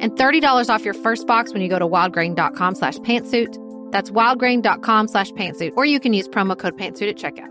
and 0.00 0.12
$30 0.12 0.68
off 0.68 0.84
your 0.84 0.94
first 0.94 1.26
box 1.26 1.52
when 1.52 1.62
you 1.62 1.68
go 1.68 1.78
to 1.78 1.86
wildgrain.com 1.86 2.74
slash 2.74 2.96
pantsuit. 2.98 3.56
That's 3.92 4.10
wildgrain.com 4.10 5.08
slash 5.08 5.30
pantsuit, 5.32 5.74
or 5.76 5.84
you 5.84 6.00
can 6.00 6.12
use 6.12 6.28
promo 6.28 6.58
code 6.58 6.76
pantsuit 6.76 7.10
at 7.10 7.16
checkout. 7.16 7.50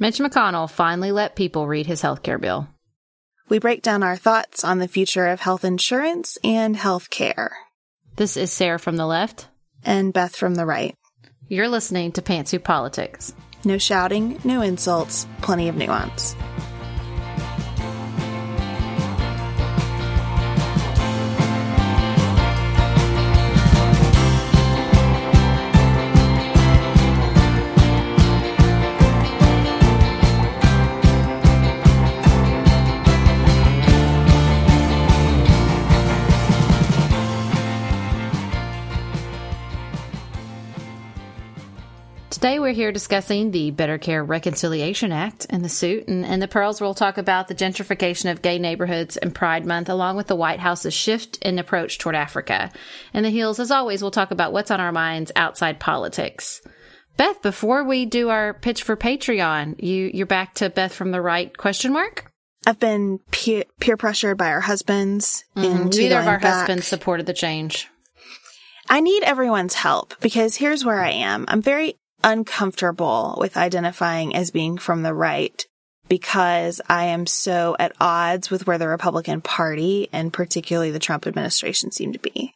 Mitch 0.00 0.18
McConnell 0.18 0.70
finally 0.70 1.12
let 1.12 1.36
people 1.36 1.66
read 1.66 1.86
his 1.86 2.00
health 2.00 2.22
care 2.22 2.38
bill. 2.38 2.68
We 3.48 3.58
break 3.58 3.82
down 3.82 4.02
our 4.02 4.16
thoughts 4.16 4.62
on 4.62 4.78
the 4.78 4.88
future 4.88 5.26
of 5.26 5.40
health 5.40 5.64
insurance 5.64 6.36
and 6.44 6.76
health 6.76 7.10
care. 7.10 7.56
This 8.16 8.36
is 8.36 8.52
Sarah 8.52 8.78
from 8.78 8.96
the 8.96 9.06
left. 9.06 9.48
And 9.84 10.12
Beth 10.12 10.36
from 10.36 10.54
the 10.54 10.66
right. 10.66 10.94
You're 11.48 11.68
listening 11.68 12.12
to 12.12 12.22
Pantsuit 12.22 12.64
Politics. 12.64 13.32
No 13.64 13.78
shouting, 13.78 14.38
no 14.44 14.60
insults, 14.60 15.26
plenty 15.40 15.68
of 15.68 15.76
nuance. 15.76 16.36
Today 42.38 42.60
we're 42.60 42.70
here 42.72 42.92
discussing 42.92 43.50
the 43.50 43.72
Better 43.72 43.98
Care 43.98 44.22
Reconciliation 44.22 45.10
Act 45.10 45.48
and 45.50 45.64
the 45.64 45.68
suit, 45.68 46.06
and, 46.06 46.24
and 46.24 46.40
the 46.40 46.46
Pearls 46.46 46.80
we'll 46.80 46.94
talk 46.94 47.18
about 47.18 47.48
the 47.48 47.54
gentrification 47.56 48.30
of 48.30 48.42
gay 48.42 48.60
neighborhoods 48.60 49.16
and 49.16 49.34
Pride 49.34 49.66
Month, 49.66 49.88
along 49.88 50.16
with 50.16 50.28
the 50.28 50.36
White 50.36 50.60
House's 50.60 50.94
shift 50.94 51.38
in 51.38 51.58
approach 51.58 51.98
toward 51.98 52.14
Africa. 52.14 52.70
And 53.12 53.24
the 53.24 53.30
heels, 53.30 53.58
as 53.58 53.72
always, 53.72 54.02
we'll 54.02 54.12
talk 54.12 54.30
about 54.30 54.52
what's 54.52 54.70
on 54.70 54.78
our 54.78 54.92
minds 54.92 55.32
outside 55.34 55.80
politics. 55.80 56.60
Beth, 57.16 57.42
before 57.42 57.82
we 57.82 58.06
do 58.06 58.28
our 58.28 58.54
pitch 58.54 58.84
for 58.84 58.96
Patreon, 58.96 59.82
you 59.82 60.08
you're 60.14 60.24
back 60.24 60.54
to 60.54 60.70
Beth 60.70 60.94
from 60.94 61.10
the 61.10 61.20
right 61.20 61.56
question 61.56 61.92
mark. 61.92 62.30
I've 62.64 62.78
been 62.78 63.18
peer, 63.32 63.64
peer 63.80 63.96
pressured 63.96 64.38
by 64.38 64.50
our 64.50 64.60
husbands 64.60 65.44
Mm-hmm. 65.56 65.88
Neither 65.88 66.20
of 66.20 66.28
our 66.28 66.38
back. 66.38 66.54
husbands 66.54 66.86
supported 66.86 67.26
the 67.26 67.34
change. 67.34 67.88
I 68.88 69.00
need 69.00 69.24
everyone's 69.24 69.74
help 69.74 70.14
because 70.20 70.54
here's 70.54 70.84
where 70.84 71.00
I 71.00 71.10
am. 71.10 71.44
I'm 71.48 71.62
very 71.62 71.96
uncomfortable 72.22 73.36
with 73.38 73.56
identifying 73.56 74.34
as 74.34 74.50
being 74.50 74.78
from 74.78 75.02
the 75.02 75.14
right 75.14 75.64
because 76.08 76.80
I 76.88 77.06
am 77.06 77.26
so 77.26 77.76
at 77.78 77.92
odds 78.00 78.50
with 78.50 78.66
where 78.66 78.78
the 78.78 78.88
Republican 78.88 79.40
Party 79.40 80.08
and 80.12 80.32
particularly 80.32 80.90
the 80.90 80.98
Trump 80.98 81.26
administration 81.26 81.90
seem 81.90 82.12
to 82.12 82.18
be. 82.18 82.54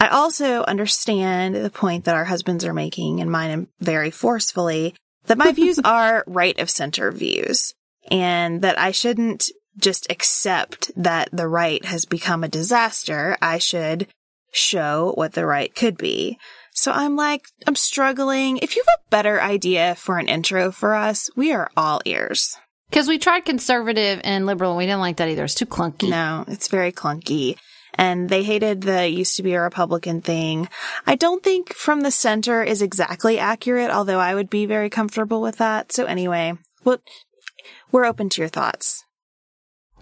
I 0.00 0.08
also 0.08 0.64
understand 0.64 1.54
the 1.54 1.70
point 1.70 2.04
that 2.04 2.16
our 2.16 2.24
husbands 2.24 2.64
are 2.64 2.74
making 2.74 3.20
and 3.20 3.30
mine 3.30 3.68
very 3.80 4.10
forcefully 4.10 4.94
that 5.26 5.38
my 5.38 5.52
views 5.52 5.78
are 5.84 6.24
right 6.26 6.58
of 6.58 6.70
center 6.70 7.12
views 7.12 7.74
and 8.10 8.62
that 8.62 8.78
I 8.78 8.90
shouldn't 8.90 9.48
just 9.78 10.10
accept 10.10 10.90
that 10.96 11.28
the 11.32 11.48
right 11.48 11.84
has 11.84 12.04
become 12.04 12.44
a 12.44 12.48
disaster. 12.48 13.36
I 13.40 13.58
should 13.58 14.08
show 14.52 15.12
what 15.14 15.32
the 15.32 15.46
right 15.46 15.74
could 15.74 15.96
be. 15.96 16.38
So 16.74 16.90
I'm 16.90 17.16
like, 17.16 17.46
I'm 17.66 17.76
struggling. 17.76 18.58
If 18.58 18.76
you 18.76 18.82
have 18.82 19.00
a 19.00 19.10
better 19.10 19.40
idea 19.40 19.94
for 19.94 20.18
an 20.18 20.28
intro 20.28 20.72
for 20.72 20.94
us, 20.94 21.30
we 21.36 21.52
are 21.52 21.70
all 21.76 22.00
ears. 22.04 22.56
Because 22.88 23.08
we 23.08 23.18
tried 23.18 23.44
conservative 23.44 24.20
and 24.24 24.44
liberal, 24.46 24.72
and 24.72 24.78
we 24.78 24.86
didn't 24.86 25.00
like 25.00 25.16
that 25.16 25.28
either. 25.28 25.44
It's 25.44 25.54
too 25.54 25.66
clunky. 25.66 26.10
No, 26.10 26.44
it's 26.48 26.68
very 26.68 26.92
clunky. 26.92 27.56
And 27.94 28.28
they 28.28 28.42
hated 28.42 28.82
the 28.82 29.08
used 29.08 29.36
to 29.36 29.42
be 29.42 29.52
a 29.52 29.60
Republican 29.60 30.22
thing. 30.22 30.68
I 31.06 31.14
don't 31.14 31.42
think 31.42 31.74
from 31.74 32.00
the 32.00 32.10
center 32.10 32.62
is 32.62 32.80
exactly 32.80 33.38
accurate, 33.38 33.90
although 33.90 34.18
I 34.18 34.34
would 34.34 34.48
be 34.48 34.64
very 34.64 34.88
comfortable 34.88 35.42
with 35.42 35.58
that. 35.58 35.92
So 35.92 36.06
anyway, 36.06 36.54
well, 36.84 36.98
we're 37.90 38.06
open 38.06 38.30
to 38.30 38.40
your 38.40 38.48
thoughts. 38.48 39.04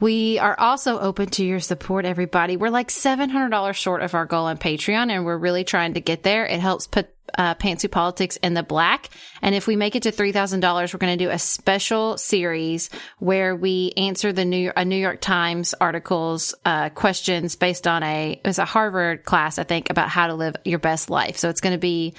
We 0.00 0.38
are 0.38 0.58
also 0.58 0.98
open 0.98 1.28
to 1.30 1.44
your 1.44 1.60
support, 1.60 2.06
everybody. 2.06 2.56
We're 2.56 2.70
like 2.70 2.88
$700 2.88 3.74
short 3.74 4.00
of 4.00 4.14
our 4.14 4.24
goal 4.24 4.46
on 4.46 4.56
Patreon, 4.56 5.10
and 5.10 5.26
we're 5.26 5.36
really 5.36 5.62
trying 5.62 5.94
to 5.94 6.00
get 6.00 6.22
there. 6.22 6.46
It 6.46 6.58
helps 6.58 6.86
put 6.86 7.10
uh, 7.36 7.54
Pantsuit 7.54 7.90
Politics 7.90 8.36
in 8.36 8.54
the 8.54 8.62
black. 8.62 9.10
And 9.42 9.54
if 9.54 9.66
we 9.66 9.76
make 9.76 9.96
it 9.96 10.04
to 10.04 10.12
$3,000, 10.12 10.92
we're 10.92 10.98
going 10.98 11.18
to 11.18 11.24
do 11.24 11.30
a 11.30 11.38
special 11.38 12.16
series 12.16 12.88
where 13.18 13.54
we 13.54 13.92
answer 13.96 14.32
the 14.32 14.44
New 14.44 14.72
New 14.84 14.96
York 14.96 15.20
Times 15.20 15.74
articles, 15.80 16.54
uh, 16.64 16.88
questions 16.88 17.56
based 17.56 17.86
on 17.86 18.02
a, 18.02 18.32
it 18.32 18.46
was 18.46 18.58
a 18.58 18.64
Harvard 18.64 19.24
class, 19.24 19.58
I 19.58 19.64
think, 19.64 19.90
about 19.90 20.08
how 20.08 20.28
to 20.28 20.34
live 20.34 20.56
your 20.64 20.78
best 20.78 21.10
life. 21.10 21.36
So 21.36 21.50
it's 21.50 21.60
going 21.60 21.74
to 21.74 21.78
be, 21.78 22.14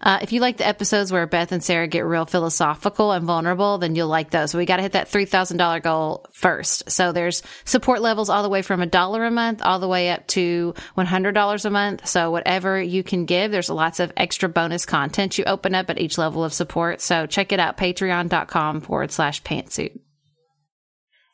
uh, 0.00 0.18
if 0.22 0.32
you 0.32 0.40
like 0.40 0.56
the 0.56 0.66
episodes 0.66 1.12
where 1.12 1.26
Beth 1.26 1.52
and 1.52 1.62
Sarah 1.62 1.86
get 1.86 2.04
real 2.06 2.24
philosophical 2.24 3.12
and 3.12 3.24
vulnerable, 3.24 3.78
then 3.78 3.94
you'll 3.94 4.08
like 4.08 4.30
those. 4.30 4.54
We 4.54 4.64
got 4.64 4.76
to 4.76 4.82
hit 4.82 4.92
that 4.92 5.10
$3,000 5.10 5.82
goal 5.82 6.26
first. 6.32 6.90
So 6.90 7.12
there's 7.12 7.42
support 7.64 8.00
levels 8.00 8.30
all 8.30 8.42
the 8.42 8.48
way 8.48 8.62
from 8.62 8.80
a 8.80 8.86
dollar 8.86 9.24
a 9.24 9.30
month 9.30 9.60
all 9.62 9.78
the 9.78 9.88
way 9.88 10.10
up 10.10 10.26
to 10.28 10.74
$100 10.96 11.64
a 11.64 11.70
month. 11.70 12.06
So 12.06 12.30
whatever 12.30 12.80
you 12.80 13.02
can 13.02 13.26
give, 13.26 13.50
there's 13.50 13.70
lots 13.70 14.00
of 14.00 14.12
extra 14.16 14.48
bonus 14.48 14.86
content 14.86 15.38
you 15.38 15.44
open 15.44 15.74
up 15.74 15.90
at 15.90 16.00
each 16.00 16.18
level 16.18 16.44
of 16.44 16.52
support. 16.52 17.00
So 17.00 17.26
check 17.26 17.52
it 17.52 17.60
out, 17.60 17.76
patreon.com 17.76 18.80
forward 18.80 19.12
slash 19.12 19.42
pantsuit. 19.42 19.98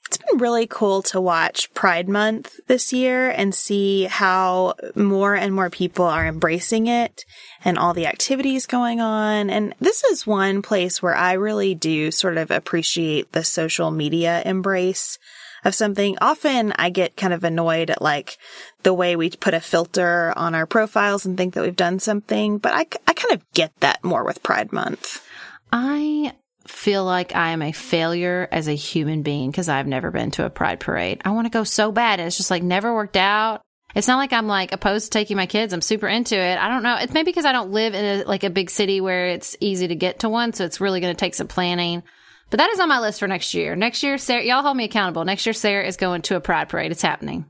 It's 0.07 0.19
been 0.19 0.39
really 0.39 0.67
cool 0.67 1.03
to 1.03 1.21
watch 1.21 1.73
Pride 1.75 2.09
Month 2.09 2.61
this 2.67 2.93
year 2.93 3.31
and 3.31 3.55
see 3.55 4.05
how 4.05 4.75
more 4.95 5.35
and 5.35 5.55
more 5.55 5.71
people 5.71 6.05
are 6.05 6.27
embracing 6.27 6.87
it 6.87 7.25
and 7.65 7.79
all 7.79 7.93
the 7.93 8.07
activities 8.07 8.67
going 8.67 9.01
on. 9.01 9.51
And 9.51 9.75
this 9.81 10.05
is 10.05 10.27
one 10.27 10.63
place 10.63 11.03
where 11.03 11.15
I 11.15 11.33
really 11.33 11.75
do 11.75 12.11
sort 12.11 12.37
of 12.37 12.51
appreciate 12.51 13.33
the 13.33 13.45
social 13.45 13.91
media 13.91 14.43
embrace 14.45 15.19
of 15.65 15.75
something. 15.75 16.17
Often 16.21 16.73
I 16.77 16.91
get 16.91 17.17
kind 17.17 17.35
of 17.35 17.43
annoyed 17.43 17.91
at 17.91 18.01
like 18.01 18.39
the 18.85 18.95
way 18.95 19.17
we 19.17 19.31
put 19.31 19.55
a 19.55 19.61
filter 19.61 20.33
on 20.37 20.55
our 20.55 20.67
profiles 20.67 21.27
and 21.27 21.37
think 21.37 21.55
that 21.55 21.65
we've 21.65 21.75
done 21.75 21.99
something, 21.99 22.59
but 22.59 22.73
I, 22.73 22.87
I 23.07 23.13
kind 23.13 23.33
of 23.33 23.43
get 23.53 23.73
that 23.81 24.05
more 24.05 24.25
with 24.25 24.45
Pride 24.45 24.73
Month. 24.73 25.27
I 25.73 26.33
feel 26.69 27.05
like 27.05 27.35
I 27.35 27.51
am 27.51 27.63
a 27.63 27.73
failure 27.73 28.49
as 28.51 28.69
a 28.69 28.75
human 28.75 29.23
being 29.23 29.51
because 29.51 29.69
I've 29.69 29.87
never 29.87 30.11
been 30.11 30.31
to 30.33 30.45
a 30.45 30.51
pride 30.51 30.81
parade. 30.81 31.23
I 31.25 31.31
want 31.31 31.47
to 31.47 31.51
go 31.51 31.65
so 31.65 31.93
bad. 31.93 32.21
And 32.21 32.27
it's 32.27 32.37
just 32.37 32.51
like 32.51 32.63
never 32.63 32.95
worked 32.95 33.17
out. 33.17 33.63
It's 33.95 34.09
not 34.09 34.19
like 34.19 34.33
I'm 34.33 34.47
like 34.47 34.73
opposed 34.73 35.07
to 35.07 35.19
taking 35.19 35.37
my 35.37 35.47
kids. 35.47 35.73
I'm 35.73 35.81
super 35.81 36.07
into 36.07 36.37
it. 36.37 36.59
I 36.59 36.69
don't 36.69 36.83
know. 36.83 36.97
It's 36.97 37.15
maybe 37.15 37.31
because 37.31 37.47
I 37.47 37.53
don't 37.53 37.71
live 37.71 37.95
in 37.95 38.05
a, 38.05 38.25
like 38.25 38.45
a 38.45 38.51
big 38.51 38.69
city 38.71 39.01
where 39.01 39.29
it's 39.29 39.57
easy 39.61 39.89
to 39.89 39.95
get 39.95 40.21
to 40.21 40.29
one. 40.29 40.53
So 40.53 40.65
it's 40.65 40.81
really 40.81 41.01
going 41.01 41.15
to 41.15 41.19
take 41.19 41.35
some 41.35 41.49
planning. 41.49 42.03
But 42.51 42.59
that 42.59 42.71
is 42.71 42.81
on 42.81 42.89
my 42.89 43.01
list 43.01 43.21
for 43.21 43.27
next 43.27 43.55
year. 43.55 43.75
Next 43.75 44.03
year, 44.03 44.19
Sarah, 44.19 44.45
y'all 44.45 44.63
hold 44.63 44.77
me 44.77 44.85
accountable. 44.85 45.25
Next 45.25 45.47
year, 45.47 45.53
Sarah 45.53 45.87
is 45.87 45.97
going 45.97 46.23
to 46.23 46.37
a 46.37 46.41
pride 46.41 46.69
parade. 46.69 46.93
It's 46.93 47.03
happening. 47.03 47.47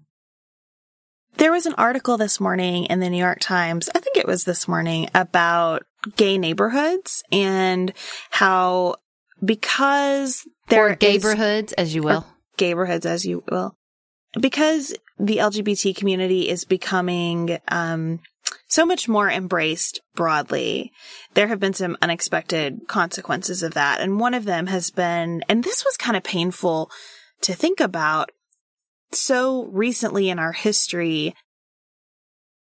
There 1.37 1.53
was 1.53 1.67
an 1.67 1.75
article 1.77 2.17
this 2.17 2.41
morning 2.41 2.87
in 2.87 3.01
the 3.01 3.11
New 3.11 3.19
York 3.19 3.41
Times, 3.41 3.91
I 3.95 3.99
think 3.99 4.17
it 4.17 4.27
was 4.27 4.45
this 4.45 4.67
morning, 4.67 5.11
about 5.15 5.83
gay 6.17 6.39
neighborhoods 6.39 7.23
and 7.31 7.93
how 8.31 8.97
because 9.45 10.47
there 10.69 10.87
or 10.87 10.97
neighborhoods, 11.01 11.73
as 11.75 11.95
you 11.95 12.03
will, 12.03 12.27
neighborhoods, 12.61 13.07
as 13.07 13.25
you 13.25 13.45
will, 13.51 13.77
because 14.41 14.95
the 15.19 15.39
LGBT 15.39 15.97
community 15.97 16.49
is 16.49 16.65
becoming 16.65 17.59
um, 17.69 18.21
so 18.69 18.85
much 18.85 19.09
more 19.09 19.31
embraced 19.31 20.01
broadly. 20.15 20.93
There 21.35 21.49
have 21.49 21.61
been 21.61 21.73
some 21.73 21.97
unexpected 22.03 22.89
consequences 22.89 23.63
of 23.63 23.75
that, 23.75 24.01
and 24.01 24.21
one 24.21 24.35
of 24.35 24.45
them 24.45 24.67
has 24.67 24.91
been, 24.91 25.43
and 25.49 25.65
this 25.65 25.85
was 25.85 25.97
kind 25.97 26.17
of 26.17 26.23
painful 26.23 26.91
to 27.43 27.55
think 27.55 27.81
about. 27.81 28.31
So 29.13 29.67
recently 29.67 30.29
in 30.29 30.39
our 30.39 30.53
history, 30.53 31.35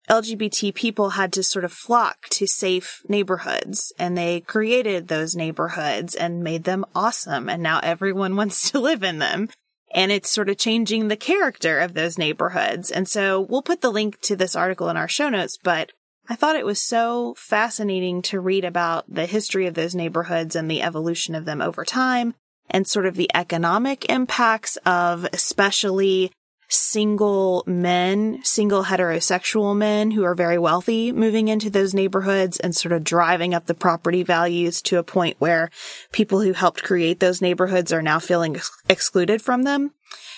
LGBT 0.08 0.74
people 0.74 1.10
had 1.10 1.32
to 1.32 1.42
sort 1.42 1.64
of 1.64 1.72
flock 1.72 2.28
to 2.30 2.46
safe 2.46 3.02
neighborhoods 3.08 3.92
and 3.98 4.16
they 4.16 4.40
created 4.40 5.08
those 5.08 5.34
neighborhoods 5.34 6.14
and 6.14 6.44
made 6.44 6.64
them 6.64 6.84
awesome. 6.94 7.48
And 7.48 7.62
now 7.62 7.80
everyone 7.82 8.36
wants 8.36 8.70
to 8.70 8.80
live 8.80 9.02
in 9.02 9.18
them. 9.18 9.48
And 9.94 10.12
it's 10.12 10.30
sort 10.30 10.48
of 10.48 10.58
changing 10.58 11.08
the 11.08 11.16
character 11.16 11.78
of 11.78 11.94
those 11.94 12.18
neighborhoods. 12.18 12.90
And 12.90 13.08
so 13.08 13.40
we'll 13.40 13.62
put 13.62 13.80
the 13.80 13.92
link 13.92 14.20
to 14.22 14.36
this 14.36 14.56
article 14.56 14.88
in 14.88 14.96
our 14.96 15.08
show 15.08 15.28
notes, 15.28 15.58
but 15.62 15.92
I 16.28 16.34
thought 16.34 16.56
it 16.56 16.66
was 16.66 16.80
so 16.80 17.34
fascinating 17.38 18.20
to 18.22 18.40
read 18.40 18.64
about 18.64 19.04
the 19.08 19.26
history 19.26 19.66
of 19.66 19.74
those 19.74 19.94
neighborhoods 19.94 20.56
and 20.56 20.70
the 20.70 20.82
evolution 20.82 21.34
of 21.34 21.44
them 21.44 21.62
over 21.62 21.84
time 21.84 22.34
and 22.68 22.86
sort 22.86 23.06
of 23.06 23.14
the 23.14 23.30
economic 23.34 24.10
impacts 24.10 24.76
of 24.84 25.24
especially 25.32 26.32
single 26.68 27.62
men, 27.66 28.40
single 28.42 28.84
heterosexual 28.84 29.76
men 29.76 30.10
who 30.10 30.24
are 30.24 30.34
very 30.34 30.58
wealthy 30.58 31.12
moving 31.12 31.48
into 31.48 31.70
those 31.70 31.94
neighborhoods 31.94 32.58
and 32.58 32.74
sort 32.74 32.92
of 32.92 33.04
driving 33.04 33.54
up 33.54 33.66
the 33.66 33.74
property 33.74 34.22
values 34.22 34.82
to 34.82 34.98
a 34.98 35.04
point 35.04 35.36
where 35.38 35.70
people 36.12 36.40
who 36.40 36.52
helped 36.52 36.82
create 36.82 37.20
those 37.20 37.42
neighborhoods 37.42 37.92
are 37.92 38.02
now 38.02 38.18
feeling 38.18 38.56
ex- 38.56 38.70
excluded 38.88 39.40
from 39.40 39.62
them. 39.62 39.92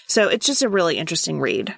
So 0.07 0.29
it's 0.29 0.47
just 0.47 0.63
a 0.63 0.69
really 0.69 0.99
interesting 0.99 1.41
read. 1.41 1.75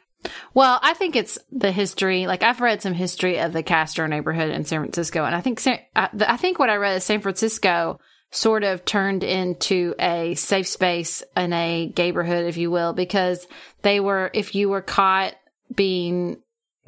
Well, 0.52 0.78
I 0.82 0.94
think 0.94 1.16
it's 1.16 1.38
the 1.50 1.72
history. 1.72 2.26
Like 2.26 2.42
I've 2.42 2.60
read 2.60 2.82
some 2.82 2.92
history 2.92 3.38
of 3.38 3.52
the 3.52 3.62
Castro 3.62 4.06
neighborhood 4.06 4.50
in 4.50 4.64
San 4.64 4.80
Francisco, 4.80 5.24
and 5.24 5.34
I 5.34 5.40
think 5.40 5.62
I 5.96 6.36
think 6.36 6.58
what 6.58 6.70
I 6.70 6.76
read 6.76 6.96
is 6.96 7.04
San 7.04 7.20
Francisco 7.20 7.98
sort 8.30 8.62
of 8.62 8.84
turned 8.84 9.24
into 9.24 9.94
a 9.98 10.34
safe 10.34 10.68
space 10.68 11.22
in 11.36 11.52
a 11.52 11.92
neighborhood, 11.96 12.46
if 12.46 12.56
you 12.56 12.70
will, 12.70 12.92
because 12.92 13.46
they 13.82 14.00
were, 14.00 14.30
if 14.32 14.54
you 14.54 14.68
were 14.68 14.82
caught 14.82 15.34
being 15.74 16.36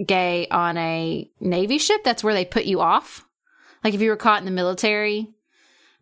gay 0.04 0.46
on 0.48 0.76
a 0.76 1.28
Navy 1.40 1.78
ship, 1.78 2.02
that's 2.04 2.22
where 2.22 2.34
they 2.34 2.44
put 2.44 2.64
you 2.64 2.80
off. 2.80 3.26
Like 3.82 3.94
if 3.94 4.00
you 4.00 4.10
were 4.10 4.16
caught 4.16 4.38
in 4.38 4.44
the 4.44 4.50
military, 4.50 5.28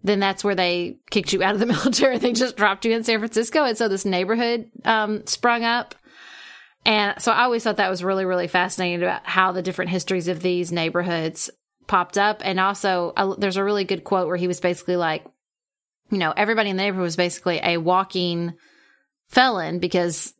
then 0.02 0.20
that's 0.20 0.44
where 0.44 0.54
they 0.54 0.98
kicked 1.10 1.32
you 1.32 1.42
out 1.42 1.54
of 1.54 1.60
the 1.60 1.66
military. 1.74 2.18
They 2.18 2.32
just 2.32 2.56
dropped 2.56 2.84
you 2.84 2.92
in 2.92 3.04
San 3.04 3.18
Francisco. 3.18 3.64
And 3.64 3.76
so 3.76 3.88
this 3.88 4.04
neighborhood 4.04 4.70
um, 4.84 5.26
sprung 5.26 5.64
up. 5.64 5.94
And 6.84 7.20
so 7.20 7.32
I 7.32 7.44
always 7.44 7.62
thought 7.62 7.76
that 7.76 7.90
was 7.90 8.04
really, 8.04 8.24
really 8.24 8.48
fascinating 8.48 9.02
about 9.02 9.26
how 9.26 9.52
the 9.52 9.62
different 9.62 9.90
histories 9.90 10.28
of 10.28 10.40
these 10.40 10.72
neighborhoods 10.72 11.50
popped 11.90 12.16
up. 12.16 12.40
And 12.44 12.60
also, 12.60 13.12
there's 13.38 13.56
a 13.56 13.64
really 13.64 13.82
good 13.82 14.04
quote 14.04 14.28
where 14.28 14.36
he 14.36 14.46
was 14.46 14.60
basically 14.60 14.94
like, 14.94 15.24
you 16.08 16.18
know, 16.18 16.32
everybody 16.34 16.70
in 16.70 16.76
the 16.76 16.84
neighborhood 16.84 17.02
was 17.02 17.16
basically 17.16 17.60
a 17.62 17.78
walking 17.78 18.54
felon 19.28 19.80
because 19.80 20.32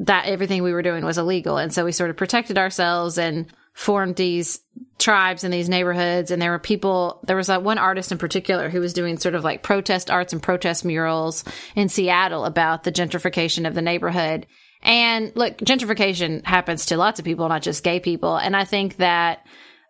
that 0.00 0.26
everything 0.26 0.62
we 0.62 0.74
were 0.74 0.82
doing 0.82 1.02
was 1.02 1.16
illegal. 1.16 1.56
And 1.56 1.72
so 1.72 1.86
we 1.86 1.92
sort 1.92 2.10
of 2.10 2.18
protected 2.18 2.58
ourselves 2.58 3.16
and 3.16 3.46
formed 3.72 4.16
these 4.16 4.60
tribes 4.98 5.42
in 5.42 5.50
these 5.50 5.70
neighborhoods. 5.70 6.30
And 6.30 6.40
there 6.40 6.50
were 6.50 6.58
people, 6.58 7.20
there 7.26 7.36
was 7.36 7.48
like 7.48 7.62
one 7.62 7.78
artist 7.78 8.12
in 8.12 8.18
particular 8.18 8.68
who 8.68 8.80
was 8.80 8.92
doing 8.92 9.16
sort 9.16 9.34
of 9.34 9.42
like 9.42 9.62
protest 9.62 10.10
arts 10.10 10.34
and 10.34 10.42
protest 10.42 10.84
murals 10.84 11.44
in 11.74 11.88
Seattle 11.88 12.44
about 12.44 12.84
the 12.84 12.92
gentrification 12.92 13.66
of 13.66 13.74
the 13.74 13.80
neighborhood. 13.80 14.46
And 14.82 15.32
look, 15.34 15.56
gentrification 15.58 16.44
happens 16.44 16.86
to 16.86 16.98
lots 16.98 17.18
of 17.18 17.24
people, 17.24 17.48
not 17.48 17.62
just 17.62 17.84
gay 17.84 18.00
people. 18.00 18.36
And 18.36 18.54
I 18.54 18.64
think 18.64 18.96
that, 18.96 19.46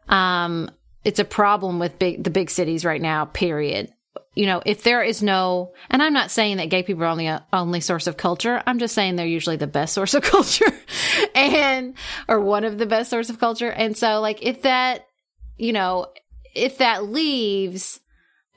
um, 0.09 0.71
it's 1.05 1.19
a 1.19 1.25
problem 1.25 1.79
with 1.79 1.99
big, 1.99 2.25
the 2.25 2.31
big 2.31 2.51
cities 2.51 2.85
right 2.85 3.01
now, 3.01 3.25
period. 3.25 3.93
You 4.35 4.47
know, 4.47 4.63
if 4.65 4.83
there 4.83 5.03
is 5.03 5.23
no, 5.23 5.73
and 5.89 6.03
I'm 6.03 6.13
not 6.13 6.31
saying 6.31 6.59
that 6.59 6.71
gay 6.71 6.83
people 6.83 7.03
are 7.03 7.09
only 7.09 7.27
a 7.27 7.45
only 7.53 7.81
source 7.81 8.07
of 8.07 8.17
culture. 8.17 8.63
I'm 8.67 8.79
just 8.79 8.95
saying 8.95 9.17
they're 9.17 9.27
usually 9.27 9.57
the 9.57 9.67
best 9.67 9.95
source 9.95 10.15
of 10.15 10.23
culture 10.23 10.73
and, 11.35 11.95
or 12.29 12.41
one 12.41 12.65
of 12.65 12.79
the 12.79 12.87
best 12.87 13.11
source 13.11 13.31
of 13.31 13.41
culture. 13.41 13.71
And 13.71 13.97
so 13.97 14.21
like, 14.21 14.43
if 14.43 14.63
that, 14.63 15.07
you 15.57 15.73
know, 15.73 16.07
if 16.55 16.79
that 16.79 17.05
leaves, 17.05 18.01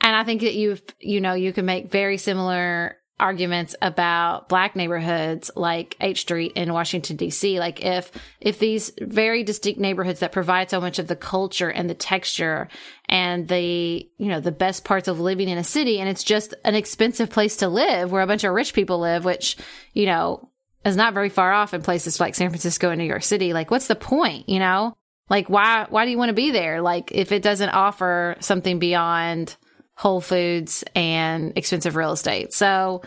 and 0.01 0.15
I 0.15 0.23
think 0.23 0.41
that 0.41 0.53
you've, 0.53 0.81
you 0.99 1.21
know, 1.21 1.33
you 1.33 1.53
can 1.53 1.65
make 1.65 1.91
very 1.91 2.17
similar 2.17 2.97
arguments 3.19 3.75
about 3.81 4.50
black 4.50 4.75
neighborhoods 4.75 5.51
like 5.56 5.95
H 6.01 6.21
Street 6.21 6.54
in 6.56 6.74
Washington 6.74 7.15
DC. 7.15 7.60
Like 7.60 7.83
if 7.83 8.12
if 8.42 8.60
these 8.60 8.92
very 9.00 9.44
distinct 9.44 9.80
neighborhoods 9.80 10.19
that 10.21 10.31
provide 10.31 10.70
so 10.70 10.82
much 10.82 11.00
of 11.00 11.08
the 11.08 11.15
culture 11.15 11.70
and 11.70 11.89
the 11.89 11.93
texture 11.93 12.67
and 13.08 13.48
the 13.48 14.10
you 14.17 14.27
know 14.27 14.39
the 14.39 14.51
best 14.51 14.84
parts 14.84 15.08
of 15.08 15.20
living 15.20 15.48
in 15.48 15.58
a 15.58 15.63
city 15.63 16.00
and 16.00 16.10
it's 16.10 16.24
just 16.24 16.53
an 16.65 16.75
expensive 16.75 17.29
place 17.29 17.58
to 17.58 17.67
live 17.67 18.12
where 18.12 18.22
a 18.22 18.27
bunch 18.27 18.43
of 18.43 18.53
rich 18.53 18.74
people 18.74 19.00
live, 19.00 19.25
which, 19.25 19.58
you 19.93 20.05
know, 20.05 20.50
is 20.84 20.98
not 20.98 21.13
very 21.13 21.29
far 21.29 21.53
off 21.53 21.74
in 21.74 21.82
places 21.82 22.20
like 22.20 22.36
San 22.36 22.50
Francisco 22.50 22.89
and 22.89 23.00
New 23.00 23.05
York 23.05 23.24
City. 23.24 23.53
Like 23.53 23.70
what's 23.70 23.88
the 23.88 23.96
point, 23.96 24.50
you 24.50 24.60
know? 24.60 24.96
Like 25.29 25.50
why 25.50 25.86
why 25.89 26.05
do 26.05 26.12
you 26.12 26.17
want 26.17 26.29
to 26.29 26.34
be 26.34 26.51
there? 26.51 26.82
Like 26.82 27.12
if 27.12 27.32
it 27.32 27.43
doesn't 27.43 27.70
offer 27.70 28.36
something 28.39 28.79
beyond 28.79 29.55
Whole 29.95 30.21
Foods 30.21 30.83
and 30.95 31.53
expensive 31.55 31.95
real 31.95 32.12
estate. 32.12 32.53
So 32.53 33.01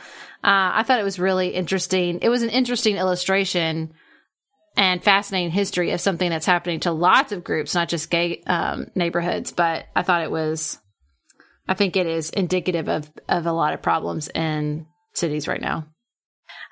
uh, 0.45 0.71
I 0.75 0.85
thought 0.85 1.01
it 1.01 1.05
was 1.05 1.19
really 1.19 1.49
interesting. 1.49 2.21
It 2.23 2.29
was 2.29 2.43
an 2.43 2.51
interesting 2.51 2.97
illustration 2.97 3.93
and 4.77 5.03
fascinating 5.03 5.51
history 5.51 5.91
of 5.91 6.01
something 6.01 6.31
that's 6.31 6.47
happening 6.47 6.81
to 6.81 6.93
lots 6.93 7.33
of 7.33 7.43
groups, 7.43 7.75
not 7.75 7.89
just 7.89 8.11
gay 8.11 8.43
um, 8.47 8.87
neighborhoods. 8.95 9.53
But 9.53 9.87
I 9.97 10.03
thought 10.03 10.23
it 10.23 10.31
was, 10.31 10.79
I 11.67 11.75
think 11.75 11.97
it 11.97 12.07
is 12.07 12.31
indicative 12.31 12.89
of 12.89 13.11
of 13.29 13.47
a 13.47 13.53
lot 13.53 13.75
of 13.75 13.83
problems 13.83 14.29
in 14.29 14.87
cities 15.15 15.49
right 15.49 15.61
now. 15.61 15.87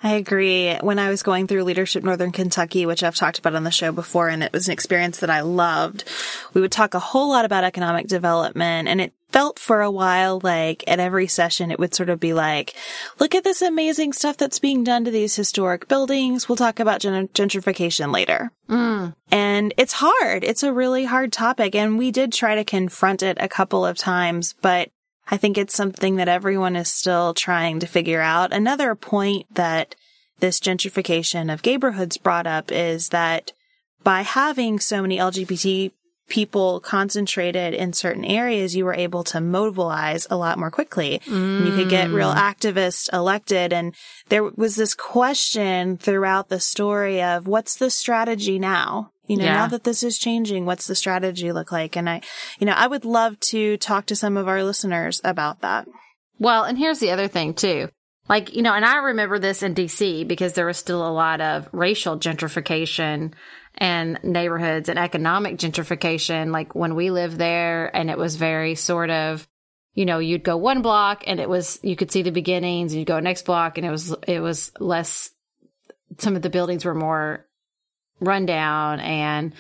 I 0.05 0.17
agree. 0.17 0.77
When 0.83 0.99
I 0.99 1.09
was 1.09 1.23
going 1.23 1.47
through 1.47 1.65
Leadership 1.65 2.05
Northern 2.05 2.31
Kentucky, 2.31 2.85
which 2.85 3.03
I've 3.03 3.17
talked 3.17 3.39
about 3.39 3.55
on 3.55 3.65
the 3.65 3.71
show 3.71 3.91
before, 3.91 4.29
and 4.29 4.43
it 4.43 4.53
was 4.53 4.69
an 4.69 4.75
experience 4.75 5.21
that 5.21 5.31
I 5.31 5.41
loved, 5.41 6.05
we 6.53 6.61
would 6.61 6.71
talk 6.71 6.93
a 6.93 6.99
whole 6.99 7.31
lot 7.31 7.47
about 7.47 7.65
economic 7.65 8.07
development 8.07 8.87
and 8.87 9.01
it 9.01 9.15
felt 9.31 9.59
for 9.59 9.81
a 9.81 9.91
while 9.91 10.41
like 10.45 10.85
at 10.87 11.01
every 11.01 11.27
session 11.27 11.73
it 11.73 11.79
would 11.79 11.95
sort 11.95 12.11
of 12.11 12.21
be 12.21 12.35
like, 12.35 12.75
look 13.19 13.35
at 13.35 13.45
this 13.45 13.63
amazing 13.63 14.13
stuff 14.13 14.37
that's 14.37 14.59
being 14.59 14.85
done 14.85 15.07
to 15.07 15.11
these 15.11 15.35
historic 15.35 15.89
buildings. 15.89 16.51
We'll 16.51 16.57
talk 16.57 16.79
about 16.79 17.01
gentrification 17.01 18.13
later. 18.13 18.53
Mm. 18.69 19.15
And 19.31 19.75
it's 19.79 19.95
hard. 19.95 20.45
It's 20.45 20.63
a 20.63 20.73
really 20.73 21.07
hard 21.07 21.33
topic. 21.33 21.75
And 21.75 21.97
we 21.97 22.11
did 22.11 22.31
try 22.31 22.57
to 22.57 22.65
confront 22.65 23.23
it 23.23 23.39
a 23.41 23.49
couple 23.49 23.87
of 23.87 23.97
times, 23.97 24.55
but 24.61 24.91
I 25.31 25.37
think 25.37 25.57
it's 25.57 25.75
something 25.75 26.17
that 26.17 26.29
everyone 26.29 26.77
is 26.77 26.89
still 26.89 27.35
trying 27.35 27.81
to 27.81 27.87
figure 27.87 28.21
out. 28.21 28.53
Another 28.53 28.95
point 28.95 29.47
that 29.55 29.95
this 30.41 30.61
gentrification 30.61 31.53
of 31.53 31.65
neighborhoods 31.65 32.17
brought 32.17 32.47
up 32.47 32.71
is 32.71 33.09
that 33.11 33.53
by 34.03 34.23
having 34.23 34.79
so 34.79 35.01
many 35.01 35.19
LGBT 35.19 35.93
people 36.29 36.81
concentrated 36.81 37.75
in 37.75 37.93
certain 37.93 38.25
areas, 38.25 38.75
you 38.75 38.85
were 38.85 38.95
able 38.95 39.25
to 39.25 39.41
mobilize 39.41 40.27
a 40.31 40.37
lot 40.37 40.59
more 40.59 40.71
quickly. 40.71 41.21
Mm. 41.27 41.67
you 41.67 41.77
could 41.77 41.91
get 41.91 42.11
real 42.11 42.33
mm. 42.33 42.37
activists 42.37 43.13
elected. 43.13 43.73
And 43.73 43.95
there 44.29 44.45
was 44.45 44.77
this 44.77 44.95
question 44.95 45.97
throughout 45.97 46.49
the 46.49 46.61
story 46.61 47.23
of 47.23 47.47
what's 47.47 47.77
the 47.77 47.91
strategy 47.91 48.59
now? 48.59 49.11
You 49.27 49.39
know, 49.39 49.45
yeah. 49.45 49.55
now 49.55 49.67
that 49.69 49.85
this 49.85 50.03
is 50.03 50.19
changing, 50.19 50.67
what's 50.67 50.87
the 50.87 50.95
strategy 50.95 51.51
look 51.53 51.73
like? 51.73 51.97
And 51.97 52.09
I, 52.09 52.21
you 52.59 52.67
know, 52.67 52.75
I 52.75 52.87
would 52.87 53.05
love 53.05 53.41
to 53.41 53.77
talk 53.79 54.07
to 54.07 54.17
some 54.17 54.37
of 54.37 54.49
our 54.49 54.63
listeners 54.63 55.21
about 55.25 55.61
that. 55.61 55.89
Well, 56.39 56.65
and 56.65 56.77
here's 56.77 56.99
the 56.99 57.11
other 57.11 57.29
thing 57.29 57.55
too. 57.55 57.89
Like, 58.29 58.55
you 58.55 58.63
know, 58.63 58.73
and 58.73 58.85
I 58.85 58.97
remember 58.97 59.39
this 59.39 59.63
in 59.63 59.75
DC 59.75 60.27
because 60.27 60.55
there 60.55 60.67
was 60.67 60.79
still 60.79 61.07
a 61.07 61.13
lot 61.13 61.41
of 61.41 61.69
racial 61.73 62.19
gentrification 62.19 63.33
and 63.77 64.19
neighborhoods 64.23 64.89
and 64.89 64.99
economic 64.99 65.57
gentrification. 65.57 66.51
Like 66.51 66.75
when 66.75 66.95
we 66.95 67.11
lived 67.11 67.39
there 67.39 67.95
and 67.95 68.11
it 68.11 68.19
was 68.19 68.37
very 68.37 68.75
sort 68.77 69.11
of, 69.11 69.47
you 69.95 70.07
know, 70.07 70.19
you'd 70.19 70.45
go 70.45 70.57
one 70.57 70.83
block 70.83 71.25
and 71.27 71.39
it 71.39 71.49
was, 71.49 71.79
you 71.83 71.97
could 71.97 72.11
see 72.11 72.23
the 72.23 72.31
beginnings 72.31 72.93
and 72.93 73.01
you'd 73.01 73.09
go 73.09 73.21
next 73.21 73.45
block 73.45 73.79
and 73.79 73.87
it 73.87 73.91
was, 73.91 74.15
it 74.27 74.41
was 74.41 74.73
less, 74.81 75.31
some 76.19 76.37
of 76.37 76.43
the 76.43 76.51
buildings 76.51 76.85
were 76.85 76.95
more 76.95 77.47
rundown 78.21 79.01
and 79.01 79.55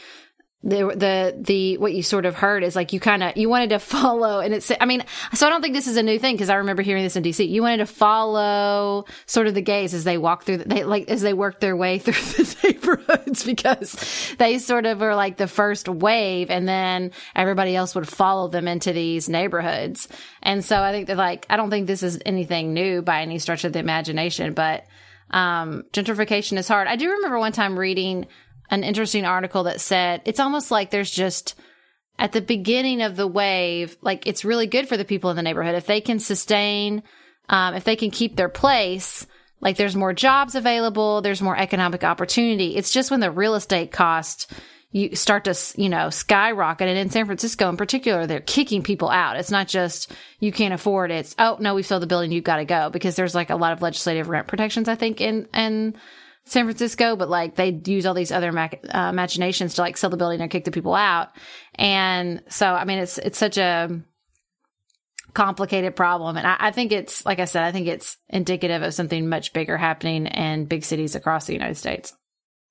the 0.65 0.87
the 0.97 1.37
the 1.39 1.77
what 1.77 1.93
you 1.93 2.03
sort 2.03 2.25
of 2.25 2.35
heard 2.35 2.65
is 2.65 2.75
like 2.75 2.95
you 2.95 2.99
kind 2.99 3.23
of 3.23 3.37
you 3.37 3.51
wanted 3.51 3.69
to 3.69 3.79
follow 3.95 4.41
and 4.41 4.55
it's 4.55 4.73
i 4.81 4.87
mean 4.87 5.05
so 5.35 5.47
i 5.47 5.51
don't 5.51 5.61
think 5.61 5.75
this 5.75 5.87
is 5.87 5.99
a 5.99 6.03
new 6.03 6.19
thing 6.19 6.35
because 6.35 6.49
i 6.49 6.55
remember 6.55 6.83
hearing 6.83 7.05
this 7.05 7.17
in 7.17 7.23
dc 7.23 7.47
you 7.47 7.61
wanted 7.61 7.77
to 7.77 7.87
follow 7.87 9.05
sort 9.27 9.47
of 9.47 9.55
the 9.55 9.61
gays 9.61 9.93
as 9.93 10.05
they 10.05 10.17
walk 10.17 10.45
through 10.45 10.57
the, 10.57 10.65
they 10.65 10.83
like 10.83 11.09
as 11.11 11.21
they 11.21 11.35
work 11.35 11.61
their 11.61 11.77
way 11.77 11.99
through 12.01 12.15
the 12.15 12.57
neighborhoods 12.65 13.45
because 13.45 14.35
they 14.39 14.59
sort 14.59 14.87
of 14.87 15.01
were 15.01 15.15
like 15.15 15.37
the 15.37 15.47
first 15.47 15.87
wave 15.87 16.51
and 16.51 16.67
then 16.67 17.11
everybody 17.37 17.77
else 17.77 17.95
would 17.95 18.09
follow 18.09 18.49
them 18.49 18.67
into 18.67 18.93
these 18.93 19.29
neighborhoods. 19.29 20.09
And 20.43 20.65
so 20.65 20.81
i 20.81 20.93
think 20.93 21.09
that 21.09 21.19
like 21.19 21.47
i 21.51 21.57
don't 21.57 21.71
think 21.71 21.87
this 21.87 22.03
is 22.03 22.19
anything 22.25 22.73
new 22.73 23.03
by 23.03 23.21
any 23.21 23.39
stretch 23.39 23.65
of 23.65 23.75
the 23.75 23.79
imagination 23.81 24.55
but 24.55 24.87
um, 25.35 25.85
gentrification 25.93 26.57
is 26.57 26.69
hard 26.69 26.89
i 26.89 26.97
do 26.97 27.11
remember 27.11 27.39
one 27.39 27.53
time 27.53 27.79
reading 27.79 28.27
an 28.71 28.83
interesting 28.83 29.27
article 29.27 29.65
that 29.65 29.81
said 29.81 30.23
it's 30.25 30.41
almost 30.41 30.71
like 30.71 30.91
there's 30.91 31.11
just 31.11 31.55
at 32.19 32.33
the 32.33 32.41
beginning 32.41 33.03
of 33.03 33.17
the 33.17 33.27
wave, 33.27 33.97
like 34.01 34.27
it's 34.27 34.45
really 34.45 34.67
good 34.67 34.89
for 34.89 34.97
the 34.97 35.05
people 35.05 35.31
in 35.31 35.37
the 35.37 35.43
neighborhood 35.43 35.75
if 35.75 35.87
they 35.87 36.01
can 36.01 36.19
sustain, 36.19 37.03
um, 37.49 37.75
if 37.75 37.85
they 37.85 37.97
can 37.97 38.11
keep 38.11 38.37
their 38.37 38.49
place. 38.49 39.27
Like 39.61 39.77
there's 39.77 39.97
more 39.97 40.13
jobs 40.13 40.55
available, 40.55 41.23
there's 41.23 41.43
more 41.43 41.57
economic 41.57 42.05
opportunity. 42.05 42.77
It's 42.77 42.93
just 42.93 43.11
when 43.11 43.21
the 43.21 43.31
real 43.31 43.55
estate 43.55 43.91
cost 43.91 44.53
you 44.95 45.17
start 45.17 45.45
to 45.45 45.55
you 45.77 45.89
know 45.89 46.09
skyrocket 46.09 46.89
and 46.89 46.97
in 46.97 47.11
san 47.11 47.27
francisco 47.27 47.69
in 47.69 47.77
particular 47.77 48.27
they're 48.27 48.41
kicking 48.41 48.83
people 48.83 49.11
out 49.11 49.37
it's 49.37 49.51
not 49.51 49.67
just 49.69 50.13
you 50.39 50.53
can't 50.53 50.73
afford 50.73 51.11
it 51.11 51.17
it's 51.17 51.35
oh 51.39 51.59
no 51.61 51.75
we 51.75 51.83
sold 51.83 52.01
the 52.01 52.07
building 52.07 52.33
you've 52.33 52.45
got 52.45 52.57
to 52.57 52.65
go 52.65 52.89
because 52.91 53.17
there's 53.17 53.35
like 53.35 53.51
a 53.51 53.57
lot 53.57 53.73
of 53.73 53.83
legislative 53.83 54.29
rent 54.29 54.47
protections 54.47 54.89
i 54.89 54.95
think 54.95 55.21
in 55.21 55.47
in 55.53 55.95
San 56.47 56.67
Francisco, 56.67 57.17
but 57.17 57.31
like 57.31 57.55
they 57.55 57.81
use 57.87 58.05
all 58.05 58.13
these 58.13 58.31
other 58.31 58.53
mach- 58.53 58.85
uh, 58.91 59.13
machinations 59.13 59.75
to 59.75 59.81
like 59.81 59.97
sell 59.97 60.11
the 60.11 60.19
building 60.19 60.43
and 60.43 60.51
kick 60.51 60.65
the 60.65 60.71
people 60.71 60.95
out. 60.95 61.31
And 61.75 62.43
so, 62.49 62.67
I 62.67 62.85
mean, 62.85 62.99
it's, 62.99 63.17
it's 63.17 63.39
such 63.39 63.57
a 63.57 64.03
complicated 65.33 65.97
problem. 65.97 66.37
And 66.37 66.47
I, 66.47 66.57
I 66.59 66.71
think 66.71 66.93
it's, 66.93 67.25
like 67.25 67.39
I 67.39 67.47
said, 67.47 67.63
I 67.63 67.73
think 67.73 67.89
it's 67.89 68.19
indicative 68.29 68.83
of 68.83 68.93
something 68.93 69.27
much 69.27 69.55
bigger 69.55 69.79
happening 69.79 70.27
in 70.27 70.67
big 70.67 70.85
cities 70.85 71.15
across 71.15 71.47
the 71.47 71.55
United 71.55 71.77
States. 71.77 72.13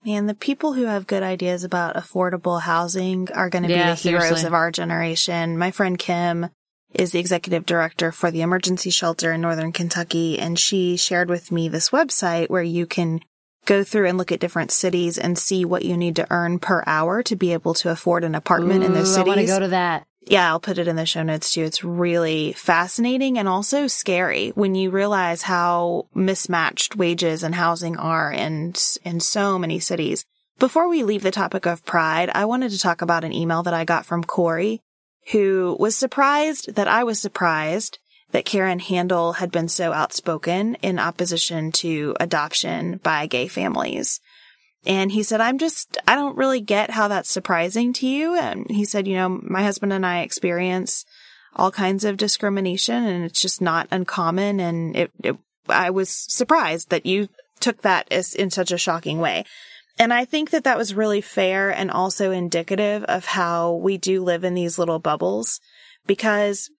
And 0.05 0.27
the 0.27 0.35
people 0.35 0.73
who 0.73 0.85
have 0.85 1.07
good 1.07 1.23
ideas 1.23 1.63
about 1.63 1.95
affordable 1.95 2.61
housing 2.61 3.29
are 3.31 3.49
going 3.49 3.63
to 3.63 3.69
yeah, 3.69 3.91
be 3.95 4.01
the 4.01 4.09
heroes 4.09 4.43
of 4.43 4.53
our 4.53 4.71
generation. 4.71 5.57
My 5.57 5.71
friend 5.71 5.97
Kim 5.97 6.49
is 6.93 7.11
the 7.11 7.19
executive 7.19 7.65
director 7.65 8.11
for 8.11 8.29
the 8.29 8.41
emergency 8.41 8.89
shelter 8.89 9.33
in 9.33 9.41
Northern 9.41 9.71
Kentucky. 9.71 10.39
And 10.39 10.59
she 10.59 10.97
shared 10.97 11.29
with 11.29 11.51
me 11.51 11.67
this 11.67 11.89
website 11.89 12.49
where 12.49 12.63
you 12.63 12.85
can 12.85 13.21
go 13.65 13.83
through 13.83 14.07
and 14.07 14.17
look 14.17 14.31
at 14.31 14.39
different 14.39 14.71
cities 14.71 15.17
and 15.17 15.37
see 15.37 15.65
what 15.65 15.85
you 15.85 15.95
need 15.95 16.15
to 16.17 16.27
earn 16.29 16.59
per 16.59 16.83
hour 16.85 17.23
to 17.23 17.35
be 17.35 17.53
able 17.53 17.73
to 17.75 17.89
afford 17.89 18.23
an 18.23 18.35
apartment 18.35 18.83
Ooh, 18.83 18.87
in 18.87 18.93
those 18.93 19.13
cities. 19.13 19.25
I 19.25 19.27
want 19.27 19.39
to 19.39 19.45
go 19.45 19.59
to 19.59 19.67
that. 19.69 20.05
Yeah, 20.25 20.47
I'll 20.49 20.59
put 20.59 20.77
it 20.77 20.87
in 20.87 20.95
the 20.95 21.05
show 21.05 21.23
notes 21.23 21.53
too. 21.53 21.63
It's 21.63 21.83
really 21.83 22.53
fascinating 22.53 23.37
and 23.37 23.47
also 23.47 23.87
scary 23.87 24.49
when 24.49 24.73
you 24.73 24.89
realize 24.89 25.43
how 25.43 26.07
mismatched 26.15 26.95
wages 26.95 27.43
and 27.43 27.55
housing 27.55 27.97
are 27.97 28.31
in, 28.31 28.73
in 29.03 29.19
so 29.19 29.59
many 29.59 29.79
cities. 29.79 30.25
Before 30.59 30.87
we 30.87 31.03
leave 31.03 31.23
the 31.23 31.31
topic 31.31 31.65
of 31.65 31.85
pride, 31.85 32.29
I 32.33 32.45
wanted 32.45 32.71
to 32.71 32.79
talk 32.79 33.01
about 33.01 33.23
an 33.23 33.33
email 33.33 33.63
that 33.63 33.73
I 33.73 33.85
got 33.85 34.05
from 34.05 34.23
Corey, 34.23 34.81
who 35.31 35.75
was 35.79 35.95
surprised 35.95 36.75
that 36.75 36.87
I 36.87 37.03
was 37.03 37.19
surprised 37.19 37.99
that 38.31 38.45
Karen 38.45 38.79
Handel 38.79 39.33
had 39.33 39.51
been 39.51 39.67
so 39.67 39.93
outspoken 39.93 40.75
in 40.75 40.99
opposition 40.99 41.71
to 41.73 42.15
adoption 42.19 42.99
by 43.03 43.27
gay 43.27 43.47
families. 43.47 44.19
And 44.85 45.11
he 45.11 45.23
said, 45.23 45.39
I'm 45.39 45.57
just, 45.57 45.97
I 46.07 46.15
don't 46.15 46.37
really 46.37 46.59
get 46.59 46.89
how 46.89 47.07
that's 47.07 47.31
surprising 47.31 47.93
to 47.93 48.07
you. 48.07 48.37
And 48.37 48.69
he 48.69 48.85
said, 48.85 49.07
you 49.07 49.15
know, 49.15 49.29
my 49.29 49.63
husband 49.63 49.93
and 49.93 50.05
I 50.05 50.21
experience 50.21 51.05
all 51.55 51.71
kinds 51.71 52.03
of 52.03 52.17
discrimination 52.17 53.03
and 53.05 53.23
it's 53.23 53.41
just 53.41 53.61
not 53.61 53.87
uncommon. 53.91 54.59
And 54.59 54.95
it, 54.95 55.11
it 55.23 55.37
I 55.69 55.91
was 55.91 56.09
surprised 56.09 56.89
that 56.89 57.05
you 57.05 57.29
took 57.59 57.81
that 57.83 58.07
as 58.11 58.33
in 58.33 58.49
such 58.49 58.71
a 58.71 58.77
shocking 58.77 59.19
way. 59.19 59.45
And 59.99 60.11
I 60.11 60.25
think 60.25 60.49
that 60.49 60.63
that 60.63 60.77
was 60.77 60.95
really 60.95 61.21
fair 61.21 61.69
and 61.69 61.91
also 61.91 62.31
indicative 62.31 63.03
of 63.03 63.25
how 63.25 63.75
we 63.75 63.97
do 63.97 64.23
live 64.23 64.43
in 64.43 64.55
these 64.55 64.79
little 64.79 64.99
bubbles 64.99 65.61
because 66.07 66.69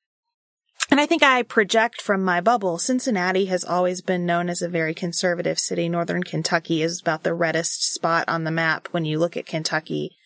and 0.90 1.00
I 1.00 1.06
think 1.06 1.22
I 1.22 1.42
project 1.42 2.00
from 2.00 2.22
my 2.24 2.40
bubble. 2.40 2.78
Cincinnati 2.78 3.46
has 3.46 3.64
always 3.64 4.00
been 4.00 4.26
known 4.26 4.48
as 4.48 4.62
a 4.62 4.68
very 4.68 4.94
conservative 4.94 5.58
city. 5.58 5.88
Northern 5.88 6.22
Kentucky 6.22 6.82
is 6.82 7.00
about 7.00 7.22
the 7.22 7.34
reddest 7.34 7.92
spot 7.92 8.24
on 8.28 8.44
the 8.44 8.50
map 8.50 8.88
when 8.90 9.04
you 9.04 9.18
look 9.18 9.36
at 9.36 9.46
Kentucky. 9.46 10.16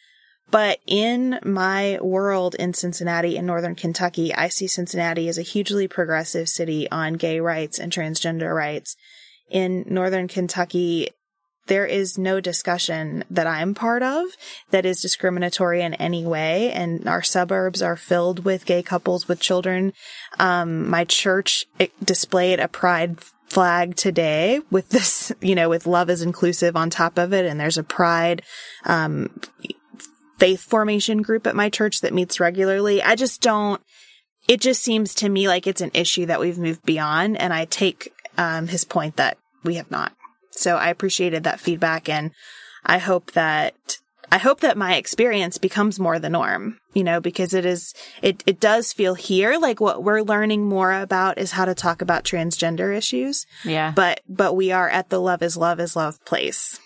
But 0.51 0.79
in 0.87 1.39
my 1.45 1.99
world 2.01 2.55
in 2.55 2.73
Cincinnati 2.73 3.37
in 3.37 3.45
Northern 3.45 3.75
Kentucky, 3.75 4.35
I 4.35 4.49
see 4.49 4.67
Cincinnati 4.67 5.29
as 5.29 5.37
a 5.37 5.43
hugely 5.43 5.87
progressive 5.89 6.49
city 6.49 6.91
on 6.91 7.15
gay 7.15 7.39
rights 7.39 7.79
and 7.79 7.93
transgender 7.93 8.55
rights. 8.55 8.97
In 9.51 9.85
Northern 9.87 10.29
Kentucky, 10.29 11.09
there 11.69 11.87
is 11.87 12.19
no 12.19 12.41
discussion 12.41 13.25
that 13.31 13.47
I'm 13.47 13.75
part 13.75 14.03
of 14.03 14.27
that 14.71 14.85
is 14.85 15.01
discriminatory 15.01 15.83
in 15.83 15.95
any 15.95 16.27
way. 16.27 16.73
And 16.73 17.07
our 17.09 17.23
suburbs 17.23 17.81
are 17.81 17.97
filled 17.97 18.45
with 18.45 18.67
gay 18.67 18.83
couples 18.83 19.29
with 19.29 19.41
children. 19.41 19.93
Um, 20.39 20.89
my 20.89 21.05
church 21.05 21.67
displayed 22.03 22.59
a 22.61 22.69
pride 22.69 23.21
flag 23.49 23.97
today 23.97 24.61
with 24.71 24.89
this, 24.91 25.33
you 25.41 25.55
know, 25.55 25.69
with 25.69 25.87
love 25.87 26.11
is 26.11 26.23
inclusive 26.23 26.77
on 26.77 26.91
top 26.91 27.19
of 27.19 27.33
it. 27.33 27.47
And 27.47 27.61
there's 27.61 27.79
a 27.79 27.85
pride, 27.85 28.43
um, 28.85 29.31
faith 30.39 30.63
formation 30.63 31.23
group 31.23 31.47
at 31.47 31.57
my 31.57 31.69
church 31.69 32.01
that 32.01 32.15
meets 32.15 32.41
regularly. 32.41 33.03
I 33.03 33.17
just 33.17 33.41
don't, 33.41 33.81
it 34.47 34.61
just 34.61 34.83
seems 34.83 35.15
to 35.17 35.29
me 35.29 35.49
like 35.49 35.67
it's 35.67 35.81
an 35.81 35.91
issue 35.95 36.27
that 36.27 36.41
we've 36.41 36.59
moved 36.59 36.85
beyond. 36.85 37.37
And 37.39 37.53
I 37.53 37.65
take, 37.65 38.13
um, 38.37 38.69
his 38.69 38.85
point 38.85 39.17
that 39.17 39.37
we 39.65 39.75
have 39.75 39.91
not. 39.91 40.13
So 40.59 40.77
I 40.77 40.89
appreciated 40.89 41.45
that 41.45 41.61
feedback 41.61 42.09
and 42.09 42.33
I 42.85 42.99
hope 42.99 43.33
that 43.33 43.99
I 44.31 44.39
hope 44.39 44.61
that 44.61 44.77
my 44.77 44.97
experience 44.97 45.57
becomes 45.59 45.99
more 45.99 46.19
the 46.19 46.29
norm, 46.29 46.79
you 46.93 47.03
know, 47.03 47.21
because 47.21 47.55
it 47.55 47.65
is, 47.65 47.95
it, 48.21 48.43
it 48.47 48.61
does 48.61 48.93
feel 48.93 49.15
here 49.15 49.57
like 49.59 49.81
what 49.81 50.05
we're 50.05 50.21
learning 50.21 50.69
more 50.69 50.93
about 50.93 51.39
is 51.39 51.53
how 51.53 51.65
to 51.65 51.75
talk 51.75 52.03
about 52.03 52.25
transgender 52.25 52.95
issues. 52.95 53.47
Yeah. 53.65 53.93
But, 53.97 54.21
but 54.29 54.55
we 54.55 54.71
are 54.71 54.89
at 54.89 55.09
the 55.09 55.21
love 55.21 55.43
is 55.43 55.57
love 55.57 55.81
is 55.81 55.97
love 55.97 56.23
place. 56.27 56.79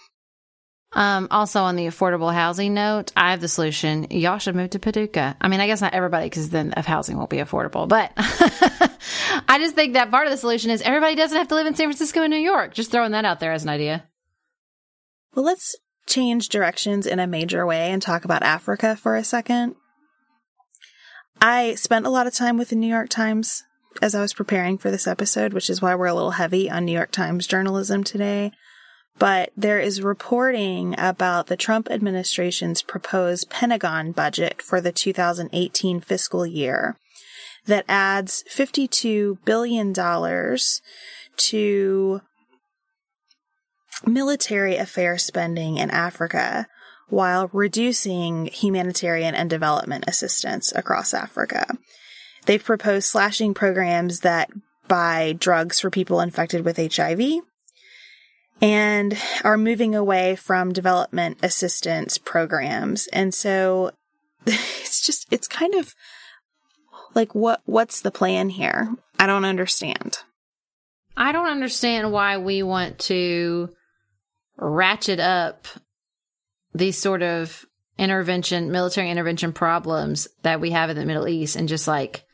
Um, 0.94 1.28
also 1.30 1.62
on 1.62 1.76
the 1.76 1.86
affordable 1.86 2.32
housing 2.32 2.74
note, 2.74 3.12
I 3.16 3.30
have 3.30 3.40
the 3.40 3.48
solution. 3.48 4.08
Y'all 4.10 4.38
should 4.38 4.54
move 4.54 4.70
to 4.70 4.78
Paducah. 4.78 5.36
I 5.40 5.48
mean, 5.48 5.60
I 5.60 5.66
guess 5.66 5.80
not 5.80 5.94
everybody 5.94 6.26
because 6.26 6.50
then 6.50 6.72
of 6.74 6.84
housing 6.84 7.16
won't 7.16 7.30
be 7.30 7.38
affordable, 7.38 7.88
but 7.88 8.12
I 8.16 9.58
just 9.58 9.74
think 9.74 9.94
that 9.94 10.10
part 10.10 10.26
of 10.26 10.32
the 10.32 10.36
solution 10.36 10.70
is 10.70 10.82
everybody 10.82 11.14
doesn't 11.14 11.36
have 11.36 11.48
to 11.48 11.54
live 11.54 11.66
in 11.66 11.74
San 11.74 11.86
Francisco 11.86 12.22
and 12.22 12.30
New 12.30 12.36
York. 12.36 12.74
Just 12.74 12.90
throwing 12.90 13.12
that 13.12 13.24
out 13.24 13.40
there 13.40 13.52
as 13.52 13.62
an 13.62 13.70
idea. 13.70 14.04
Well, 15.34 15.46
let's 15.46 15.74
change 16.06 16.50
directions 16.50 17.06
in 17.06 17.18
a 17.18 17.26
major 17.26 17.64
way 17.64 17.90
and 17.90 18.02
talk 18.02 18.26
about 18.26 18.42
Africa 18.42 18.94
for 18.94 19.16
a 19.16 19.24
second. 19.24 19.76
I 21.40 21.74
spent 21.76 22.06
a 22.06 22.10
lot 22.10 22.26
of 22.26 22.34
time 22.34 22.58
with 22.58 22.68
the 22.68 22.76
New 22.76 22.88
York 22.88 23.08
Times 23.08 23.64
as 24.02 24.14
I 24.14 24.20
was 24.20 24.34
preparing 24.34 24.76
for 24.76 24.90
this 24.90 25.06
episode, 25.06 25.54
which 25.54 25.70
is 25.70 25.80
why 25.80 25.94
we're 25.94 26.06
a 26.06 26.14
little 26.14 26.32
heavy 26.32 26.70
on 26.70 26.84
New 26.84 26.92
York 26.92 27.12
Times 27.12 27.46
journalism 27.46 28.04
today. 28.04 28.52
But 29.18 29.50
there 29.56 29.78
is 29.78 30.02
reporting 30.02 30.94
about 30.98 31.46
the 31.46 31.56
Trump 31.56 31.90
administration's 31.90 32.82
proposed 32.82 33.50
Pentagon 33.50 34.12
budget 34.12 34.60
for 34.60 34.80
the 34.80 34.92
2018 34.92 36.00
fiscal 36.00 36.46
year 36.46 36.96
that 37.66 37.84
adds 37.88 38.42
$52 38.50 39.38
billion 39.44 39.92
to 41.36 42.20
military 44.06 44.76
affairs 44.76 45.22
spending 45.22 45.76
in 45.76 45.90
Africa, 45.90 46.66
while 47.08 47.50
reducing 47.52 48.46
humanitarian 48.46 49.34
and 49.34 49.50
development 49.50 50.04
assistance 50.08 50.72
across 50.74 51.14
Africa. 51.14 51.66
They've 52.46 52.64
proposed 52.64 53.06
slashing 53.06 53.54
programs 53.54 54.20
that 54.20 54.50
buy 54.88 55.36
drugs 55.38 55.78
for 55.78 55.90
people 55.90 56.20
infected 56.20 56.64
with 56.64 56.78
HIV 56.78 57.20
and 58.62 59.18
are 59.42 59.58
moving 59.58 59.94
away 59.96 60.36
from 60.36 60.72
development 60.72 61.36
assistance 61.42 62.16
programs. 62.16 63.08
And 63.08 63.34
so 63.34 63.90
it's 64.46 65.04
just, 65.04 65.26
it's 65.32 65.48
kind 65.48 65.74
of 65.74 65.94
like, 67.14 67.34
what, 67.34 67.60
what's 67.66 68.00
the 68.00 68.12
plan 68.12 68.48
here? 68.48 68.94
I 69.18 69.26
don't 69.26 69.44
understand. 69.44 70.18
I 71.16 71.32
don't 71.32 71.50
understand 71.50 72.12
why 72.12 72.38
we 72.38 72.62
want 72.62 73.00
to 73.00 73.68
ratchet 74.56 75.20
up 75.20 75.66
these 76.72 76.96
sort 76.96 77.22
of 77.22 77.66
intervention, 77.98 78.70
military 78.70 79.10
intervention 79.10 79.52
problems 79.52 80.28
that 80.42 80.60
we 80.60 80.70
have 80.70 80.88
in 80.88 80.96
the 80.96 81.04
Middle 81.04 81.28
East 81.28 81.56
and 81.56 81.68
just 81.68 81.86
like, 81.86 82.24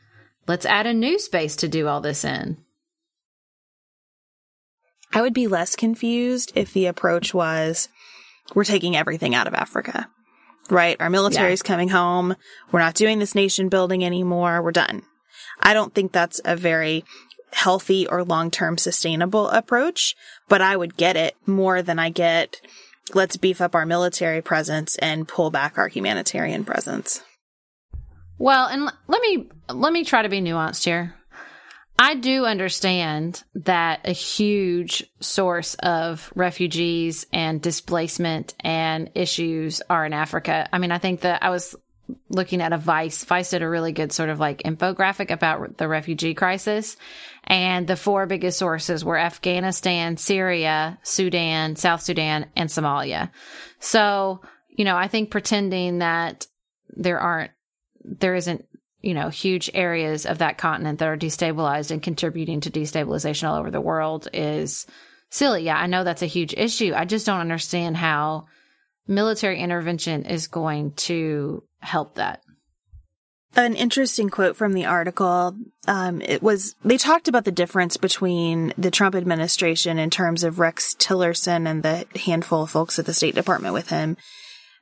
let's 0.47 0.65
add 0.65 0.85
a 0.85 0.93
new 0.93 1.19
space 1.19 1.57
to 1.57 1.67
do 1.67 1.87
all 1.87 2.01
this 2.01 2.23
in. 2.23 2.63
I 5.13 5.21
would 5.21 5.33
be 5.33 5.47
less 5.47 5.75
confused 5.75 6.51
if 6.55 6.73
the 6.73 6.85
approach 6.85 7.33
was 7.33 7.89
we're 8.53 8.63
taking 8.63 8.95
everything 8.95 9.35
out 9.35 9.47
of 9.47 9.53
Africa, 9.53 10.09
right? 10.69 10.97
Our 10.99 11.09
military's 11.09 11.61
yeah. 11.63 11.67
coming 11.67 11.89
home. 11.89 12.35
We're 12.71 12.79
not 12.79 12.95
doing 12.95 13.19
this 13.19 13.35
nation 13.35 13.69
building 13.69 14.03
anymore. 14.03 14.61
We're 14.61 14.71
done. 14.71 15.03
I 15.59 15.73
don't 15.73 15.93
think 15.93 16.11
that's 16.11 16.39
a 16.45 16.55
very 16.55 17.03
healthy 17.51 18.07
or 18.07 18.23
long 18.23 18.51
term 18.51 18.77
sustainable 18.77 19.49
approach, 19.49 20.15
but 20.47 20.61
I 20.61 20.75
would 20.75 20.97
get 20.97 21.15
it 21.15 21.35
more 21.45 21.81
than 21.81 21.99
I 21.99 22.09
get 22.09 22.61
let's 23.15 23.37
beef 23.37 23.61
up 23.61 23.75
our 23.75 23.85
military 23.85 24.41
presence 24.41 24.95
and 24.97 25.27
pull 25.27 25.49
back 25.49 25.77
our 25.77 25.87
humanitarian 25.87 26.63
presence. 26.63 27.23
Well, 28.37 28.67
and 28.67 28.83
l- 28.83 28.93
let 29.07 29.21
me 29.21 29.49
let 29.69 29.91
me 29.91 30.03
try 30.03 30.21
to 30.21 30.29
be 30.29 30.41
nuanced 30.41 30.85
here. 30.85 31.15
I 32.01 32.15
do 32.15 32.45
understand 32.45 33.43
that 33.55 33.99
a 34.05 34.13
huge 34.13 35.03
source 35.19 35.73
of 35.75 36.31
refugees 36.33 37.25
and 37.33 37.61
displacement 37.61 38.55
and 38.61 39.11
issues 39.15 39.81
are 39.89 40.05
in 40.05 40.13
Africa. 40.13 40.69
I 40.71 40.77
mean, 40.77 40.93
I 40.93 40.97
think 40.97 41.21
that 41.21 41.43
I 41.43 41.49
was 41.49 41.75
looking 42.29 42.61
at 42.61 42.71
a 42.71 42.77
Vice. 42.77 43.25
Vice 43.25 43.49
did 43.49 43.63
a 43.63 43.69
really 43.69 43.91
good 43.91 44.13
sort 44.13 44.29
of 44.29 44.39
like 44.39 44.63
infographic 44.63 45.29
about 45.29 45.77
the 45.77 45.89
refugee 45.89 46.33
crisis. 46.33 46.95
And 47.43 47.85
the 47.85 47.97
four 47.97 48.27
biggest 48.27 48.57
sources 48.57 49.03
were 49.03 49.17
Afghanistan, 49.17 50.15
Syria, 50.15 50.99
Sudan, 51.03 51.75
South 51.75 52.01
Sudan, 52.01 52.45
and 52.55 52.69
Somalia. 52.69 53.29
So, 53.81 54.39
you 54.69 54.85
know, 54.85 54.95
I 54.95 55.09
think 55.09 55.31
pretending 55.31 55.99
that 55.99 56.47
there 56.95 57.19
aren't, 57.19 57.51
there 58.05 58.35
isn't 58.35 58.65
you 59.01 59.13
know, 59.13 59.29
huge 59.29 59.69
areas 59.73 60.25
of 60.25 60.39
that 60.39 60.57
continent 60.57 60.99
that 60.99 61.07
are 61.07 61.17
destabilized 61.17 61.91
and 61.91 62.03
contributing 62.03 62.61
to 62.61 62.71
destabilization 62.71 63.47
all 63.49 63.57
over 63.57 63.71
the 63.71 63.81
world 63.81 64.27
is 64.33 64.85
silly. 65.29 65.63
Yeah, 65.63 65.77
I 65.77 65.87
know 65.87 66.03
that's 66.03 66.21
a 66.21 66.27
huge 66.27 66.53
issue. 66.53 66.93
I 66.95 67.05
just 67.05 67.25
don't 67.25 67.39
understand 67.39 67.97
how 67.97 68.47
military 69.07 69.59
intervention 69.59 70.25
is 70.25 70.47
going 70.47 70.93
to 70.93 71.63
help 71.79 72.15
that. 72.15 72.41
An 73.55 73.75
interesting 73.75 74.29
quote 74.29 74.55
from 74.55 74.73
the 74.73 74.85
article. 74.85 75.55
Um, 75.87 76.21
it 76.21 76.43
was 76.43 76.75
they 76.85 76.97
talked 76.97 77.27
about 77.27 77.45
the 77.45 77.51
difference 77.51 77.97
between 77.97 78.73
the 78.77 78.91
Trump 78.91 79.15
administration 79.15 79.97
in 79.97 80.11
terms 80.11 80.43
of 80.43 80.59
Rex 80.59 80.93
Tillerson 80.93 81.67
and 81.67 81.81
the 81.81 82.05
handful 82.19 82.63
of 82.63 82.69
folks 82.69 82.99
at 82.99 83.07
the 83.07 83.13
State 83.13 83.33
Department 83.33 83.73
with 83.73 83.89
him. 83.89 84.17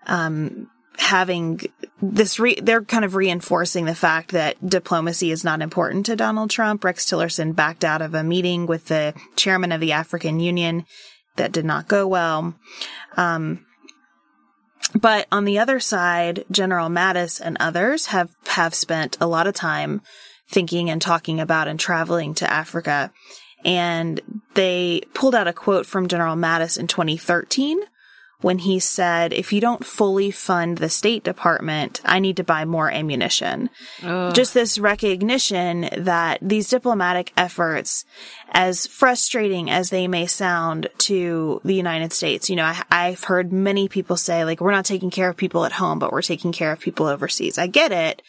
Um, 0.06 0.70
having 0.98 1.62
this 2.02 2.40
re- 2.40 2.60
they're 2.62 2.84
kind 2.84 3.06
of 3.06 3.16
reinforcing 3.16 3.86
the 3.86 3.96
fact 3.96 4.32
that 4.32 4.58
diplomacy 4.68 5.32
is 5.32 5.44
not 5.44 5.62
important 5.62 6.06
to 6.06 6.16
Donald 6.16 6.50
Trump. 6.50 6.84
Rex 6.84 7.06
Tillerson 7.06 7.56
backed 7.56 7.84
out 7.84 8.02
of 8.02 8.14
a 8.14 8.24
meeting 8.24 8.66
with 8.66 8.86
the 8.86 9.14
chairman 9.36 9.72
of 9.72 9.80
the 9.80 9.92
African 9.92 10.40
Union 10.40 10.86
that 11.36 11.52
did 11.52 11.66
not 11.66 11.88
go 11.88 12.08
well. 12.08 12.56
Um, 13.16 13.66
but 14.94 15.28
on 15.32 15.46
the 15.46 15.60
other 15.60 15.80
side, 15.80 16.46
General 16.52 16.90
Mattis 16.90 17.42
and 17.44 17.58
others 17.60 18.08
have, 18.08 18.32
have 18.48 18.74
spent 18.74 19.18
a 19.20 19.28
lot 19.28 19.48
of 19.48 19.54
time 19.54 20.02
thinking 20.50 20.90
and 20.90 21.02
talking 21.02 21.40
about 21.40 21.68
and 21.68 21.80
traveling 21.80 22.34
to 22.36 22.52
Africa. 22.52 23.12
And 23.66 24.22
they 24.54 25.02
pulled 25.14 25.36
out 25.36 25.48
a 25.48 25.54
quote 25.54 25.86
from 25.86 26.08
General 26.08 26.36
Mattis 26.36 26.80
in 26.80 26.88
2013 26.88 27.82
when 28.42 28.60
he 28.60 28.80
said, 28.80 29.34
if 29.34 29.52
you 29.52 29.60
don't 29.60 29.84
fully 29.84 30.30
fund 30.30 30.78
the 30.78 30.90
State 30.90 31.24
Department, 31.24 32.02
I 32.06 32.20
need 32.20 32.38
to 32.38 32.44
buy 32.44 32.66
more 32.66 32.92
ammunition. 32.92 33.72
Ugh. 34.04 34.34
Just 34.34 34.54
this 34.54 34.78
recognition 34.78 35.90
that 35.98 36.38
these 36.42 36.70
diplomatic 36.70 37.34
efforts, 37.36 38.06
as 38.52 38.86
frustrating 38.86 39.72
as 39.72 39.90
they 39.90 40.08
may 40.08 40.28
sound 40.28 40.88
to 41.00 41.62
the 41.64 41.74
United 41.74 42.14
States, 42.14 42.48
you 42.48 42.56
know, 42.56 42.72
I, 42.92 43.10
have 43.10 43.24
heard 43.24 43.52
many 43.52 43.88
people 43.88 44.18
say, 44.18 44.46
like, 44.46 44.62
we're 44.62 44.72
not 44.72 44.86
taking 44.86 45.10
care 45.10 45.30
of 45.30 45.38
people 45.38 45.66
at 45.66 45.72
home, 45.72 45.98
but 45.98 46.12
we're 46.12 46.22
taking 46.22 46.52
care 46.52 46.72
of 46.72 46.80
people 46.80 47.08
overseas. 47.08 47.58
I 47.58 47.66
get 47.66 47.92
it 47.92 48.22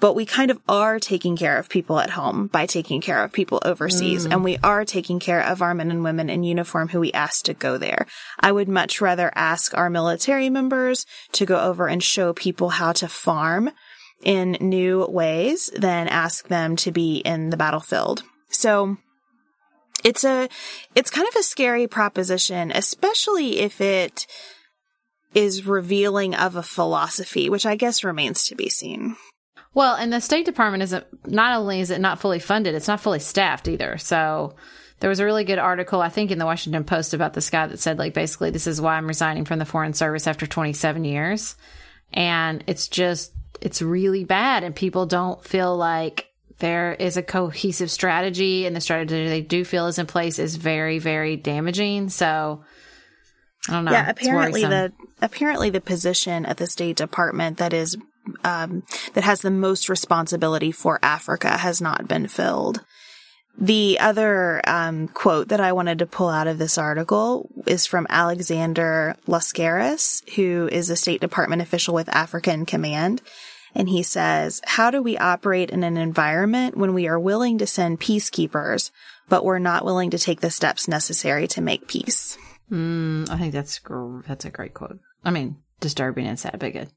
but 0.00 0.14
we 0.14 0.26
kind 0.26 0.50
of 0.50 0.60
are 0.68 0.98
taking 0.98 1.36
care 1.36 1.56
of 1.56 1.68
people 1.68 1.98
at 1.98 2.10
home 2.10 2.48
by 2.48 2.66
taking 2.66 3.00
care 3.00 3.22
of 3.22 3.32
people 3.32 3.60
overseas. 3.64 4.26
Mm. 4.26 4.32
And 4.32 4.44
we 4.44 4.58
are 4.62 4.84
taking 4.84 5.20
care 5.20 5.42
of 5.42 5.62
our 5.62 5.74
men 5.74 5.90
and 5.90 6.04
women 6.04 6.28
in 6.28 6.42
uniform 6.42 6.88
who 6.88 7.00
we 7.00 7.12
ask 7.12 7.44
to 7.44 7.54
go 7.54 7.78
there. 7.78 8.06
I 8.40 8.52
would 8.52 8.68
much 8.68 9.00
rather 9.00 9.30
ask 9.34 9.76
our 9.76 9.88
military 9.90 10.50
members 10.50 11.06
to 11.32 11.46
go 11.46 11.60
over 11.60 11.86
and 11.86 12.02
show 12.02 12.32
people 12.32 12.70
how 12.70 12.92
to 12.92 13.08
farm 13.08 13.70
in 14.22 14.56
new 14.60 15.06
ways 15.06 15.70
than 15.76 16.08
ask 16.08 16.48
them 16.48 16.76
to 16.76 16.90
be 16.90 17.18
in 17.18 17.50
the 17.50 17.56
battlefield. 17.56 18.22
So 18.48 18.96
it's 20.02 20.24
a, 20.24 20.48
it's 20.94 21.10
kind 21.10 21.28
of 21.28 21.36
a 21.36 21.42
scary 21.42 21.86
proposition, 21.86 22.72
especially 22.74 23.60
if 23.60 23.80
it 23.80 24.26
is 25.34 25.66
revealing 25.66 26.34
of 26.34 26.56
a 26.56 26.62
philosophy, 26.62 27.48
which 27.50 27.66
I 27.66 27.76
guess 27.76 28.04
remains 28.04 28.46
to 28.48 28.54
be 28.54 28.68
seen. 28.68 29.16
Well, 29.74 29.96
and 29.96 30.12
the 30.12 30.20
State 30.20 30.46
Department 30.46 30.84
isn't, 30.84 31.04
not 31.26 31.58
only 31.58 31.80
is 31.80 31.90
it 31.90 32.00
not 32.00 32.20
fully 32.20 32.38
funded, 32.38 32.74
it's 32.74 32.88
not 32.88 33.00
fully 33.00 33.18
staffed 33.18 33.66
either. 33.66 33.98
So 33.98 34.54
there 35.00 35.10
was 35.10 35.18
a 35.18 35.24
really 35.24 35.44
good 35.44 35.58
article, 35.58 36.00
I 36.00 36.08
think, 36.08 36.30
in 36.30 36.38
the 36.38 36.46
Washington 36.46 36.84
Post 36.84 37.12
about 37.12 37.34
this 37.34 37.50
guy 37.50 37.66
that 37.66 37.80
said, 37.80 37.98
like, 37.98 38.14
basically, 38.14 38.50
this 38.50 38.68
is 38.68 38.80
why 38.80 38.94
I'm 38.94 39.08
resigning 39.08 39.44
from 39.44 39.58
the 39.58 39.64
Foreign 39.64 39.92
Service 39.92 40.28
after 40.28 40.46
27 40.46 41.04
years. 41.04 41.56
And 42.12 42.62
it's 42.68 42.86
just, 42.86 43.32
it's 43.60 43.82
really 43.82 44.24
bad. 44.24 44.62
And 44.62 44.76
people 44.76 45.06
don't 45.06 45.44
feel 45.44 45.76
like 45.76 46.28
there 46.60 46.94
is 46.94 47.16
a 47.16 47.22
cohesive 47.22 47.90
strategy, 47.90 48.66
and 48.66 48.76
the 48.76 48.80
strategy 48.80 49.28
they 49.28 49.40
do 49.40 49.64
feel 49.64 49.88
is 49.88 49.98
in 49.98 50.06
place 50.06 50.38
is 50.38 50.54
very, 50.54 51.00
very 51.00 51.36
damaging. 51.36 52.08
So, 52.10 52.64
I 53.68 53.72
don't 53.72 53.84
know. 53.86 53.90
Yeah, 53.90 54.08
apparently 54.08 54.62
the 54.62 54.92
apparently 55.20 55.70
the 55.70 55.80
position 55.80 56.46
at 56.46 56.58
the 56.58 56.66
State 56.66 56.96
Department 56.96 57.58
that 57.58 57.72
is 57.72 57.96
um, 58.42 58.82
that 59.14 59.24
has 59.24 59.40
the 59.40 59.50
most 59.50 59.88
responsibility 59.88 60.72
for 60.72 60.98
Africa 61.02 61.56
has 61.58 61.80
not 61.80 62.08
been 62.08 62.28
filled. 62.28 62.84
The 63.56 63.98
other 64.00 64.60
um, 64.66 65.06
quote 65.08 65.48
that 65.48 65.60
I 65.60 65.72
wanted 65.72 66.00
to 66.00 66.06
pull 66.06 66.28
out 66.28 66.48
of 66.48 66.58
this 66.58 66.76
article 66.76 67.48
is 67.66 67.86
from 67.86 68.06
Alexander 68.10 69.14
Laskaris, 69.28 70.28
who 70.34 70.68
is 70.72 70.90
a 70.90 70.96
State 70.96 71.20
Department 71.20 71.62
official 71.62 71.94
with 71.94 72.08
African 72.08 72.66
Command. 72.66 73.22
And 73.74 73.88
he 73.88 74.02
says, 74.02 74.60
How 74.64 74.90
do 74.90 75.02
we 75.02 75.16
operate 75.18 75.70
in 75.70 75.84
an 75.84 75.96
environment 75.96 76.76
when 76.76 76.94
we 76.94 77.06
are 77.06 77.18
willing 77.18 77.58
to 77.58 77.66
send 77.66 78.00
peacekeepers, 78.00 78.90
but 79.28 79.44
we're 79.44 79.58
not 79.60 79.84
willing 79.84 80.10
to 80.10 80.18
take 80.18 80.40
the 80.40 80.50
steps 80.50 80.88
necessary 80.88 81.46
to 81.48 81.60
make 81.60 81.86
peace? 81.86 82.36
Mm, 82.70 83.30
I 83.30 83.38
think 83.38 83.52
that's 83.52 83.80
that's 84.26 84.44
a 84.44 84.50
great 84.50 84.74
quote. 84.74 84.98
I 85.24 85.30
mean, 85.30 85.58
disturbing 85.80 86.26
and 86.26 86.38
sad, 86.38 86.58
but 86.58 86.72
good. 86.72 86.88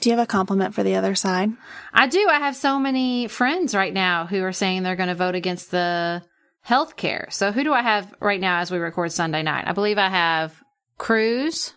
Do 0.00 0.08
you 0.08 0.16
have 0.16 0.22
a 0.22 0.26
compliment 0.26 0.74
for 0.74 0.82
the 0.82 0.96
other 0.96 1.14
side? 1.14 1.50
I 1.92 2.06
do. 2.06 2.26
I 2.28 2.38
have 2.38 2.56
so 2.56 2.78
many 2.78 3.28
friends 3.28 3.74
right 3.74 3.92
now 3.92 4.26
who 4.26 4.42
are 4.42 4.52
saying 4.52 4.82
they're 4.82 4.96
going 4.96 5.08
to 5.08 5.14
vote 5.14 5.34
against 5.34 5.70
the 5.70 6.22
health 6.60 6.96
care. 6.96 7.28
So 7.30 7.52
who 7.52 7.64
do 7.64 7.72
I 7.72 7.82
have 7.82 8.14
right 8.20 8.40
now 8.40 8.60
as 8.60 8.70
we 8.70 8.78
record 8.78 9.12
Sunday 9.12 9.42
night? 9.42 9.66
I 9.66 9.72
believe 9.72 9.98
I 9.98 10.08
have 10.08 10.62
Cruz, 10.98 11.74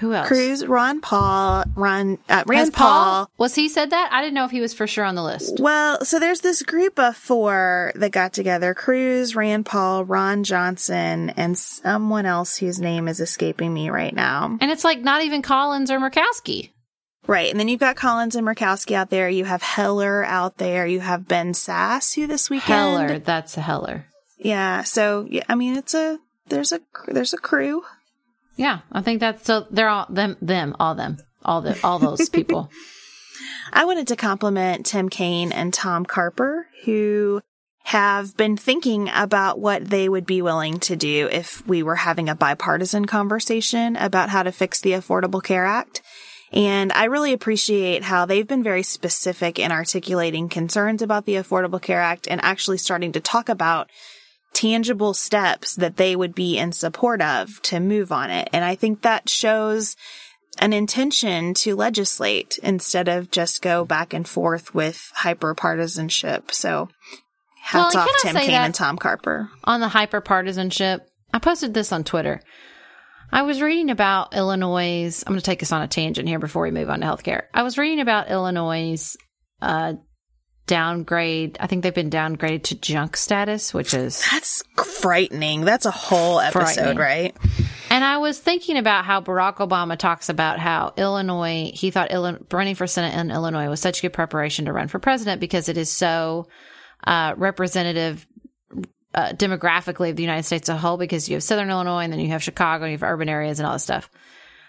who 0.00 0.14
else? 0.14 0.26
Cruz, 0.26 0.66
Ron 0.66 1.00
Paul, 1.00 1.64
Ron, 1.76 2.18
uh, 2.28 2.42
Rand 2.46 2.72
Paul, 2.72 3.04
Paul. 3.04 3.30
Was 3.36 3.54
he 3.54 3.68
said 3.68 3.90
that? 3.90 4.08
I 4.10 4.22
didn't 4.22 4.34
know 4.34 4.46
if 4.46 4.50
he 4.50 4.60
was 4.60 4.72
for 4.72 4.86
sure 4.86 5.04
on 5.04 5.14
the 5.14 5.22
list. 5.22 5.60
Well, 5.60 6.04
so 6.04 6.18
there's 6.18 6.40
this 6.40 6.62
group 6.62 6.98
of 6.98 7.16
four 7.16 7.92
that 7.94 8.10
got 8.10 8.32
together. 8.32 8.74
Cruz, 8.74 9.36
Rand 9.36 9.66
Paul, 9.66 10.04
Ron 10.06 10.42
Johnson, 10.42 11.30
and 11.30 11.56
someone 11.56 12.26
else 12.26 12.56
whose 12.56 12.80
name 12.80 13.08
is 13.08 13.20
escaping 13.20 13.72
me 13.72 13.90
right 13.90 14.14
now. 14.14 14.56
And 14.60 14.70
it's 14.70 14.84
like 14.84 15.00
not 15.00 15.22
even 15.22 15.42
Collins 15.42 15.90
or 15.90 15.98
Murkowski. 15.98 16.70
Right. 17.26 17.50
And 17.50 17.60
then 17.60 17.68
you've 17.68 17.78
got 17.78 17.96
Collins 17.96 18.34
and 18.34 18.46
Murkowski 18.46 18.94
out 18.94 19.10
there. 19.10 19.28
You 19.28 19.44
have 19.44 19.62
Heller 19.62 20.24
out 20.24 20.56
there. 20.56 20.86
You 20.86 21.00
have 21.00 21.28
Ben 21.28 21.52
Sasse 21.52 22.14
who 22.14 22.26
this 22.26 22.48
weekend. 22.48 22.68
Heller. 22.70 23.18
That's 23.18 23.56
a 23.56 23.60
Heller. 23.60 24.06
Yeah. 24.38 24.82
So, 24.84 25.26
yeah, 25.28 25.44
I 25.48 25.54
mean, 25.54 25.76
it's 25.76 25.92
a, 25.92 26.18
there's 26.48 26.72
a, 26.72 26.80
there's 27.06 27.34
a 27.34 27.38
crew. 27.38 27.82
Yeah, 28.60 28.80
I 28.92 29.00
think 29.00 29.20
that's 29.20 29.46
so. 29.46 29.66
They're 29.70 29.88
all 29.88 30.06
them, 30.10 30.36
them, 30.42 30.76
all 30.78 30.94
them, 30.94 31.16
all 31.42 31.62
the, 31.62 31.80
all 31.82 31.98
those 31.98 32.28
people. 32.28 32.70
I 33.72 33.86
wanted 33.86 34.08
to 34.08 34.16
compliment 34.16 34.84
Tim 34.84 35.08
Kaine 35.08 35.50
and 35.50 35.72
Tom 35.72 36.04
Carper, 36.04 36.66
who 36.84 37.40
have 37.84 38.36
been 38.36 38.58
thinking 38.58 39.08
about 39.14 39.58
what 39.58 39.86
they 39.86 40.10
would 40.10 40.26
be 40.26 40.42
willing 40.42 40.78
to 40.80 40.94
do 40.94 41.26
if 41.32 41.66
we 41.66 41.82
were 41.82 41.96
having 41.96 42.28
a 42.28 42.34
bipartisan 42.34 43.06
conversation 43.06 43.96
about 43.96 44.28
how 44.28 44.42
to 44.42 44.52
fix 44.52 44.82
the 44.82 44.92
Affordable 44.92 45.42
Care 45.42 45.64
Act. 45.64 46.02
And 46.52 46.92
I 46.92 47.04
really 47.04 47.32
appreciate 47.32 48.02
how 48.02 48.26
they've 48.26 48.46
been 48.46 48.62
very 48.62 48.82
specific 48.82 49.58
in 49.58 49.72
articulating 49.72 50.50
concerns 50.50 51.00
about 51.00 51.24
the 51.24 51.36
Affordable 51.36 51.80
Care 51.80 52.02
Act 52.02 52.28
and 52.28 52.44
actually 52.44 52.76
starting 52.76 53.12
to 53.12 53.20
talk 53.20 53.48
about 53.48 53.88
tangible 54.52 55.14
steps 55.14 55.74
that 55.76 55.96
they 55.96 56.14
would 56.16 56.34
be 56.34 56.58
in 56.58 56.72
support 56.72 57.22
of 57.22 57.60
to 57.62 57.80
move 57.80 58.12
on 58.12 58.30
it. 58.30 58.48
And 58.52 58.64
I 58.64 58.74
think 58.74 59.02
that 59.02 59.28
shows 59.28 59.96
an 60.58 60.72
intention 60.72 61.54
to 61.54 61.76
legislate 61.76 62.58
instead 62.62 63.08
of 63.08 63.30
just 63.30 63.62
go 63.62 63.84
back 63.84 64.12
and 64.12 64.28
forth 64.28 64.74
with 64.74 65.10
hyper 65.14 65.54
partisanship. 65.54 66.50
So 66.50 66.88
hats 67.62 67.94
Well, 67.94 68.04
off 68.04 68.10
Tim 68.22 68.34
Kaine 68.36 68.50
and 68.50 68.74
Tom 68.74 68.96
Carper. 68.98 69.48
on 69.64 69.80
the 69.80 69.88
hyper 69.88 70.20
partisanship, 70.20 71.06
I 71.32 71.38
posted 71.38 71.72
this 71.72 71.92
on 71.92 72.02
Twitter. 72.04 72.42
I 73.32 73.42
was 73.42 73.62
reading 73.62 73.90
about 73.90 74.34
Illinois. 74.34 75.22
I'm 75.24 75.32
going 75.32 75.38
to 75.38 75.44
take 75.44 75.62
us 75.62 75.70
on 75.70 75.82
a 75.82 75.88
tangent 75.88 76.26
here 76.28 76.40
before 76.40 76.64
we 76.64 76.72
move 76.72 76.90
on 76.90 77.00
to 77.00 77.06
healthcare. 77.06 77.42
I 77.54 77.62
was 77.62 77.78
reading 77.78 78.00
about 78.00 78.28
Illinois' 78.28 79.16
uh, 79.62 79.92
downgrade. 80.70 81.56
I 81.58 81.66
think 81.66 81.82
they've 81.82 81.92
been 81.92 82.10
downgraded 82.10 82.62
to 82.64 82.76
junk 82.76 83.16
status, 83.16 83.74
which 83.74 83.92
is 83.92 84.24
That's 84.30 84.62
frightening. 85.00 85.64
That's 85.64 85.84
a 85.84 85.90
whole 85.90 86.38
episode, 86.38 86.96
right? 86.96 87.36
And 87.90 88.04
I 88.04 88.18
was 88.18 88.38
thinking 88.38 88.76
about 88.76 89.04
how 89.04 89.20
Barack 89.20 89.56
Obama 89.56 89.98
talks 89.98 90.28
about 90.28 90.60
how 90.60 90.94
Illinois, 90.96 91.72
he 91.74 91.90
thought 91.90 92.12
Illinois, 92.12 92.40
running 92.52 92.76
for 92.76 92.86
Senate 92.86 93.18
in 93.18 93.32
Illinois 93.32 93.68
was 93.68 93.80
such 93.80 94.00
good 94.00 94.12
preparation 94.12 94.66
to 94.66 94.72
run 94.72 94.86
for 94.86 95.00
president 95.00 95.40
because 95.40 95.68
it 95.68 95.76
is 95.76 95.90
so 95.90 96.46
uh, 97.02 97.34
representative 97.36 98.24
uh, 99.12 99.32
demographically 99.32 100.10
of 100.10 100.16
the 100.16 100.22
United 100.22 100.44
States 100.44 100.68
as 100.68 100.76
a 100.76 100.78
whole 100.78 100.98
because 100.98 101.28
you 101.28 101.34
have 101.34 101.42
Southern 101.42 101.68
Illinois 101.68 102.04
and 102.04 102.12
then 102.12 102.20
you 102.20 102.28
have 102.28 102.44
Chicago 102.44 102.84
and 102.84 102.92
you 102.92 102.96
have 102.96 103.02
urban 103.02 103.28
areas 103.28 103.58
and 103.58 103.66
all 103.66 103.72
this 103.72 103.82
stuff. 103.82 104.08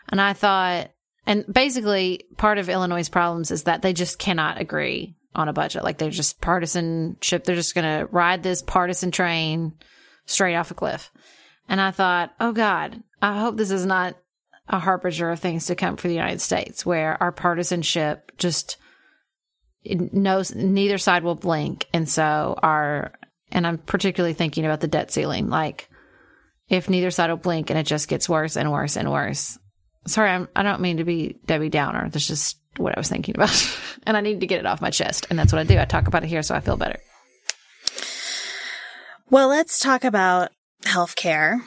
And 0.10 0.20
I 0.20 0.34
thought, 0.34 0.90
and 1.28 1.46
basically 1.46 2.26
part 2.38 2.58
of 2.58 2.70
Illinois' 2.70 3.08
problems 3.08 3.52
is 3.52 3.66
that 3.66 3.84
they 3.84 3.94
just 3.94 4.18
cannot 4.18 4.60
agree 4.60 5.16
on 5.34 5.48
a 5.48 5.54
budget. 5.54 5.84
Like 5.84 5.98
they're 5.98 6.10
just 6.10 6.42
partisanship. 6.42 7.44
They're 7.44 7.56
just 7.56 7.76
going 7.76 8.00
to 8.00 8.08
ride 8.12 8.44
this 8.44 8.62
partisan 8.62 9.12
train 9.12 9.74
straight 10.26 10.56
off 10.56 10.72
a 10.72 10.74
cliff. 10.74 11.12
And 11.68 11.80
I 11.80 11.92
thought, 11.92 12.34
oh 12.40 12.52
God, 12.52 13.02
I 13.22 13.40
hope 13.40 13.58
this 13.58 13.72
is 13.72 13.86
not 13.86 14.16
a 14.68 14.80
harbinger 14.80 15.30
of 15.30 15.40
things 15.40 15.66
to 15.66 15.76
come 15.76 15.98
for 15.98 16.08
the 16.08 16.14
United 16.14 16.42
States 16.42 16.86
where 16.86 17.22
our 17.22 17.32
partisanship 17.32 18.32
just 18.38 18.78
knows 19.86 20.54
neither 20.54 20.98
side 20.98 21.24
will 21.24 21.36
blink. 21.36 21.88
And 21.94 22.08
so 22.08 22.58
our, 22.62 23.14
and 23.52 23.66
I'm 23.66 23.78
particularly 23.78 24.34
thinking 24.34 24.66
about 24.66 24.82
the 24.82 24.88
debt 24.88 25.12
ceiling. 25.12 25.50
Like 25.50 25.90
if 26.70 26.90
neither 26.90 27.12
side 27.12 27.30
will 27.30 27.38
blink 27.38 27.70
and 27.70 27.78
it 27.78 27.86
just 27.86 28.08
gets 28.08 28.30
worse 28.30 28.56
and 28.56 28.72
worse 28.72 28.96
and 28.96 29.12
worse. 29.12 29.58
Sorry, 30.08 30.30
I'm, 30.30 30.48
I 30.56 30.64
don't 30.64 30.82
mean 30.82 30.98
to 30.98 31.04
be 31.04 31.38
Debbie 31.46 31.70
Downer. 31.70 32.10
That's 32.10 32.28
just 32.28 32.58
what 32.78 32.96
I 32.96 33.00
was 33.00 33.10
thinking 33.10 33.36
about. 33.36 33.50
and 34.06 34.18
I 34.18 34.22
need 34.22 34.42
to 34.42 34.48
get 34.48 34.60
it 34.60 34.66
off 34.66 34.82
my 34.82 34.90
chest. 34.90 35.28
And 35.30 35.38
that's 35.38 35.54
what 35.54 35.60
I 35.60 35.64
do. 35.64 35.80
I 35.80 35.86
talk 35.86 36.08
about 36.08 36.24
it 36.24 36.28
here 36.28 36.44
so 36.44 36.56
I 36.56 36.60
feel 36.60 36.78
better. 36.78 37.00
Well, 39.30 39.48
let's 39.48 39.80
talk 39.80 40.04
about 40.04 40.50
healthcare 40.84 41.60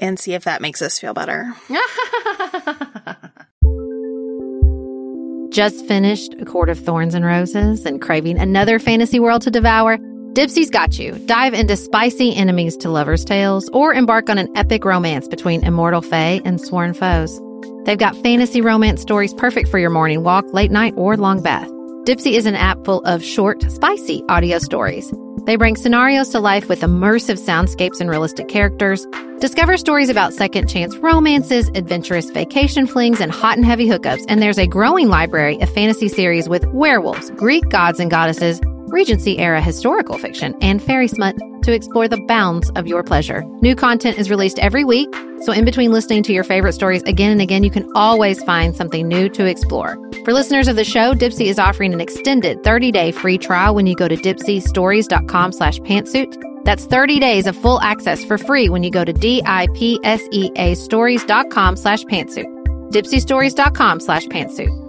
and 0.00 0.18
see 0.18 0.34
if 0.34 0.44
that 0.44 0.62
makes 0.62 0.82
us 0.82 0.98
feel 0.98 1.14
better. 1.14 1.54
Just 5.50 5.86
finished 5.86 6.34
A 6.40 6.46
Court 6.46 6.70
of 6.70 6.78
Thorns 6.78 7.14
and 7.14 7.26
Roses 7.26 7.84
and 7.84 8.00
craving 8.00 8.38
another 8.38 8.78
fantasy 8.78 9.20
world 9.20 9.42
to 9.42 9.50
devour? 9.50 9.98
Dipsea's 10.32 10.70
got 10.70 10.98
you. 10.98 11.12
Dive 11.26 11.52
into 11.52 11.76
spicy 11.76 12.34
enemies 12.34 12.74
to 12.78 12.88
lovers' 12.88 13.24
tales 13.24 13.68
or 13.74 13.92
embark 13.92 14.30
on 14.30 14.38
an 14.38 14.48
epic 14.56 14.86
romance 14.86 15.28
between 15.28 15.62
immortal 15.62 16.00
fae 16.00 16.40
and 16.46 16.58
sworn 16.58 16.94
foes. 16.94 17.38
They've 17.84 17.98
got 17.98 18.16
fantasy 18.16 18.62
romance 18.62 19.02
stories 19.02 19.34
perfect 19.34 19.68
for 19.68 19.78
your 19.78 19.90
morning 19.90 20.24
walk, 20.24 20.46
late 20.54 20.70
night, 20.70 20.94
or 20.96 21.18
long 21.18 21.42
bath. 21.42 21.68
Dipsea 22.04 22.32
is 22.32 22.46
an 22.46 22.56
app 22.56 22.84
full 22.84 23.00
of 23.02 23.22
short, 23.22 23.62
spicy 23.70 24.24
audio 24.28 24.58
stories. 24.58 25.14
They 25.46 25.54
bring 25.54 25.76
scenarios 25.76 26.30
to 26.30 26.40
life 26.40 26.68
with 26.68 26.80
immersive 26.80 27.38
soundscapes 27.38 28.00
and 28.00 28.10
realistic 28.10 28.48
characters. 28.48 29.06
Discover 29.38 29.76
stories 29.76 30.08
about 30.08 30.32
second 30.32 30.68
chance 30.68 30.96
romances, 30.96 31.70
adventurous 31.76 32.28
vacation 32.30 32.88
flings, 32.88 33.20
and 33.20 33.30
hot 33.30 33.56
and 33.56 33.64
heavy 33.64 33.86
hookups. 33.86 34.24
And 34.28 34.42
there's 34.42 34.58
a 34.58 34.66
growing 34.66 35.10
library 35.10 35.60
of 35.60 35.72
fantasy 35.72 36.08
series 36.08 36.48
with 36.48 36.66
werewolves, 36.72 37.30
Greek 37.36 37.68
gods 37.68 38.00
and 38.00 38.10
goddesses, 38.10 38.60
Regency 38.88 39.38
era 39.38 39.62
historical 39.62 40.18
fiction, 40.18 40.56
and 40.60 40.82
fairy 40.82 41.06
smut 41.06 41.36
to 41.62 41.72
explore 41.72 42.08
the 42.08 42.20
bounds 42.26 42.68
of 42.70 42.88
your 42.88 43.04
pleasure. 43.04 43.44
New 43.60 43.76
content 43.76 44.18
is 44.18 44.28
released 44.28 44.58
every 44.58 44.84
week, 44.84 45.08
so 45.42 45.52
in 45.52 45.64
between 45.64 45.92
listening 45.92 46.22
to 46.24 46.32
your 46.32 46.44
favorite 46.44 46.72
stories 46.72 47.02
again 47.02 47.32
and 47.32 47.40
again, 47.40 47.64
you 47.64 47.70
can 47.70 47.90
always 47.94 48.42
find 48.44 48.76
something 48.76 49.08
new 49.08 49.28
to 49.30 49.44
explore. 49.44 49.98
For 50.24 50.32
listeners 50.32 50.68
of 50.68 50.76
the 50.76 50.84
show, 50.84 51.14
Dipsea 51.14 51.46
is 51.46 51.58
offering 51.58 51.92
an 51.92 52.00
extended 52.00 52.62
30-day 52.62 53.12
free 53.12 53.38
trial 53.38 53.74
when 53.74 53.86
you 53.86 53.96
go 53.96 54.06
to 54.06 54.16
dipseastories.com 54.16 55.52
slash 55.52 55.78
pantsuit. 55.80 56.64
That's 56.64 56.84
30 56.84 57.18
days 57.18 57.46
of 57.46 57.56
full 57.56 57.80
access 57.80 58.24
for 58.24 58.38
free 58.38 58.68
when 58.68 58.84
you 58.84 58.90
go 58.90 59.04
to 59.04 59.12
D-I-P-S-E-A 59.12 60.74
stories.com 60.74 61.76
slash 61.76 62.04
pantsuit. 62.04 62.46
dipseastories.com 62.90 64.00
slash 64.00 64.26
pantsuit. 64.26 64.82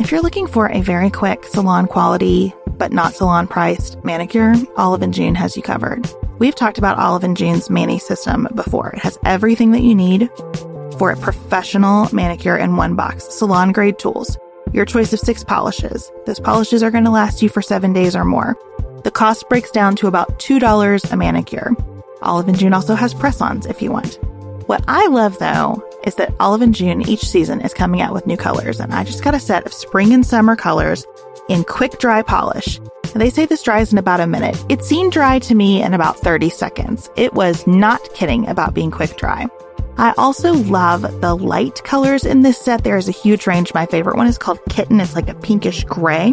If 0.00 0.10
you're 0.10 0.20
looking 0.20 0.48
for 0.48 0.66
a 0.66 0.82
very 0.82 1.08
quick 1.08 1.44
salon 1.44 1.86
quality, 1.86 2.52
but 2.82 2.92
not 2.92 3.14
salon 3.14 3.46
priced 3.46 4.02
manicure, 4.02 4.54
Olive 4.76 5.02
and 5.02 5.14
June 5.14 5.36
has 5.36 5.56
you 5.56 5.62
covered. 5.62 6.12
We've 6.40 6.56
talked 6.56 6.78
about 6.78 6.98
Olive 6.98 7.22
and 7.22 7.36
June's 7.36 7.70
Mani 7.70 8.00
system 8.00 8.48
before. 8.56 8.90
It 8.90 8.98
has 8.98 9.20
everything 9.24 9.70
that 9.70 9.82
you 9.82 9.94
need 9.94 10.28
for 10.98 11.12
a 11.12 11.16
professional 11.16 12.12
manicure 12.12 12.56
in 12.56 12.74
one 12.74 12.96
box. 12.96 13.32
Salon 13.32 13.70
grade 13.70 14.00
tools, 14.00 14.36
your 14.72 14.84
choice 14.84 15.12
of 15.12 15.20
six 15.20 15.44
polishes. 15.44 16.10
Those 16.26 16.40
polishes 16.40 16.82
are 16.82 16.90
going 16.90 17.04
to 17.04 17.10
last 17.10 17.40
you 17.40 17.48
for 17.48 17.62
seven 17.62 17.92
days 17.92 18.16
or 18.16 18.24
more. 18.24 18.58
The 19.04 19.12
cost 19.12 19.48
breaks 19.48 19.70
down 19.70 19.94
to 19.96 20.08
about 20.08 20.40
$2 20.40 21.12
a 21.12 21.16
manicure. 21.16 21.76
Olive 22.20 22.48
and 22.48 22.58
June 22.58 22.74
also 22.74 22.96
has 22.96 23.14
press-ons 23.14 23.64
if 23.64 23.80
you 23.80 23.92
want. 23.92 24.18
What 24.66 24.84
I 24.88 25.06
love 25.06 25.38
though 25.38 25.88
is 26.04 26.16
that 26.16 26.34
Olive 26.40 26.62
and 26.62 26.74
June 26.74 27.08
each 27.08 27.24
season 27.24 27.60
is 27.60 27.74
coming 27.74 28.00
out 28.00 28.12
with 28.12 28.26
new 28.26 28.36
colors, 28.36 28.80
and 28.80 28.92
I 28.92 29.04
just 29.04 29.22
got 29.22 29.36
a 29.36 29.40
set 29.40 29.66
of 29.66 29.72
spring 29.72 30.12
and 30.12 30.26
summer 30.26 30.56
colors 30.56 31.06
in 31.52 31.64
quick 31.64 31.98
dry 31.98 32.22
polish. 32.22 32.80
They 33.14 33.28
say 33.28 33.44
this 33.44 33.62
dries 33.62 33.92
in 33.92 33.98
about 33.98 34.20
a 34.20 34.26
minute. 34.26 34.56
It 34.70 34.82
seemed 34.82 35.12
dry 35.12 35.38
to 35.40 35.54
me 35.54 35.82
in 35.82 35.92
about 35.92 36.18
30 36.18 36.48
seconds. 36.48 37.10
It 37.14 37.34
was 37.34 37.66
not 37.66 38.00
kidding 38.14 38.48
about 38.48 38.72
being 38.72 38.90
quick 38.90 39.18
dry. 39.18 39.46
I 39.98 40.14
also 40.16 40.54
love 40.54 41.02
the 41.20 41.36
light 41.36 41.84
colors 41.84 42.24
in 42.24 42.40
this 42.40 42.56
set. 42.58 42.84
There 42.84 42.96
is 42.96 43.08
a 43.08 43.12
huge 43.12 43.46
range. 43.46 43.74
My 43.74 43.84
favorite 43.84 44.16
one 44.16 44.26
is 44.26 44.38
called 44.38 44.60
Kitten. 44.70 44.98
It's 44.98 45.14
like 45.14 45.28
a 45.28 45.34
pinkish 45.34 45.84
gray. 45.84 46.32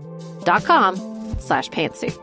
com 0.65 0.95
slash 1.39 1.69
pantsuit. 1.69 2.19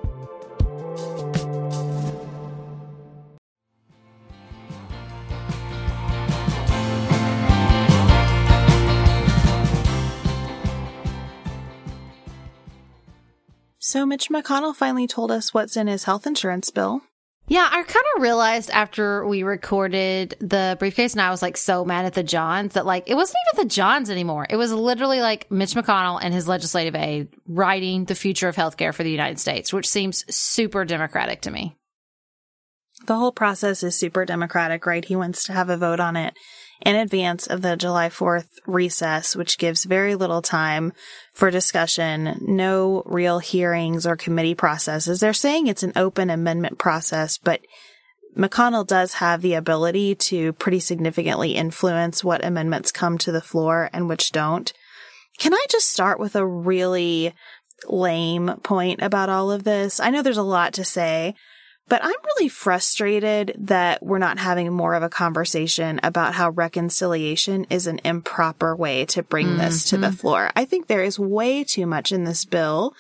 So 13.80 14.04
Mitch 14.04 14.28
McConnell 14.28 14.76
finally 14.76 15.06
told 15.06 15.30
us 15.30 15.54
what's 15.54 15.74
in 15.74 15.86
his 15.86 16.04
health 16.04 16.26
insurance 16.26 16.68
bill. 16.68 17.00
Yeah, 17.50 17.66
I 17.66 17.82
kind 17.82 18.04
of 18.14 18.22
realized 18.22 18.68
after 18.70 19.26
we 19.26 19.42
recorded 19.42 20.36
the 20.38 20.76
briefcase 20.78 21.14
and 21.14 21.22
I 21.22 21.30
was 21.30 21.40
like 21.40 21.56
so 21.56 21.82
mad 21.82 22.04
at 22.04 22.12
the 22.12 22.22
Johns 22.22 22.74
that 22.74 22.84
like 22.84 23.08
it 23.08 23.14
wasn't 23.14 23.38
even 23.54 23.66
the 23.66 23.74
Johns 23.74 24.10
anymore. 24.10 24.46
It 24.50 24.56
was 24.56 24.70
literally 24.70 25.22
like 25.22 25.50
Mitch 25.50 25.72
McConnell 25.72 26.20
and 26.22 26.34
his 26.34 26.46
legislative 26.46 26.94
aide 26.94 27.28
writing 27.46 28.04
the 28.04 28.14
future 28.14 28.48
of 28.48 28.56
healthcare 28.56 28.92
for 28.92 29.02
the 29.02 29.10
United 29.10 29.40
States, 29.40 29.72
which 29.72 29.88
seems 29.88 30.24
super 30.34 30.84
democratic 30.84 31.40
to 31.42 31.50
me. 31.50 31.74
The 33.06 33.16
whole 33.16 33.32
process 33.32 33.82
is 33.82 33.96
super 33.96 34.26
democratic, 34.26 34.84
right? 34.84 35.04
He 35.04 35.16
wants 35.16 35.44
to 35.44 35.54
have 35.54 35.70
a 35.70 35.78
vote 35.78 36.00
on 36.00 36.16
it 36.16 36.34
in 36.84 36.96
advance 36.96 37.46
of 37.46 37.62
the 37.62 37.76
July 37.76 38.08
4th 38.08 38.48
recess, 38.66 39.34
which 39.34 39.58
gives 39.58 39.84
very 39.84 40.14
little 40.14 40.42
time 40.42 40.92
for 41.32 41.50
discussion, 41.50 42.38
no 42.40 43.02
real 43.06 43.38
hearings 43.40 44.06
or 44.06 44.16
committee 44.16 44.54
processes. 44.54 45.20
They're 45.20 45.32
saying 45.32 45.66
it's 45.66 45.82
an 45.82 45.92
open 45.96 46.30
amendment 46.30 46.78
process, 46.78 47.38
but 47.38 47.60
McConnell 48.36 48.86
does 48.86 49.14
have 49.14 49.42
the 49.42 49.54
ability 49.54 50.14
to 50.14 50.52
pretty 50.54 50.78
significantly 50.78 51.56
influence 51.56 52.22
what 52.22 52.44
amendments 52.44 52.92
come 52.92 53.18
to 53.18 53.32
the 53.32 53.40
floor 53.40 53.90
and 53.92 54.08
which 54.08 54.30
don't. 54.30 54.72
Can 55.38 55.54
I 55.54 55.64
just 55.68 55.88
start 55.88 56.20
with 56.20 56.36
a 56.36 56.46
really 56.46 57.34
lame 57.86 58.54
point 58.62 59.02
about 59.02 59.28
all 59.28 59.50
of 59.50 59.64
this? 59.64 59.98
I 59.98 60.10
know 60.10 60.22
there's 60.22 60.36
a 60.36 60.42
lot 60.42 60.72
to 60.74 60.84
say, 60.84 61.34
but 61.88 62.04
I'm 62.04 62.14
really 62.36 62.48
frustrated 62.48 63.54
that 63.58 64.02
we're 64.02 64.18
not 64.18 64.38
having 64.38 64.72
more 64.72 64.94
of 64.94 65.02
a 65.02 65.08
conversation 65.08 66.00
about 66.02 66.34
how 66.34 66.50
reconciliation 66.50 67.66
is 67.70 67.86
an 67.86 68.00
improper 68.04 68.76
way 68.76 69.06
to 69.06 69.22
bring 69.22 69.46
mm-hmm. 69.46 69.58
this 69.58 69.84
to 69.90 69.96
the 69.96 70.08
mm-hmm. 70.08 70.16
floor. 70.16 70.50
I 70.54 70.64
think 70.64 70.86
there 70.86 71.02
is 71.02 71.18
way 71.18 71.64
too 71.64 71.86
much 71.86 72.12
in 72.12 72.24
this 72.24 72.44
bill 72.44 72.94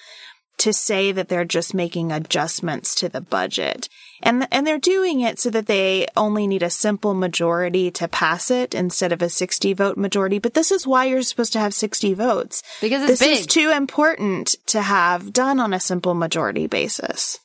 to 0.58 0.72
say 0.72 1.12
that 1.12 1.28
they're 1.28 1.44
just 1.44 1.72
making 1.72 2.10
adjustments 2.10 2.94
to 2.96 3.08
the 3.08 3.20
budget. 3.20 3.88
And, 4.22 4.48
and 4.50 4.66
they're 4.66 4.78
doing 4.78 5.20
it 5.20 5.38
so 5.38 5.50
that 5.50 5.66
they 5.66 6.08
only 6.16 6.48
need 6.48 6.64
a 6.64 6.70
simple 6.70 7.14
majority 7.14 7.92
to 7.92 8.08
pass 8.08 8.50
it 8.50 8.74
instead 8.74 9.12
of 9.12 9.22
a 9.22 9.28
60 9.28 9.72
vote 9.74 9.96
majority. 9.96 10.40
But 10.40 10.54
this 10.54 10.72
is 10.72 10.86
why 10.86 11.04
you're 11.04 11.22
supposed 11.22 11.52
to 11.52 11.60
have 11.60 11.72
60 11.72 12.14
votes. 12.14 12.62
Because 12.80 13.06
this 13.06 13.20
big. 13.20 13.38
is 13.38 13.46
too 13.46 13.70
important 13.70 14.56
to 14.66 14.82
have 14.82 15.32
done 15.32 15.60
on 15.60 15.72
a 15.72 15.80
simple 15.80 16.14
majority 16.14 16.66
basis. 16.66 17.38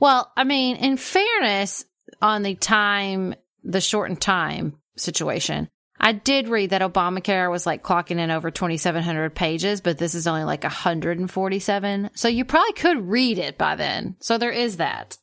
Well, 0.00 0.32
I 0.36 0.44
mean, 0.44 0.76
in 0.76 0.96
fairness, 0.96 1.84
on 2.20 2.42
the 2.42 2.54
time, 2.54 3.34
the 3.62 3.80
shortened 3.80 4.20
time 4.20 4.78
situation, 4.96 5.68
I 6.00 6.12
did 6.12 6.48
read 6.48 6.70
that 6.70 6.80
Obamacare 6.80 7.50
was 7.50 7.66
like 7.66 7.82
clocking 7.82 8.18
in 8.18 8.30
over 8.30 8.50
2,700 8.50 9.34
pages, 9.34 9.82
but 9.82 9.98
this 9.98 10.14
is 10.14 10.26
only 10.26 10.44
like 10.44 10.62
147. 10.62 12.10
So 12.14 12.28
you 12.28 12.46
probably 12.46 12.72
could 12.72 13.06
read 13.06 13.38
it 13.38 13.58
by 13.58 13.76
then. 13.76 14.16
So 14.20 14.38
there 14.38 14.50
is 14.50 14.78
that. 14.78 15.18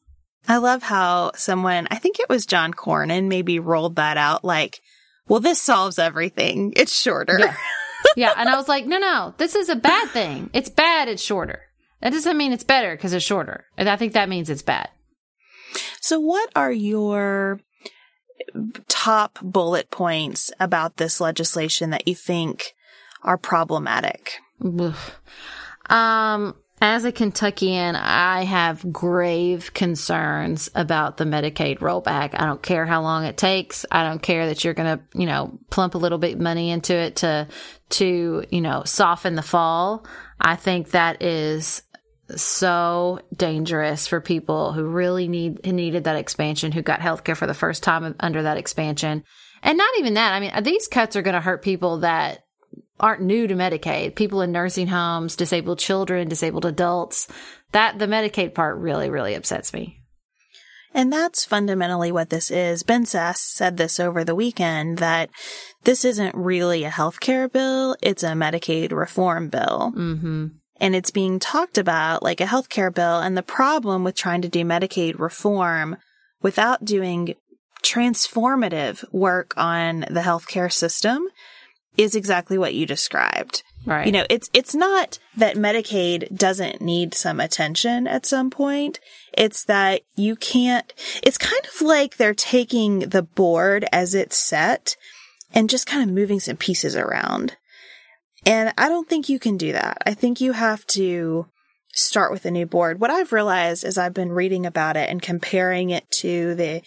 I 0.48 0.58
love 0.58 0.84
how 0.84 1.32
someone, 1.36 1.88
I 1.90 1.96
think 1.96 2.20
it 2.20 2.30
was 2.30 2.46
John 2.46 2.74
Cornyn, 2.74 3.28
maybe 3.28 3.60
rolled 3.60 3.96
that 3.96 4.18
out 4.18 4.46
like, 4.46 4.82
well, 5.28 5.40
this 5.40 5.62
solves 5.62 6.00
everything. 6.00 6.74
It's 6.76 6.96
shorter. 6.96 7.40
Yeah. 7.40 7.56
yeah. 8.16 8.34
And 8.38 8.48
I 8.48 8.56
was 8.56 8.70
like, 8.70 8.86
no, 8.86 8.98
no, 9.00 9.34
this 9.38 9.56
is 9.56 9.70
a 9.70 9.76
bad 9.76 10.10
thing. 10.12 10.50
It's 10.54 10.70
bad. 10.70 11.10
It's 11.10 11.24
shorter. 11.24 11.67
That 12.02 12.14
doesn't 12.14 12.38
mean 12.38 12.54
it's 12.54 12.64
better 12.64 12.96
because 12.96 13.14
it's 13.14 13.26
shorter. 13.26 13.66
And 13.78 13.90
I 13.90 13.96
think 13.96 14.14
that 14.14 14.30
means 14.30 14.50
it's 14.50 14.62
bad. 14.62 14.90
So, 16.00 16.20
what 16.20 16.50
are 16.56 16.72
your 16.72 17.60
top 18.88 19.40
bullet 19.42 19.92
points 19.92 20.52
about 20.60 20.98
this 20.98 21.20
legislation 21.20 21.90
that 21.90 22.08
you 22.08 22.16
think 22.16 22.76
are 23.24 23.38
problematic? 23.38 24.40
Um, 25.90 26.56
as 26.80 27.06
a 27.06 27.12
Kentuckian, 27.12 27.96
I 27.96 28.44
have 28.44 28.94
grave 28.94 29.74
concerns 29.74 30.70
about 30.76 31.18
the 31.18 31.24
Medicaid 31.24 31.80
rollback. 31.80 32.40
I 32.40 32.46
don't 32.46 32.62
care 32.62 32.86
how 32.86 33.02
long 33.02 33.26
it 33.26 33.36
takes. 33.36 33.86
I 33.92 34.04
don't 34.04 34.22
care 34.22 34.46
that 34.48 34.64
you're 34.64 34.76
going 34.76 34.98
to, 34.98 35.04
you 35.20 35.26
know, 35.26 35.58
plump 35.72 35.96
a 35.96 35.98
little 35.98 36.20
bit 36.20 36.40
money 36.40 36.70
into 36.70 36.96
it 36.96 37.18
to, 37.18 37.48
to, 37.90 38.44
you 38.52 38.62
know, 38.62 38.84
soften 38.86 39.34
the 39.34 39.42
fall. 39.42 40.06
I 40.40 40.56
think 40.56 40.92
that 40.92 41.24
is 41.24 41.82
so 42.36 43.20
dangerous 43.36 44.08
for 44.08 44.20
people 44.20 44.74
who 44.74 44.86
really 44.86 45.28
need 45.28 45.66
needed 45.66 46.04
that 46.06 46.18
expansion, 46.18 46.72
who 46.72 46.82
got 46.82 47.00
healthcare 47.00 47.38
for 47.38 47.48
the 47.48 47.54
first 47.54 47.84
time 47.84 48.16
under 48.20 48.44
that 48.44 48.58
expansion. 48.58 49.24
And 49.64 49.78
not 49.78 49.98
even 49.98 50.16
that. 50.16 50.34
I 50.34 50.40
mean, 50.40 50.52
these 50.64 50.88
cuts 50.88 51.16
are 51.16 51.22
going 51.22 51.34
to 51.34 51.42
hurt 51.42 51.64
people 51.64 52.00
that 52.00 52.44
aren't 53.00 53.22
new 53.22 53.48
to 53.48 53.56
Medicaid, 53.56 54.16
people 54.16 54.42
in 54.42 54.52
nursing 54.52 54.88
homes, 54.88 55.36
disabled 55.36 55.80
children, 55.80 56.28
disabled 56.28 56.66
adults. 56.66 57.28
That 57.72 58.00
the 58.00 58.08
Medicaid 58.08 58.54
part 58.54 58.78
really, 58.78 59.10
really 59.10 59.36
upsets 59.36 59.74
me. 59.74 60.00
And 60.94 61.12
that's 61.12 61.46
fundamentally 61.46 62.12
what 62.12 62.30
this 62.30 62.50
is. 62.50 62.82
Ben 62.84 63.04
Sasse 63.04 63.38
said 63.38 63.78
this 63.78 64.00
over 64.00 64.24
the 64.24 64.36
weekend 64.36 64.98
that 64.98 65.30
this 65.84 66.06
isn't 66.06 66.34
really 66.34 66.86
a 66.86 66.90
healthcare 66.90 67.52
bill. 67.52 67.96
It's 68.02 68.24
a 68.24 68.32
Medicaid 68.32 68.92
reform 68.92 69.50
bill. 69.50 69.94
Mm-hmm 69.96 70.48
and 70.80 70.96
it's 70.96 71.12
being 71.12 71.40
talked 71.40 71.78
about 71.78 72.24
like 72.24 72.42
a 72.42 72.46
healthcare 72.46 72.94
bill. 72.94 73.20
And 73.20 73.38
the 73.38 73.44
problem 73.44 74.04
with 74.04 74.16
trying 74.16 74.42
to 74.42 74.50
do 74.50 74.64
Medicaid 74.64 75.20
reform 75.20 75.98
without 76.42 76.86
doing 76.86 77.36
transformative 77.84 79.04
work 79.14 79.54
on 79.58 80.02
the 80.02 80.22
healthcare 80.22 80.72
system 80.72 81.28
is 81.98 82.16
exactly 82.16 82.58
what 82.58 82.74
you 82.74 82.86
described. 82.86 83.64
Right. 83.86 84.06
You 84.06 84.12
know, 84.12 84.26
it's 84.30 84.50
it's 84.54 84.76
not 84.76 85.18
that 85.38 85.56
Medicaid 85.56 86.36
doesn't 86.36 86.82
need 86.82 87.14
some 87.14 87.40
attention 87.40 88.06
at 88.06 88.26
some 88.26 88.50
point. 88.50 89.00
It's 89.34 89.64
that 89.66 90.02
you 90.16 90.36
can't 90.36 90.94
it's 91.24 91.38
kind 91.38 91.66
of 91.66 91.82
like 91.82 92.18
they're 92.18 92.34
taking 92.34 93.00
the 93.00 93.24
board 93.24 93.86
as 93.92 94.14
it's 94.14 94.38
set 94.38 94.98
and 95.54 95.70
just 95.70 95.88
kind 95.88 96.08
of 96.08 96.14
moving 96.14 96.40
some 96.40 96.58
pieces 96.58 96.96
around. 96.96 97.56
And 98.48 98.74
I 98.78 98.88
don't 98.88 99.10
think 99.10 99.28
you 99.28 99.40
can 99.40 99.58
do 99.58 99.74
that. 99.74 99.98
I 100.06 100.14
think 100.14 100.40
you 100.40 100.54
have 100.54 100.88
to 100.88 101.48
start 101.92 102.32
with 102.32 102.46
a 102.46 102.52
new 102.52 102.66
board. 102.66 103.00
What 103.00 103.12
I've 103.12 103.34
realized 103.34 103.84
as 103.84 103.98
I've 103.98 104.14
been 104.14 104.32
reading 104.32 104.66
about 104.66 104.96
it 104.96 105.10
and 105.10 105.22
comparing 105.22 105.90
it 105.90 106.10
to 106.20 106.56
the 106.56 106.82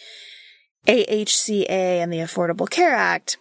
AHCA 0.88 1.68
and 1.68 2.10
the 2.10 2.18
Affordable 2.18 2.68
Care 2.68 2.94
Act 2.94 3.36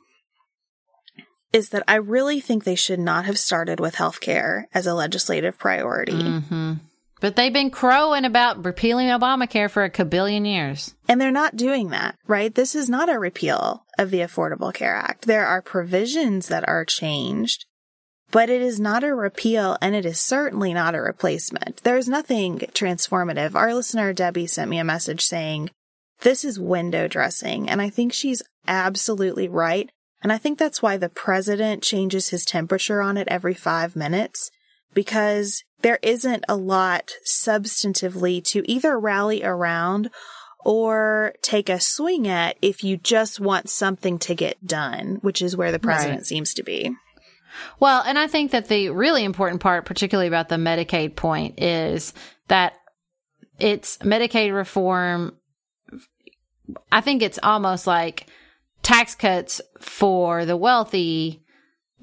is 1.53 1.69
that 1.69 1.83
I 1.87 1.95
really 1.95 2.41
think 2.41 2.63
they 2.63 2.75
should 2.75 2.99
not 2.99 3.25
have 3.25 3.39
started 3.39 3.79
with 3.79 3.95
healthcare 3.95 4.65
as 4.73 4.85
a 4.85 4.93
legislative 4.93 5.57
priority. 5.57 6.11
Mm-hmm. 6.11 6.73
But 7.21 7.35
they've 7.35 7.53
been 7.53 7.71
crowing 7.71 8.25
about 8.25 8.65
repealing 8.65 9.07
Obamacare 9.07 9.69
for 9.69 9.83
a 9.83 9.89
kabillion 9.89 10.45
years. 10.45 10.93
And 11.07 11.19
they're 11.19 11.31
not 11.31 11.55
doing 11.55 11.89
that, 11.89 12.17
right? 12.27 12.53
This 12.53 12.75
is 12.75 12.89
not 12.89 13.09
a 13.09 13.19
repeal 13.19 13.85
of 13.97 14.09
the 14.09 14.19
Affordable 14.19 14.73
Care 14.73 14.95
Act. 14.95 15.25
There 15.25 15.45
are 15.45 15.61
provisions 15.61 16.49
that 16.49 16.67
are 16.67 16.85
changed 16.85 17.65
but 18.31 18.49
it 18.49 18.61
is 18.61 18.79
not 18.79 19.03
a 19.03 19.13
repeal 19.13 19.77
and 19.81 19.95
it 19.95 20.05
is 20.05 20.19
certainly 20.19 20.73
not 20.73 20.95
a 20.95 21.01
replacement. 21.01 21.77
There's 21.83 22.07
nothing 22.07 22.59
transformative. 22.59 23.55
Our 23.55 23.73
listener 23.73 24.13
Debbie 24.13 24.47
sent 24.47 24.69
me 24.69 24.79
a 24.79 24.83
message 24.83 25.21
saying, 25.21 25.69
this 26.21 26.43
is 26.43 26.59
window 26.59 27.07
dressing. 27.07 27.69
And 27.69 27.81
I 27.81 27.89
think 27.89 28.13
she's 28.13 28.43
absolutely 28.67 29.47
right. 29.47 29.89
And 30.21 30.31
I 30.33 30.37
think 30.37 30.59
that's 30.59 30.81
why 30.81 30.97
the 30.97 31.09
president 31.09 31.81
changes 31.81 32.29
his 32.29 32.43
temperature 32.43 33.01
on 33.01 33.17
it 33.17 33.27
every 33.29 33.53
five 33.53 33.95
minutes 33.95 34.51
because 34.93 35.63
there 35.81 35.99
isn't 36.01 36.43
a 36.49 36.55
lot 36.55 37.11
substantively 37.25 38.43
to 38.43 38.69
either 38.69 38.99
rally 38.99 39.43
around 39.43 40.09
or 40.65 41.33
take 41.41 41.69
a 41.69 41.79
swing 41.79 42.27
at 42.27 42.57
if 42.61 42.83
you 42.83 42.97
just 42.97 43.39
want 43.39 43.69
something 43.69 44.19
to 44.19 44.35
get 44.35 44.65
done, 44.65 45.19
which 45.21 45.41
is 45.41 45.55
where 45.55 45.71
the 45.71 45.79
president 45.79 46.19
right. 46.19 46.25
seems 46.25 46.53
to 46.53 46.63
be. 46.63 46.93
Well, 47.79 48.03
and 48.05 48.17
I 48.17 48.27
think 48.27 48.51
that 48.51 48.67
the 48.67 48.89
really 48.89 49.23
important 49.23 49.61
part, 49.61 49.85
particularly 49.85 50.27
about 50.27 50.49
the 50.49 50.55
Medicaid 50.55 51.15
point, 51.15 51.61
is 51.61 52.13
that 52.47 52.73
it's 53.59 53.97
Medicaid 53.99 54.53
reform. 54.53 55.35
I 56.91 57.01
think 57.01 57.21
it's 57.21 57.39
almost 57.41 57.87
like 57.87 58.27
tax 58.83 59.15
cuts 59.15 59.61
for 59.79 60.45
the 60.45 60.57
wealthy 60.57 61.43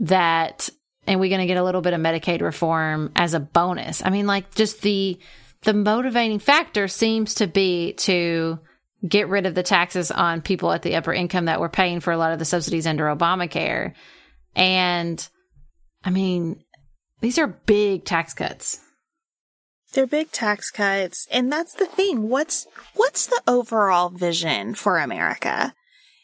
that, 0.00 0.68
and 1.06 1.20
we're 1.20 1.30
going 1.30 1.40
to 1.40 1.46
get 1.46 1.56
a 1.56 1.64
little 1.64 1.80
bit 1.80 1.94
of 1.94 2.00
Medicaid 2.00 2.42
reform 2.42 3.12
as 3.16 3.34
a 3.34 3.40
bonus. 3.40 4.02
I 4.04 4.10
mean, 4.10 4.26
like 4.26 4.54
just 4.54 4.82
the, 4.82 5.18
the 5.62 5.74
motivating 5.74 6.38
factor 6.38 6.88
seems 6.88 7.34
to 7.34 7.46
be 7.46 7.94
to 7.94 8.58
get 9.06 9.28
rid 9.28 9.46
of 9.46 9.54
the 9.54 9.62
taxes 9.62 10.10
on 10.10 10.42
people 10.42 10.72
at 10.72 10.82
the 10.82 10.96
upper 10.96 11.12
income 11.12 11.46
that 11.46 11.60
were 11.60 11.68
paying 11.68 12.00
for 12.00 12.12
a 12.12 12.18
lot 12.18 12.32
of 12.32 12.38
the 12.38 12.44
subsidies 12.44 12.86
under 12.86 13.04
Obamacare. 13.04 13.92
And 14.54 15.28
I 16.06 16.10
mean, 16.10 16.62
these 17.20 17.36
are 17.36 17.48
big 17.48 18.04
tax 18.04 18.32
cuts. 18.32 18.80
They're 19.92 20.06
big 20.06 20.30
tax 20.30 20.70
cuts, 20.70 21.26
and 21.32 21.50
that's 21.50 21.74
the 21.74 21.86
thing. 21.86 22.28
What's 22.28 22.66
what's 22.94 23.26
the 23.26 23.42
overall 23.48 24.10
vision 24.10 24.74
for 24.74 24.98
America? 24.98 25.74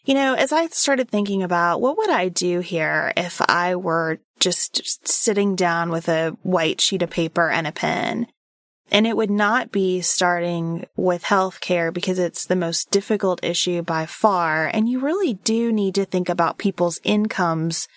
You 0.05 0.15
know, 0.15 0.35
as 0.35 0.53
I 0.53 0.67
started 0.69 1.09
thinking 1.09 1.43
about 1.43 1.81
what 1.81 1.97
would 1.97 2.11
I 2.11 2.29
do 2.29 2.61
here 2.61 3.13
if 3.17 3.41
I 3.49 3.75
were 3.75 4.19
just 4.39 5.07
sitting 5.09 5.57
down 5.57 5.91
with 5.91 6.09
a 6.09 6.37
white 6.43 6.81
sheet 6.81 7.03
of 7.03 7.11
paper 7.11 7.51
and 7.51 7.67
a 7.67 7.73
pen, 7.73 8.27
and 8.91 9.07
it 9.07 9.17
would 9.17 9.31
not 9.31 9.73
be 9.73 10.01
starting 10.01 10.87
with 10.97 11.25
healthcare 11.25 11.93
because 11.93 12.19
it's 12.19 12.45
the 12.45 12.55
most 12.55 12.91
difficult 12.91 13.43
issue 13.43 13.83
by 13.83 14.07
far. 14.07 14.67
And 14.67 14.89
you 14.89 15.01
really 15.01 15.35
do 15.35 15.73
need 15.73 15.95
to 15.97 16.05
think 16.05 16.29
about 16.29 16.59
people's 16.59 17.01
incomes 17.03 17.89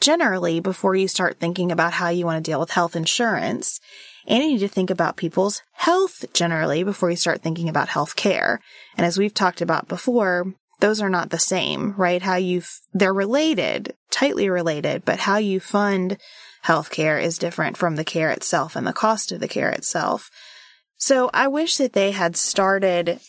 generally 0.00 0.60
before 0.60 0.96
you 0.96 1.08
start 1.08 1.38
thinking 1.38 1.70
about 1.70 1.94
how 1.94 2.08
you 2.08 2.24
want 2.24 2.42
to 2.42 2.50
deal 2.50 2.60
with 2.60 2.70
health 2.70 2.96
insurance. 2.96 3.80
And 4.26 4.42
you 4.42 4.50
need 4.50 4.58
to 4.58 4.68
think 4.68 4.90
about 4.90 5.16
people's 5.16 5.62
health 5.72 6.24
generally 6.32 6.82
before 6.82 7.10
you 7.10 7.16
start 7.16 7.42
thinking 7.42 7.68
about 7.68 7.88
health 7.88 8.16
care. 8.16 8.60
And 8.96 9.06
as 9.06 9.18
we've 9.18 9.34
talked 9.34 9.60
about 9.60 9.88
before, 9.88 10.52
those 10.80 11.00
are 11.00 11.10
not 11.10 11.30
the 11.30 11.38
same, 11.38 11.94
right? 11.96 12.22
How 12.22 12.36
you, 12.36 12.62
they're 12.92 13.12
related, 13.12 13.94
tightly 14.10 14.48
related, 14.48 15.04
but 15.04 15.20
how 15.20 15.36
you 15.36 15.60
fund 15.60 16.18
healthcare 16.64 17.22
is 17.22 17.38
different 17.38 17.76
from 17.76 17.96
the 17.96 18.04
care 18.04 18.30
itself 18.30 18.76
and 18.76 18.86
the 18.86 18.92
cost 18.92 19.32
of 19.32 19.40
the 19.40 19.48
care 19.48 19.70
itself. 19.70 20.30
So 20.96 21.30
I 21.32 21.48
wish 21.48 21.76
that 21.76 21.94
they 21.94 22.10
had 22.10 22.36
started 22.36 23.20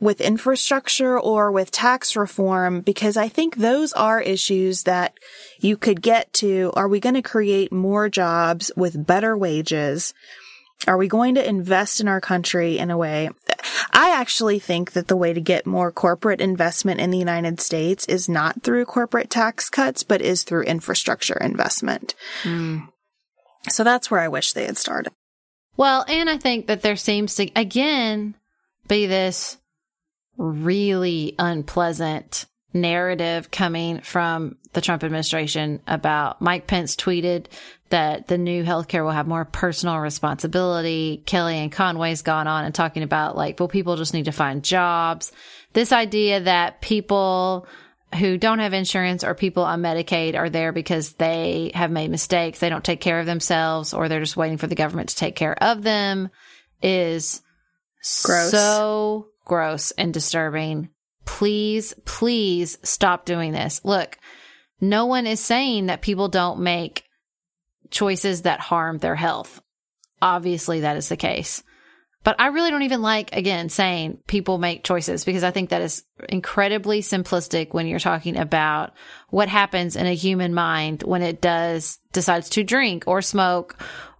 with 0.00 0.20
infrastructure 0.20 1.18
or 1.18 1.50
with 1.50 1.70
tax 1.70 2.16
reform 2.16 2.80
because 2.80 3.16
I 3.16 3.28
think 3.28 3.56
those 3.56 3.92
are 3.92 4.20
issues 4.20 4.84
that 4.84 5.18
you 5.60 5.76
could 5.76 6.02
get 6.02 6.32
to. 6.34 6.72
Are 6.76 6.88
we 6.88 7.00
going 7.00 7.14
to 7.14 7.22
create 7.22 7.72
more 7.72 8.08
jobs 8.08 8.70
with 8.76 9.06
better 9.06 9.36
wages? 9.36 10.14
Are 10.86 10.96
we 10.96 11.08
going 11.08 11.34
to 11.34 11.46
invest 11.46 12.00
in 12.00 12.06
our 12.06 12.20
country 12.20 12.78
in 12.78 12.90
a 12.90 12.96
way? 12.96 13.30
I 13.92 14.12
actually 14.12 14.60
think 14.60 14.92
that 14.92 15.08
the 15.08 15.16
way 15.16 15.32
to 15.32 15.40
get 15.40 15.66
more 15.66 15.90
corporate 15.90 16.40
investment 16.40 17.00
in 17.00 17.10
the 17.10 17.18
United 17.18 17.60
States 17.60 18.06
is 18.06 18.28
not 18.28 18.62
through 18.62 18.84
corporate 18.84 19.28
tax 19.28 19.68
cuts, 19.68 20.04
but 20.04 20.22
is 20.22 20.44
through 20.44 20.62
infrastructure 20.62 21.36
investment. 21.40 22.14
Mm. 22.44 22.88
So 23.68 23.82
that's 23.82 24.10
where 24.10 24.20
I 24.20 24.28
wish 24.28 24.52
they 24.52 24.66
had 24.66 24.76
started. 24.76 25.12
Well, 25.76 26.04
and 26.08 26.30
I 26.30 26.38
think 26.38 26.68
that 26.68 26.82
there 26.82 26.96
seems 26.96 27.34
to, 27.36 27.50
again, 27.54 28.34
be 28.86 29.06
this 29.06 29.58
really 30.38 31.34
unpleasant 31.38 32.46
narrative 32.72 33.50
coming 33.50 34.00
from 34.00 34.56
the 34.72 34.80
Trump 34.80 35.02
administration 35.02 35.80
about 35.86 36.40
Mike 36.40 36.66
Pence 36.66 36.96
tweeted 36.96 37.46
that 37.90 38.28
the 38.28 38.38
new 38.38 38.64
healthcare 38.64 39.02
will 39.04 39.10
have 39.10 39.26
more 39.26 39.44
personal 39.44 39.98
responsibility. 39.98 41.22
Kellyanne 41.26 41.72
Conway's 41.72 42.22
gone 42.22 42.46
on 42.46 42.64
and 42.64 42.74
talking 42.74 43.02
about 43.02 43.36
like, 43.36 43.58
well, 43.58 43.68
people 43.68 43.96
just 43.96 44.14
need 44.14 44.26
to 44.26 44.32
find 44.32 44.62
jobs. 44.62 45.32
This 45.72 45.92
idea 45.92 46.40
that 46.40 46.80
people 46.80 47.66
who 48.18 48.38
don't 48.38 48.58
have 48.58 48.72
insurance 48.72 49.24
or 49.24 49.34
people 49.34 49.64
on 49.64 49.82
Medicaid 49.82 50.34
are 50.36 50.50
there 50.50 50.72
because 50.72 51.12
they 51.14 51.72
have 51.74 51.90
made 51.90 52.10
mistakes. 52.10 52.58
They 52.58 52.68
don't 52.68 52.84
take 52.84 53.00
care 53.00 53.20
of 53.20 53.26
themselves 53.26 53.92
or 53.92 54.08
they're 54.08 54.20
just 54.20 54.36
waiting 54.36 54.58
for 54.58 54.66
the 54.66 54.74
government 54.74 55.10
to 55.10 55.16
take 55.16 55.36
care 55.36 55.62
of 55.62 55.82
them 55.82 56.30
is 56.82 57.42
Gross. 58.24 58.50
so 58.50 59.28
gross 59.48 59.90
and 59.92 60.14
disturbing. 60.14 60.90
Please, 61.24 61.94
please 62.04 62.78
stop 62.84 63.24
doing 63.24 63.52
this. 63.52 63.80
Look, 63.84 64.18
no 64.80 65.06
one 65.06 65.26
is 65.26 65.40
saying 65.40 65.86
that 65.86 66.02
people 66.02 66.28
don't 66.28 66.60
make 66.60 67.04
choices 67.90 68.42
that 68.42 68.60
harm 68.60 68.98
their 68.98 69.16
health. 69.16 69.60
Obviously, 70.22 70.80
that 70.80 70.96
is 70.96 71.08
the 71.08 71.16
case. 71.16 71.62
But 72.24 72.36
I 72.40 72.48
really 72.48 72.70
don't 72.70 72.82
even 72.82 73.00
like, 73.00 73.34
again, 73.34 73.68
saying 73.68 74.18
people 74.26 74.58
make 74.58 74.84
choices 74.84 75.24
because 75.24 75.44
I 75.44 75.50
think 75.50 75.70
that 75.70 75.82
is 75.82 76.02
incredibly 76.28 77.00
simplistic 77.00 77.72
when 77.72 77.86
you're 77.86 78.00
talking 78.00 78.36
about 78.36 78.92
what 79.30 79.48
happens 79.48 79.96
in 79.96 80.06
a 80.06 80.14
human 80.14 80.52
mind 80.52 81.04
when 81.04 81.22
it 81.22 81.40
does 81.40 81.98
decides 82.12 82.50
to 82.50 82.64
drink 82.64 83.04
or 83.06 83.22
smoke 83.22 83.76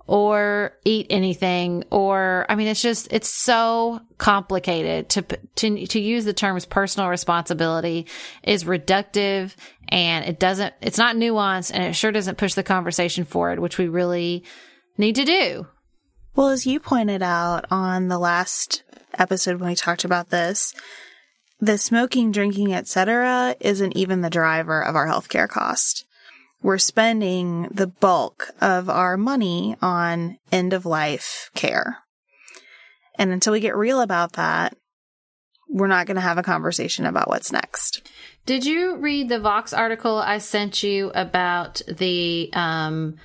or 0.09 0.73
eat 0.87 1.07
anything 1.11 1.85
or 1.91 2.47
I 2.49 2.57
mean 2.57 2.67
it's 2.67 2.81
just 2.81 3.13
it's 3.13 3.29
so 3.29 4.01
complicated 4.17 5.11
to 5.11 5.23
to 5.57 5.87
to 5.87 6.01
use 6.01 6.25
the 6.25 6.33
terms 6.33 6.65
personal 6.65 7.11
responsibility 7.11 8.07
is 8.43 8.65
reductive 8.65 9.55
and 9.89 10.25
it 10.25 10.41
doesn't 10.41 10.73
it's 10.81 10.97
not 10.97 11.15
nuanced 11.15 11.73
and 11.75 11.85
it 11.85 11.93
sure 11.93 12.11
doesn't 12.11 12.39
push 12.39 12.55
the 12.55 12.63
conversation 12.63 13.25
forward 13.25 13.59
which 13.59 13.77
we 13.77 13.87
really 13.87 14.45
need 14.97 15.15
to 15.17 15.25
do. 15.27 15.67
Well, 16.35 16.49
as 16.49 16.67
you 16.67 16.81
pointed 16.81 17.23
out 17.23 17.67
on 17.71 18.09
the 18.09 18.19
last 18.19 18.85
episode 19.19 19.61
when 19.61 19.71
we 19.71 19.75
talked 19.75 20.05
about 20.05 20.31
this, 20.31 20.73
the 21.61 21.77
smoking, 21.77 22.33
drinking, 22.33 22.73
etc. 22.73 23.57
isn't 23.61 23.97
even 23.97 24.23
the 24.23 24.31
driver 24.31 24.81
of 24.81 24.97
our 24.97 25.07
healthcare 25.07 25.49
cost 25.49 26.07
we're 26.63 26.79
spending 26.79 27.69
the 27.71 27.87
bulk 27.87 28.51
of 28.61 28.89
our 28.89 29.17
money 29.17 29.77
on 29.81 30.39
end 30.51 30.73
of 30.73 30.85
life 30.85 31.51
care. 31.55 31.99
And 33.17 33.31
until 33.31 33.53
we 33.53 33.61
get 33.61 33.77
real 33.77 34.01
about 34.01 34.35
that, 34.35 34.77
we're 35.69 35.87
not 35.87 36.07
going 36.07 36.17
to 36.17 36.21
have 36.21 36.39
a 36.39 36.43
conversation 36.43 37.05
about 37.05 37.29
what's 37.29 37.53
next. 37.53 38.09
Did 38.47 38.65
you 38.65 38.97
read 38.97 39.29
the 39.29 39.41
Vox 39.41 39.73
article 39.73 40.17
I 40.17 40.39
sent 40.39 40.83
you 40.83 41.11
about 41.15 41.83
the 41.87 42.51
um, 42.55 43.17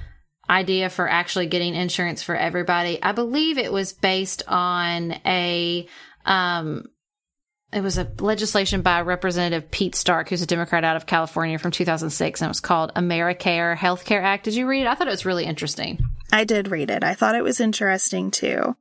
idea 0.49 0.89
for 0.89 1.07
actually 1.07 1.45
getting 1.45 1.75
insurance 1.75 2.21
for 2.21 2.35
everybody? 2.35 3.01
I 3.01 3.13
believe 3.13 3.57
it 3.57 3.71
was 3.71 3.93
based 3.93 4.43
on 4.47 5.13
a 5.25 5.87
um, 6.25 6.85
it 7.73 7.81
was 7.81 7.97
a 7.97 8.09
legislation 8.19 8.81
by 8.81 9.01
Representative 9.01 9.71
Pete 9.71 9.95
Stark, 9.95 10.29
who's 10.29 10.41
a 10.41 10.47
Democrat 10.47 10.83
out 10.83 10.95
of 10.95 11.05
California 11.05 11.57
from 11.57 11.71
2006, 11.71 12.41
and 12.41 12.47
it 12.47 12.49
was 12.49 12.59
called 12.59 12.93
AmeriCare 12.93 13.75
Healthcare 13.75 14.21
Act. 14.21 14.45
Did 14.45 14.55
you 14.55 14.67
read 14.67 14.81
it? 14.81 14.87
I 14.87 14.95
thought 14.95 15.07
it 15.07 15.11
was 15.11 15.25
really 15.25 15.45
interesting. 15.45 15.99
I 16.31 16.43
did 16.43 16.69
read 16.69 16.89
it. 16.89 17.03
I 17.03 17.13
thought 17.13 17.35
it 17.35 17.43
was 17.43 17.59
interesting 17.59 18.31
too. 18.31 18.75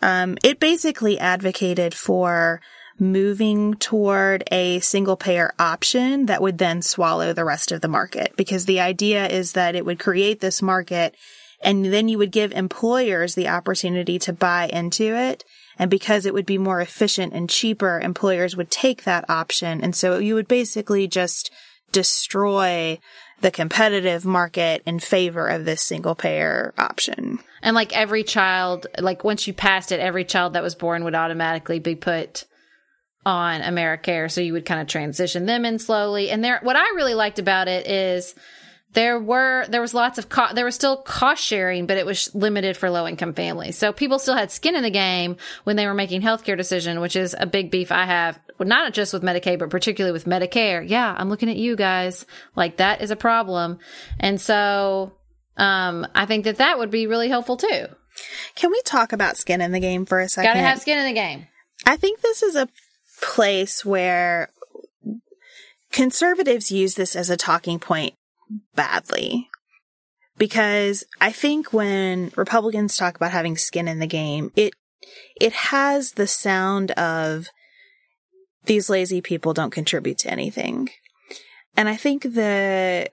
Um, 0.00 0.38
it 0.44 0.60
basically 0.60 1.18
advocated 1.18 1.94
for 1.94 2.60
moving 3.00 3.74
toward 3.74 4.44
a 4.50 4.80
single 4.80 5.16
payer 5.16 5.52
option 5.58 6.26
that 6.26 6.42
would 6.42 6.58
then 6.58 6.82
swallow 6.82 7.32
the 7.32 7.44
rest 7.44 7.70
of 7.72 7.80
the 7.80 7.88
market 7.88 8.34
because 8.36 8.66
the 8.66 8.80
idea 8.80 9.28
is 9.28 9.52
that 9.52 9.76
it 9.76 9.84
would 9.84 9.98
create 9.98 10.40
this 10.40 10.60
market 10.60 11.14
and 11.60 11.86
then 11.86 12.08
you 12.08 12.18
would 12.18 12.32
give 12.32 12.52
employers 12.52 13.34
the 13.34 13.48
opportunity 13.48 14.18
to 14.18 14.32
buy 14.32 14.68
into 14.72 15.04
it 15.16 15.44
and 15.78 15.90
because 15.90 16.26
it 16.26 16.34
would 16.34 16.46
be 16.46 16.58
more 16.58 16.80
efficient 16.80 17.32
and 17.32 17.48
cheaper, 17.48 18.00
employers 18.00 18.56
would 18.56 18.70
take 18.70 19.04
that 19.04 19.28
option. 19.28 19.80
And 19.82 19.94
so 19.94 20.18
you 20.18 20.34
would 20.34 20.48
basically 20.48 21.06
just 21.06 21.50
destroy 21.92 22.98
the 23.40 23.50
competitive 23.50 24.24
market 24.24 24.82
in 24.84 24.98
favor 24.98 25.46
of 25.46 25.64
this 25.64 25.82
single 25.82 26.14
payer 26.14 26.74
option. 26.76 27.38
And 27.62 27.74
like 27.74 27.96
every 27.96 28.24
child, 28.24 28.86
like 28.98 29.22
once 29.22 29.46
you 29.46 29.52
passed 29.52 29.92
it, 29.92 30.00
every 30.00 30.24
child 30.24 30.54
that 30.54 30.62
was 30.62 30.74
born 30.74 31.04
would 31.04 31.14
automatically 31.14 31.78
be 31.78 31.94
put 31.94 32.44
on 33.24 33.60
AmeriCare. 33.60 34.30
So 34.30 34.40
you 34.40 34.54
would 34.54 34.66
kind 34.66 34.80
of 34.80 34.88
transition 34.88 35.46
them 35.46 35.64
in 35.64 35.78
slowly. 35.78 36.30
And 36.30 36.42
there, 36.42 36.58
what 36.62 36.76
I 36.76 36.82
really 36.96 37.14
liked 37.14 37.38
about 37.38 37.68
it 37.68 37.86
is 37.86 38.34
there 38.94 39.18
were 39.18 39.66
there 39.68 39.80
was 39.80 39.92
lots 39.92 40.18
of 40.18 40.28
co- 40.28 40.54
there 40.54 40.64
was 40.64 40.74
still 40.74 40.96
cost 40.96 41.42
sharing, 41.42 41.86
but 41.86 41.98
it 41.98 42.06
was 42.06 42.34
limited 42.34 42.76
for 42.76 42.90
low 42.90 43.06
income 43.06 43.34
families. 43.34 43.76
So 43.76 43.92
people 43.92 44.18
still 44.18 44.34
had 44.34 44.50
skin 44.50 44.74
in 44.74 44.82
the 44.82 44.90
game 44.90 45.36
when 45.64 45.76
they 45.76 45.86
were 45.86 45.94
making 45.94 46.22
healthcare 46.22 46.56
decision, 46.56 47.00
which 47.00 47.14
is 47.14 47.36
a 47.38 47.46
big 47.46 47.70
beef 47.70 47.92
I 47.92 48.06
have, 48.06 48.38
not 48.58 48.94
just 48.94 49.12
with 49.12 49.22
Medicaid, 49.22 49.58
but 49.58 49.70
particularly 49.70 50.12
with 50.12 50.24
Medicare. 50.24 50.88
Yeah, 50.88 51.14
I'm 51.16 51.28
looking 51.28 51.50
at 51.50 51.56
you 51.56 51.76
guys. 51.76 52.24
Like 52.56 52.78
that 52.78 53.02
is 53.02 53.10
a 53.10 53.16
problem, 53.16 53.78
and 54.18 54.40
so 54.40 55.12
um, 55.58 56.06
I 56.14 56.24
think 56.24 56.44
that 56.44 56.56
that 56.56 56.78
would 56.78 56.90
be 56.90 57.06
really 57.06 57.28
helpful 57.28 57.58
too. 57.58 57.86
Can 58.54 58.70
we 58.70 58.80
talk 58.84 59.12
about 59.12 59.36
skin 59.36 59.60
in 59.60 59.72
the 59.72 59.80
game 59.80 60.06
for 60.06 60.18
a 60.18 60.28
second? 60.28 60.50
Got 60.50 60.54
to 60.54 60.66
have 60.66 60.80
skin 60.80 60.98
in 60.98 61.06
the 61.06 61.12
game. 61.12 61.46
I 61.86 61.96
think 61.96 62.20
this 62.20 62.42
is 62.42 62.56
a 62.56 62.68
place 63.22 63.84
where 63.84 64.48
conservatives 65.92 66.72
use 66.72 66.94
this 66.94 67.14
as 67.14 67.30
a 67.30 67.36
talking 67.36 67.78
point 67.78 68.14
badly. 68.74 69.48
because 70.38 71.04
I 71.20 71.32
think 71.32 71.72
when 71.72 72.32
Republicans 72.36 72.96
talk 72.96 73.16
about 73.16 73.32
having 73.32 73.56
skin 73.56 73.88
in 73.88 73.98
the 73.98 74.06
game, 74.06 74.52
it 74.56 74.72
it 75.40 75.52
has 75.52 76.12
the 76.12 76.26
sound 76.26 76.92
of 76.92 77.48
these 78.66 78.88
lazy 78.90 79.20
people 79.20 79.52
don't 79.54 79.70
contribute 79.70 80.18
to 80.18 80.30
anything. 80.30 80.90
And 81.76 81.88
I 81.88 81.96
think 81.96 82.22
the 82.22 83.10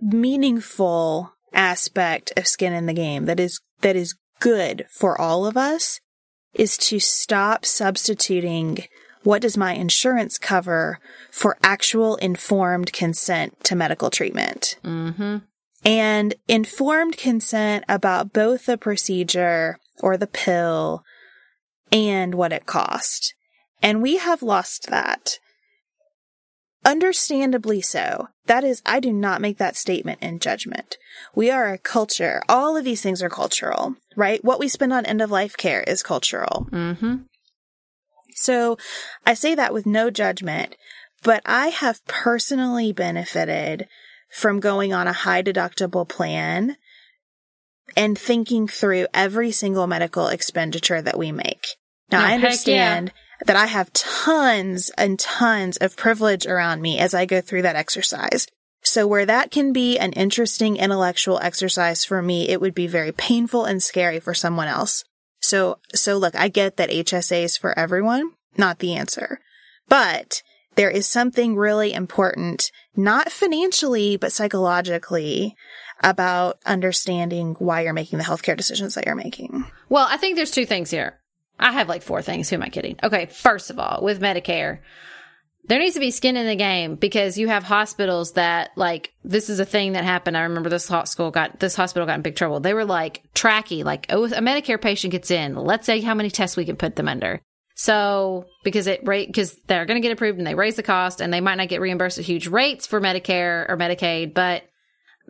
meaningful 0.00 1.32
aspect 1.52 2.32
of 2.36 2.46
skin 2.46 2.72
in 2.72 2.86
the 2.86 2.92
game 2.94 3.24
that 3.24 3.40
is 3.40 3.60
that 3.80 3.96
is 3.96 4.14
good 4.38 4.86
for 4.90 5.20
all 5.20 5.46
of 5.46 5.56
us 5.56 6.00
is 6.54 6.76
to 6.76 6.98
stop 6.98 7.64
substituting 7.64 8.84
what 9.22 9.42
does 9.42 9.56
my 9.56 9.74
insurance 9.74 10.38
cover 10.38 10.98
for 11.30 11.58
actual 11.62 12.16
informed 12.16 12.92
consent 12.92 13.62
to 13.64 13.76
medical 13.76 14.10
treatment. 14.10 14.78
Mm-hmm. 14.84 15.38
And 15.84 16.34
informed 16.46 17.16
consent 17.16 17.84
about 17.88 18.32
both 18.32 18.66
the 18.66 18.76
procedure 18.76 19.78
or 20.02 20.16
the 20.16 20.26
pill 20.26 21.02
and 21.90 22.34
what 22.34 22.52
it 22.52 22.66
cost. 22.66 23.34
And 23.82 24.02
we 24.02 24.18
have 24.18 24.42
lost 24.42 24.88
that. 24.90 25.38
Understandably 26.84 27.80
so. 27.80 28.28
That 28.46 28.64
is, 28.64 28.82
I 28.84 29.00
do 29.00 29.12
not 29.12 29.40
make 29.40 29.58
that 29.58 29.76
statement 29.76 30.20
in 30.22 30.38
judgment. 30.38 30.96
We 31.34 31.50
are 31.50 31.72
a 31.72 31.78
culture. 31.78 32.42
All 32.48 32.76
of 32.76 32.84
these 32.84 33.02
things 33.02 33.22
are 33.22 33.30
cultural, 33.30 33.96
right? 34.16 34.42
What 34.44 34.58
we 34.58 34.68
spend 34.68 34.92
on 34.92 35.06
end 35.06 35.22
of 35.22 35.30
life 35.30 35.56
care 35.56 35.82
is 35.82 36.02
cultural. 36.02 36.68
Mm-hmm. 36.70 37.16
So 38.34 38.78
I 39.26 39.34
say 39.34 39.54
that 39.54 39.72
with 39.72 39.86
no 39.86 40.10
judgment, 40.10 40.76
but 41.22 41.42
I 41.44 41.68
have 41.68 42.04
personally 42.06 42.92
benefited 42.92 43.88
from 44.30 44.60
going 44.60 44.92
on 44.92 45.08
a 45.08 45.12
high 45.12 45.42
deductible 45.42 46.08
plan 46.08 46.76
and 47.96 48.18
thinking 48.18 48.68
through 48.68 49.06
every 49.12 49.50
single 49.50 49.86
medical 49.86 50.28
expenditure 50.28 51.02
that 51.02 51.18
we 51.18 51.32
make. 51.32 51.66
Now, 52.10 52.22
Oh, 52.22 52.26
I 52.26 52.34
understand 52.34 53.12
that 53.46 53.56
I 53.56 53.66
have 53.66 53.92
tons 53.92 54.90
and 54.96 55.18
tons 55.18 55.76
of 55.78 55.96
privilege 55.96 56.46
around 56.46 56.82
me 56.82 56.98
as 56.98 57.14
I 57.14 57.26
go 57.26 57.40
through 57.40 57.62
that 57.62 57.76
exercise. 57.76 58.46
So 58.82 59.06
where 59.06 59.26
that 59.26 59.50
can 59.50 59.72
be 59.72 59.98
an 59.98 60.12
interesting 60.12 60.76
intellectual 60.76 61.38
exercise 61.40 62.04
for 62.04 62.22
me, 62.22 62.48
it 62.48 62.60
would 62.60 62.74
be 62.74 62.86
very 62.86 63.12
painful 63.12 63.64
and 63.64 63.82
scary 63.82 64.20
for 64.20 64.34
someone 64.34 64.68
else. 64.68 65.04
So, 65.40 65.78
so 65.94 66.16
look, 66.16 66.36
I 66.36 66.48
get 66.48 66.76
that 66.76 66.90
HSA 66.90 67.44
is 67.44 67.56
for 67.56 67.78
everyone, 67.78 68.32
not 68.56 68.78
the 68.78 68.94
answer, 68.94 69.40
but 69.88 70.42
there 70.76 70.90
is 70.90 71.06
something 71.06 71.56
really 71.56 71.92
important, 71.92 72.70
not 72.96 73.32
financially, 73.32 74.16
but 74.16 74.32
psychologically 74.32 75.56
about 76.02 76.58
understanding 76.64 77.54
why 77.58 77.82
you're 77.82 77.92
making 77.92 78.18
the 78.18 78.24
healthcare 78.24 78.56
decisions 78.56 78.94
that 78.94 79.06
you're 79.06 79.14
making. 79.14 79.64
Well, 79.88 80.06
I 80.08 80.16
think 80.16 80.36
there's 80.36 80.50
two 80.50 80.66
things 80.66 80.90
here. 80.90 81.18
I 81.58 81.72
have 81.72 81.88
like 81.88 82.02
four 82.02 82.22
things. 82.22 82.48
Who 82.48 82.56
am 82.56 82.62
I 82.62 82.68
kidding? 82.68 82.96
Okay, 83.02 83.26
first 83.26 83.70
of 83.70 83.78
all, 83.78 84.00
with 84.02 84.20
Medicare, 84.20 84.78
there 85.64 85.78
needs 85.78 85.94
to 85.94 86.00
be 86.00 86.10
skin 86.10 86.36
in 86.36 86.46
the 86.46 86.56
game 86.56 86.96
because 86.96 87.38
you 87.38 87.48
have 87.48 87.62
hospitals 87.62 88.32
that 88.32 88.70
like 88.76 89.12
this 89.24 89.48
is 89.48 89.60
a 89.60 89.64
thing 89.64 89.92
that 89.92 90.04
happened. 90.04 90.36
I 90.36 90.42
remember 90.42 90.68
this 90.68 90.88
hospital 90.88 91.30
got 91.30 91.60
this 91.60 91.76
hospital 91.76 92.06
got 92.06 92.16
in 92.16 92.22
big 92.22 92.36
trouble. 92.36 92.60
They 92.60 92.74
were 92.74 92.84
like 92.84 93.22
tracky, 93.34 93.84
like 93.84 94.06
oh, 94.10 94.24
a 94.24 94.40
Medicare 94.40 94.80
patient 94.80 95.12
gets 95.12 95.30
in. 95.30 95.54
Let's 95.54 95.86
say 95.86 96.00
how 96.00 96.14
many 96.14 96.30
tests 96.30 96.56
we 96.56 96.64
can 96.64 96.76
put 96.76 96.96
them 96.96 97.08
under. 97.08 97.40
So 97.76 98.46
because 98.64 98.86
it 98.86 99.06
rate 99.06 99.28
because 99.28 99.56
they're 99.66 99.86
going 99.86 100.00
to 100.00 100.06
get 100.06 100.12
approved 100.12 100.38
and 100.38 100.46
they 100.46 100.54
raise 100.54 100.76
the 100.76 100.82
cost 100.82 101.20
and 101.20 101.32
they 101.32 101.40
might 101.40 101.54
not 101.54 101.68
get 101.68 101.80
reimbursed 101.80 102.18
at 102.18 102.24
huge 102.24 102.46
rates 102.46 102.86
for 102.86 103.00
Medicare 103.00 103.68
or 103.68 103.76
Medicaid, 103.76 104.34
but 104.34 104.64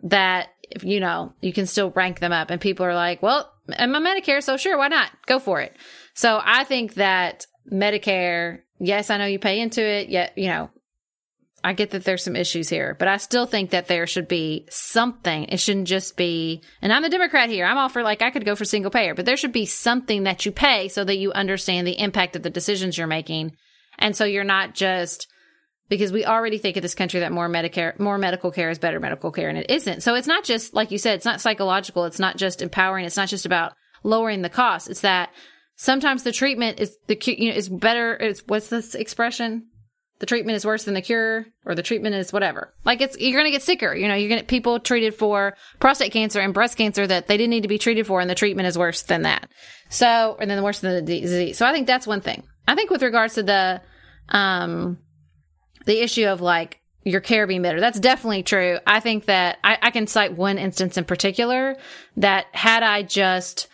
that 0.03 0.49
you 0.81 0.99
know 0.99 1.33
you 1.41 1.53
can 1.53 1.65
still 1.65 1.91
rank 1.91 2.19
them 2.19 2.31
up 2.31 2.49
and 2.49 2.59
people 2.59 2.85
are 2.85 2.95
like, 2.95 3.21
well, 3.21 3.51
I'm 3.77 3.95
a 3.95 4.01
Medicare, 4.01 4.43
so 4.43 4.57
sure, 4.57 4.77
why 4.77 4.87
not 4.87 5.11
go 5.27 5.39
for 5.39 5.61
it? 5.61 5.75
So 6.13 6.41
I 6.43 6.63
think 6.63 6.95
that 6.95 7.45
Medicare, 7.71 8.59
yes, 8.81 9.09
I 9.09 9.17
know 9.17 9.25
you 9.25 9.39
pay 9.39 9.59
into 9.59 9.81
it, 9.81 10.09
yet 10.09 10.37
you 10.37 10.47
know 10.47 10.69
I 11.63 11.73
get 11.73 11.91
that 11.91 12.03
there's 12.03 12.23
some 12.23 12.35
issues 12.35 12.69
here, 12.69 12.95
but 12.97 13.07
I 13.07 13.17
still 13.17 13.45
think 13.45 13.69
that 13.69 13.87
there 13.87 14.07
should 14.07 14.27
be 14.27 14.67
something. 14.69 15.45
It 15.45 15.59
shouldn't 15.59 15.87
just 15.87 16.17
be, 16.17 16.63
and 16.81 16.91
I'm 16.91 17.03
a 17.03 17.09
Democrat 17.09 17.49
here. 17.49 17.65
I'm 17.65 17.77
all 17.77 17.89
for 17.89 18.01
like, 18.01 18.21
I 18.21 18.31
could 18.31 18.45
go 18.45 18.55
for 18.55 18.65
single 18.65 18.91
payer, 18.91 19.13
but 19.13 19.25
there 19.25 19.37
should 19.37 19.51
be 19.51 19.65
something 19.65 20.23
that 20.23 20.45
you 20.45 20.51
pay 20.51 20.87
so 20.87 21.03
that 21.03 21.17
you 21.17 21.31
understand 21.31 21.85
the 21.85 21.99
impact 21.99 22.35
of 22.35 22.41
the 22.41 22.49
decisions 22.49 22.97
you're 22.97 23.07
making. 23.07 23.51
And 23.99 24.15
so 24.15 24.25
you're 24.25 24.43
not 24.43 24.73
just, 24.73 25.27
because 25.87 26.11
we 26.11 26.25
already 26.25 26.57
think 26.57 26.77
in 26.77 26.81
this 26.81 26.95
country 26.95 27.19
that 27.19 27.31
more 27.31 27.47
Medicare, 27.47 27.99
more 27.99 28.17
medical 28.17 28.51
care 28.51 28.71
is 28.71 28.79
better 28.79 28.99
medical 28.99 29.31
care, 29.31 29.49
and 29.49 29.57
it 29.57 29.69
isn't. 29.69 30.01
So 30.01 30.15
it's 30.15 30.27
not 30.27 30.43
just, 30.43 30.73
like 30.73 30.89
you 30.89 30.97
said, 30.97 31.15
it's 31.15 31.25
not 31.25 31.41
psychological. 31.41 32.05
It's 32.05 32.19
not 32.19 32.37
just 32.37 32.63
empowering. 32.63 33.05
It's 33.05 33.17
not 33.17 33.29
just 33.29 33.45
about 33.45 33.73
lowering 34.03 34.41
the 34.41 34.49
cost. 34.49 34.89
It's 34.89 35.01
that 35.01 35.29
sometimes 35.81 36.23
the 36.23 36.31
treatment 36.31 36.79
is 36.79 36.95
the, 37.07 37.19
you 37.37 37.49
know, 37.49 37.55
is 37.55 37.67
better. 37.67 38.13
It's, 38.15 38.41
what's 38.45 38.67
this 38.67 38.93
expression? 38.95 39.67
the 40.21 40.27
treatment 40.27 40.55
is 40.55 40.63
worse 40.63 40.83
than 40.83 40.93
the 40.93 41.01
cure 41.01 41.47
or 41.65 41.73
the 41.73 41.81
treatment 41.81 42.13
is 42.13 42.31
whatever. 42.31 42.75
Like 42.85 43.01
it's, 43.01 43.17
you're 43.17 43.43
to 43.43 43.49
get 43.49 43.63
sicker. 43.63 43.95
You 43.95 44.07
know, 44.07 44.13
you're 44.13 44.29
get 44.29 44.47
people 44.47 44.79
treated 44.79 45.15
for 45.15 45.57
prostate 45.79 46.11
cancer 46.11 46.39
and 46.39 46.53
breast 46.53 46.77
cancer 46.77 47.07
that 47.07 47.25
they 47.25 47.37
didn't 47.37 47.49
need 47.49 47.63
to 47.63 47.67
be 47.67 47.79
treated 47.79 48.05
for 48.05 48.21
and 48.21 48.29
the 48.29 48.35
treatment 48.35 48.67
is 48.67 48.77
worse 48.77 49.01
than 49.01 49.23
that. 49.23 49.49
So, 49.89 50.37
and 50.39 50.47
then 50.47 50.57
the 50.57 50.63
worse 50.63 50.79
than 50.79 51.03
the 51.03 51.21
disease. 51.21 51.57
So 51.57 51.65
I 51.65 51.73
think 51.73 51.87
that's 51.87 52.05
one 52.05 52.21
thing. 52.21 52.43
I 52.67 52.75
think 52.75 52.91
with 52.91 53.01
regards 53.01 53.33
to 53.33 53.43
the, 53.43 53.81
um, 54.29 54.99
the 55.87 56.03
issue 56.03 56.27
of 56.27 56.39
like 56.39 56.79
your 57.03 57.19
care 57.19 57.47
being 57.47 57.63
better, 57.63 57.79
that's 57.79 57.99
definitely 57.99 58.43
true. 58.43 58.77
I 58.85 58.99
think 58.99 59.25
that 59.25 59.57
I, 59.63 59.79
I 59.81 59.89
can 59.89 60.05
cite 60.05 60.37
one 60.37 60.59
instance 60.59 60.99
in 60.99 61.03
particular 61.03 61.77
that 62.17 62.45
had 62.51 62.83
I 62.83 63.01
just, 63.01 63.69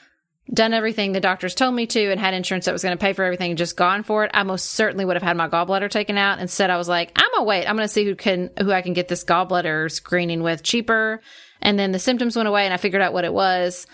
done 0.54 0.74
everything 0.74 1.12
the 1.12 1.20
doctors 1.20 1.54
told 1.54 1.76
me 1.76 1.88
to 1.88 2.12
and 2.12 2.20
had 2.20 2.34
insurance 2.34 2.66
that 2.66 2.72
was 2.72 2.84
going 2.84 2.98
to 2.98 3.02
pay 3.02 3.14
for 3.14 3.24
everything 3.24 3.52
and 3.52 3.58
just 3.58 3.76
gone 3.76 4.04
for 4.04 4.24
it, 4.24 4.32
I 4.34 4.44
most 4.44 4.72
certainly 4.72 5.06
would 5.06 5.16
have 5.16 5.24
had 5.24 5.38
my 5.38 5.50
gallbladder 5.50 5.90
taken 5.90 6.18
out. 6.18 6.40
Instead, 6.40 6.70
I 6.70 6.78
was 6.78 6.88
like, 6.88 7.12
I'm 7.16 7.30
gonna 7.34 7.44
wait. 7.44 7.66
I'm 7.68 7.76
gonna 7.76 7.88
see 7.88 8.06
who 8.06 8.16
can 8.16 8.50
who 8.60 8.72
I 8.72 8.82
can 8.82 8.94
get 8.94 9.08
this 9.08 9.24
gallbladder 9.24 9.92
screening 9.92 10.44
with 10.44 10.64
cheaper. 10.64 11.22
And 11.62 11.78
then 11.78 11.92
the 11.92 12.00
symptoms 12.00 12.36
went 12.36 12.48
away, 12.48 12.66
and 12.66 12.74
I 12.74 12.78
figured 12.78 13.02
out 13.02 13.14
what 13.14 13.26
it 13.26 13.34
was. 13.34 13.88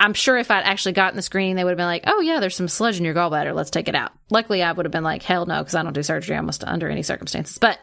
I'm 0.00 0.14
sure 0.14 0.38
if 0.38 0.50
I'd 0.50 0.64
actually 0.64 0.92
gotten 0.92 1.16
the 1.16 1.22
screening, 1.22 1.56
they 1.56 1.64
would 1.64 1.70
have 1.70 1.76
been 1.76 1.86
like, 1.86 2.04
"Oh 2.06 2.20
yeah, 2.20 2.40
there's 2.40 2.56
some 2.56 2.68
sludge 2.68 2.98
in 2.98 3.04
your 3.04 3.14
gallbladder. 3.14 3.54
Let's 3.54 3.70
take 3.70 3.88
it 3.88 3.94
out." 3.94 4.12
Luckily, 4.30 4.62
I 4.62 4.72
would 4.72 4.86
have 4.86 4.92
been 4.92 5.04
like, 5.04 5.22
"Hell 5.22 5.46
no," 5.46 5.58
because 5.58 5.74
I 5.74 5.82
don't 5.82 5.92
do 5.92 6.02
surgery 6.02 6.36
almost 6.36 6.64
under 6.64 6.88
any 6.88 7.02
circumstances. 7.02 7.58
But 7.58 7.78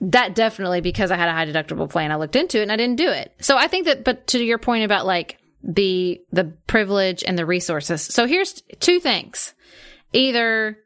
that 0.00 0.34
definitely 0.34 0.80
because 0.80 1.10
I 1.10 1.16
had 1.16 1.28
a 1.28 1.32
high 1.32 1.46
deductible 1.46 1.88
plan, 1.88 2.10
I 2.10 2.16
looked 2.16 2.36
into 2.36 2.58
it 2.58 2.62
and 2.62 2.72
I 2.72 2.76
didn't 2.76 2.96
do 2.96 3.10
it. 3.10 3.32
So 3.40 3.56
I 3.56 3.68
think 3.68 3.86
that, 3.86 4.02
but 4.02 4.26
to 4.28 4.42
your 4.42 4.58
point 4.58 4.84
about 4.84 5.06
like 5.06 5.36
the 5.62 6.20
the 6.32 6.44
privilege 6.66 7.22
and 7.26 7.38
the 7.38 7.46
resources. 7.46 8.02
So 8.02 8.26
here's 8.26 8.62
two 8.80 9.00
things. 9.00 9.54
Either 10.12 10.78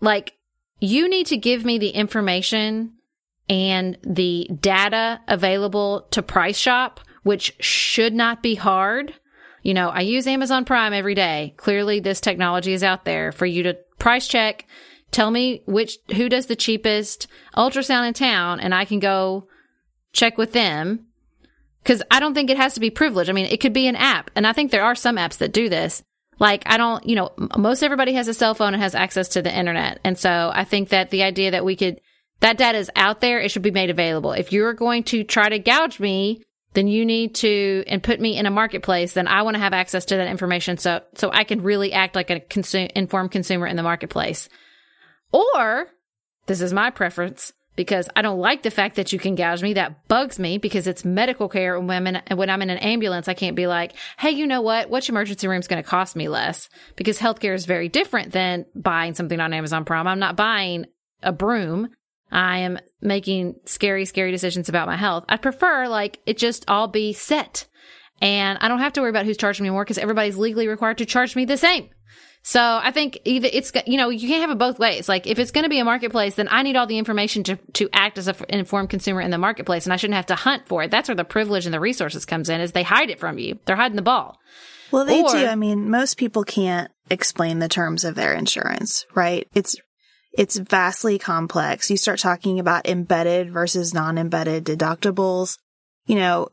like 0.00 0.34
you 0.80 1.08
need 1.08 1.26
to 1.26 1.36
give 1.36 1.64
me 1.64 1.78
the 1.78 1.90
information 1.90 2.92
and 3.48 3.96
the 4.02 4.50
data 4.60 5.20
available 5.28 6.06
to 6.10 6.22
price 6.22 6.58
shop, 6.58 7.00
which 7.22 7.54
should 7.60 8.14
not 8.14 8.42
be 8.42 8.54
hard. 8.54 9.14
You 9.62 9.74
know, 9.74 9.88
I 9.88 10.00
use 10.00 10.26
Amazon 10.26 10.64
Prime 10.64 10.92
every 10.92 11.14
day. 11.14 11.54
Clearly 11.56 12.00
this 12.00 12.20
technology 12.20 12.72
is 12.72 12.84
out 12.84 13.04
there 13.04 13.32
for 13.32 13.46
you 13.46 13.62
to 13.64 13.78
price 13.98 14.28
check, 14.28 14.66
tell 15.10 15.30
me 15.30 15.62
which 15.66 15.98
who 16.14 16.28
does 16.28 16.46
the 16.46 16.56
cheapest 16.56 17.26
ultrasound 17.56 18.08
in 18.08 18.14
town 18.14 18.60
and 18.60 18.74
I 18.74 18.84
can 18.84 19.00
go 19.00 19.48
check 20.12 20.38
with 20.38 20.52
them 20.52 21.06
because 21.86 22.02
I 22.10 22.18
don't 22.18 22.34
think 22.34 22.50
it 22.50 22.56
has 22.56 22.74
to 22.74 22.80
be 22.80 22.90
privileged. 22.90 23.30
I 23.30 23.32
mean, 23.32 23.46
it 23.46 23.60
could 23.60 23.72
be 23.72 23.86
an 23.86 23.94
app, 23.94 24.32
and 24.34 24.44
I 24.44 24.52
think 24.52 24.72
there 24.72 24.82
are 24.82 24.96
some 24.96 25.16
apps 25.16 25.38
that 25.38 25.52
do 25.52 25.68
this. 25.68 26.02
Like, 26.40 26.64
I 26.66 26.78
don't, 26.78 27.08
you 27.08 27.14
know, 27.14 27.30
most 27.56 27.84
everybody 27.84 28.14
has 28.14 28.26
a 28.26 28.34
cell 28.34 28.54
phone 28.54 28.74
and 28.74 28.82
has 28.82 28.96
access 28.96 29.28
to 29.28 29.42
the 29.42 29.56
internet, 29.56 30.00
and 30.02 30.18
so 30.18 30.50
I 30.52 30.64
think 30.64 30.88
that 30.88 31.10
the 31.10 31.22
idea 31.22 31.52
that 31.52 31.64
we 31.64 31.76
could 31.76 32.00
that 32.40 32.58
data 32.58 32.76
is 32.76 32.90
out 32.96 33.20
there, 33.20 33.40
it 33.40 33.52
should 33.52 33.62
be 33.62 33.70
made 33.70 33.88
available. 33.88 34.32
If 34.32 34.52
you're 34.52 34.74
going 34.74 35.04
to 35.04 35.22
try 35.22 35.48
to 35.48 35.60
gouge 35.60 36.00
me, 36.00 36.42
then 36.74 36.88
you 36.88 37.06
need 37.06 37.36
to 37.36 37.84
and 37.86 38.02
put 38.02 38.20
me 38.20 38.36
in 38.36 38.46
a 38.46 38.50
marketplace. 38.50 39.12
Then 39.12 39.28
I 39.28 39.42
want 39.42 39.54
to 39.54 39.62
have 39.62 39.72
access 39.72 40.06
to 40.06 40.16
that 40.16 40.26
information, 40.26 40.78
so 40.78 41.02
so 41.14 41.30
I 41.32 41.44
can 41.44 41.62
really 41.62 41.92
act 41.92 42.16
like 42.16 42.30
a 42.30 42.40
consume, 42.40 42.88
informed 42.96 43.30
consumer 43.30 43.68
in 43.68 43.76
the 43.76 43.84
marketplace. 43.84 44.48
Or 45.32 45.86
this 46.46 46.60
is 46.60 46.72
my 46.72 46.90
preference 46.90 47.52
because 47.76 48.08
I 48.16 48.22
don't 48.22 48.40
like 48.40 48.62
the 48.62 48.70
fact 48.70 48.96
that 48.96 49.12
you 49.12 49.18
can 49.18 49.34
gouge 49.34 49.62
me. 49.62 49.74
That 49.74 50.08
bugs 50.08 50.38
me 50.38 50.58
because 50.58 50.86
it's 50.86 51.04
medical 51.04 51.48
care. 51.48 51.76
And 51.76 51.86
when 51.86 52.16
I'm 52.16 52.36
when 52.36 52.50
I'm 52.50 52.62
in 52.62 52.70
an 52.70 52.78
ambulance, 52.78 53.28
I 53.28 53.34
can't 53.34 53.54
be 53.54 53.66
like, 53.66 53.92
hey, 54.18 54.30
you 54.30 54.46
know 54.46 54.62
what? 54.62 54.90
Which 54.90 55.08
emergency 55.08 55.46
room 55.46 55.60
is 55.60 55.68
going 55.68 55.82
to 55.82 55.88
cost 55.88 56.16
me 56.16 56.28
less? 56.28 56.68
Because 56.96 57.18
healthcare 57.18 57.54
is 57.54 57.66
very 57.66 57.88
different 57.88 58.32
than 58.32 58.66
buying 58.74 59.14
something 59.14 59.38
on 59.38 59.52
Amazon 59.52 59.84
Prime. 59.84 60.06
I'm 60.06 60.18
not 60.18 60.36
buying 60.36 60.86
a 61.22 61.32
broom. 61.32 61.90
I 62.32 62.58
am 62.58 62.78
making 63.00 63.54
scary, 63.66 64.04
scary 64.04 64.32
decisions 64.32 64.68
about 64.68 64.88
my 64.88 64.96
health. 64.96 65.24
I 65.28 65.36
prefer 65.36 65.86
like 65.86 66.18
it 66.26 66.38
just 66.38 66.64
all 66.68 66.88
be 66.88 67.12
set. 67.12 67.66
And 68.20 68.58
I 68.60 68.68
don't 68.68 68.78
have 68.78 68.94
to 68.94 69.02
worry 69.02 69.10
about 69.10 69.26
who's 69.26 69.36
charging 69.36 69.64
me 69.64 69.70
more 69.70 69.84
because 69.84 69.98
everybody's 69.98 70.38
legally 70.38 70.68
required 70.68 70.98
to 70.98 71.06
charge 71.06 71.36
me 71.36 71.44
the 71.44 71.58
same. 71.58 71.90
So 72.48 72.60
I 72.60 72.92
think 72.92 73.18
either 73.24 73.48
it's, 73.52 73.72
you 73.88 73.96
know, 73.96 74.08
you 74.08 74.28
can't 74.28 74.40
have 74.40 74.50
it 74.52 74.58
both 74.58 74.78
ways. 74.78 75.08
Like 75.08 75.26
if 75.26 75.40
it's 75.40 75.50
going 75.50 75.64
to 75.64 75.68
be 75.68 75.80
a 75.80 75.84
marketplace, 75.84 76.36
then 76.36 76.46
I 76.48 76.62
need 76.62 76.76
all 76.76 76.86
the 76.86 76.96
information 76.96 77.42
to, 77.42 77.56
to 77.72 77.88
act 77.92 78.18
as 78.18 78.28
an 78.28 78.36
informed 78.50 78.88
consumer 78.88 79.20
in 79.20 79.32
the 79.32 79.36
marketplace 79.36 79.84
and 79.84 79.92
I 79.92 79.96
shouldn't 79.96 80.14
have 80.14 80.26
to 80.26 80.36
hunt 80.36 80.68
for 80.68 80.84
it. 80.84 80.92
That's 80.92 81.08
where 81.08 81.16
the 81.16 81.24
privilege 81.24 81.66
and 81.66 81.74
the 81.74 81.80
resources 81.80 82.24
comes 82.24 82.48
in 82.48 82.60
is 82.60 82.70
they 82.70 82.84
hide 82.84 83.10
it 83.10 83.18
from 83.18 83.40
you. 83.40 83.58
They're 83.64 83.74
hiding 83.74 83.96
the 83.96 84.02
ball. 84.02 84.38
Well, 84.92 85.04
they 85.04 85.24
Or- 85.24 85.32
do. 85.32 85.44
I 85.44 85.56
mean, 85.56 85.90
most 85.90 86.18
people 86.18 86.44
can't 86.44 86.88
explain 87.10 87.58
the 87.58 87.68
terms 87.68 88.04
of 88.04 88.14
their 88.14 88.32
insurance, 88.32 89.06
right? 89.12 89.48
It's 89.52 89.74
it's 90.32 90.56
vastly 90.56 91.18
complex. 91.18 91.90
You 91.90 91.96
start 91.96 92.20
talking 92.20 92.60
about 92.60 92.86
embedded 92.86 93.52
versus 93.52 93.92
non-embedded 93.92 94.64
deductibles. 94.64 95.58
You 96.06 96.14
know, 96.14 96.48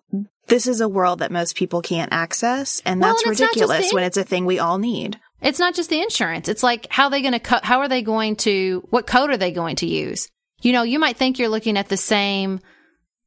this 0.47 0.65
is 0.65 0.81
a 0.81 0.89
world 0.89 1.19
that 1.19 1.31
most 1.31 1.55
people 1.55 1.83
can't 1.83 2.11
access, 2.11 2.81
and 2.83 2.99
Well, 2.99 3.11
that's 3.11 3.23
and 3.23 3.31
it's 3.33 3.41
not 3.41 3.53
just 3.53 3.59
ridiculous 3.59 3.93
when 3.93 4.03
it's 4.05 4.17
a 4.17 4.23
thing 4.23 4.45
we 4.47 4.57
all 4.57 4.79
need. 4.79 5.19
It's 5.43 5.59
not 5.59 5.75
just 5.75 5.89
the 5.89 6.01
insurance. 6.01 6.47
It's 6.47 6.63
like 6.63 6.87
how 6.89 7.09
they 7.09 7.21
going 7.21 7.33
to 7.33 7.39
co- 7.39 7.59
how 7.61 7.79
are 7.79 7.89
they 7.89 8.01
going 8.01 8.37
to 8.37 8.87
what 8.89 9.05
code 9.05 9.29
are 9.29 9.37
they 9.37 9.51
going 9.51 9.75
to 9.77 9.85
use? 9.85 10.29
You 10.61 10.71
know, 10.71 10.83
you 10.83 10.97
might 10.99 11.17
think 11.17 11.37
you're 11.37 11.49
looking 11.49 11.77
at 11.77 11.89
the 11.89 11.97
same 11.97 12.61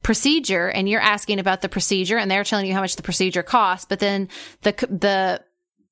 procedure 0.03 0.69
and 0.69 0.89
you're 0.89 1.01
asking 1.01 1.39
about 1.39 1.61
the 1.61 1.69
procedure 1.69 2.17
and 2.17 2.31
they're 2.31 2.45
telling 2.45 2.67
you 2.67 2.73
how 2.73 2.81
much 2.81 2.97
the 2.97 3.03
procedure 3.03 3.43
costs, 3.43 3.87
but 3.89 4.01
then 4.01 4.29
the 4.63 4.73
the 4.89 5.43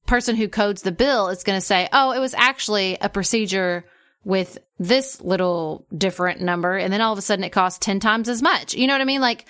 person 0.06 0.36
who 0.36 0.48
codes 0.48 0.82
the 0.82 0.92
bill 0.92 1.28
is 1.28 1.44
going 1.44 1.58
to 1.58 1.64
say, 1.64 1.88
"Oh, 1.92 2.12
it 2.12 2.20
was 2.20 2.34
actually 2.34 2.96
a 3.00 3.08
procedure 3.08 3.84
with 4.24 4.58
this 4.78 5.20
little 5.20 5.86
different 5.96 6.40
number." 6.40 6.76
And 6.76 6.92
then 6.92 7.02
all 7.02 7.12
of 7.12 7.18
a 7.18 7.22
sudden 7.22 7.44
it 7.44 7.50
costs 7.50 7.84
10 7.84 8.00
times 8.00 8.28
as 8.28 8.40
much. 8.40 8.74
You 8.74 8.86
know 8.86 8.94
what 8.94 9.02
I 9.02 9.04
mean? 9.04 9.20
Like 9.20 9.46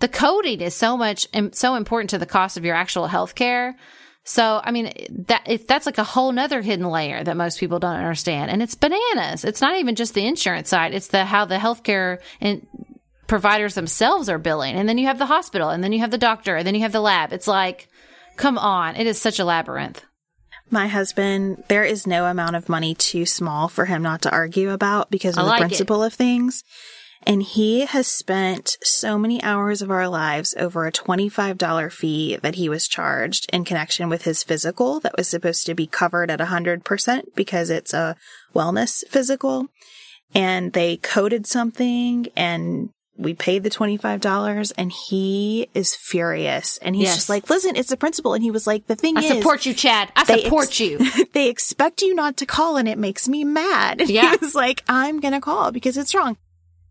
the 0.00 0.08
coding 0.08 0.60
is 0.60 0.74
so 0.74 0.96
much 0.96 1.28
so 1.52 1.76
important 1.76 2.10
to 2.10 2.18
the 2.18 2.26
cost 2.26 2.56
of 2.56 2.64
your 2.64 2.74
actual 2.74 3.06
health 3.06 3.34
care. 3.34 3.76
So, 4.28 4.60
I 4.64 4.72
mean, 4.72 4.92
that 5.28 5.44
if 5.46 5.68
that's 5.68 5.86
like 5.86 5.98
a 5.98 6.04
whole 6.04 6.32
nother 6.32 6.60
hidden 6.60 6.86
layer 6.86 7.22
that 7.22 7.36
most 7.36 7.60
people 7.60 7.78
don't 7.78 7.94
understand. 7.94 8.50
And 8.50 8.60
it's 8.60 8.74
bananas. 8.74 9.44
It's 9.44 9.60
not 9.60 9.78
even 9.78 9.94
just 9.94 10.14
the 10.14 10.26
insurance 10.26 10.68
side. 10.68 10.92
It's 10.92 11.06
the, 11.08 11.24
how 11.24 11.44
the 11.44 11.58
healthcare 11.58 12.18
and 12.40 12.66
providers 13.28 13.74
themselves 13.74 14.28
are 14.28 14.38
billing. 14.38 14.74
And 14.74 14.88
then 14.88 14.98
you 14.98 15.06
have 15.06 15.20
the 15.20 15.26
hospital 15.26 15.70
and 15.70 15.82
then 15.82 15.92
you 15.92 16.00
have 16.00 16.10
the 16.10 16.18
doctor 16.18 16.56
and 16.56 16.66
then 16.66 16.74
you 16.74 16.80
have 16.80 16.90
the 16.90 17.00
lab. 17.00 17.32
It's 17.32 17.46
like, 17.46 17.86
come 18.34 18.58
on. 18.58 18.96
It 18.96 19.06
is 19.06 19.20
such 19.20 19.38
a 19.38 19.44
labyrinth. 19.44 20.04
My 20.70 20.88
husband, 20.88 21.62
there 21.68 21.84
is 21.84 22.04
no 22.04 22.24
amount 22.24 22.56
of 22.56 22.68
money 22.68 22.96
too 22.96 23.26
small 23.26 23.68
for 23.68 23.84
him 23.84 24.02
not 24.02 24.22
to 24.22 24.30
argue 24.32 24.70
about 24.70 25.08
because 25.08 25.36
of 25.36 25.44
the 25.44 25.48
like 25.48 25.60
it. 25.60 25.66
principle 25.66 26.02
of 26.02 26.12
things. 26.12 26.64
And 27.26 27.42
he 27.42 27.80
has 27.86 28.06
spent 28.06 28.76
so 28.82 29.18
many 29.18 29.42
hours 29.42 29.82
of 29.82 29.90
our 29.90 30.08
lives 30.08 30.54
over 30.56 30.86
a 30.86 30.92
$25 30.92 31.92
fee 31.92 32.36
that 32.36 32.54
he 32.54 32.68
was 32.68 32.86
charged 32.86 33.50
in 33.52 33.64
connection 33.64 34.08
with 34.08 34.22
his 34.22 34.44
physical 34.44 35.00
that 35.00 35.16
was 35.16 35.26
supposed 35.28 35.66
to 35.66 35.74
be 35.74 35.88
covered 35.88 36.30
at 36.30 36.38
100% 36.38 37.22
because 37.34 37.68
it's 37.68 37.92
a 37.92 38.16
wellness 38.54 39.04
physical. 39.08 39.66
And 40.34 40.72
they 40.72 40.98
coded 40.98 41.46
something 41.46 42.28
and 42.36 42.90
we 43.18 43.32
paid 43.34 43.62
the 43.64 43.70
$25 43.70 44.72
and 44.76 44.92
he 45.08 45.68
is 45.74 45.94
furious. 45.96 46.78
And 46.82 46.94
he's 46.94 47.06
Yes. 47.06 47.14
just 47.16 47.28
like, 47.28 47.48
listen, 47.50 47.74
it's 47.74 47.90
a 47.90 47.96
principal 47.96 48.34
And 48.34 48.42
he 48.44 48.50
was 48.50 48.66
like, 48.66 48.86
the 48.86 48.94
thing 48.94 49.16
I 49.16 49.20
is, 49.22 49.30
I 49.32 49.36
support 49.38 49.66
you, 49.66 49.72
Chad. 49.74 50.12
I 50.14 50.24
support 50.42 50.66
ex- 50.68 50.80
you. 50.80 50.98
they 51.32 51.48
expect 51.48 52.02
you 52.02 52.14
not 52.14 52.36
to 52.36 52.46
call 52.46 52.76
and 52.76 52.86
it 52.86 52.98
makes 52.98 53.26
me 53.26 53.42
mad. 53.42 54.00
And 54.06 54.10
Yeah. 54.10 54.30
he 54.30 54.36
was 54.44 54.54
like, 54.54 54.84
I'm 54.88 55.18
going 55.20 55.34
to 55.34 55.40
call 55.40 55.72
because 55.72 55.96
it's 55.96 56.14
wrong. 56.14 56.36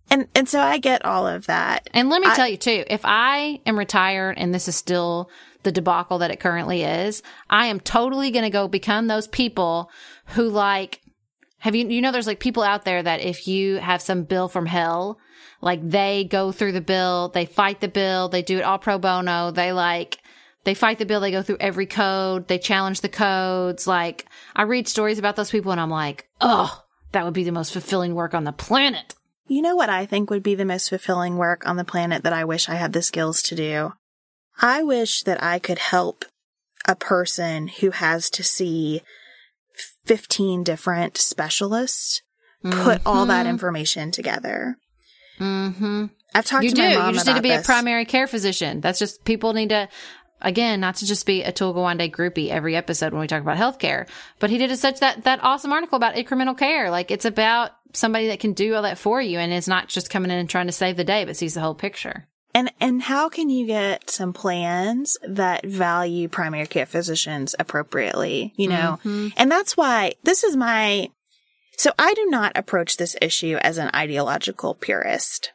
And, 0.10 0.28
and 0.36 0.48
so 0.48 0.60
I 0.60 0.78
get 0.78 1.04
all 1.04 1.28
of 1.28 1.48
that. 1.48 1.90
And 1.94 2.10
let 2.10 2.22
me 2.22 2.28
I- 2.28 2.36
tell 2.36 2.48
you 2.48 2.58
too, 2.58 2.84
if 2.88 3.02
I 3.04 3.60
am 3.66 3.78
retired 3.78 4.38
and 4.38 4.54
this 4.54 4.68
is 4.68 4.76
still 4.76 5.30
the 5.64 5.72
debacle 5.72 6.20
that 6.20 6.32
it 6.32 6.40
currently 6.40 6.84
is, 6.84 7.24
I 7.50 7.68
am 7.68 7.80
totally 7.80 8.32
going 8.32 8.44
to 8.44 8.52
go 8.52 8.68
become 8.68 9.08
those 9.08 9.28
people 9.28 9.90
who 10.28 10.48
like, 10.50 11.02
have 11.60 11.76
you, 11.76 11.88
you 11.88 12.02
know, 12.02 12.12
there's 12.12 12.28
like 12.28 12.40
people 12.40 12.64
out 12.64 12.86
there 12.86 13.02
that 13.02 13.22
if 13.22 13.48
you 13.48 13.78
have 13.78 14.02
some 14.02 14.24
bill 14.24 14.48
from 14.48 14.68
hell, 14.68 15.18
like 15.62 15.88
they 15.88 16.26
go 16.30 16.52
through 16.52 16.74
the 16.74 16.82
bill, 16.82 17.30
they 17.30 17.46
fight 17.46 17.82
the 17.82 17.88
bill, 17.88 18.30
they 18.30 18.44
do 18.44 18.60
it 18.60 18.64
all 18.64 18.78
pro 18.78 19.00
bono, 19.00 19.50
they 19.50 19.74
like, 19.74 20.20
they 20.64 20.76
fight 20.76 21.00
the 21.00 21.06
bill, 21.06 21.20
they 21.20 21.32
go 21.32 21.42
through 21.42 21.58
every 21.60 21.86
code, 21.88 22.48
they 22.48 22.60
challenge 22.60 23.02
the 23.02 23.10
codes. 23.10 23.88
Like, 23.88 24.26
I 24.56 24.64
read 24.64 24.88
stories 24.88 25.18
about 25.18 25.36
those 25.36 25.52
people 25.52 25.72
and 25.72 25.82
I'm 25.82 25.90
like, 25.90 26.28
oh, 26.42 26.84
that 27.12 27.26
would 27.26 27.34
be 27.34 27.44
the 27.44 27.52
most 27.52 27.74
fulfilling 27.74 28.14
work 28.14 28.34
on 28.34 28.44
the 28.44 28.52
planet. 28.52 29.16
You 29.48 29.62
know 29.62 29.76
what 29.76 29.90
I 29.90 30.06
think 30.06 30.30
would 30.30 30.44
be 30.44 30.56
the 30.56 30.66
most 30.66 30.90
fulfilling 30.90 31.38
work 31.38 31.68
on 31.68 31.78
the 31.78 31.84
planet 31.84 32.24
that 32.24 32.34
I 32.34 32.46
wish 32.46 32.68
I 32.68 32.76
had 32.76 32.94
the 32.94 33.02
skills 33.02 33.42
to 33.44 33.56
do? 33.56 33.94
I 34.62 34.84
wish 34.84 35.22
that 35.24 35.44
I 35.44 35.60
could 35.60 35.80
help 35.80 36.26
a 36.88 36.96
person 36.96 37.68
who 37.68 37.92
has 37.92 38.30
to 38.32 38.44
see 38.44 39.02
15 40.06 40.64
different 40.64 41.18
specialists 41.18 42.22
put 42.72 43.02
all 43.06 43.26
that 43.28 43.46
information 43.46 44.12
together. 44.12 44.78
Mm-hmm. 45.40 46.06
I've 46.34 46.46
talked 46.46 46.64
you 46.64 46.72
to 46.72 46.76
do. 46.76 46.82
my 46.82 46.96
mom 46.96 47.08
You 47.10 47.14
just 47.14 47.28
need 47.28 47.36
to 47.36 47.42
be 47.42 47.52
a 47.52 47.62
primary 47.62 48.06
care 48.06 48.28
physician. 48.28 48.82
That's 48.82 49.00
just 49.00 49.24
people 49.26 49.54
need 49.54 49.70
to. 49.70 49.88
Again, 50.42 50.80
not 50.80 50.98
to 50.98 51.06
just 51.06 51.26
be 51.26 51.44
a 51.44 51.52
Atul 51.52 51.74
Gawande 51.74 52.12
groupie 52.12 52.50
every 52.50 52.76
episode 52.76 53.14
when 53.14 53.22
we 53.22 53.28
talk 53.28 53.42
about 53.42 53.58
healthcare, 53.58 54.08
but 54.40 54.50
he 54.50 54.58
did 54.58 54.72
a, 54.72 54.78
such 54.78 55.00
that 55.00 55.24
that 55.24 55.44
awesome 55.44 55.72
article 55.72 55.96
about 55.96 56.16
incremental 56.16 56.58
care. 56.58 56.92
Like 56.92 57.10
it's 57.10 57.26
about 57.26 57.72
somebody 57.94 58.28
that 58.28 58.40
can 58.40 58.54
do 58.54 58.76
all 58.76 58.84
that 58.84 58.98
for 58.98 59.22
you, 59.22 59.40
and 59.40 59.54
is 59.54 59.68
not 59.68 59.88
just 59.88 60.10
coming 60.10 60.32
in 60.32 60.38
and 60.38 60.50
trying 60.50 60.68
to 60.68 60.74
save 60.74 60.98
the 60.98 61.04
day, 61.04 61.26
but 61.26 61.38
sees 61.38 61.54
the 61.54 61.62
whole 61.62 61.76
picture. 61.76 62.28
And 62.54 62.72
and 62.80 63.02
how 63.02 63.28
can 63.28 63.50
you 63.50 63.68
get 63.68 64.10
some 64.10 64.32
plans 64.32 65.18
that 65.28 65.66
value 65.66 66.30
primary 66.30 66.68
care 66.68 66.86
physicians 66.86 67.54
appropriately, 67.60 68.54
you 68.56 68.70
know? 68.70 69.00
Mm-hmm. 69.04 69.28
And 69.36 69.52
that's 69.52 69.76
why 69.76 70.14
this 70.24 70.44
is 70.46 70.56
my 70.56 71.10
so 71.78 71.92
I 72.00 72.14
do 72.14 72.26
not 72.28 72.54
approach 72.56 72.96
this 72.96 73.18
issue 73.22 73.58
as 73.62 73.78
an 73.78 73.90
ideological 73.94 74.74
purist. 74.74 75.52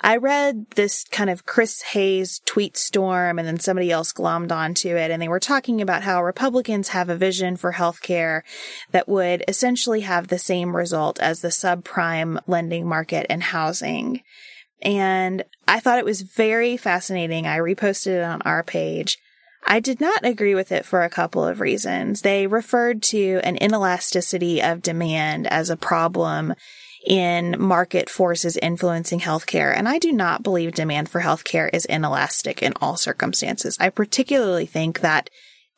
I 0.00 0.16
read 0.16 0.66
this 0.72 1.04
kind 1.04 1.30
of 1.30 1.46
Chris 1.46 1.82
Hayes 1.82 2.40
tweet 2.44 2.76
storm 2.76 3.38
and 3.38 3.46
then 3.46 3.58
somebody 3.58 3.90
else 3.90 4.12
glommed 4.12 4.52
onto 4.52 4.96
it 4.96 5.10
and 5.10 5.20
they 5.20 5.28
were 5.28 5.40
talking 5.40 5.80
about 5.80 6.02
how 6.02 6.22
Republicans 6.22 6.88
have 6.88 7.08
a 7.08 7.16
vision 7.16 7.56
for 7.56 7.72
healthcare 7.72 8.42
that 8.90 9.08
would 9.08 9.44
essentially 9.48 10.00
have 10.00 10.28
the 10.28 10.38
same 10.38 10.76
result 10.76 11.18
as 11.20 11.40
the 11.40 11.48
subprime 11.48 12.40
lending 12.46 12.86
market 12.86 13.26
and 13.30 13.42
housing. 13.42 14.22
And 14.82 15.44
I 15.68 15.80
thought 15.80 15.98
it 15.98 16.04
was 16.04 16.22
very 16.22 16.76
fascinating. 16.76 17.46
I 17.46 17.58
reposted 17.58 18.18
it 18.18 18.24
on 18.24 18.42
our 18.42 18.62
page. 18.62 19.18
I 19.64 19.78
did 19.78 20.00
not 20.00 20.24
agree 20.24 20.56
with 20.56 20.72
it 20.72 20.84
for 20.84 21.02
a 21.02 21.10
couple 21.10 21.44
of 21.44 21.60
reasons. 21.60 22.22
They 22.22 22.48
referred 22.48 23.02
to 23.04 23.40
an 23.44 23.56
inelasticity 23.56 24.60
of 24.60 24.82
demand 24.82 25.46
as 25.46 25.70
a 25.70 25.76
problem 25.76 26.54
in 27.06 27.56
market 27.58 28.08
forces 28.08 28.56
influencing 28.56 29.20
healthcare. 29.20 29.76
And 29.76 29.88
I 29.88 29.98
do 29.98 30.12
not 30.12 30.42
believe 30.42 30.72
demand 30.72 31.08
for 31.08 31.20
healthcare 31.20 31.68
is 31.72 31.84
inelastic 31.86 32.62
in 32.62 32.72
all 32.80 32.96
circumstances. 32.96 33.76
I 33.80 33.88
particularly 33.88 34.66
think 34.66 35.00
that 35.00 35.30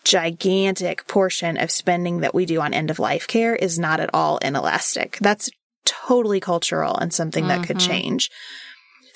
gigantic 0.05 1.07
portion 1.07 1.57
of 1.57 1.71
spending 1.71 2.21
that 2.21 2.35
we 2.35 2.45
do 2.45 2.61
on 2.61 2.75
end 2.75 2.91
of 2.91 2.99
life 2.99 3.27
care 3.27 3.57
is 3.57 3.79
not 3.79 4.01
at 4.01 4.11
all 4.13 4.39
inelastic. 4.39 5.17
That's 5.21 5.49
totally 5.87 6.41
cultural 6.41 6.97
and 6.97 7.13
something 7.13 7.49
that 7.49 7.67
could 7.67 7.79
mm-hmm. 7.79 7.91
change. 7.91 8.31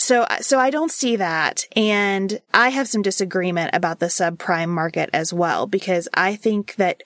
So, 0.01 0.27
so 0.41 0.61
I 0.61 0.71
don't 0.71 0.93
see 0.93 1.17
that. 1.17 1.65
And 1.75 2.41
I 2.55 2.69
have 2.69 2.89
some 2.89 3.03
disagreement 3.03 3.71
about 3.73 3.99
the 3.99 4.07
subprime 4.07 4.69
market 4.69 5.11
as 5.13 5.33
well, 5.33 5.67
because 5.67 6.09
I 6.15 6.37
think 6.37 6.77
that 6.77 7.03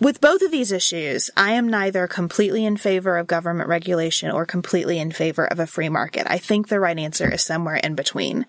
with 0.00 0.20
both 0.20 0.42
of 0.42 0.50
these 0.50 0.72
issues, 0.72 1.30
I 1.36 1.52
am 1.52 1.68
neither 1.68 2.06
completely 2.06 2.64
in 2.64 2.76
favor 2.76 3.16
of 3.16 3.26
government 3.26 3.68
regulation 3.68 4.30
or 4.30 4.44
completely 4.44 4.98
in 4.98 5.12
favor 5.12 5.46
of 5.46 5.60
a 5.60 5.66
free 5.66 5.88
market. 5.88 6.26
I 6.28 6.38
think 6.38 6.68
the 6.68 6.80
right 6.80 6.98
answer 6.98 7.32
is 7.32 7.44
somewhere 7.44 7.76
in 7.76 7.94
between. 7.94 8.46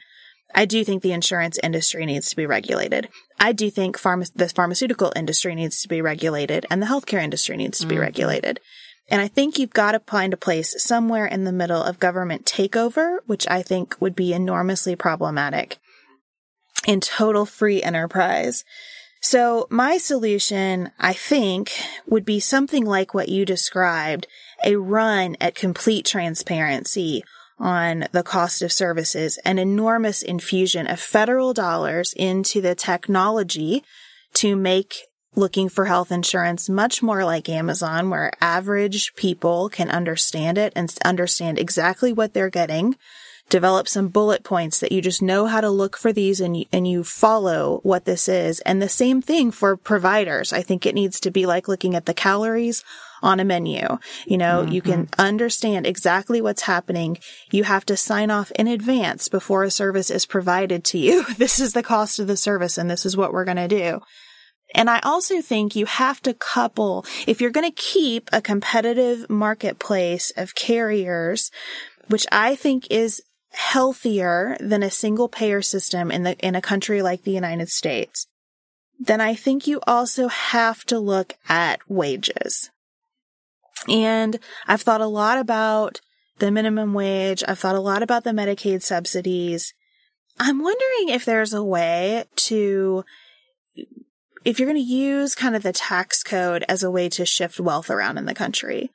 I 0.53 0.65
do 0.65 0.83
think 0.83 1.03
the 1.03 1.11
insurance 1.11 1.59
industry 1.61 2.05
needs 2.05 2.29
to 2.29 2.35
be 2.35 2.45
regulated. 2.45 3.09
I 3.39 3.51
do 3.51 3.69
think 3.69 3.99
pharma- 3.99 4.31
the 4.33 4.47
pharmaceutical 4.47 5.11
industry 5.15 5.53
needs 5.53 5.81
to 5.81 5.87
be 5.87 6.01
regulated 6.01 6.65
and 6.69 6.81
the 6.81 6.87
healthcare 6.87 7.21
industry 7.21 7.57
needs 7.57 7.79
to 7.79 7.87
be 7.87 7.95
mm. 7.95 8.01
regulated. 8.01 8.59
And 9.09 9.21
I 9.21 9.27
think 9.27 9.59
you've 9.59 9.73
got 9.73 9.91
to 9.91 9.99
find 9.99 10.33
a 10.33 10.37
place 10.37 10.73
somewhere 10.81 11.25
in 11.25 11.43
the 11.43 11.51
middle 11.51 11.81
of 11.81 11.99
government 11.99 12.45
takeover, 12.45 13.17
which 13.25 13.45
I 13.49 13.61
think 13.61 13.95
would 13.99 14.15
be 14.15 14.33
enormously 14.33 14.95
problematic 14.95 15.77
in 16.87 17.01
total 17.01 17.45
free 17.45 17.83
enterprise. 17.83 18.63
So 19.27 19.65
my 19.71 19.97
solution, 19.97 20.91
I 20.99 21.13
think, 21.13 21.71
would 22.05 22.25
be 22.25 22.39
something 22.39 22.85
like 22.85 23.15
what 23.15 23.27
you 23.27 23.43
described, 23.43 24.27
a 24.63 24.75
run 24.75 25.35
at 25.41 25.55
complete 25.55 26.05
transparency 26.05 27.23
on 27.57 28.05
the 28.11 28.21
cost 28.21 28.61
of 28.61 28.71
services, 28.71 29.39
an 29.43 29.57
enormous 29.57 30.21
infusion 30.21 30.85
of 30.85 30.99
federal 30.99 31.55
dollars 31.55 32.13
into 32.13 32.61
the 32.61 32.75
technology 32.75 33.83
to 34.35 34.55
make 34.55 34.93
looking 35.33 35.69
for 35.69 35.85
health 35.85 36.11
insurance 36.11 36.69
much 36.69 37.01
more 37.01 37.25
like 37.25 37.49
Amazon, 37.49 38.11
where 38.11 38.31
average 38.39 39.15
people 39.15 39.69
can 39.69 39.89
understand 39.89 40.59
it 40.59 40.71
and 40.75 40.95
understand 41.03 41.57
exactly 41.57 42.13
what 42.13 42.35
they're 42.35 42.51
getting 42.51 42.95
develop 43.49 43.87
some 43.87 44.07
bullet 44.07 44.43
points 44.43 44.79
that 44.79 44.91
you 44.91 45.01
just 45.01 45.21
know 45.21 45.45
how 45.45 45.61
to 45.61 45.69
look 45.69 45.97
for 45.97 46.11
these 46.11 46.41
and 46.41 46.57
you, 46.57 46.65
and 46.71 46.87
you 46.87 47.03
follow 47.03 47.79
what 47.83 48.05
this 48.05 48.27
is. 48.27 48.59
And 48.61 48.81
the 48.81 48.89
same 48.89 49.21
thing 49.21 49.51
for 49.51 49.77
providers. 49.77 50.51
I 50.51 50.61
think 50.61 50.85
it 50.85 50.95
needs 50.95 51.19
to 51.21 51.31
be 51.31 51.45
like 51.45 51.67
looking 51.67 51.95
at 51.95 52.05
the 52.05 52.13
calories 52.13 52.83
on 53.21 53.39
a 53.39 53.45
menu. 53.45 53.97
You 54.25 54.37
know, 54.37 54.63
mm-hmm. 54.63 54.71
you 54.71 54.81
can 54.81 55.05
mm-hmm. 55.07 55.21
understand 55.21 55.85
exactly 55.85 56.41
what's 56.41 56.63
happening. 56.63 57.17
You 57.51 57.63
have 57.63 57.85
to 57.87 57.97
sign 57.97 58.31
off 58.31 58.51
in 58.51 58.67
advance 58.67 59.29
before 59.29 59.63
a 59.63 59.71
service 59.71 60.09
is 60.09 60.25
provided 60.25 60.83
to 60.85 60.97
you. 60.97 61.25
this 61.37 61.59
is 61.59 61.73
the 61.73 61.83
cost 61.83 62.19
of 62.19 62.27
the 62.27 62.37
service 62.37 62.77
and 62.77 62.89
this 62.89 63.05
is 63.05 63.15
what 63.15 63.31
we're 63.31 63.45
going 63.45 63.57
to 63.57 63.67
do. 63.67 64.01
And 64.73 64.89
I 64.89 64.99
also 65.03 65.41
think 65.41 65.75
you 65.75 65.85
have 65.85 66.21
to 66.23 66.33
couple, 66.33 67.05
if 67.27 67.39
you're 67.39 67.51
going 67.51 67.69
to 67.69 67.75
keep 67.75 68.29
a 68.33 68.41
competitive 68.41 69.29
marketplace 69.29 70.31
of 70.35 70.55
carriers, 70.55 71.51
which 72.07 72.25
I 72.31 72.55
think 72.55 72.87
is 72.89 73.21
healthier 73.55 74.57
than 74.59 74.83
a 74.83 74.91
single 74.91 75.29
payer 75.29 75.61
system 75.61 76.11
in 76.11 76.23
the, 76.23 76.37
in 76.45 76.55
a 76.55 76.61
country 76.61 77.01
like 77.01 77.23
the 77.23 77.31
United 77.31 77.69
States, 77.69 78.27
then 78.99 79.21
I 79.21 79.33
think 79.33 79.67
you 79.67 79.79
also 79.87 80.27
have 80.27 80.83
to 80.85 80.99
look 80.99 81.33
at 81.47 81.79
wages. 81.89 82.69
And 83.89 84.39
I've 84.67 84.81
thought 84.81 85.01
a 85.01 85.07
lot 85.07 85.37
about 85.37 86.01
the 86.39 86.51
minimum 86.51 86.93
wage. 86.93 87.43
I've 87.47 87.59
thought 87.59 87.75
a 87.75 87.81
lot 87.81 88.03
about 88.03 88.23
the 88.23 88.31
Medicaid 88.31 88.81
subsidies. 88.81 89.73
I'm 90.39 90.61
wondering 90.61 91.09
if 91.09 91.23
there's 91.23 91.53
a 91.53 91.63
way 91.63 92.25
to, 92.35 93.05
if 94.43 94.59
you're 94.59 94.69
going 94.69 94.81
to 94.81 94.93
use 94.93 95.33
kind 95.33 95.55
of 95.55 95.63
the 95.63 95.73
tax 95.73 96.23
code 96.23 96.65
as 96.67 96.83
a 96.83 96.91
way 96.91 97.07
to 97.09 97.25
shift 97.25 97.59
wealth 97.59 97.89
around 97.89 98.17
in 98.17 98.25
the 98.25 98.33
country, 98.33 98.91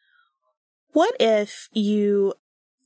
what 0.93 1.15
if 1.21 1.69
you 1.73 2.35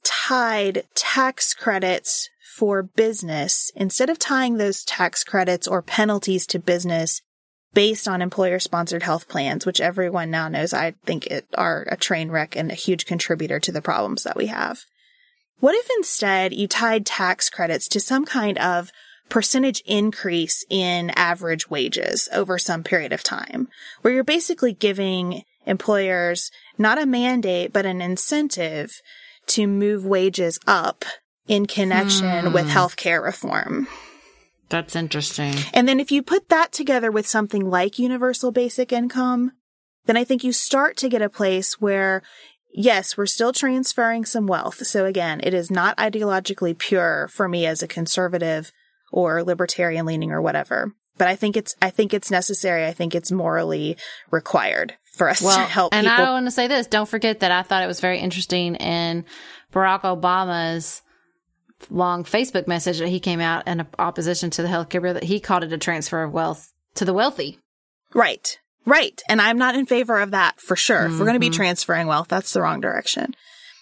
tied 0.04 0.84
tax 0.94 1.54
credits 1.54 2.30
for 2.56 2.82
business, 2.82 3.72
instead 3.74 4.08
of 4.08 4.18
tying 4.18 4.56
those 4.56 4.84
tax 4.84 5.24
credits 5.24 5.66
or 5.66 5.82
penalties 5.82 6.46
to 6.46 6.58
business 6.58 7.20
based 7.72 8.06
on 8.06 8.22
employer 8.22 8.60
sponsored 8.60 9.02
health 9.02 9.28
plans, 9.28 9.66
which 9.66 9.80
everyone 9.80 10.30
now 10.30 10.48
knows 10.48 10.72
I 10.72 10.92
think 11.04 11.26
it 11.26 11.46
are 11.54 11.86
a 11.90 11.96
train 11.96 12.30
wreck 12.30 12.54
and 12.54 12.70
a 12.70 12.74
huge 12.74 13.06
contributor 13.06 13.58
to 13.58 13.72
the 13.72 13.82
problems 13.82 14.22
that 14.22 14.36
we 14.36 14.46
have. 14.46 14.84
What 15.58 15.74
if 15.74 15.88
instead 15.98 16.54
you 16.54 16.68
tied 16.68 17.04
tax 17.04 17.50
credits 17.50 17.88
to 17.88 18.00
some 18.00 18.24
kind 18.24 18.58
of 18.58 18.92
percentage 19.28 19.82
increase 19.86 20.64
in 20.70 21.10
average 21.10 21.68
wages 21.68 22.28
over 22.32 22.58
some 22.58 22.84
period 22.84 23.12
of 23.12 23.22
time, 23.22 23.68
where 24.02 24.14
you're 24.14 24.24
basically 24.24 24.72
giving 24.72 25.42
employers 25.66 26.50
not 26.78 27.00
a 27.00 27.06
mandate, 27.06 27.72
but 27.72 27.86
an 27.86 28.00
incentive 28.00 29.00
to 29.48 29.66
move 29.66 30.04
wages 30.04 30.58
up 30.66 31.04
in 31.46 31.66
connection 31.66 32.46
hmm. 32.46 32.52
with 32.52 32.66
healthcare 32.66 33.22
reform. 33.22 33.86
That's 34.68 34.96
interesting. 34.96 35.54
And 35.72 35.86
then 35.86 36.00
if 36.00 36.10
you 36.10 36.22
put 36.22 36.48
that 36.48 36.72
together 36.72 37.10
with 37.10 37.26
something 37.26 37.68
like 37.68 37.98
universal 37.98 38.50
basic 38.50 38.92
income, 38.92 39.52
then 40.06 40.16
I 40.16 40.24
think 40.24 40.42
you 40.42 40.52
start 40.52 40.96
to 40.98 41.08
get 41.08 41.22
a 41.22 41.28
place 41.28 41.80
where 41.80 42.22
yes, 42.74 43.16
we're 43.16 43.26
still 43.26 43.52
transferring 43.52 44.24
some 44.24 44.46
wealth. 44.46 44.84
So 44.86 45.06
again, 45.06 45.40
it 45.42 45.54
is 45.54 45.70
not 45.70 45.96
ideologically 45.96 46.76
pure 46.76 47.28
for 47.28 47.48
me 47.48 47.66
as 47.66 47.82
a 47.82 47.88
conservative 47.88 48.72
or 49.12 49.44
libertarian 49.44 50.06
leaning 50.06 50.32
or 50.32 50.42
whatever. 50.42 50.92
But 51.16 51.28
I 51.28 51.36
think 51.36 51.56
it's 51.56 51.76
I 51.80 51.90
think 51.90 52.12
it's 52.12 52.30
necessary. 52.30 52.84
I 52.84 52.92
think 52.92 53.14
it's 53.14 53.30
morally 53.30 53.96
required 54.30 54.96
for 55.14 55.28
us 55.28 55.40
well, 55.40 55.56
to 55.56 55.62
help. 55.62 55.94
And 55.94 56.06
people. 56.06 56.24
I 56.24 56.30
want 56.30 56.46
to 56.46 56.50
say 56.50 56.66
this: 56.66 56.86
don't 56.86 57.08
forget 57.08 57.40
that 57.40 57.50
I 57.50 57.62
thought 57.62 57.82
it 57.82 57.86
was 57.86 58.00
very 58.00 58.18
interesting 58.18 58.76
in 58.76 59.24
Barack 59.72 60.02
Obama's 60.02 61.02
long 61.90 62.24
Facebook 62.24 62.66
message 62.66 62.98
that 62.98 63.08
he 63.08 63.20
came 63.20 63.40
out 63.40 63.66
in 63.66 63.86
opposition 63.98 64.50
to 64.50 64.62
the 64.62 64.68
healthcare 64.68 65.02
bill 65.02 65.14
that 65.14 65.24
he 65.24 65.40
called 65.40 65.64
it 65.64 65.72
a 65.72 65.78
transfer 65.78 66.22
of 66.22 66.32
wealth 66.32 66.72
to 66.94 67.04
the 67.04 67.12
wealthy. 67.12 67.58
Right. 68.12 68.58
Right. 68.86 69.20
And 69.28 69.40
I'm 69.40 69.58
not 69.58 69.74
in 69.74 69.86
favor 69.86 70.18
of 70.20 70.32
that 70.32 70.60
for 70.60 70.76
sure. 70.76 71.00
Mm-hmm. 71.00 71.14
If 71.14 71.18
we're 71.18 71.26
going 71.26 71.34
to 71.34 71.40
be 71.40 71.46
mm-hmm. 71.46 71.56
transferring 71.56 72.06
wealth, 72.06 72.28
that's 72.28 72.52
the 72.52 72.62
wrong 72.62 72.80
direction. 72.80 73.34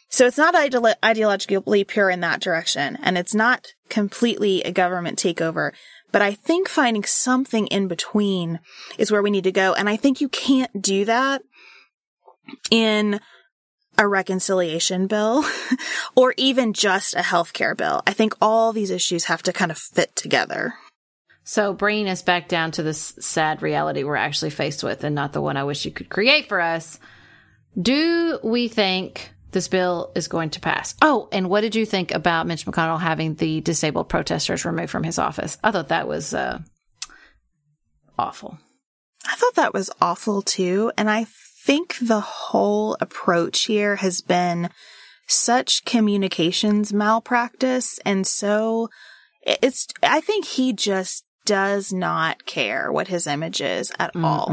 So 0.09 0.27
it's 0.27 0.39
not 0.39 0.55
ideolo- 0.55 0.95
ideologically 1.03 1.87
pure 1.87 2.11
in 2.11 2.21
that 2.21 2.41
direction, 2.41 2.99
and 3.03 3.17
it's 3.17 3.35
not 3.35 3.69
completely 3.89 4.63
a 4.63 4.71
government 4.71 5.19
takeover. 5.19 5.73
But 6.13 6.23
I 6.23 6.35
think 6.35 6.69
finding 6.69 7.05
something 7.05 7.67
in 7.69 7.89
between 7.89 8.61
is 8.99 9.11
where 9.11 9.23
we 9.23 9.31
need 9.31 9.45
to 9.45 9.53
go. 9.53 9.73
And 9.73 9.89
I 9.89 9.97
think 9.97 10.21
you 10.21 10.29
can't 10.29 10.81
do 10.81 11.07
that 11.07 11.43
in 12.71 13.21
a 13.99 14.07
reconciliation 14.07 15.07
bill 15.07 15.45
or 16.15 16.35
even 16.37 16.73
just 16.73 17.15
a 17.15 17.21
healthcare 17.21 17.77
bill. 17.77 18.03
I 18.07 18.13
think 18.13 18.35
all 18.41 18.73
these 18.73 18.91
issues 18.91 19.25
have 19.25 19.43
to 19.45 19.53
kind 19.53 19.71
of 19.71 19.79
fit 19.79 20.15
together. 20.17 20.75
So 21.45 21.73
bringing 21.73 22.09
us 22.09 22.23
back 22.23 22.49
down 22.49 22.71
to 22.73 22.83
this 22.83 23.15
sad 23.19 23.63
reality 23.63 24.05
we're 24.05 24.17
actually 24.17 24.51
faced 24.51 24.85
with 24.85 25.03
and 25.05 25.15
not 25.15 25.33
the 25.33 25.41
one 25.41 25.57
I 25.57 25.65
wish 25.65 25.85
you 25.85 25.91
could 25.91 26.09
create 26.09 26.49
for 26.49 26.61
us. 26.61 26.99
Do 27.81 28.39
we 28.43 28.69
think 28.69 29.33
this 29.53 29.69
bill 29.69 30.11
is 30.15 30.29
going 30.29 30.51
to 30.51 30.61
pass. 30.61 30.95
Oh, 31.03 31.29
and 31.31 31.49
what 31.49 31.61
did 31.61 31.75
you 31.75 31.87
think 31.87 32.13
about 32.13 32.47
Mitch 32.47 32.67
McConnell 32.67 33.01
having 33.01 33.35
the 33.35 33.61
disabled 33.61 34.09
protesters 34.09 34.65
removed 34.65 34.91
from 34.91 35.05
his 35.05 35.19
office? 35.19 35.59
I 35.63 35.71
thought 35.71 35.89
that 35.89 36.09
was 36.09 36.35
uh, 36.35 36.61
awful. 38.19 38.59
I 39.27 39.37
thought 39.37 39.55
that 39.55 39.75
was 39.75 39.91
awful 40.01 40.43
too. 40.43 40.93
And 40.97 41.09
I 41.09 41.27
think 41.65 41.97
the 42.01 42.21
whole 42.21 42.97
approach 43.01 43.65
here 43.65 43.97
has 43.97 44.21
been 44.21 44.71
such 45.29 45.85
communications 45.85 46.93
malpractice. 46.93 48.01
And 48.05 48.27
so 48.27 48.91
it's, 49.43 49.87
I 50.03 50.21
think 50.21 50.45
he 50.45 50.73
just 50.73 51.25
does 51.45 51.93
not 51.93 52.47
care 52.47 52.91
what 52.91 53.09
his 53.09 53.27
image 53.27 53.61
is 53.61 53.93
at 53.99 54.15
mm 54.15 54.25
all. 54.25 54.49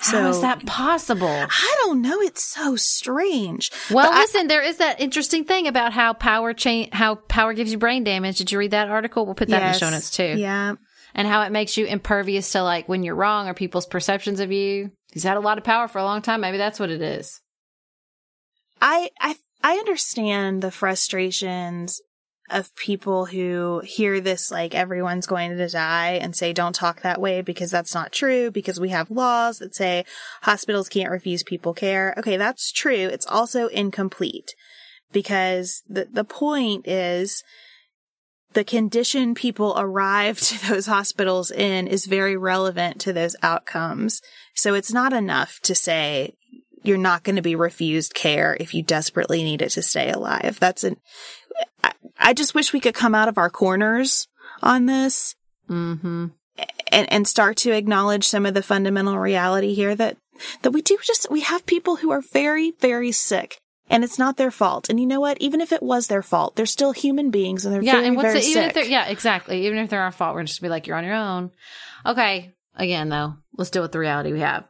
So, 0.00 0.20
How 0.20 0.28
is 0.28 0.40
that 0.42 0.64
possible? 0.64 1.26
I 1.28 1.76
don't 1.80 2.02
know. 2.02 2.20
It's 2.20 2.44
so 2.44 2.76
strange. 2.76 3.72
Well, 3.90 4.10
but 4.10 4.18
listen, 4.18 4.42
I, 4.42 4.46
there 4.46 4.62
is 4.62 4.76
that 4.76 5.00
interesting 5.00 5.44
thing 5.44 5.66
about 5.66 5.92
how 5.92 6.12
power 6.12 6.54
change, 6.54 6.92
how 6.92 7.16
power 7.16 7.52
gives 7.52 7.72
you 7.72 7.78
brain 7.78 8.04
damage. 8.04 8.38
Did 8.38 8.52
you 8.52 8.58
read 8.58 8.70
that 8.70 8.88
article? 8.88 9.26
We'll 9.26 9.34
put 9.34 9.48
that 9.48 9.60
yes, 9.60 9.66
in 9.66 9.72
the 9.72 9.78
show 9.78 9.90
notes 9.90 10.10
too. 10.10 10.40
Yeah. 10.40 10.74
And 11.14 11.26
how 11.26 11.42
it 11.42 11.50
makes 11.50 11.76
you 11.76 11.86
impervious 11.86 12.52
to 12.52 12.62
like 12.62 12.88
when 12.88 13.02
you're 13.02 13.16
wrong 13.16 13.48
or 13.48 13.54
people's 13.54 13.86
perceptions 13.86 14.40
of 14.40 14.52
you. 14.52 14.92
He's 15.12 15.24
had 15.24 15.36
a 15.36 15.40
lot 15.40 15.58
of 15.58 15.64
power 15.64 15.88
for 15.88 15.98
a 15.98 16.04
long 16.04 16.22
time. 16.22 16.42
Maybe 16.42 16.58
that's 16.58 16.78
what 16.78 16.90
it 16.90 17.02
is. 17.02 17.40
I, 18.80 19.10
I, 19.20 19.34
I 19.64 19.72
understand 19.78 20.62
the 20.62 20.70
frustrations 20.70 22.00
of 22.50 22.74
people 22.76 23.26
who 23.26 23.80
hear 23.84 24.20
this 24.20 24.50
like 24.50 24.74
everyone's 24.74 25.26
going 25.26 25.56
to 25.56 25.68
die 25.68 26.18
and 26.20 26.34
say 26.34 26.52
don't 26.52 26.74
talk 26.74 27.02
that 27.02 27.20
way 27.20 27.42
because 27.42 27.70
that's 27.70 27.94
not 27.94 28.12
true 28.12 28.50
because 28.50 28.80
we 28.80 28.88
have 28.88 29.10
laws 29.10 29.58
that 29.58 29.74
say 29.74 30.04
hospitals 30.42 30.88
can't 30.88 31.10
refuse 31.10 31.42
people 31.42 31.74
care. 31.74 32.14
Okay, 32.16 32.36
that's 32.36 32.72
true. 32.72 32.92
It's 32.94 33.26
also 33.26 33.66
incomplete 33.68 34.54
because 35.12 35.82
the 35.88 36.08
the 36.10 36.24
point 36.24 36.86
is 36.86 37.42
the 38.54 38.64
condition 38.64 39.34
people 39.34 39.74
arrive 39.76 40.40
to 40.40 40.68
those 40.68 40.86
hospitals 40.86 41.50
in 41.50 41.86
is 41.86 42.06
very 42.06 42.36
relevant 42.36 43.00
to 43.02 43.12
those 43.12 43.36
outcomes. 43.42 44.20
So 44.54 44.74
it's 44.74 44.92
not 44.92 45.12
enough 45.12 45.60
to 45.62 45.74
say 45.74 46.34
you're 46.82 46.96
not 46.96 47.24
going 47.24 47.36
to 47.36 47.42
be 47.42 47.56
refused 47.56 48.14
care 48.14 48.56
if 48.58 48.72
you 48.72 48.82
desperately 48.82 49.42
need 49.42 49.62
it 49.62 49.70
to 49.70 49.82
stay 49.82 50.10
alive. 50.10 50.58
That's 50.60 50.84
an, 50.84 50.96
I, 52.18 52.34
just 52.34 52.54
wish 52.54 52.72
we 52.72 52.80
could 52.80 52.94
come 52.94 53.14
out 53.14 53.28
of 53.28 53.38
our 53.38 53.50
corners 53.50 54.28
on 54.62 54.86
this 54.86 55.34
mm-hmm. 55.68 56.26
and, 56.92 57.12
and 57.12 57.28
start 57.28 57.56
to 57.58 57.72
acknowledge 57.72 58.26
some 58.26 58.46
of 58.46 58.54
the 58.54 58.62
fundamental 58.62 59.18
reality 59.18 59.74
here 59.74 59.94
that, 59.94 60.16
that 60.62 60.70
we 60.70 60.82
do 60.82 60.98
just, 61.02 61.30
we 61.30 61.40
have 61.40 61.66
people 61.66 61.96
who 61.96 62.10
are 62.10 62.20
very, 62.20 62.72
very 62.80 63.12
sick 63.12 63.60
and 63.90 64.04
it's 64.04 64.18
not 64.18 64.36
their 64.36 64.50
fault. 64.50 64.88
And 64.88 65.00
you 65.00 65.06
know 65.06 65.20
what? 65.20 65.38
Even 65.40 65.60
if 65.60 65.72
it 65.72 65.82
was 65.82 66.08
their 66.08 66.22
fault, 66.22 66.56
they're 66.56 66.66
still 66.66 66.92
human 66.92 67.30
beings 67.30 67.64
and 67.64 67.74
they're 67.74 67.82
yeah, 67.82 67.92
very, 67.92 68.06
and 68.06 68.16
what's 68.16 68.28
very 68.28 68.38
it, 68.40 68.48
even 68.48 68.62
sick. 68.62 68.68
If 68.68 68.74
they're, 68.74 68.84
yeah, 68.84 69.06
exactly. 69.06 69.66
Even 69.66 69.78
if 69.78 69.90
they're 69.90 70.02
our 70.02 70.12
fault, 70.12 70.34
we're 70.34 70.44
just 70.44 70.60
be 70.60 70.68
like, 70.68 70.86
you're 70.86 70.96
on 70.96 71.04
your 71.04 71.14
own. 71.14 71.50
Okay. 72.04 72.54
Again, 72.76 73.08
though, 73.08 73.34
let's 73.56 73.70
deal 73.70 73.82
with 73.82 73.92
the 73.92 73.98
reality 73.98 74.32
we 74.32 74.40
have. 74.40 74.64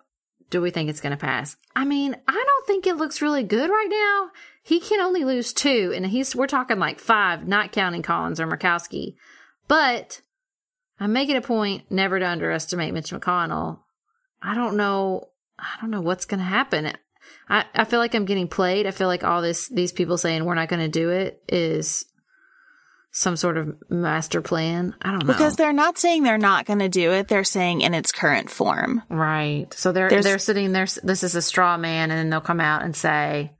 Do 0.50 0.62
we 0.62 0.70
think 0.70 0.88
it's 0.88 1.00
going 1.00 1.10
to 1.10 1.18
pass? 1.18 1.56
I 1.76 1.84
mean, 1.84 2.16
I 2.26 2.32
don't 2.32 2.66
think 2.66 2.86
it 2.86 2.96
looks 2.96 3.20
really 3.20 3.42
good 3.42 3.68
right 3.68 3.88
now. 3.90 4.30
He 4.68 4.80
can 4.80 5.00
only 5.00 5.24
lose 5.24 5.54
two, 5.54 5.94
and 5.96 6.04
he's 6.04 6.36
we're 6.36 6.46
talking 6.46 6.78
like 6.78 7.00
five, 7.00 7.48
not 7.48 7.72
counting 7.72 8.02
Collins 8.02 8.38
or 8.38 8.46
Murkowski. 8.46 9.14
But 9.66 10.20
I'm 11.00 11.14
making 11.14 11.36
a 11.36 11.40
point 11.40 11.90
never 11.90 12.18
to 12.18 12.28
underestimate 12.28 12.92
Mitch 12.92 13.10
McConnell. 13.10 13.78
I 14.42 14.54
don't 14.54 14.76
know. 14.76 15.28
I 15.58 15.80
don't 15.80 15.90
know 15.90 16.02
what's 16.02 16.26
going 16.26 16.40
to 16.40 16.44
happen. 16.44 16.92
I, 17.48 17.64
I 17.74 17.84
feel 17.84 17.98
like 17.98 18.14
I'm 18.14 18.26
getting 18.26 18.46
played. 18.46 18.86
I 18.86 18.90
feel 18.90 19.06
like 19.08 19.24
all 19.24 19.40
this 19.40 19.68
these 19.68 19.92
people 19.92 20.18
saying 20.18 20.44
we're 20.44 20.54
not 20.54 20.68
going 20.68 20.82
to 20.82 20.88
do 20.88 21.08
it 21.08 21.42
is 21.48 22.04
some 23.10 23.38
sort 23.38 23.56
of 23.56 23.74
master 23.88 24.42
plan. 24.42 24.94
I 25.00 25.12
don't 25.12 25.20
know. 25.20 25.32
Because 25.32 25.56
they're 25.56 25.72
not 25.72 25.96
saying 25.96 26.24
they're 26.24 26.36
not 26.36 26.66
going 26.66 26.80
to 26.80 26.90
do 26.90 27.10
it. 27.12 27.28
They're 27.28 27.42
saying 27.42 27.80
in 27.80 27.94
its 27.94 28.12
current 28.12 28.50
form. 28.50 29.00
Right. 29.08 29.72
So 29.72 29.92
they're 29.92 30.10
There's, 30.10 30.26
they're 30.26 30.38
sitting 30.38 30.72
there. 30.72 30.86
This 31.02 31.22
is 31.22 31.34
a 31.34 31.40
straw 31.40 31.78
man, 31.78 32.10
and 32.10 32.18
then 32.18 32.28
they'll 32.28 32.42
come 32.42 32.60
out 32.60 32.82
and 32.82 32.94
say, 32.94 33.54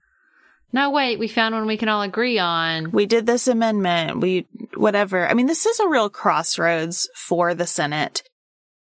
No, 0.72 0.90
wait, 0.90 1.18
we 1.18 1.28
found 1.28 1.54
one 1.54 1.66
we 1.66 1.78
can 1.78 1.88
all 1.88 2.02
agree 2.02 2.38
on. 2.38 2.90
We 2.90 3.06
did 3.06 3.26
this 3.26 3.48
amendment. 3.48 4.20
We, 4.20 4.46
whatever. 4.74 5.26
I 5.26 5.34
mean, 5.34 5.46
this 5.46 5.64
is 5.64 5.80
a 5.80 5.88
real 5.88 6.10
crossroads 6.10 7.08
for 7.14 7.54
the 7.54 7.66
Senate. 7.66 8.22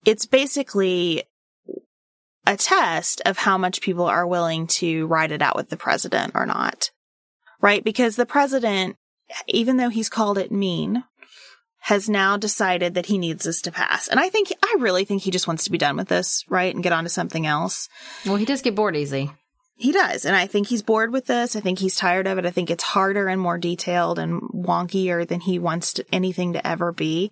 It's 0.05 0.25
basically 0.25 1.23
a 2.47 2.55
test 2.55 3.21
of 3.25 3.39
how 3.39 3.57
much 3.57 3.81
people 3.81 4.05
are 4.05 4.25
willing 4.25 4.67
to 4.67 5.07
ride 5.07 5.31
it 5.31 5.41
out 5.41 5.55
with 5.55 5.69
the 5.69 5.77
president 5.77 6.31
or 6.35 6.45
not. 6.45 6.91
Right? 7.59 7.83
Because 7.83 8.15
the 8.15 8.25
president, 8.25 8.95
even 9.47 9.77
though 9.77 9.89
he's 9.89 10.09
called 10.09 10.37
it 10.37 10.51
mean, 10.51 11.03
has 11.79 12.09
now 12.09 12.37
decided 12.37 12.93
that 12.93 13.07
he 13.07 13.17
needs 13.17 13.45
this 13.45 13.61
to 13.61 13.71
pass. 13.71 14.07
And 14.07 14.19
I 14.19 14.29
think, 14.29 14.51
I 14.63 14.77
really 14.79 15.05
think 15.05 15.21
he 15.21 15.31
just 15.31 15.47
wants 15.47 15.65
to 15.65 15.71
be 15.71 15.77
done 15.77 15.97
with 15.97 16.07
this, 16.07 16.43
right? 16.49 16.73
And 16.73 16.83
get 16.83 16.93
on 16.93 17.03
to 17.03 17.09
something 17.09 17.45
else. 17.45 17.89
Well, 18.25 18.37
he 18.37 18.45
does 18.45 18.61
get 18.61 18.75
bored 18.75 18.95
easy. 18.95 19.31
He 19.77 19.91
does. 19.91 20.25
And 20.25 20.35
I 20.35 20.47
think 20.47 20.67
he's 20.67 20.81
bored 20.81 21.11
with 21.11 21.27
this. 21.27 21.55
I 21.55 21.59
think 21.59 21.79
he's 21.79 21.95
tired 21.95 22.27
of 22.27 22.37
it. 22.37 22.45
I 22.45 22.51
think 22.51 22.69
it's 22.69 22.83
harder 22.83 23.27
and 23.27 23.41
more 23.41 23.57
detailed 23.57 24.19
and 24.19 24.41
wonkier 24.41 25.27
than 25.27 25.41
he 25.41 25.59
wants 25.59 25.93
to, 25.93 26.05
anything 26.13 26.53
to 26.53 26.65
ever 26.65 26.91
be. 26.91 27.31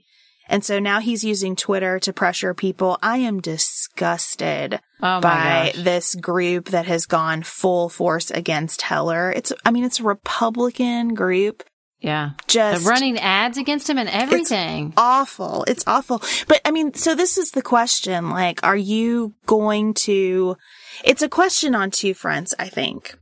And 0.50 0.64
so 0.64 0.78
now 0.78 1.00
he's 1.00 1.24
using 1.24 1.56
Twitter 1.56 2.00
to 2.00 2.12
pressure 2.12 2.54
people. 2.54 2.98
I 3.02 3.20
am 3.20 3.40
disgusted 3.40 4.80
Oh 5.02 5.22
by 5.22 5.72
gosh. 5.74 5.84
this 5.84 6.16
group 6.16 6.70
that 6.70 6.86
has 6.86 7.06
gone 7.06 7.44
full 7.44 7.88
force 7.88 8.30
against 8.30 8.82
Heller. 8.82 9.32
It's, 9.32 9.54
I 9.66 9.72
mean, 9.72 9.86
it's 9.86 10.02
a 10.02 10.04
Republican 10.04 11.14
group. 11.14 11.64
Yeah. 12.04 12.32
Just 12.48 12.84
They're 12.84 12.92
running 12.92 13.18
ads 13.18 13.58
against 13.58 13.90
him 13.90 13.98
and 13.98 14.10
everything. 14.10 14.94
awful. 14.98 15.64
It's 15.70 15.86
awful. 15.88 16.22
But 16.50 16.60
I 16.66 16.72
mean, 16.72 16.94
so 16.96 17.16
this 17.16 17.38
is 17.38 17.52
the 17.52 17.62
question. 17.62 18.30
Like, 18.30 18.60
are 18.62 18.76
you 18.76 19.34
going 19.46 19.94
to, 19.94 20.58
it's 21.06 21.22
a 21.22 21.30
question 21.30 21.74
on 21.74 21.92
two 21.92 22.14
fronts, 22.14 22.54
I 22.60 22.68
think. 22.68 23.18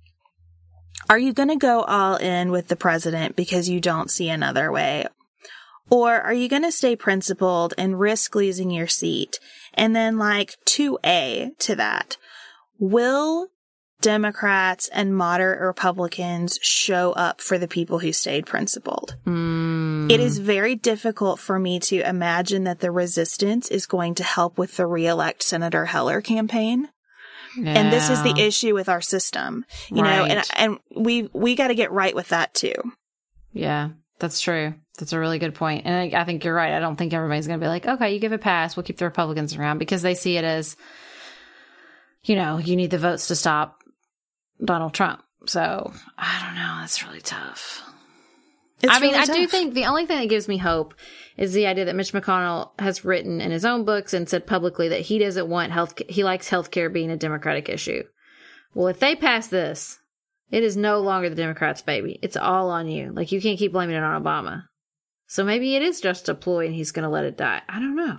Are 1.09 1.19
you 1.19 1.32
going 1.32 1.49
to 1.49 1.57
go 1.57 1.82
all 1.82 2.15
in 2.15 2.49
with 2.49 2.69
the 2.69 2.75
president 2.75 3.36
because 3.36 3.69
you 3.69 3.79
don't 3.79 4.09
see 4.09 4.29
another 4.29 4.71
way? 4.71 5.05
Or 5.91 6.19
are 6.19 6.34
you 6.34 6.49
going 6.49 6.63
to 6.63 6.71
stay 6.71 6.95
principled 6.95 7.75
and 7.77 7.99
risk 7.99 8.34
losing 8.34 8.71
your 8.71 8.88
seat? 8.88 9.39
And 9.75 9.95
then 9.95 10.17
like 10.17 10.55
2A 10.65 11.57
to 11.59 11.75
that. 11.75 12.17
Will 12.79 13.49
Democrats 14.01 14.89
and 14.89 15.15
moderate 15.15 15.61
Republicans 15.61 16.59
show 16.61 17.11
up 17.13 17.39
for 17.39 17.57
the 17.57 17.67
people 17.67 17.99
who 17.99 18.11
stayed 18.11 18.45
principled? 18.45 19.15
It 19.25 20.19
is 20.19 20.39
very 20.39 20.75
difficult 20.75 21.39
for 21.39 21.57
me 21.57 21.79
to 21.81 22.01
imagine 22.01 22.65
that 22.65 22.79
the 22.79 22.91
resistance 22.91 23.69
is 23.69 23.85
going 23.85 24.15
to 24.15 24.23
help 24.23 24.57
with 24.57 24.75
the 24.75 24.85
reelect 24.85 25.43
Senator 25.43 25.85
Heller 25.85 26.21
campaign. 26.21 26.89
And 27.57 27.91
this 27.91 28.09
is 28.09 28.23
the 28.23 28.39
issue 28.39 28.73
with 28.73 28.89
our 28.89 29.01
system, 29.01 29.65
you 29.89 30.01
know, 30.01 30.25
and, 30.25 30.43
and 30.55 30.79
we, 30.95 31.29
we 31.33 31.55
got 31.55 31.67
to 31.67 31.75
get 31.75 31.91
right 31.91 32.15
with 32.15 32.29
that 32.29 32.53
too. 32.53 32.73
Yeah, 33.53 33.89
that's 34.19 34.39
true. 34.39 34.73
That's 34.97 35.13
a 35.13 35.19
really 35.19 35.39
good 35.39 35.55
point. 35.55 35.85
And 35.85 36.15
I, 36.15 36.21
I 36.21 36.23
think 36.23 36.45
you're 36.45 36.53
right. 36.53 36.73
I 36.73 36.79
don't 36.79 36.95
think 36.95 37.13
everybody's 37.13 37.47
going 37.47 37.59
to 37.59 37.63
be 37.63 37.67
like, 37.69 37.85
okay, 37.85 38.13
you 38.13 38.19
give 38.19 38.31
a 38.31 38.37
pass. 38.37 38.75
We'll 38.75 38.83
keep 38.83 38.97
the 38.97 39.05
Republicans 39.05 39.55
around 39.55 39.79
because 39.79 40.01
they 40.01 40.15
see 40.15 40.37
it 40.37 40.45
as, 40.45 40.77
you 42.23 42.35
know, 42.35 42.57
you 42.57 42.75
need 42.75 42.91
the 42.91 42.97
votes 42.97 43.27
to 43.27 43.35
stop 43.35 43.80
Donald 44.64 44.93
Trump. 44.93 45.24
So 45.45 45.93
I 46.18 46.45
don't 46.45 46.55
know. 46.55 46.78
That's 46.80 47.05
really 47.05 47.22
tough. 47.22 47.84
It's 48.82 48.91
I 48.91 48.99
mean, 48.99 49.12
really 49.12 49.30
I 49.30 49.34
do 49.34 49.47
think 49.47 49.74
the 49.74 49.86
only 49.86 50.05
thing 50.05 50.20
that 50.20 50.30
gives 50.30 50.47
me 50.47 50.57
hope 50.57 50.95
is 51.38 51.53
the 51.53 51.68
idea 51.68 51.86
that 51.86 51.95
Mitch 51.95 52.14
McConnell 52.14 52.72
has 52.80 53.05
written 53.05 53.39
in 53.39 53.51
his 53.51 53.66
own 53.66 53.86
books 53.86 54.14
and 54.14 54.28
said 54.28 54.47
publicly 54.47 54.89
that 54.89 55.01
he 55.01 55.20
doesn't 55.20 55.47
want 55.47 55.72
health. 55.72 55.93
He 56.09 56.24
likes 56.24 56.49
healthcare 56.49 56.91
being 56.91 57.12
a 57.12 57.18
Democratic 57.18 57.70
issue. 57.70 58.03
Well, 58.74 58.88
if 58.88 58.99
they 58.99 59.16
pass 59.16 59.47
this, 59.47 59.99
it 60.49 60.64
is 60.64 60.76
no 60.76 60.99
longer 60.99 61.30
the 61.30 61.36
Democrats' 61.36 61.82
baby. 61.82 62.20
It's 62.22 62.38
all 62.38 62.70
on 62.70 62.88
you. 62.88 63.12
Like 63.12 63.32
you 63.32 63.41
can't 63.41 63.59
keep 63.59 63.72
blaming 63.72 63.95
it 63.95 64.03
on 64.03 64.22
Obama. 64.22 64.64
So 65.28 65.43
maybe 65.43 65.76
it 65.76 65.82
is 65.82 66.01
just 66.01 66.28
a 66.28 66.36
ploy 66.36 66.66
and 66.66 66.76
he's 66.76 66.91
going 66.91 67.03
to 67.03 67.09
let 67.09 67.24
it 67.24 67.38
die. 67.38 67.62
I 67.70 67.80
don't 67.80 67.95
know. 67.95 68.18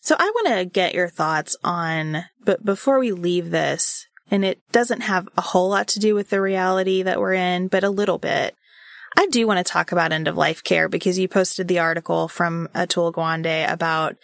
So 0.00 0.16
I 0.18 0.30
want 0.34 0.48
to 0.48 0.64
get 0.64 0.94
your 0.94 1.08
thoughts 1.08 1.56
on, 1.62 2.24
but 2.44 2.64
before 2.64 2.98
we 2.98 3.12
leave 3.12 3.50
this, 3.50 4.06
and 4.30 4.44
it 4.44 4.60
doesn't 4.72 5.02
have 5.02 5.28
a 5.36 5.42
whole 5.42 5.68
lot 5.68 5.88
to 5.88 5.98
do 5.98 6.14
with 6.14 6.30
the 6.30 6.40
reality 6.40 7.02
that 7.02 7.20
we're 7.20 7.34
in, 7.34 7.68
but 7.68 7.84
a 7.84 7.90
little 7.90 8.18
bit. 8.18 8.54
I 9.16 9.26
do 9.26 9.46
want 9.46 9.58
to 9.64 9.70
talk 9.70 9.92
about 9.92 10.12
end 10.12 10.26
of 10.26 10.36
life 10.36 10.62
care 10.64 10.88
because 10.88 11.18
you 11.18 11.28
posted 11.28 11.68
the 11.68 11.80
article 11.80 12.28
from 12.28 12.68
Atul 12.74 13.12
Gawande 13.12 13.70
about 13.70 14.16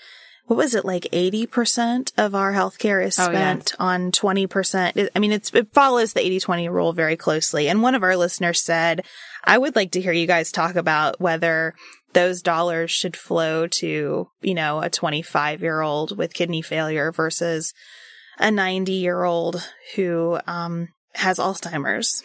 what 0.47 0.57
was 0.57 0.75
it 0.75 0.87
like 0.87 1.03
80% 1.13 2.13
of 2.17 2.35
our 2.35 2.55
healthcare 2.55 3.05
is 3.05 3.19
Oh, 3.19 3.25
yeah. 3.25 3.29
spent 3.29 3.75
on 3.79 4.13
20%. 4.13 5.11
I 5.15 5.19
mean, 5.19 5.33
it's, 5.33 5.53
it 5.53 5.75
follows 5.75 6.15
the 6.15 6.21
80-20 6.21 6.71
rule 6.71 6.95
very 6.95 7.19
closely. 7.19 7.69
And 7.69 7.83
one 7.83 7.95
of 7.95 8.03
our 8.03 8.17
listeners 8.17 8.63
said, 8.63 9.05
I 9.45 9.59
would 9.59 9.77
like 9.77 9.91
to 9.93 10.01
hear 10.01 10.13
you 10.13 10.27
guys 10.27 10.51
talk 10.51 10.77
about 10.77 11.21
whether 11.21 11.75
those 12.15 12.41
dollars 12.41 12.91
should 12.91 13.15
flow 13.15 13.67
to, 13.67 14.31
you 14.41 14.55
know, 14.55 14.81
a 14.81 14.89
25 14.89 15.61
year 15.61 15.83
old 15.83 16.17
with 16.17 16.33
kidney 16.33 16.63
failure 16.63 17.13
versus 17.13 17.75
a 18.39 18.51
90 18.51 18.93
year 18.93 19.25
old 19.25 19.63
who, 19.95 20.39
um, 20.47 20.89
has 21.15 21.39
Alzheimer's. 21.39 22.23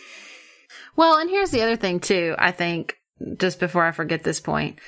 Well, 0.96 1.18
and 1.18 1.30
here's 1.30 1.52
the 1.52 1.62
other 1.64 1.76
thing 1.76 2.00
too. 2.00 2.36
I 2.38 2.52
think 2.52 2.98
just 3.38 3.60
before 3.60 3.86
I 3.86 3.92
forget 3.92 4.24
this 4.24 4.40
point, 4.40 4.80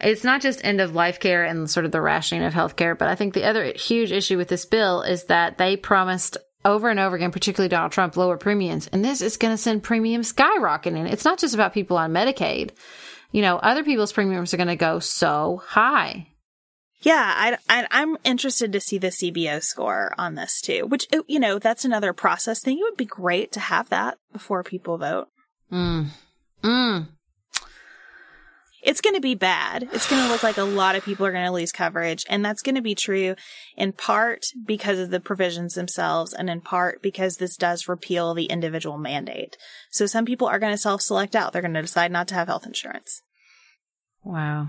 it's 0.00 0.24
not 0.24 0.40
just 0.40 0.64
end 0.64 0.80
of 0.80 0.94
life 0.94 1.20
care 1.20 1.44
and 1.44 1.68
sort 1.68 1.84
of 1.86 1.92
the 1.92 2.00
rationing 2.00 2.44
of 2.44 2.54
healthcare, 2.54 2.96
but 2.96 3.08
I 3.08 3.14
think 3.14 3.34
the 3.34 3.44
other 3.44 3.72
huge 3.72 4.12
issue 4.12 4.36
with 4.36 4.48
this 4.48 4.64
bill 4.64 5.02
is 5.02 5.24
that 5.24 5.58
they 5.58 5.76
promised 5.76 6.36
over 6.64 6.88
and 6.88 7.00
over 7.00 7.16
again, 7.16 7.32
particularly 7.32 7.68
Donald 7.68 7.92
Trump, 7.92 8.16
lower 8.16 8.36
premiums, 8.36 8.86
and 8.88 9.04
this 9.04 9.20
is 9.20 9.36
going 9.36 9.52
to 9.52 9.58
send 9.58 9.82
premiums 9.82 10.32
skyrocketing. 10.32 11.10
It's 11.10 11.24
not 11.24 11.38
just 11.38 11.54
about 11.54 11.74
people 11.74 11.96
on 11.96 12.12
Medicaid. 12.12 12.70
You 13.32 13.42
know, 13.42 13.56
other 13.56 13.84
people's 13.84 14.12
premiums 14.12 14.52
are 14.52 14.58
going 14.58 14.68
to 14.68 14.76
go 14.76 14.98
so 14.98 15.62
high. 15.64 16.28
Yeah, 17.02 17.32
I, 17.34 17.56
I, 17.68 17.86
I'm 17.90 18.18
interested 18.24 18.72
to 18.72 18.80
see 18.80 18.98
the 18.98 19.08
CBO 19.08 19.62
score 19.62 20.14
on 20.18 20.34
this 20.34 20.60
too, 20.60 20.86
which, 20.86 21.06
you 21.26 21.40
know, 21.40 21.58
that's 21.58 21.84
another 21.84 22.12
process 22.12 22.60
thing. 22.60 22.78
It 22.78 22.82
would 22.82 22.96
be 22.96 23.06
great 23.06 23.52
to 23.52 23.60
have 23.60 23.88
that 23.88 24.18
before 24.32 24.62
people 24.62 24.98
vote. 24.98 25.28
Mm. 25.72 26.08
Mm. 26.62 27.08
It's 28.82 29.00
going 29.00 29.14
to 29.14 29.20
be 29.20 29.34
bad. 29.34 29.88
It's 29.92 30.08
going 30.08 30.22
to 30.22 30.30
look 30.30 30.42
like 30.42 30.56
a 30.56 30.62
lot 30.62 30.96
of 30.96 31.04
people 31.04 31.26
are 31.26 31.32
going 31.32 31.44
to 31.44 31.52
lose 31.52 31.72
coverage. 31.72 32.24
And 32.28 32.44
that's 32.44 32.62
going 32.62 32.76
to 32.76 32.82
be 32.82 32.94
true 32.94 33.34
in 33.76 33.92
part 33.92 34.46
because 34.64 34.98
of 34.98 35.10
the 35.10 35.20
provisions 35.20 35.74
themselves 35.74 36.32
and 36.32 36.48
in 36.48 36.60
part 36.60 37.02
because 37.02 37.36
this 37.36 37.56
does 37.56 37.88
repeal 37.88 38.34
the 38.34 38.46
individual 38.46 38.98
mandate. 38.98 39.56
So 39.90 40.06
some 40.06 40.24
people 40.24 40.48
are 40.48 40.58
going 40.58 40.72
to 40.72 40.78
self 40.78 41.02
select 41.02 41.36
out. 41.36 41.52
They're 41.52 41.62
going 41.62 41.74
to 41.74 41.82
decide 41.82 42.12
not 42.12 42.28
to 42.28 42.34
have 42.34 42.48
health 42.48 42.66
insurance. 42.66 43.22
Wow. 44.24 44.68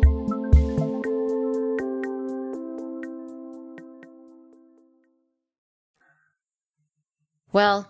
Well, 7.53 7.87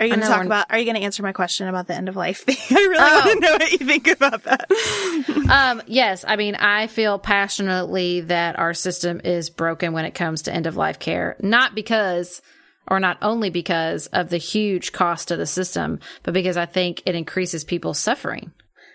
Are 0.00 0.06
you 0.06 0.10
going 0.12 0.22
to 0.22 0.26
talk 0.26 0.44
about? 0.44 0.66
Are 0.70 0.78
you 0.78 0.84
going 0.84 0.96
to 0.96 1.02
answer 1.02 1.22
my 1.22 1.32
question 1.32 1.68
about 1.68 1.86
the 1.86 1.94
end 1.94 2.08
of 2.08 2.16
life 2.16 2.44
thing? 2.44 2.56
I 2.70 2.74
really 2.80 2.96
Oh. 2.98 3.22
want 3.24 3.42
to 3.42 3.46
know 3.48 3.52
what 3.54 3.72
you 3.72 3.78
think 3.86 4.06
about 4.08 4.42
that. 4.44 4.70
um, 5.50 5.82
yes, 5.86 6.24
I 6.26 6.36
mean, 6.36 6.54
I 6.54 6.86
feel 6.86 7.18
passionately 7.18 8.22
that 8.22 8.58
our 8.58 8.74
system 8.74 9.20
is 9.24 9.50
broken 9.50 9.92
when 9.92 10.04
it 10.04 10.14
comes 10.14 10.42
to 10.42 10.52
end 10.54 10.66
of 10.66 10.76
life 10.76 10.98
care, 10.98 11.36
not 11.40 11.74
because, 11.74 12.40
or 12.88 12.98
not 13.00 13.18
only 13.22 13.50
because 13.50 14.06
of 14.08 14.30
the 14.30 14.38
huge 14.38 14.92
cost 14.92 15.30
of 15.30 15.38
the 15.38 15.46
system, 15.46 16.00
but 16.22 16.34
because 16.34 16.56
I 16.56 16.66
think 16.66 17.02
it 17.06 17.14
increases 17.14 17.62
people's 17.64 18.00
suffering. 18.00 18.52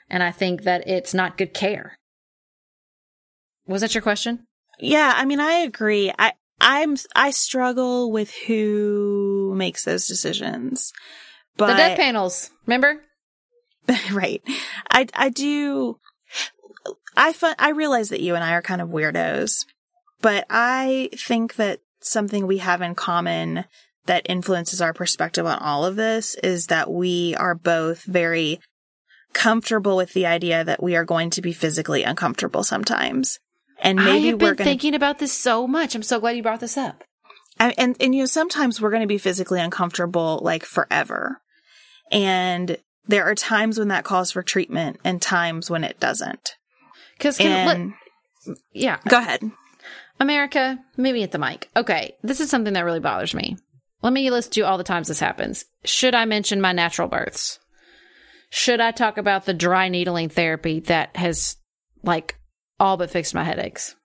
And 0.10 0.24
I 0.24 0.32
think 0.32 0.64
that 0.64 0.88
it's 0.88 1.14
not 1.14 1.38
good 1.38 1.54
care. 1.54 1.98
Was 3.68 3.82
that 3.82 3.94
your 3.94 4.02
question? 4.02 4.46
Yeah, 4.80 5.14
I 5.16 5.26
mean, 5.26 5.40
I 5.40 5.54
agree. 5.60 6.12
I 6.18 6.34
I'm 6.60 6.96
I 7.16 7.32
struggle 7.32 8.12
with 8.12 8.32
who 8.48 9.47
makes 9.58 9.84
those 9.84 10.08
decisions. 10.08 10.94
But 11.58 11.68
the 11.68 11.74
death 11.74 11.98
panels, 11.98 12.52
remember? 12.66 13.02
right. 14.12 14.42
I 14.90 15.08
I 15.14 15.30
do 15.30 16.00
I 17.16 17.34
fu- 17.34 17.54
I 17.58 17.70
realize 17.72 18.10
that 18.10 18.22
you 18.22 18.36
and 18.36 18.44
I 18.44 18.54
are 18.54 18.62
kind 18.62 18.82
of 18.82 18.90
weirdos, 18.90 19.66
but 20.22 20.46
I 20.50 21.10
think 21.16 21.56
that 21.56 21.80
something 22.00 22.46
we 22.46 22.60
have 22.60 22.82
in 22.82 22.96
common 22.96 23.66
that 24.06 24.26
influences 24.30 24.82
our 24.82 24.94
perspective 24.94 25.46
on 25.46 25.60
all 25.60 25.86
of 25.86 25.96
this 25.96 26.36
is 26.36 26.68
that 26.68 26.92
we 26.92 27.36
are 27.36 27.56
both 27.56 28.04
very 28.04 28.60
comfortable 29.34 29.98
with 29.98 30.14
the 30.14 30.26
idea 30.26 30.64
that 30.64 30.82
we 30.82 30.96
are 30.96 31.06
going 31.06 31.30
to 31.32 31.42
be 31.42 31.54
physically 31.54 32.04
uncomfortable 32.04 32.64
sometimes. 32.64 33.40
And 33.80 33.98
maybe 33.98 34.30
I 34.30 34.32
have 34.32 34.42
we're 34.42 34.56
been 34.56 34.58
to 34.58 34.64
thinking 34.64 34.96
about 34.96 35.20
this 35.20 35.34
so 35.34 35.68
much. 35.68 35.94
I'm 35.94 36.04
so 36.04 36.20
glad 36.20 36.36
you 36.36 36.44
brought 36.44 36.62
this 36.62 36.78
up. 36.78 37.04
I, 37.60 37.74
and 37.78 37.96
and 38.00 38.14
you 38.14 38.22
know 38.22 38.28
sometimes 38.28 38.82
we're 38.82 38.92
going 38.92 39.02
to 39.02 39.08
be 39.08 39.18
physically 39.18 39.60
uncomfortable 39.60 40.40
like 40.44 40.64
forever 40.64 41.42
and 42.12 42.78
there 43.08 43.26
are 43.26 43.36
times 43.36 43.80
when 43.80 43.88
that 43.90 44.04
calls 44.04 44.32
for 44.32 44.44
treatment 44.44 45.00
and 45.04 45.22
times 45.22 45.70
when 45.70 45.84
it 45.84 46.00
doesn't 46.00 46.56
Because, 47.18 47.40
and 47.40 47.94
yeah, 48.74 49.00
go 49.08 49.18
ahead 49.18 49.52
America, 50.20 50.80
maybe 50.96 51.24
at 51.24 51.32
the 51.32 51.38
mic. 51.38 51.70
Okay, 51.76 52.16
this 52.24 52.40
is 52.40 52.50
something 52.50 52.74
that 52.74 52.86
really 52.86 53.00
bothers 53.00 53.34
me. 53.34 53.58
Let 54.02 54.14
me 54.14 54.30
list 54.30 54.58
you 54.58 54.66
all 54.66 54.78
the 54.78 54.84
times 54.84 55.08
this 55.08 55.20
happens. 55.20 55.66
Should 55.84 56.16
I 56.16 56.26
mention 56.26 56.62
my 56.62 56.72
natural 56.72 57.08
births? 57.08 57.60
Should 58.50 58.80
I 58.80 58.92
talk 58.92 59.18
about 59.18 59.46
the 59.46 59.54
dry 59.54 59.90
needling 59.90 60.30
therapy 60.30 60.80
that 60.82 61.16
has, 61.18 61.58
like, 62.04 62.40
all 62.80 62.96
but 62.96 63.10
fixed 63.10 63.36
my 63.36 63.44
headaches? 63.44 63.96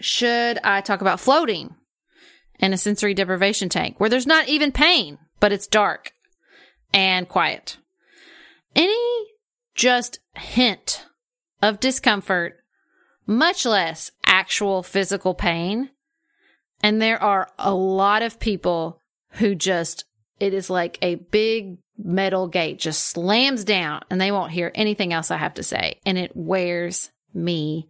Should 0.00 0.58
I 0.64 0.80
talk 0.80 1.00
about 1.00 1.20
floating 1.20 1.74
in 2.58 2.72
a 2.72 2.78
sensory 2.78 3.14
deprivation 3.14 3.68
tank 3.68 3.98
where 3.98 4.10
there's 4.10 4.26
not 4.26 4.48
even 4.48 4.72
pain, 4.72 5.18
but 5.40 5.52
it's 5.52 5.66
dark 5.66 6.12
and 6.92 7.28
quiet? 7.28 7.76
Any 8.74 9.26
just 9.74 10.20
hint 10.34 11.06
of 11.62 11.80
discomfort 11.80 12.60
much 13.26 13.64
less 13.64 14.10
actual 14.24 14.82
physical 14.82 15.34
pain. 15.34 15.90
And 16.82 17.00
there 17.00 17.22
are 17.22 17.48
a 17.58 17.74
lot 17.74 18.22
of 18.22 18.38
people 18.38 19.00
who 19.30 19.54
just, 19.54 20.04
it 20.38 20.52
is 20.52 20.68
like 20.68 20.98
a 21.00 21.14
big 21.14 21.78
metal 21.96 22.48
gate 22.48 22.78
just 22.78 23.06
slams 23.06 23.64
down 23.64 24.02
and 24.10 24.20
they 24.20 24.32
won't 24.32 24.52
hear 24.52 24.70
anything 24.74 25.12
else 25.12 25.30
I 25.30 25.36
have 25.36 25.54
to 25.54 25.62
say. 25.62 26.00
And 26.04 26.18
it 26.18 26.32
wears 26.34 27.10
me 27.32 27.88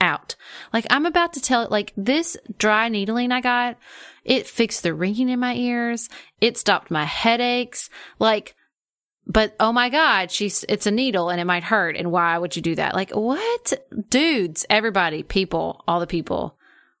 out. 0.00 0.36
Like 0.72 0.86
I'm 0.90 1.06
about 1.06 1.32
to 1.34 1.40
tell 1.40 1.62
it, 1.62 1.70
like 1.70 1.92
this 1.96 2.36
dry 2.58 2.88
needling 2.88 3.32
I 3.32 3.40
got, 3.40 3.78
it 4.24 4.46
fixed 4.46 4.82
the 4.82 4.94
ringing 4.94 5.28
in 5.28 5.40
my 5.40 5.54
ears. 5.54 6.08
It 6.40 6.58
stopped 6.58 6.90
my 6.90 7.04
headaches. 7.04 7.88
Like, 8.18 8.54
but 9.26 9.54
oh 9.58 9.72
my 9.72 9.88
God, 9.88 10.30
she's, 10.30 10.64
it's 10.68 10.86
a 10.86 10.90
needle 10.90 11.30
and 11.30 11.40
it 11.40 11.46
might 11.46 11.64
hurt. 11.64 11.96
And 11.96 12.12
why 12.12 12.36
would 12.38 12.56
you 12.56 12.62
do 12.62 12.74
that? 12.76 12.94
Like, 12.94 13.10
what? 13.10 13.72
Dudes, 14.08 14.66
everybody, 14.70 15.22
people, 15.22 15.84
all 15.88 16.00
the 16.00 16.06
people, 16.06 16.56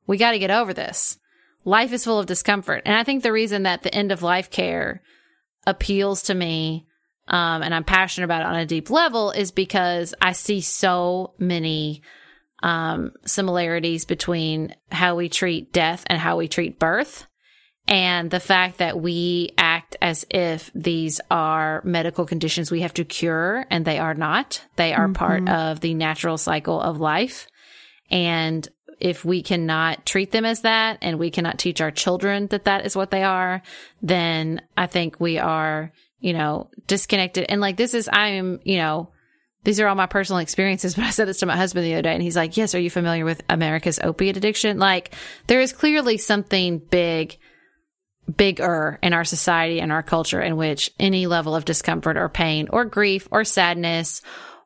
we 0.06 0.16
got 0.16 0.32
to 0.32 0.38
get 0.38 0.50
over 0.50 0.72
this. 0.72 1.18
Life 1.64 1.92
is 1.92 2.04
full 2.04 2.20
of 2.20 2.26
discomfort. 2.26 2.82
And 2.86 2.96
I 2.96 3.02
think 3.02 3.22
the 3.22 3.32
reason 3.32 3.64
that 3.64 3.82
the 3.82 3.94
end 3.94 4.12
of 4.12 4.22
life 4.22 4.50
care 4.50 5.02
appeals 5.66 6.22
to 6.24 6.34
me, 6.34 6.86
um, 7.28 7.62
and 7.62 7.74
I'm 7.74 7.84
passionate 7.84 8.26
about 8.26 8.42
it 8.42 8.46
on 8.46 8.56
a 8.56 8.66
deep 8.66 8.88
level 8.88 9.32
is 9.32 9.50
because 9.50 10.14
I 10.22 10.30
see 10.30 10.60
so 10.60 11.34
many, 11.38 12.02
um, 12.66 13.12
similarities 13.24 14.04
between 14.04 14.74
how 14.90 15.14
we 15.14 15.28
treat 15.28 15.72
death 15.72 16.04
and 16.08 16.18
how 16.18 16.36
we 16.36 16.48
treat 16.48 16.80
birth 16.80 17.24
and 17.86 18.28
the 18.28 18.40
fact 18.40 18.78
that 18.78 19.00
we 19.00 19.52
act 19.56 19.96
as 20.02 20.26
if 20.30 20.72
these 20.74 21.20
are 21.30 21.80
medical 21.84 22.26
conditions 22.26 22.68
we 22.68 22.80
have 22.80 22.94
to 22.94 23.04
cure 23.04 23.64
and 23.70 23.84
they 23.84 24.00
are 24.00 24.14
not. 24.14 24.60
They 24.74 24.92
are 24.92 25.08
part 25.10 25.48
of 25.48 25.78
the 25.78 25.94
natural 25.94 26.36
cycle 26.36 26.80
of 26.80 26.98
life. 26.98 27.46
And 28.10 28.68
if 28.98 29.24
we 29.24 29.42
cannot 29.42 30.04
treat 30.04 30.32
them 30.32 30.44
as 30.44 30.62
that 30.62 30.98
and 31.02 31.20
we 31.20 31.30
cannot 31.30 31.60
teach 31.60 31.80
our 31.80 31.92
children 31.92 32.48
that 32.48 32.64
that 32.64 32.84
is 32.84 32.96
what 32.96 33.12
they 33.12 33.22
are, 33.22 33.62
then 34.02 34.60
I 34.76 34.88
think 34.88 35.20
we 35.20 35.38
are 35.38 35.92
you 36.18 36.32
know, 36.32 36.70
disconnected. 36.86 37.46
And 37.48 37.60
like, 37.60 37.76
this 37.76 37.94
is, 37.94 38.08
I'm, 38.12 38.58
you 38.64 38.78
know, 38.78 39.10
these 39.66 39.80
are 39.80 39.88
all 39.88 39.96
my 39.96 40.06
personal 40.06 40.38
experiences, 40.38 40.94
but 40.96 41.04
I 41.04 41.10
said 41.10 41.28
this 41.28 41.40
to 41.40 41.46
my 41.46 41.56
husband 41.56 41.84
the 41.84 41.94
other 41.94 42.02
day 42.02 42.14
and 42.14 42.22
he's 42.22 42.36
like, 42.36 42.56
yes, 42.56 42.74
are 42.74 42.80
you 42.80 42.88
familiar 42.88 43.24
with 43.24 43.42
America's 43.50 43.98
opiate 43.98 44.36
addiction? 44.36 44.78
Like, 44.78 45.14
there 45.48 45.60
is 45.60 45.72
clearly 45.72 46.16
something 46.16 46.78
big, 46.78 47.36
bigger 48.34 48.98
in 49.02 49.12
our 49.12 49.24
society 49.24 49.80
and 49.80 49.90
our 49.90 50.04
culture 50.04 50.40
in 50.40 50.56
which 50.56 50.92
any 50.98 51.26
level 51.26 51.54
of 51.54 51.64
discomfort 51.64 52.16
or 52.16 52.28
pain 52.28 52.68
or 52.70 52.84
grief 52.84 53.28
or 53.30 53.44
sadness 53.44 54.22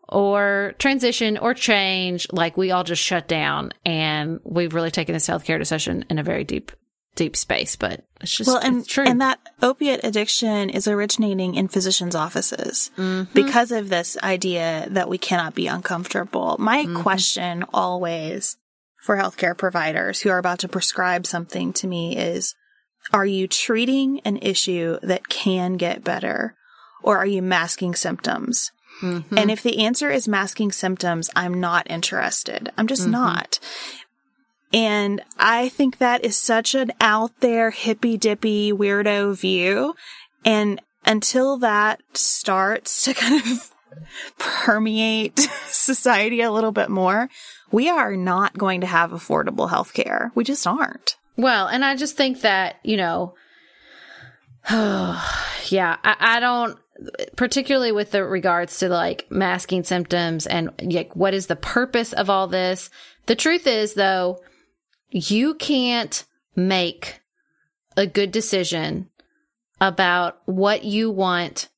or 0.07 0.74
transition 0.78 1.38
or 1.38 1.55
change, 1.55 2.26
like 2.30 2.57
we 2.57 2.70
all 2.70 2.84
just 2.84 3.03
shut 3.03 3.26
down 3.26 3.72
and 3.86 4.40
we've 4.44 4.74
really 4.74 4.90
taken 4.90 5.14
this 5.14 5.28
healthcare 5.28 5.59
discussion 5.59 6.05
in 6.11 6.18
a 6.18 6.22
very 6.22 6.44
deep 6.44 6.72
deep 7.14 7.36
space, 7.36 7.76
but 7.76 8.04
it's 8.20 8.36
just 8.36 8.48
well, 8.48 8.58
and 8.58 8.86
true. 8.86 9.04
and 9.04 9.20
that 9.20 9.40
opiate 9.62 10.00
addiction 10.04 10.70
is 10.70 10.86
originating 10.86 11.54
in 11.54 11.68
physicians' 11.68 12.14
offices 12.14 12.90
mm-hmm. 12.96 13.32
because 13.32 13.72
of 13.72 13.88
this 13.88 14.16
idea 14.22 14.86
that 14.90 15.08
we 15.08 15.18
cannot 15.18 15.54
be 15.54 15.66
uncomfortable. 15.66 16.56
My 16.58 16.84
mm-hmm. 16.84 17.02
question 17.02 17.64
always 17.72 18.56
for 19.02 19.16
healthcare 19.16 19.56
providers 19.56 20.20
who 20.20 20.30
are 20.30 20.38
about 20.38 20.61
to 20.61 20.68
prescribe 20.68 21.26
something 21.26 21.72
to 21.74 21.86
me 21.86 22.16
is, 22.16 22.54
are 23.12 23.26
you 23.26 23.48
treating 23.48 24.20
an 24.20 24.36
issue 24.36 24.98
that 25.02 25.28
can 25.28 25.76
get 25.76 26.04
better, 26.04 26.54
or 27.02 27.18
are 27.18 27.26
you 27.26 27.42
masking 27.42 27.94
symptoms? 27.94 28.70
Mm-hmm. 29.00 29.38
And 29.38 29.50
if 29.50 29.62
the 29.62 29.78
answer 29.84 30.11
is 30.11 30.28
masking 30.28 30.72
symptoms, 30.72 31.30
I'm 31.34 31.58
not 31.61 31.90
interested. 31.90 32.70
I'm 32.76 32.86
just 32.86 33.02
mm-hmm. 33.02 33.12
not. 33.12 33.58
And 34.72 35.22
I 35.36 35.68
think 35.68 35.98
that 35.98 36.24
is 36.24 36.36
such 36.36 36.74
an 36.74 36.92
out 37.00 37.32
there 37.40 37.70
hippy 37.70 38.16
dippy 38.16 38.72
weirdo 38.72 39.36
view. 39.36 39.94
And 40.44 40.80
until 41.04 41.58
that 41.58 42.00
starts 42.14 43.04
to 43.04 43.14
kind 43.14 43.42
of 43.44 43.72
permeate 44.38 45.38
society 45.66 46.40
a 46.40 46.52
little 46.52 46.72
bit 46.72 46.88
more, 46.88 47.28
we 47.72 47.88
are 47.88 48.16
not 48.16 48.58
going 48.58 48.80
to 48.80 48.86
have 48.86 49.10
affordable 49.10 49.70
health 49.70 49.92
care. 49.92 50.32
We 50.34 50.44
just 50.44 50.66
aren't. 50.66 51.16
Well, 51.36 51.66
and 51.68 51.84
I 51.84 51.96
just 51.96 52.16
think 52.16 52.42
that, 52.42 52.76
you 52.82 52.96
know, 52.96 53.34
yeah, 54.70 55.96
I, 56.04 56.16
I 56.18 56.40
don't, 56.40 56.78
particularly 57.36 57.92
with 57.92 58.10
the 58.10 58.24
regards 58.24 58.78
to 58.80 58.88
like 58.88 59.26
masking 59.30 59.84
symptoms 59.84 60.46
and 60.46 60.70
like 60.82 61.16
what 61.16 61.32
is 61.32 61.46
the 61.46 61.56
purpose 61.56 62.12
of 62.12 62.28
all 62.28 62.46
this. 62.46 62.90
The 63.26 63.34
truth 63.34 63.66
is 63.66 63.94
though, 63.94 64.40
you 65.11 65.54
can't 65.54 66.24
make 66.56 67.20
a 67.96 68.06
good 68.06 68.32
decision 68.32 69.08
about 69.80 70.40
what 70.44 70.84
you 70.84 71.11
want 71.11 71.68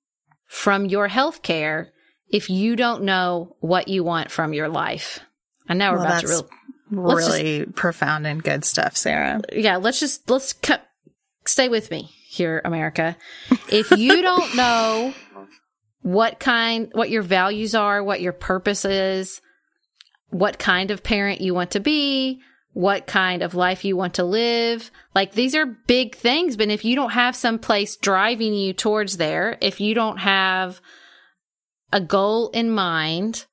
from 0.47 0.87
your 0.87 1.09
health 1.09 1.43
care 1.43 1.93
if 2.29 2.51
you 2.51 2.77
don't 2.77 3.03
know 3.03 3.57
what 3.61 3.89
you 3.89 4.03
want 4.05 4.31
from 4.31 4.53
your 4.53 4.69
life. 4.69 5.21
I 5.69 5.75
know 5.75 5.93
we're 5.93 5.99
well, 5.99 6.07
about 6.07 6.21
to 6.23 6.29
real, 6.29 6.49
really 6.91 7.59
just, 7.61 7.75
profound 7.75 8.27
and 8.27 8.43
good 8.43 8.65
stuff, 8.65 8.97
Sarah. 8.97 9.41
Yeah, 9.53 9.77
let's 9.77 10.01
just 10.01 10.29
let's 10.29 10.53
cut, 10.53 10.87
stay 11.47 11.69
with 11.69 11.91
me 11.91 12.11
here, 12.27 12.61
America. 12.65 13.17
If 13.71 13.91
you 13.97 14.21
don't 14.23 14.57
know 14.57 15.15
what 16.03 16.41
kind, 16.41 16.91
what 16.93 17.11
your 17.11 17.23
values 17.23 17.75
are, 17.75 18.03
what 18.03 18.21
your 18.21 18.33
purpose 18.33 18.85
is, 18.85 19.41
what 20.31 20.59
kind 20.59 20.91
of 20.91 21.03
parent 21.03 21.41
you 21.41 21.55
want 21.55 21.73
to 21.73 21.81
be, 21.81 22.41
what 22.73 23.07
kind 23.07 23.43
of 23.43 23.55
life 23.55 23.85
you 23.85 23.97
want 23.97 24.15
to 24.15 24.25
live. 24.25 24.91
Like 25.15 25.33
these 25.33 25.55
are 25.55 25.67
big 25.67 26.15
things, 26.15 26.57
but 26.57 26.69
if 26.69 26.85
you 26.85 26.97
don't 26.97 27.11
have 27.11 27.37
some 27.37 27.59
place 27.59 27.97
driving 27.97 28.55
you 28.55 28.73
towards 28.73 29.19
there, 29.19 29.59
if 29.61 29.81
you 29.81 29.95
don't 29.95 30.19
have 30.19 30.81
a 31.93 32.01
goal 32.01 32.49
in 32.51 32.71
mind, 32.71 33.47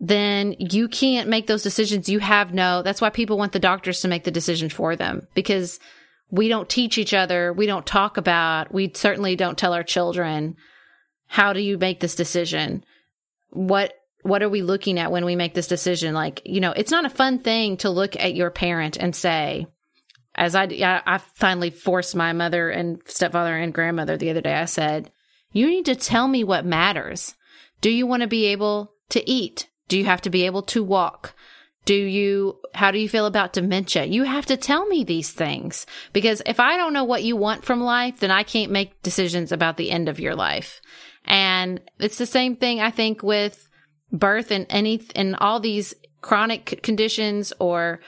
then 0.00 0.54
you 0.58 0.86
can't 0.88 1.28
make 1.28 1.48
those 1.48 1.64
decisions. 1.64 2.08
You 2.08 2.20
have 2.20 2.54
no, 2.54 2.82
that's 2.82 3.00
why 3.00 3.10
people 3.10 3.36
want 3.36 3.52
the 3.52 3.58
doctors 3.58 4.00
to 4.02 4.08
make 4.08 4.22
the 4.22 4.30
decision 4.30 4.68
for 4.68 4.94
them 4.94 5.26
because 5.34 5.80
we 6.30 6.46
don't 6.48 6.68
teach 6.68 6.98
each 6.98 7.14
other. 7.14 7.52
We 7.52 7.66
don't 7.66 7.86
talk 7.86 8.16
about, 8.16 8.72
we 8.72 8.92
certainly 8.94 9.34
don't 9.34 9.58
tell 9.58 9.72
our 9.72 9.82
children, 9.82 10.56
how 11.26 11.52
do 11.52 11.60
you 11.60 11.76
make 11.76 11.98
this 11.98 12.14
decision? 12.14 12.84
What 13.50 13.92
what 14.28 14.42
are 14.42 14.48
we 14.48 14.62
looking 14.62 14.98
at 14.98 15.10
when 15.10 15.24
we 15.24 15.36
make 15.36 15.54
this 15.54 15.68
decision? 15.68 16.14
Like, 16.14 16.42
you 16.44 16.60
know, 16.60 16.72
it's 16.72 16.90
not 16.90 17.04
a 17.04 17.10
fun 17.10 17.38
thing 17.38 17.76
to 17.78 17.90
look 17.90 18.16
at 18.16 18.34
your 18.34 18.50
parent 18.50 18.96
and 18.96 19.14
say, 19.14 19.66
as 20.34 20.54
I, 20.54 20.64
I 21.04 21.18
finally 21.34 21.70
forced 21.70 22.14
my 22.14 22.32
mother 22.32 22.70
and 22.70 23.00
stepfather 23.06 23.56
and 23.56 23.74
grandmother 23.74 24.16
the 24.16 24.30
other 24.30 24.40
day, 24.40 24.54
I 24.54 24.66
said, 24.66 25.10
you 25.50 25.66
need 25.66 25.86
to 25.86 25.96
tell 25.96 26.28
me 26.28 26.44
what 26.44 26.64
matters. 26.64 27.34
Do 27.80 27.90
you 27.90 28.06
want 28.06 28.22
to 28.22 28.28
be 28.28 28.46
able 28.46 28.92
to 29.10 29.28
eat? 29.28 29.68
Do 29.88 29.98
you 29.98 30.04
have 30.04 30.20
to 30.22 30.30
be 30.30 30.46
able 30.46 30.62
to 30.62 30.84
walk? 30.84 31.34
Do 31.84 31.94
you, 31.94 32.60
how 32.74 32.90
do 32.90 32.98
you 32.98 33.08
feel 33.08 33.24
about 33.24 33.54
dementia? 33.54 34.04
You 34.04 34.24
have 34.24 34.46
to 34.46 34.56
tell 34.56 34.86
me 34.86 35.04
these 35.04 35.30
things 35.30 35.86
because 36.12 36.42
if 36.44 36.60
I 36.60 36.76
don't 36.76 36.92
know 36.92 37.04
what 37.04 37.24
you 37.24 37.34
want 37.34 37.64
from 37.64 37.80
life, 37.80 38.20
then 38.20 38.30
I 38.30 38.42
can't 38.42 38.70
make 38.70 39.02
decisions 39.02 39.52
about 39.52 39.78
the 39.78 39.90
end 39.90 40.08
of 40.08 40.20
your 40.20 40.34
life. 40.34 40.82
And 41.24 41.80
it's 41.98 42.18
the 42.18 42.26
same 42.26 42.56
thing, 42.56 42.80
I 42.80 42.90
think, 42.90 43.22
with 43.22 43.67
birth 44.12 44.50
and 44.50 44.66
any 44.70 45.02
and 45.14 45.36
all 45.36 45.60
these 45.60 45.94
chronic 46.20 46.80
conditions 46.82 47.52
or 47.58 48.00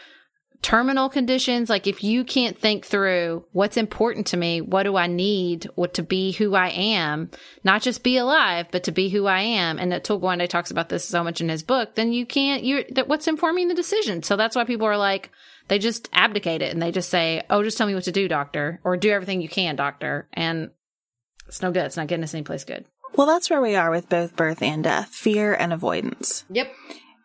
terminal 0.62 1.09
conditions 1.09 1.70
like 1.70 1.86
if 1.86 2.05
you 2.05 2.22
can't 2.22 2.59
think 2.59 2.84
through 2.84 3.44
what's 3.53 3.78
important 3.78 4.26
to 4.26 4.36
me 4.36 4.61
what 4.61 4.82
do 4.82 4.94
i 4.94 5.07
need 5.07 5.66
what 5.74 5.94
to 5.94 6.03
be 6.03 6.32
who 6.32 6.55
i 6.55 6.68
am 6.68 7.30
not 7.64 7.80
just 7.80 8.03
be 8.03 8.18
alive 8.18 8.66
but 8.70 8.84
to 8.84 8.92
be 8.92 9.09
who 9.09 9.26
i 9.26 9.40
am. 9.40 9.78
And 9.78 9.90
that 9.92 10.05
Atul 10.05 10.20
Gawande 10.20 10.48
talks 10.48 10.70
about 10.70 10.88
this 10.90 11.05
so 11.05 11.24
much 11.24 11.40
in 11.40 11.48
his 11.48 11.62
book 11.62 11.94
then 11.94 12.12
you 12.12 12.26
can't 12.26 12.62
you 12.62 12.84
that 12.90 13.09
what's 13.09 13.28
informing 13.28 13.68
the 13.68 13.74
decision? 13.74 14.22
So 14.22 14.36
that's 14.36 14.55
why 14.55 14.64
people 14.64 14.86
are 14.86 14.98
like 14.98 15.30
they 15.68 15.78
just 15.78 16.09
abdicate 16.12 16.62
it 16.62 16.72
and 16.72 16.82
they 16.82 16.92
just 16.92 17.09
say 17.09 17.42
oh 17.48 17.62
just 17.62 17.78
tell 17.78 17.86
me 17.86 17.94
what 17.94 18.05
to 18.05 18.12
do 18.12 18.28
doctor 18.28 18.80
or 18.84 18.96
do 18.96 19.11
everything 19.11 19.40
you 19.40 19.48
can 19.48 19.76
doctor. 19.76 20.28
And 20.32 20.70
it's 21.46 21.62
no 21.62 21.72
good. 21.72 21.86
It's 21.86 21.96
not 21.96 22.07
getting 22.07 22.24
us 22.24 22.34
anyplace 22.34 22.64
good 22.64 22.84
well, 23.17 23.27
that's 23.27 23.51
where 23.51 23.61
we 23.61 23.75
are 23.75 23.91
with 23.91 24.09
both 24.09 24.37
birth 24.37 24.63
and 24.63 24.85
death 24.85 25.09
fear 25.09 25.55
and 25.55 25.73
avoidance. 25.73 26.45
Yep. 26.51 26.73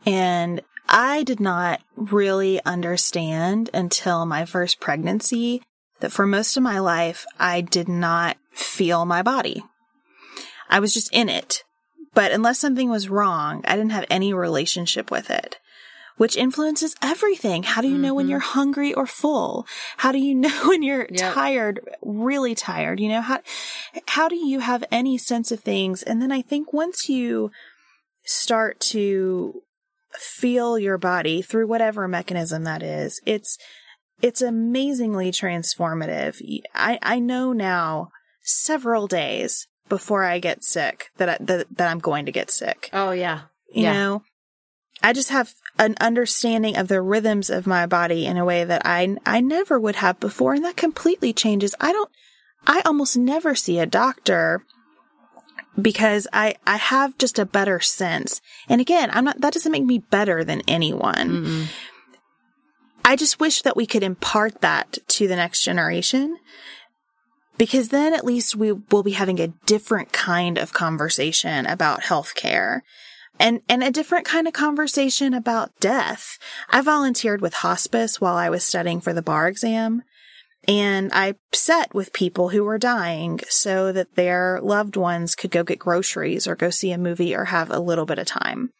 And 0.06 0.62
I 0.88 1.24
did 1.24 1.40
not 1.40 1.82
really 1.96 2.64
understand 2.66 3.70
until 3.74 4.26
my 4.26 4.46
first 4.46 4.80
pregnancy 4.80 5.62
that 6.00 6.12
for 6.12 6.26
most 6.28 6.58
of 6.58 6.64
my 6.64 6.80
life, 6.80 7.26
I 7.40 7.62
did 7.62 7.88
not 7.88 8.38
feel 8.52 9.06
my 9.06 9.22
body. 9.22 9.64
I 10.70 10.80
was 10.80 10.94
just 10.94 11.14
in 11.14 11.30
it. 11.30 11.64
But 12.14 12.32
unless 12.32 12.60
something 12.60 12.90
was 12.90 13.10
wrong, 13.10 13.64
I 13.68 13.76
didn't 13.76 13.92
have 13.92 14.06
any 14.10 14.34
relationship 14.34 15.12
with 15.12 15.30
it 15.30 15.60
which 16.18 16.38
influences 16.38 16.96
everything. 17.02 17.64
How 17.64 17.82
do 17.82 17.88
you 17.88 17.96
mm-hmm. 17.96 18.04
know 18.04 18.14
when 18.14 18.26
mm-hmm. 18.26 18.32
you're 18.32 18.40
hungry 18.40 18.94
or 18.94 19.06
full? 19.06 19.68
How 19.98 20.12
do 20.12 20.20
you 20.20 20.36
know 20.36 20.68
when 20.68 20.84
you're 20.84 21.08
yep. 21.10 21.34
tired, 21.34 21.82
really 22.02 22.56
tired? 22.56 23.00
You 23.00 23.10
know, 23.10 23.22
how, 23.22 23.42
how 24.08 24.28
do 24.28 24.36
you 24.36 24.60
have 24.60 24.84
any 24.92 25.18
sense 25.18 25.52
of 25.52 25.60
things? 25.60 26.04
And 26.04 26.22
then 26.22 26.32
I 26.32 26.42
think 26.42 26.74
once 26.74 27.10
you 27.10 27.52
start 28.24 28.80
to 28.80 29.62
feel 30.14 30.80
your 30.80 30.98
body 30.98 31.42
through 31.42 31.68
whatever 31.68 32.08
mechanism 32.08 32.64
that 32.64 32.82
is, 32.82 33.22
it's, 33.26 33.58
it's 34.22 34.42
amazingly 34.42 35.32
transformative. 35.32 36.42
I, 36.74 36.98
I 37.02 37.20
know 37.20 37.52
now 37.52 38.10
several 38.42 39.08
days 39.08 39.68
before 39.90 40.24
I 40.24 40.40
get 40.40 40.64
sick 40.64 41.10
that, 41.18 41.30
I, 41.30 41.38
that, 41.42 41.68
that 41.78 41.92
I'm 41.92 42.00
going 42.00 42.26
to 42.26 42.32
get 42.32 42.50
sick. 42.50 42.90
Oh 42.94 43.12
yeah. 43.12 43.42
You 43.74 43.84
yeah. 43.84 43.94
know, 43.94 44.24
I 45.04 45.14
just 45.14 45.30
have 45.30 45.54
an 45.78 45.96
understanding 46.00 46.78
of 46.78 46.88
the 46.88 47.02
rhythms 47.02 47.50
of 47.50 47.68
my 47.68 47.86
body 47.86 48.26
in 48.26 48.38
a 48.38 48.46
way 48.46 48.64
that 48.64 48.82
I, 48.86 49.18
I 49.26 49.42
never 49.42 49.80
would 49.80 49.98
have 49.98 50.20
before. 50.20 50.54
And 50.54 50.64
that 50.64 50.78
completely 50.78 51.34
changes. 51.34 51.76
I 51.80 51.92
don't, 51.92 52.10
I 52.66 52.82
almost 52.86 53.18
never 53.18 53.56
see 53.56 53.80
a 53.80 53.86
doctor 53.86 54.64
because 55.80 56.28
I, 56.32 56.56
I 56.66 56.78
have 56.78 57.18
just 57.18 57.38
a 57.38 57.46
better 57.46 57.80
sense. 57.80 58.42
And 58.70 58.80
again, 58.80 59.10
I'm 59.12 59.26
not, 59.26 59.42
that 59.42 59.54
doesn't 59.54 59.72
make 59.72 59.84
me 59.84 60.00
better 60.00 60.44
than 60.44 60.62
anyone. 60.68 61.30
mm 61.30 61.68
I 63.08 63.16
just 63.16 63.40
wish 63.40 63.62
that 63.62 63.78
we 63.78 63.86
could 63.86 64.02
impart 64.02 64.62
that 64.62 64.98
to 65.10 65.28
the 65.28 65.36
next 65.36 65.62
generation 65.62 66.38
because 67.56 67.90
then 67.90 68.16
at 68.16 68.26
least 68.26 68.56
we 68.56 68.72
will 68.72 69.04
be 69.04 69.12
having 69.12 69.40
a 69.40 69.54
different 69.68 70.12
kind 70.12 70.58
of 70.58 70.74
conversation 70.74 71.68
about 71.68 72.02
healthcare 72.02 72.82
and 73.40 73.62
and 73.68 73.84
a 73.84 73.92
different 73.92 74.26
kind 74.26 74.48
of 74.48 74.54
conversation 74.54 75.34
about 75.34 75.72
death. 75.80 76.38
I 76.70 76.82
volunteered 76.82 77.42
with 77.42 77.56
hospice 77.56 78.22
while 78.22 78.36
I 78.36 78.50
was 78.50 78.64
studying 78.64 79.02
for 79.02 79.14
the 79.14 79.22
bar 79.22 79.48
exam, 79.48 80.04
and 80.68 81.12
I 81.14 81.36
sat 81.54 81.94
with 81.94 82.14
people 82.14 82.50
who 82.50 82.64
were 82.64 82.78
dying 82.78 83.40
so 83.50 83.92
that 83.92 84.16
their 84.16 84.60
loved 84.62 84.96
ones 84.96 85.36
could 85.36 85.52
go 85.52 85.64
get 85.64 85.80
groceries 85.80 86.48
or 86.48 86.56
go 86.56 86.70
see 86.70 86.92
a 86.92 86.98
movie 86.98 87.36
or 87.36 87.46
have 87.46 87.70
a 87.70 87.80
little 87.80 88.06
bit 88.06 88.20
of 88.20 88.26
time. 88.26 88.72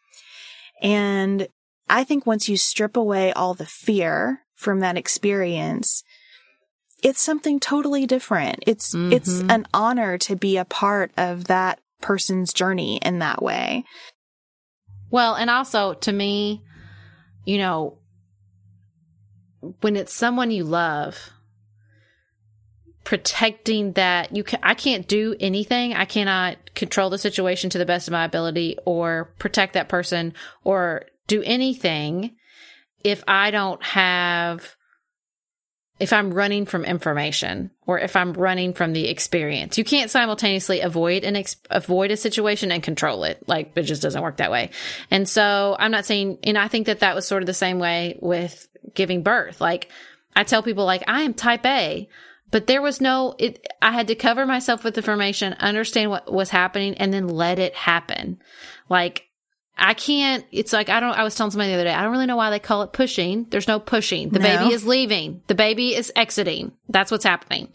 And 0.82 1.48
I 1.88 2.04
think 2.04 2.26
once 2.26 2.48
you 2.48 2.56
strip 2.56 2.96
away 2.96 3.32
all 3.32 3.54
the 3.54 3.66
fear 3.66 4.40
from 4.54 4.80
that 4.80 4.96
experience, 4.96 6.02
it's 7.02 7.20
something 7.20 7.60
totally 7.60 8.06
different. 8.06 8.64
It's, 8.66 8.94
it's 8.94 9.34
mm-hmm. 9.34 9.50
an 9.50 9.66
honor 9.72 10.18
to 10.18 10.34
be 10.34 10.56
a 10.56 10.64
part 10.64 11.12
of 11.16 11.44
that 11.44 11.78
person's 12.00 12.52
journey 12.52 12.96
in 12.96 13.20
that 13.20 13.42
way. 13.42 13.84
Well, 15.10 15.34
and 15.34 15.50
also 15.50 15.94
to 15.94 16.12
me, 16.12 16.62
you 17.44 17.58
know, 17.58 17.98
when 19.80 19.96
it's 19.96 20.12
someone 20.12 20.50
you 20.50 20.64
love, 20.64 21.30
protecting 23.04 23.92
that 23.92 24.34
you 24.34 24.42
can 24.42 24.58
I 24.62 24.74
can't 24.74 25.06
do 25.06 25.36
anything. 25.38 25.94
I 25.94 26.04
cannot 26.04 26.74
control 26.74 27.08
the 27.08 27.18
situation 27.18 27.70
to 27.70 27.78
the 27.78 27.86
best 27.86 28.08
of 28.08 28.12
my 28.12 28.24
ability 28.24 28.76
or 28.84 29.32
protect 29.38 29.74
that 29.74 29.88
person 29.88 30.34
or 30.64 31.04
do 31.28 31.42
anything 31.44 32.36
if 33.04 33.22
I 33.28 33.52
don't 33.52 33.82
have 33.84 34.74
if 35.98 36.12
I'm 36.12 36.32
running 36.32 36.66
from 36.66 36.84
information 36.84 37.70
or 37.86 37.98
if 37.98 38.16
I'm 38.16 38.34
running 38.34 38.74
from 38.74 38.92
the 38.92 39.08
experience. 39.08 39.78
You 39.78 39.84
can't 39.84 40.10
simultaneously 40.10 40.80
avoid 40.80 41.24
an 41.24 41.36
ex- 41.36 41.56
avoid 41.70 42.10
a 42.10 42.16
situation 42.16 42.70
and 42.70 42.82
control 42.82 43.24
it. 43.24 43.42
Like 43.48 43.72
it 43.76 43.82
just 43.82 44.02
doesn't 44.02 44.22
work 44.22 44.36
that 44.36 44.50
way. 44.50 44.70
And 45.10 45.28
so 45.28 45.74
I'm 45.78 45.90
not 45.90 46.04
saying 46.04 46.38
and 46.44 46.58
I 46.58 46.68
think 46.68 46.86
that 46.86 47.00
that 47.00 47.14
was 47.14 47.26
sort 47.26 47.42
of 47.42 47.46
the 47.46 47.54
same 47.54 47.78
way 47.78 48.18
with 48.20 48.68
giving 48.94 49.22
birth. 49.22 49.60
Like 49.60 49.88
I 50.34 50.44
tell 50.44 50.62
people 50.62 50.84
like 50.84 51.04
I 51.08 51.22
am 51.22 51.32
type 51.32 51.64
A, 51.64 52.08
but 52.50 52.66
there 52.66 52.82
was 52.82 53.00
no 53.00 53.34
it 53.38 53.66
I 53.80 53.92
had 53.92 54.08
to 54.08 54.14
cover 54.14 54.44
myself 54.44 54.84
with 54.84 54.98
information, 54.98 55.54
understand 55.54 56.10
what 56.10 56.30
was 56.30 56.50
happening 56.50 56.94
and 56.98 57.12
then 57.12 57.28
let 57.28 57.58
it 57.58 57.74
happen. 57.74 58.42
Like 58.90 59.25
I 59.78 59.92
can't, 59.94 60.44
it's 60.52 60.72
like, 60.72 60.88
I 60.88 61.00
don't, 61.00 61.12
I 61.12 61.22
was 61.22 61.34
telling 61.34 61.50
somebody 61.50 61.68
the 61.70 61.74
other 61.74 61.84
day, 61.84 61.92
I 61.92 62.02
don't 62.02 62.12
really 62.12 62.24
know 62.26 62.36
why 62.36 62.48
they 62.50 62.58
call 62.58 62.82
it 62.82 62.92
pushing. 62.94 63.44
There's 63.50 63.68
no 63.68 63.78
pushing. 63.78 64.30
The 64.30 64.38
No. 64.38 64.58
baby 64.58 64.72
is 64.72 64.86
leaving. 64.86 65.42
The 65.48 65.54
baby 65.54 65.94
is 65.94 66.10
exiting. 66.16 66.72
That's 66.88 67.10
what's 67.10 67.24
happening. 67.24 67.68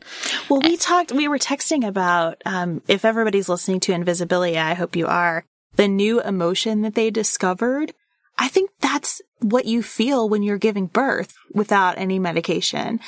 Well, 0.49 0.61
we 0.61 0.77
talked, 0.77 1.11
we 1.11 1.27
were 1.27 1.37
texting 1.37 1.85
about, 1.87 2.41
um, 2.45 2.81
if 2.87 3.05
everybody's 3.05 3.49
listening 3.49 3.81
to 3.81 3.91
Invisibilia, 3.91 4.57
I 4.57 4.73
hope 4.73 4.95
you 4.95 5.05
are, 5.05 5.45
the 5.75 5.87
new 5.87 6.21
emotion 6.21 6.81
that 6.81 6.95
they 6.95 7.11
discovered. 7.11 7.93
I 8.37 8.47
think 8.47 8.71
that's 8.79 9.21
what 9.41 9.65
you 9.65 9.81
feel 9.83 10.29
when 10.29 10.43
you're 10.43 10.57
giving 10.57 10.85
birth 10.87 11.33
without 11.53 11.97
any 11.97 12.19
medication. 12.19 12.99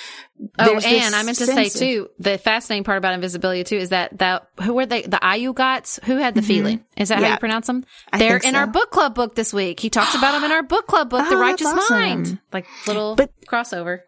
Oh, 0.59 0.65
There's 0.65 0.83
and 0.85 1.13
I 1.15 1.23
meant 1.23 1.37
to 1.37 1.45
say 1.45 1.69
too, 1.69 2.09
the 2.19 2.37
fascinating 2.37 2.83
part 2.83 2.97
about 2.97 3.19
Invisibilia 3.19 3.65
too 3.65 3.77
is 3.77 3.89
that 3.89 4.17
that 4.17 4.47
who 4.63 4.73
were 4.73 4.85
they? 4.85 5.03
The 5.03 5.17
Ayugats 5.21 6.03
who 6.03 6.17
had 6.17 6.35
the 6.35 6.41
feeling? 6.41 6.83
Is 6.97 7.09
that 7.09 7.19
how 7.19 7.23
Mm-hmm. 7.25 7.33
You 7.33 7.37
pronounce 7.39 7.67
them? 7.67 7.85
I 8.11 8.17
They're 8.19 8.37
in 8.37 8.53
so. 8.53 8.57
our 8.59 8.67
book 8.67 8.89
club 8.91 9.15
book 9.15 9.35
this 9.35 9.53
week. 9.53 9.79
He 9.79 9.89
talks 9.89 10.15
about 10.15 10.31
them 10.33 10.43
in 10.43 10.51
our 10.51 10.63
book 10.63 10.87
club 10.87 11.09
book, 11.09 11.27
The 11.29 11.35
Oh, 11.35 11.39
that's 11.39 11.61
Righteous 11.63 11.67
awesome. 11.67 11.97
Mind. 11.97 12.39
Like 12.51 12.65
little 12.87 13.15
But- 13.15 13.31
crossover. 13.47 13.99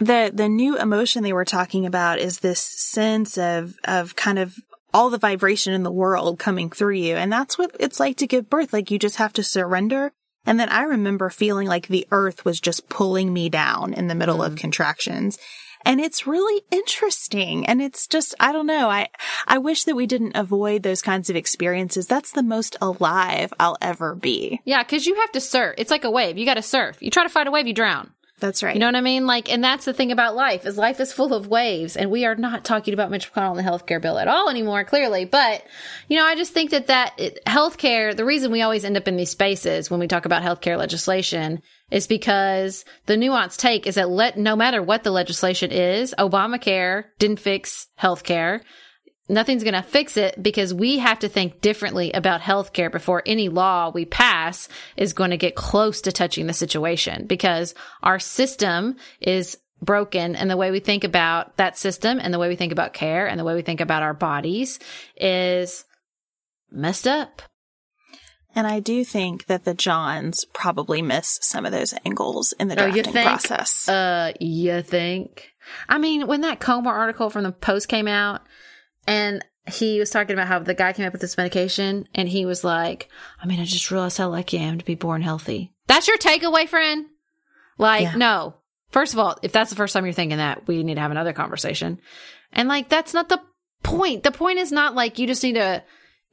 the 0.00 0.30
the 0.32 0.48
new 0.48 0.76
emotion 0.78 1.22
they 1.22 1.32
were 1.32 1.44
talking 1.44 1.86
about 1.86 2.18
is 2.18 2.38
this 2.40 2.60
sense 2.60 3.36
of 3.38 3.74
of 3.84 4.14
kind 4.16 4.38
of 4.38 4.54
all 4.94 5.10
the 5.10 5.18
vibration 5.18 5.72
in 5.74 5.82
the 5.82 5.90
world 5.92 6.38
coming 6.38 6.70
through 6.70 6.94
you 6.94 7.14
and 7.16 7.30
that's 7.32 7.58
what 7.58 7.70
it's 7.80 7.98
like 8.00 8.16
to 8.16 8.26
give 8.26 8.48
birth 8.48 8.72
like 8.72 8.90
you 8.90 8.98
just 8.98 9.16
have 9.16 9.32
to 9.34 9.42
surrender 9.42 10.12
and 10.48 10.58
then 10.58 10.68
i 10.70 10.82
remember 10.82 11.30
feeling 11.30 11.66
like 11.66 11.86
the 11.88 12.06
earth 12.10 12.44
was 12.44 12.60
just 12.60 12.88
pulling 12.88 13.32
me 13.32 13.48
down 13.48 13.92
in 13.92 14.08
the 14.08 14.14
middle 14.14 14.42
of 14.42 14.54
mm. 14.54 14.58
contractions 14.58 15.38
and 15.84 16.00
it's 16.00 16.26
really 16.26 16.62
interesting 16.72 17.66
and 17.66 17.80
it's 17.80 18.06
just 18.06 18.34
i 18.40 18.52
don't 18.52 18.66
know 18.66 18.90
i 18.90 19.06
i 19.46 19.58
wish 19.58 19.84
that 19.84 19.94
we 19.94 20.06
didn't 20.06 20.36
avoid 20.36 20.82
those 20.82 21.02
kinds 21.02 21.30
of 21.30 21.36
experiences 21.36 22.06
that's 22.06 22.32
the 22.32 22.42
most 22.42 22.76
alive 22.80 23.52
i'll 23.60 23.78
ever 23.80 24.14
be 24.14 24.60
Yeah, 24.64 24.82
because 24.82 25.06
you 25.06 25.14
have 25.16 25.32
to 25.32 25.40
surf. 25.40 25.74
It's 25.78 25.90
like 25.90 26.04
a 26.04 26.10
wave. 26.10 26.38
You 26.38 26.44
got 26.44 26.54
to 26.54 26.62
surf. 26.62 27.02
You 27.02 27.10
try 27.10 27.22
to 27.22 27.28
fight 27.28 27.46
a 27.46 27.50
wave, 27.50 27.66
you 27.66 27.74
drown. 27.74 28.10
That's 28.40 28.62
right 28.62 28.74
You 28.74 28.80
know 28.80 28.86
what 28.86 28.96
I 28.96 29.00
mean? 29.00 29.26
Like, 29.26 29.50
and 29.50 29.62
that's 29.62 29.84
the 29.84 29.92
thing 29.92 30.12
about 30.12 30.36
life 30.36 30.66
is 30.66 30.78
life 30.78 31.00
is 31.00 31.12
full 31.12 31.34
of 31.34 31.48
waves, 31.48 31.96
and 31.96 32.10
we 32.10 32.24
are 32.24 32.34
not 32.34 32.64
talking 32.64 32.94
about 32.94 33.10
Mitch 33.10 33.32
McConnell 33.32 33.56
and 33.56 33.58
the 33.58 33.70
healthcare 33.70 34.00
bill 34.00 34.18
at 34.18 34.28
all 34.28 34.48
anymore, 34.48 34.84
clearly. 34.84 35.24
But 35.24 35.64
you 36.08 36.16
know, 36.16 36.24
I 36.24 36.34
just 36.34 36.52
think 36.52 36.70
that 36.70 36.86
that 36.88 37.14
it, 37.18 37.38
healthcare, 37.46 38.16
the 38.16 38.24
reason 38.24 38.52
we 38.52 38.62
always 38.62 38.84
end 38.84 38.96
up 38.96 39.08
in 39.08 39.16
these 39.16 39.30
spaces 39.30 39.90
when 39.90 40.00
we 40.00 40.08
talk 40.08 40.24
about 40.24 40.42
healthcare 40.42 40.78
legislation 40.78 41.62
is 41.90 42.06
because 42.06 42.84
the 43.06 43.16
nuanced 43.16 43.58
take 43.58 43.86
is 43.86 43.94
that 43.94 44.10
let 44.10 44.36
no 44.38 44.54
matter 44.54 44.82
what 44.82 45.04
the 45.04 45.10
legislation 45.10 45.70
is, 45.70 46.14
Obamacare 46.18 47.04
didn't 47.18 47.40
fix 47.40 47.88
healthcare 47.98 48.60
nothing's 49.28 49.62
going 49.62 49.74
to 49.74 49.82
fix 49.82 50.16
it 50.16 50.42
because 50.42 50.72
we 50.72 50.98
have 50.98 51.18
to 51.20 51.28
think 51.28 51.60
differently 51.60 52.10
about 52.12 52.40
healthcare 52.40 52.90
before 52.90 53.22
any 53.26 53.48
law 53.48 53.90
we 53.94 54.04
pass 54.04 54.68
is 54.96 55.12
going 55.12 55.30
to 55.30 55.36
get 55.36 55.54
close 55.54 56.00
to 56.02 56.12
touching 56.12 56.46
the 56.46 56.52
situation 56.52 57.26
because 57.26 57.74
our 58.02 58.18
system 58.18 58.96
is 59.20 59.56
broken 59.80 60.34
and 60.34 60.50
the 60.50 60.56
way 60.56 60.70
we 60.70 60.80
think 60.80 61.04
about 61.04 61.56
that 61.56 61.78
system 61.78 62.18
and 62.20 62.32
the 62.34 62.38
way 62.38 62.48
we 62.48 62.56
think 62.56 62.72
about 62.72 62.92
care 62.94 63.28
and 63.28 63.38
the 63.38 63.44
way 63.44 63.54
we 63.54 63.62
think 63.62 63.80
about 63.80 64.02
our 64.02 64.14
bodies 64.14 64.78
is 65.16 65.84
messed 66.70 67.06
up. 67.06 67.42
And 68.54 68.66
I 68.66 68.80
do 68.80 69.04
think 69.04 69.46
that 69.46 69.64
the 69.64 69.74
Johns 69.74 70.44
probably 70.52 71.00
miss 71.00 71.38
some 71.42 71.64
of 71.64 71.70
those 71.70 71.94
angles 72.04 72.52
in 72.58 72.66
the 72.68 72.82
Oh, 72.82 72.86
you 72.86 72.92
drafting 73.02 73.12
think? 73.12 73.28
process. 73.28 73.88
Uh, 73.88 74.32
you 74.40 74.82
think? 74.82 75.50
I 75.88 75.98
mean, 75.98 76.26
when 76.26 76.40
that 76.40 76.58
coma 76.58 76.88
article 76.88 77.30
from 77.30 77.44
the 77.44 77.52
Post 77.52 77.88
came 77.88 78.08
out, 78.08 78.40
and 79.08 79.44
he 79.66 79.98
was 79.98 80.10
talking 80.10 80.32
about 80.34 80.46
how 80.46 80.58
the 80.60 80.74
guy 80.74 80.92
came 80.92 81.06
up 81.06 81.12
with 81.12 81.20
this 81.20 81.36
medication, 81.36 82.06
and 82.14 82.28
he 82.28 82.46
was 82.46 82.62
like, 82.62 83.08
"I 83.42 83.46
mean, 83.46 83.58
I 83.60 83.64
just 83.64 83.90
realized 83.90 84.18
how 84.18 84.28
lucky 84.28 84.58
I 84.58 84.62
am 84.62 84.78
to 84.78 84.84
be 84.84 84.94
born 84.94 85.22
healthy." 85.22 85.72
That's 85.88 86.06
your 86.06 86.18
takeaway, 86.18 86.68
friend. 86.68 87.06
Like, 87.78 88.02
Yeah. 88.02 88.14
no. 88.16 88.54
First 88.90 89.12
of 89.12 89.18
all, 89.18 89.36
if 89.42 89.52
that's 89.52 89.70
the 89.70 89.76
first 89.76 89.92
time 89.92 90.04
you're 90.04 90.14
thinking 90.14 90.38
that, 90.38 90.66
we 90.66 90.82
need 90.82 90.94
to 90.94 91.00
have 91.00 91.10
another 91.10 91.32
conversation. 91.32 91.98
And 92.52 92.68
like, 92.68 92.88
that's 92.88 93.12
not 93.14 93.28
the 93.28 93.40
point. 93.82 94.22
The 94.22 94.30
point 94.30 94.58
is 94.58 94.72
not 94.72 94.94
like 94.94 95.18
you 95.18 95.26
just 95.26 95.42
need 95.42 95.54
to, 95.54 95.82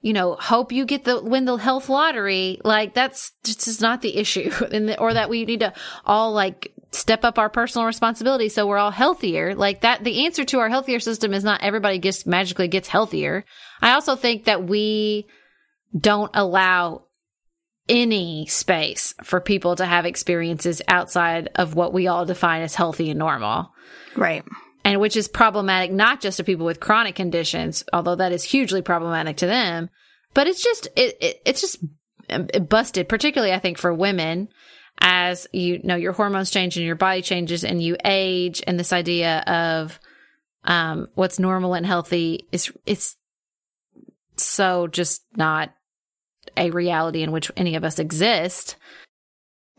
you 0.01 0.13
know, 0.13 0.36
hope 0.36 0.71
you 0.71 0.86
get 0.86 1.03
the 1.03 1.21
win 1.21 1.45
the 1.45 1.57
health 1.57 1.89
lottery. 1.89 2.59
Like, 2.63 2.93
that's 2.93 3.32
just 3.43 3.82
not 3.82 4.01
the 4.01 4.15
issue, 4.17 4.51
and 4.71 4.89
the, 4.89 4.99
or 4.99 5.13
that 5.13 5.30
we 5.30 5.45
need 5.45 5.59
to 5.61 5.73
all 6.05 6.32
like 6.32 6.71
step 6.95 7.23
up 7.23 7.37
our 7.37 7.49
personal 7.49 7.85
responsibility 7.85 8.49
so 8.49 8.65
we're 8.65 8.77
all 8.77 8.91
healthier. 8.91 9.55
Like 9.55 9.81
that, 9.81 10.03
the 10.03 10.25
answer 10.25 10.45
to 10.45 10.59
our 10.59 10.69
healthier 10.69 10.99
system 10.99 11.33
is 11.33 11.43
not 11.43 11.61
everybody 11.61 11.99
gets 11.99 12.25
magically 12.25 12.67
gets 12.67 12.87
healthier. 12.87 13.45
I 13.81 13.91
also 13.91 14.15
think 14.15 14.45
that 14.45 14.65
we 14.65 15.27
don't 15.97 16.31
allow 16.33 17.05
any 17.87 18.47
space 18.47 19.13
for 19.23 19.39
people 19.39 19.75
to 19.75 19.85
have 19.85 20.05
experiences 20.05 20.81
outside 20.87 21.49
of 21.55 21.75
what 21.75 21.93
we 21.93 22.07
all 22.07 22.25
define 22.25 22.61
as 22.61 22.75
healthy 22.75 23.09
and 23.09 23.19
normal. 23.19 23.71
right. 24.15 24.43
And 24.83 25.01
which 25.01 25.15
is 25.15 25.27
problematic 25.27 25.91
not 25.91 26.21
just 26.21 26.37
to 26.37 26.43
people 26.43 26.65
with 26.65 26.79
chronic 26.79 27.15
conditions, 27.15 27.83
although 27.91 28.15
that 28.15 28.31
is 28.31 28.43
hugely 28.43 28.83
problematic 28.83 29.37
to 29.37 29.47
them, 29.47 29.89
but 30.35 30.45
it's 30.45 30.63
just 30.63 30.87
it, 30.95 31.17
it 31.19 31.41
it's 31.43 31.61
just 31.61 31.83
busted, 32.69 33.09
particularly 33.09 33.51
I 33.53 33.59
think 33.59 33.79
for 33.79 33.93
women 33.93 34.49
as 34.99 35.47
you 35.51 35.79
know 35.83 35.95
your 35.95 36.13
hormones 36.13 36.49
change 36.51 36.77
and 36.77 36.85
your 36.85 36.95
body 36.95 37.21
changes 37.21 37.63
and 37.63 37.81
you 37.81 37.95
age 38.05 38.63
and 38.65 38.79
this 38.79 38.93
idea 38.93 39.39
of 39.41 39.99
um 40.63 41.07
what's 41.15 41.37
normal 41.39 41.73
and 41.73 41.85
healthy 41.85 42.45
is 42.51 42.71
it's 42.85 43.15
so 44.37 44.87
just 44.87 45.23
not 45.35 45.71
a 46.57 46.69
reality 46.71 47.21
in 47.23 47.31
which 47.31 47.51
any 47.57 47.75
of 47.75 47.83
us 47.83 47.99
exist. 47.99 48.75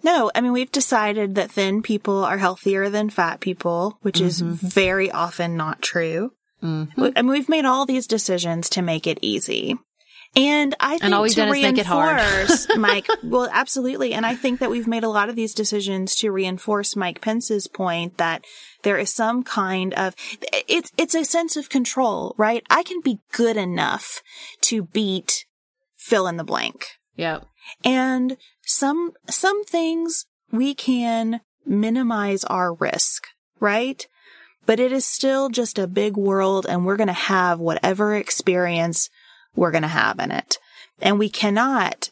No, 0.03 0.31
I 0.35 0.41
mean, 0.41 0.53
we've 0.53 0.71
decided 0.71 1.35
that 1.35 1.51
thin 1.51 1.83
people 1.83 2.25
are 2.25 2.39
healthier 2.39 2.91
than 2.91 3.11
fat 3.11 3.41
people, 3.41 3.99
which 4.03 4.21
is 4.21 4.43
Mm-hmm. 4.43 4.67
very 4.67 5.11
often 5.11 5.57
not 5.57 5.83
true. 5.83 6.33
I 6.63 6.67
mean, 6.97 7.27
we've 7.29 7.49
made 7.49 7.65
all 7.65 7.87
these 7.87 8.07
decisions 8.07 8.69
to 8.71 8.83
make 8.83 9.07
it 9.07 9.19
easy. 9.23 9.77
And 10.37 10.75
I 10.79 10.99
think 10.99 11.15
all 11.15 11.23
we've 11.23 11.33
to 11.33 11.37
done 11.37 11.49
is 11.49 11.63
make 11.63 11.79
it 11.79 11.87
hard. 11.87 12.21
reinforce 12.21 12.69
Mike, 12.77 13.09
well, 13.23 13.49
absolutely. 13.51 14.13
And 14.13 14.27
I 14.27 14.35
think 14.35 14.61
that 14.61 14.71
we've 14.71 14.87
made 14.87 15.03
a 15.03 15.09
lot 15.09 15.31
of 15.31 15.37
these 15.37 15.55
decisions 15.55 16.15
to 16.17 16.31
reinforce 16.31 16.95
Mike 16.95 17.23
Pence's 17.23 17.67
point 17.67 18.19
that 18.19 18.45
there 18.83 18.99
is 18.99 19.11
some 19.11 19.43
kind 19.43 19.95
of, 19.95 20.15
it's, 20.69 20.93
it's 20.99 21.15
a 21.15 21.25
sense 21.25 21.57
of 21.57 21.71
control, 21.71 22.35
right? 22.37 22.63
I 22.69 22.83
can 22.83 23.01
be 23.01 23.21
good 23.33 23.57
enough 23.57 24.23
to 24.63 24.83
beat 24.83 25.47
fill 25.97 26.27
in 26.27 26.37
the 26.37 26.45
blank. 26.45 26.87
Yep. 27.17 27.47
And 27.83 28.37
some, 28.63 29.13
some 29.29 29.65
things 29.65 30.27
we 30.53 30.75
can 30.75 31.41
minimize 31.65 32.45
our 32.45 32.75
risk, 32.75 33.27
right? 33.59 34.07
But 34.67 34.81
it 34.81 34.93
is 34.93 35.07
still 35.07 35.49
just 35.49 35.79
a 35.79 35.87
big 35.87 36.17
world 36.17 36.67
and 36.69 36.85
we're 36.85 36.97
going 36.97 37.07
to 37.07 37.13
have 37.15 37.59
whatever 37.59 38.15
experience 38.15 39.09
we're 39.57 39.71
going 39.71 39.83
to 39.83 39.89
have 39.89 40.19
in 40.21 40.31
it. 40.31 40.59
And 41.01 41.19
we 41.19 41.29
cannot, 41.29 42.11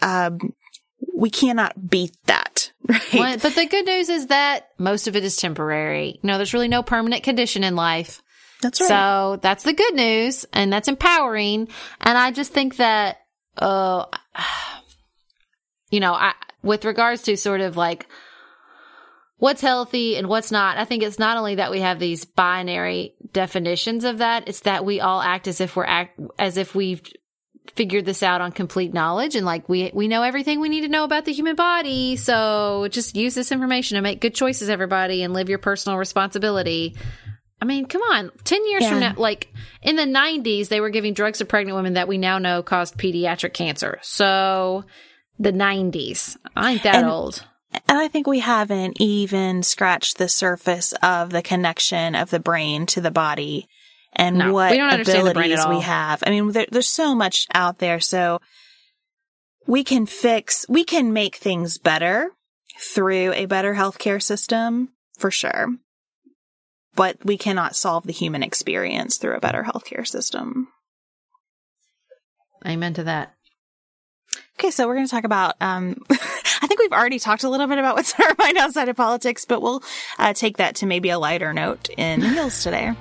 um, 0.00 0.54
we 1.14 1.30
cannot 1.30 1.88
beat 1.88 2.16
that, 2.26 2.72
right? 2.88 3.14
Well, 3.14 3.38
but 3.38 3.54
the 3.54 3.66
good 3.66 3.86
news 3.86 4.08
is 4.08 4.28
that 4.28 4.68
most 4.78 5.06
of 5.08 5.16
it 5.16 5.24
is 5.24 5.36
temporary. 5.36 6.18
No, 6.22 6.36
there's 6.36 6.54
really 6.54 6.68
no 6.68 6.82
permanent 6.82 7.22
condition 7.22 7.64
in 7.64 7.76
life. 7.76 8.22
That's 8.60 8.80
right. 8.80 8.88
So 8.88 9.38
that's 9.42 9.64
the 9.64 9.72
good 9.72 9.94
news 9.94 10.46
and 10.52 10.72
that's 10.72 10.88
empowering. 10.88 11.68
And 12.00 12.18
I 12.18 12.32
just 12.32 12.52
think 12.52 12.76
that, 12.76 13.18
uh, 13.56 14.06
you 15.90 16.00
know, 16.00 16.12
I, 16.12 16.34
with 16.62 16.84
regards 16.84 17.22
to 17.22 17.36
sort 17.36 17.60
of 17.60 17.76
like 17.76 18.06
what's 19.38 19.60
healthy 19.60 20.16
and 20.16 20.28
what's 20.28 20.50
not. 20.52 20.76
I 20.78 20.84
think 20.84 21.02
it's 21.02 21.18
not 21.18 21.36
only 21.36 21.56
that 21.56 21.70
we 21.70 21.80
have 21.80 21.98
these 21.98 22.24
binary 22.24 23.14
definitions 23.32 24.04
of 24.04 24.18
that, 24.18 24.48
it's 24.48 24.60
that 24.60 24.84
we 24.84 25.00
all 25.00 25.20
act 25.20 25.48
as 25.48 25.60
if 25.60 25.74
we're 25.76 25.84
act 25.84 26.18
as 26.38 26.56
if 26.56 26.74
we've 26.74 27.00
figured 27.74 28.04
this 28.06 28.22
out 28.22 28.40
on 28.40 28.50
complete 28.50 28.94
knowledge 28.94 29.36
and 29.36 29.44
like 29.44 29.68
we 29.68 29.90
we 29.92 30.08
know 30.08 30.22
everything 30.22 30.58
we 30.58 30.70
need 30.70 30.80
to 30.80 30.88
know 30.88 31.04
about 31.04 31.24
the 31.24 31.32
human 31.32 31.54
body. 31.54 32.16
So 32.16 32.88
just 32.90 33.14
use 33.14 33.34
this 33.34 33.52
information 33.52 33.96
to 33.96 34.02
make 34.02 34.20
good 34.20 34.34
choices 34.34 34.68
everybody 34.70 35.22
and 35.22 35.32
live 35.34 35.48
your 35.48 35.58
personal 35.58 35.98
responsibility. 35.98 36.96
I 37.60 37.64
mean, 37.64 37.86
come 37.86 38.02
on. 38.02 38.30
10 38.44 38.66
years 38.68 38.82
Yeah. 38.84 38.90
from 38.90 39.00
now, 39.00 39.14
like 39.16 39.52
in 39.82 39.96
the 39.96 40.04
90s, 40.06 40.68
they 40.68 40.80
were 40.80 40.90
giving 40.90 41.12
drugs 41.12 41.38
to 41.38 41.44
pregnant 41.44 41.76
women 41.76 41.94
that 41.94 42.08
we 42.08 42.16
now 42.16 42.38
know 42.38 42.62
caused 42.62 42.96
pediatric 42.96 43.52
cancer. 43.52 43.98
So 44.02 44.84
the 45.38 45.52
90s. 45.52 46.36
I 46.56 46.72
ain't 46.72 46.82
that 46.84 46.96
And- 46.96 47.06
old. 47.06 47.44
And 47.86 47.98
I 47.98 48.08
think 48.08 48.26
we 48.26 48.40
haven't 48.40 49.00
even 49.00 49.62
scratched 49.62 50.18
the 50.18 50.28
surface 50.28 50.92
of 51.02 51.30
the 51.30 51.42
connection 51.42 52.14
of 52.14 52.30
the 52.30 52.40
brain 52.40 52.86
to 52.86 53.00
the 53.00 53.10
body 53.10 53.68
and 54.12 54.38
No, 54.38 54.52
what 54.52 54.70
we 54.70 54.78
don't 54.78 54.90
understand 54.90 55.26
the 55.26 55.34
brain 55.34 55.52
at 55.52 55.58
abilities 55.60 55.78
we 55.78 55.82
have. 55.82 56.22
I 56.26 56.30
mean, 56.30 56.52
there, 56.52 56.66
there's 56.70 56.88
so 56.88 57.14
much 57.14 57.46
out 57.54 57.78
there. 57.78 58.00
So 58.00 58.40
we 59.66 59.84
can 59.84 60.06
fix, 60.06 60.66
we 60.68 60.84
can 60.84 61.12
make 61.12 61.36
things 61.36 61.78
better 61.78 62.30
through 62.80 63.32
a 63.34 63.46
better 63.46 63.74
healthcare 63.74 64.22
system 64.22 64.90
for 65.18 65.30
sure. 65.30 65.76
But 66.94 67.24
we 67.24 67.36
cannot 67.36 67.76
solve 67.76 68.06
the 68.06 68.12
human 68.12 68.42
experience 68.42 69.18
through 69.18 69.36
a 69.36 69.40
better 69.40 69.62
healthcare 69.62 70.06
system. 70.06 70.68
Amen 72.66 72.94
to 72.94 73.04
that. 73.04 73.34
Okay, 74.58 74.70
so 74.70 74.86
we're 74.86 74.94
going 74.94 75.06
to 75.06 75.10
talk 75.10 75.24
about. 75.24 75.54
Um, 75.60 76.02
I 76.10 76.66
think 76.66 76.80
we've 76.80 76.92
already 76.92 77.18
talked 77.18 77.44
a 77.44 77.48
little 77.48 77.66
bit 77.66 77.78
about 77.78 77.94
what's 77.94 78.12
on 78.20 78.26
our 78.26 78.34
mind 78.38 78.58
outside 78.58 78.88
of 78.88 78.96
politics, 78.96 79.44
but 79.44 79.62
we'll 79.62 79.82
uh, 80.18 80.32
take 80.32 80.56
that 80.56 80.76
to 80.76 80.86
maybe 80.86 81.10
a 81.10 81.18
lighter 81.18 81.52
note 81.52 81.88
in 81.96 82.20
Heels 82.34 82.62
today. 82.62 82.94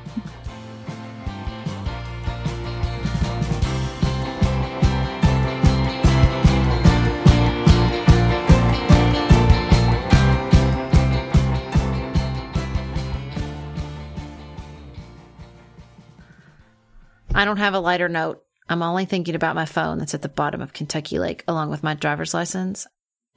I 17.34 17.46
don't 17.46 17.58
have 17.58 17.76
a 17.76 17.80
lighter 17.80 18.10
note. 18.10 18.47
I'm 18.70 18.82
only 18.84 19.06
thinking 19.06 19.36
about 19.36 19.56
my 19.56 19.66
phone 19.66 19.98
that's 20.00 20.14
at 20.14 20.22
the 20.22 20.30
bottom 20.30 20.62
of 20.62 20.74
Kentucky 20.74 21.20
Lake, 21.20 21.44
along 21.48 21.70
with 21.70 21.84
my 21.84 21.94
driver's 21.94 22.34
license 22.34 22.86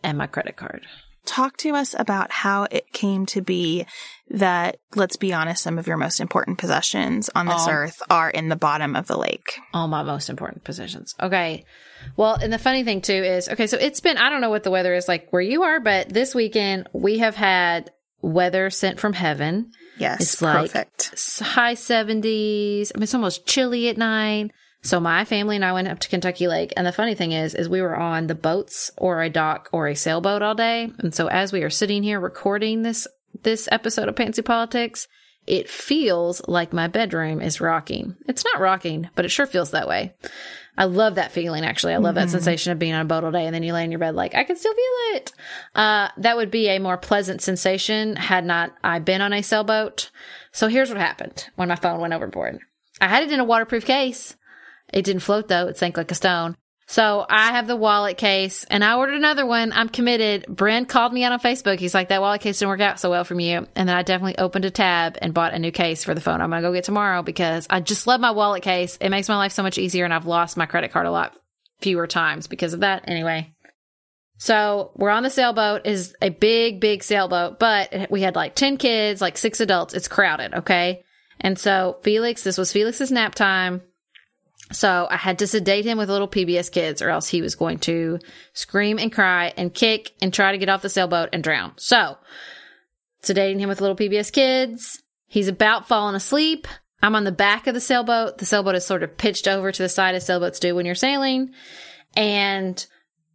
and 0.03 0.19
my 0.19 0.27
credit 0.27 0.57
card. 0.57 0.87
Talk 1.27 1.59
to 1.59 1.75
us 1.77 1.95
about 1.99 2.33
how 2.33 2.67
it 2.71 2.93
came 2.93 3.27
to 3.27 3.43
be 3.43 3.85
that, 4.31 4.79
let's 4.97 5.17
be 5.17 5.33
honest, 5.35 5.63
some 5.63 5.79
of 5.79 5.87
your 5.87 5.99
most 5.99 6.19
important 6.19 6.57
possessions 6.59 7.29
on 7.35 7.47
this 7.47 7.67
Oh. 7.69 7.71
earth 7.71 8.03
are 8.09 8.31
in 8.31 8.49
the 8.49 8.57
bottom 8.57 8.97
of 8.97 9.07
the 9.07 9.19
lake. 9.19 9.59
All 9.75 9.87
my 9.87 10.03
most 10.03 10.31
important 10.31 10.65
possessions. 10.65 11.15
Okay. 11.21 11.65
Well, 12.17 12.35
and 12.37 12.51
the 12.53 12.59
funny 12.59 12.85
thing 12.85 13.03
too 13.03 13.13
is, 13.13 13.51
okay, 13.51 13.67
so 13.67 13.77
it's 13.77 14.01
been, 14.01 14.17
I 14.17 14.31
don't 14.31 14.41
know 14.41 14.49
what 14.51 14.63
the 14.65 14.71
weather 14.71 14.95
is 14.95 15.09
like 15.09 15.31
where 15.31 15.43
you 15.43 15.63
are, 15.63 15.79
but 15.79 16.09
this 16.09 16.35
weekend 16.35 16.89
we 16.95 17.19
have 17.19 17.35
had 17.37 17.91
weather 18.23 18.71
sent 18.71 18.99
from 18.99 19.13
heaven. 19.13 19.71
Yes, 19.99 20.21
It's 20.23 20.43
like 20.43 20.73
perfect. 20.73 21.41
high 21.43 21.75
70s. 21.75 22.93
I 22.95 22.99
mean, 22.99 23.03
it's 23.03 23.15
almost 23.15 23.47
chilly 23.47 23.89
at 23.91 23.99
night. 23.99 24.53
So 24.83 24.99
my 24.99 25.25
family 25.25 25.57
and 25.57 25.65
I 25.65 25.73
went 25.73 25.89
up 25.89 25.99
to 26.01 26.09
Kentucky 26.09 26.49
Lake. 26.49 26.73
And 26.77 26.87
the 26.87 26.93
funny 26.93 27.15
thing 27.15 27.33
is, 27.33 27.55
is 27.55 27.69
we 27.69 27.83
were 27.83 27.97
on 27.97 28.27
the 28.27 28.35
boats 28.35 28.91
or 28.97 29.23
a 29.23 29.31
dock 29.31 29.69
or 29.73 29.89
a 29.89 29.95
sailboat 29.95 30.43
all 30.43 30.55
day. 30.55 30.91
And 30.99 31.15
so 31.15 31.27
as 31.27 31.53
we 31.53 31.63
are 31.63 31.71
sitting 31.71 32.03
here 32.03 32.19
recording 32.19 32.83
this, 32.83 33.07
this 33.43 33.69
episode 33.71 34.09
of 34.09 34.15
Pantsuit 34.15 34.45
Politics, 34.47 35.07
it 35.47 35.69
feels 35.69 36.41
like 36.49 36.73
my 36.73 36.87
bedroom 36.87 37.41
is 37.41 37.61
rocking. 37.61 38.17
It's 38.27 38.45
not 38.45 38.61
rocking, 38.61 39.11
but 39.15 39.25
it 39.25 39.31
sure 39.31 39.47
feels 39.47 39.73
that 39.73 39.89
way. 39.89 40.15
I 40.79 40.85
love 40.85 41.17
that 41.17 41.33
feeling, 41.33 41.65
actually. 41.65 41.93
I 41.93 41.99
love 41.99 42.15
that 42.15 42.31
sensation 42.31 42.73
of 42.73 42.79
being 42.79 42.95
on 42.95 43.03
a 43.03 43.05
boat 43.05 43.25
all 43.25 43.33
day 43.33 43.45
and 43.45 43.55
then 43.55 43.63
you 43.63 43.75
lay 43.75 43.85
in 43.85 43.91
your 43.91 43.99
bed 43.99 44.15
like, 44.15 44.35
I 44.35 44.45
can 44.45 44.57
still 44.57 44.73
feel 44.73 45.17
it. 45.17 45.33
Uh, 45.75 46.09
that 46.19 46.37
would 46.37 46.51
be 46.51 46.69
a 46.69 46.79
more 46.79 46.97
pleasant 46.97 47.43
sensation 47.43 48.17
had 48.17 48.47
not 48.47 48.73
I 48.83 48.99
been 48.99 49.21
on 49.21 49.35
a 49.35 49.43
sailboat. 49.43 50.11
So 50.53 50.69
here's 50.69 50.89
what 50.89 50.99
happened 50.99 51.49
when 51.57 51.69
my 51.69 51.77
phone 51.77 52.01
went 52.01 52.15
overboard. 52.15 52.61
I 53.01 53.09
had 53.09 53.25
it 53.25 53.33
in 53.33 53.41
a 53.41 53.45
waterproof 53.45 53.85
case. 53.85 54.37
It 54.93 55.05
didn't 55.05 55.23
float 55.23 55.49
though. 55.49 55.69
It 55.69 55.79
sank 55.79 55.97
like 55.97 56.11
a 56.11 56.15
stone. 56.15 56.57
So 56.91 57.25
I 57.31 57.53
have 57.53 57.69
the 57.69 57.77
wallet 57.77 58.19
case 58.19 58.65
and 58.65 58.83
I 58.83 58.97
ordered 58.97 59.15
another 59.15 59.47
one. 59.47 59.73
I'm 59.73 59.89
committed. 59.89 60.45
Brent 60.49 60.89
called 60.89 61.13
me 61.13 61.23
out 61.23 61.31
on 61.31 61.39
Facebook. 61.39 61.79
He's 61.79 61.95
like, 61.95 62.09
that 62.09 62.21
wallet 62.21 62.41
case 62.41 62.59
didn't 62.59 62.71
work 62.71 62.81
out 62.81 62.99
so 62.99 63.11
well 63.11 63.23
from 63.23 63.39
you. 63.39 63.65
And 63.77 63.89
then 63.89 63.97
I 63.97 64.03
definitely 64.03 64.39
opened 64.39 64.65
a 64.65 64.73
tab 64.73 65.17
and 65.23 65.33
bought 65.33 65.55
a 65.55 65.61
new 65.61 65.71
case 65.71 66.03
for 66.03 66.15
the 66.15 66.21
phone. 66.21 66.41
I'm 66.41 66.51
going 66.51 66.61
to 66.61 66.69
go 66.69 66.73
get 66.73 66.83
tomorrow 66.83 67.23
because 67.23 67.69
I 67.71 67.79
just 67.79 68.09
love 68.09 68.21
my 68.21 68.33
wallet 68.33 68.65
case. 68.65 68.99
It 69.01 69.11
makes 69.11 69.29
my 69.29 69.37
life 69.37 69.53
so 69.53 69.63
much 69.63 69.79
easier 69.79 70.05
and 70.05 70.13
I've 70.13 70.27
lost 70.27 70.57
my 70.57 70.67
credit 70.67 70.91
card 70.91 71.07
a 71.07 71.13
lot 71.13 71.37
fewer 71.81 72.09
times 72.09 72.49
because 72.49 72.73
of 72.73 72.81
that. 72.81 73.05
Anyway. 73.07 73.55
So 74.39 74.91
we're 74.97 75.11
on 75.11 75.23
the 75.23 75.31
sailboat 75.31 75.87
is 75.87 76.17
a 76.21 76.31
big, 76.31 76.81
big 76.81 77.05
sailboat, 77.05 77.61
but 77.61 78.11
we 78.11 78.23
had 78.23 78.35
like 78.35 78.57
10 78.57 78.79
kids, 78.79 79.21
like 79.21 79.39
six 79.39 79.61
adults. 79.61 79.95
It's 79.95 80.09
crowded. 80.09 80.55
Okay. 80.55 81.05
And 81.41 81.57
so 81.57 81.99
Felix, 82.03 82.43
this 82.43 82.59
was 82.59 82.73
Felix's 82.73 83.13
nap 83.13 83.37
time. 83.37 83.83
So 84.73 85.09
I 85.11 85.17
had 85.17 85.41
to 85.41 85.47
sedate 85.47 85.85
him 85.85 85.99
with 85.99 86.09
little 86.09 86.29
PBS 86.29 86.71
kids 86.71 87.03
or 87.03 87.11
else 87.11 87.29
he 87.29 87.43
was 87.43 87.55
going 87.55 87.79
to 87.81 88.19
scream 88.53 88.99
and 88.99 89.13
cry 89.13 89.53
and 89.57 89.75
kick 89.75 90.13
and 90.23 90.33
try 90.33 90.53
to 90.53 90.59
get 90.59 90.69
off 90.69 90.83
the 90.83 90.89
sailboat 90.89 91.31
and 91.33 91.43
drown. 91.43 91.73
So 91.77 92.17
sedating 93.23 93.59
him 93.59 93.69
with 93.69 93.81
little 93.81 93.97
PBS 93.97 94.33
kids. 94.33 95.03
He's 95.27 95.49
about 95.49 95.89
falling 95.89 96.15
asleep. 96.15 96.67
I'm 97.03 97.17
on 97.17 97.25
the 97.25 97.33
back 97.33 97.67
of 97.67 97.75
the 97.75 97.81
sailboat. 97.81 98.39
The 98.39 98.47
sailboat 98.47 98.75
is 98.75 98.85
sort 98.85 99.03
of 99.03 99.17
pitched 99.17 99.49
over 99.49 99.73
to 99.73 99.83
the 99.83 99.89
side 99.89 100.15
as 100.15 100.27
sailboats 100.27 100.61
do 100.61 100.75
when 100.75 100.87
you're 100.87 100.95
sailing. 100.95 101.53
And 102.17 102.85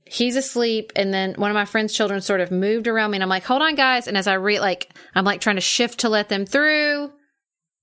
he's 0.05 0.35
asleep. 0.35 0.91
And 0.95 1.13
then 1.13 1.33
one 1.33 1.51
of 1.51 1.55
my 1.55 1.65
friend's 1.65 1.93
children 1.93 2.21
sort 2.21 2.41
of 2.41 2.51
moved 2.51 2.87
around 2.87 3.11
me 3.11 3.17
and 3.17 3.23
I'm 3.23 3.29
like, 3.29 3.43
hold 3.43 3.61
on 3.61 3.75
guys. 3.75 4.07
And 4.07 4.17
as 4.17 4.27
I 4.27 4.35
re 4.35 4.59
like, 4.59 4.93
I'm 5.13 5.25
like 5.25 5.41
trying 5.41 5.57
to 5.57 5.61
shift 5.61 5.99
to 6.01 6.09
let 6.09 6.29
them 6.29 6.45
through. 6.45 7.11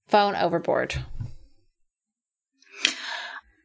Phone 0.08 0.36
overboard. 0.36 0.94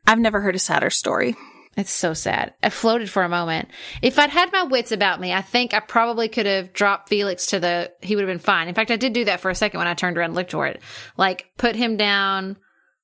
I've 0.08 0.20
never 0.20 0.40
heard 0.42 0.56
a 0.56 0.60
sadder 0.60 0.90
story. 0.90 1.36
It's 1.76 1.92
so 1.92 2.16
sad. 2.16 2.56
I 2.64 2.70
floated 2.70 3.10
for 3.10 3.22
a 3.22 3.30
moment. 3.30 3.70
If 4.02 4.18
I'd 4.18 4.32
had 4.32 4.52
my 4.52 4.64
wits 4.64 4.92
about 4.92 5.20
me, 5.20 5.32
I 5.32 5.42
think 5.44 5.76
I 5.76 5.80
probably 5.80 6.28
could 6.28 6.48
have 6.48 6.74
dropped 6.74 7.10
Felix 7.10 7.48
to 7.48 7.60
the, 7.60 7.92
he 8.02 8.16
would 8.16 8.24
have 8.24 8.34
been 8.34 8.40
fine. 8.40 8.68
In 8.68 8.74
fact, 8.74 8.90
I 8.90 8.96
did 8.96 9.14
do 9.14 9.26
that 9.26 9.42
for 9.42 9.52
a 9.52 9.56
second 9.56 9.78
when 9.78 9.88
I 9.88 9.94
turned 9.94 10.18
around 10.18 10.30
and 10.30 10.36
looked 10.36 10.54
for 10.54 10.66
it. 10.66 10.82
Like, 11.18 11.52
put 11.58 11.76
him 11.76 11.96
down 11.96 12.58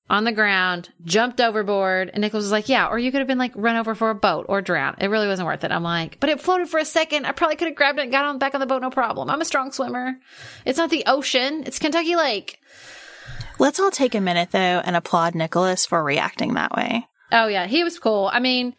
on 0.09 0.23
the 0.23 0.31
ground, 0.31 0.89
jumped 1.03 1.39
overboard, 1.39 2.09
and 2.13 2.21
Nicholas 2.21 2.43
was 2.43 2.51
like, 2.51 2.67
yeah, 2.67 2.87
or 2.87 2.97
you 2.97 3.11
could 3.11 3.19
have 3.19 3.27
been 3.27 3.37
like 3.37 3.53
run 3.55 3.77
over 3.77 3.95
for 3.95 4.09
a 4.09 4.15
boat 4.15 4.47
or 4.49 4.61
drowned. 4.61 4.97
It 4.99 5.07
really 5.07 5.27
wasn't 5.27 5.47
worth 5.47 5.63
it. 5.63 5.71
I'm 5.71 5.83
like, 5.83 6.19
but 6.19 6.29
it 6.29 6.41
floated 6.41 6.67
for 6.67 6.79
a 6.79 6.85
second. 6.85 7.25
I 7.25 7.31
probably 7.31 7.55
could 7.55 7.67
have 7.67 7.77
grabbed 7.77 7.99
it 7.99 8.03
and 8.03 8.11
got 8.11 8.25
on 8.25 8.37
back 8.37 8.53
on 8.53 8.59
the 8.59 8.65
boat, 8.65 8.81
no 8.81 8.89
problem. 8.89 9.29
I'm 9.29 9.41
a 9.41 9.45
strong 9.45 9.71
swimmer. 9.71 10.15
It's 10.65 10.77
not 10.77 10.89
the 10.89 11.03
ocean. 11.05 11.63
It's 11.65 11.79
Kentucky 11.79 12.15
Lake. 12.15 12.59
Let's 13.63 13.79
all 13.79 13.91
take 13.91 14.13
a 14.13 14.19
minute 14.19 14.51
though 14.51 14.59
and 14.59 14.93
applaud 14.93 15.35
Nicholas 15.35 15.85
for 15.85 16.03
reacting 16.03 16.55
that 16.55 16.75
way. 16.75 17.07
Oh 17.31 17.47
yeah, 17.47 17.65
he 17.65 17.85
was 17.85 17.97
cool. 17.97 18.29
I 18.29 18.41
mean, 18.41 18.75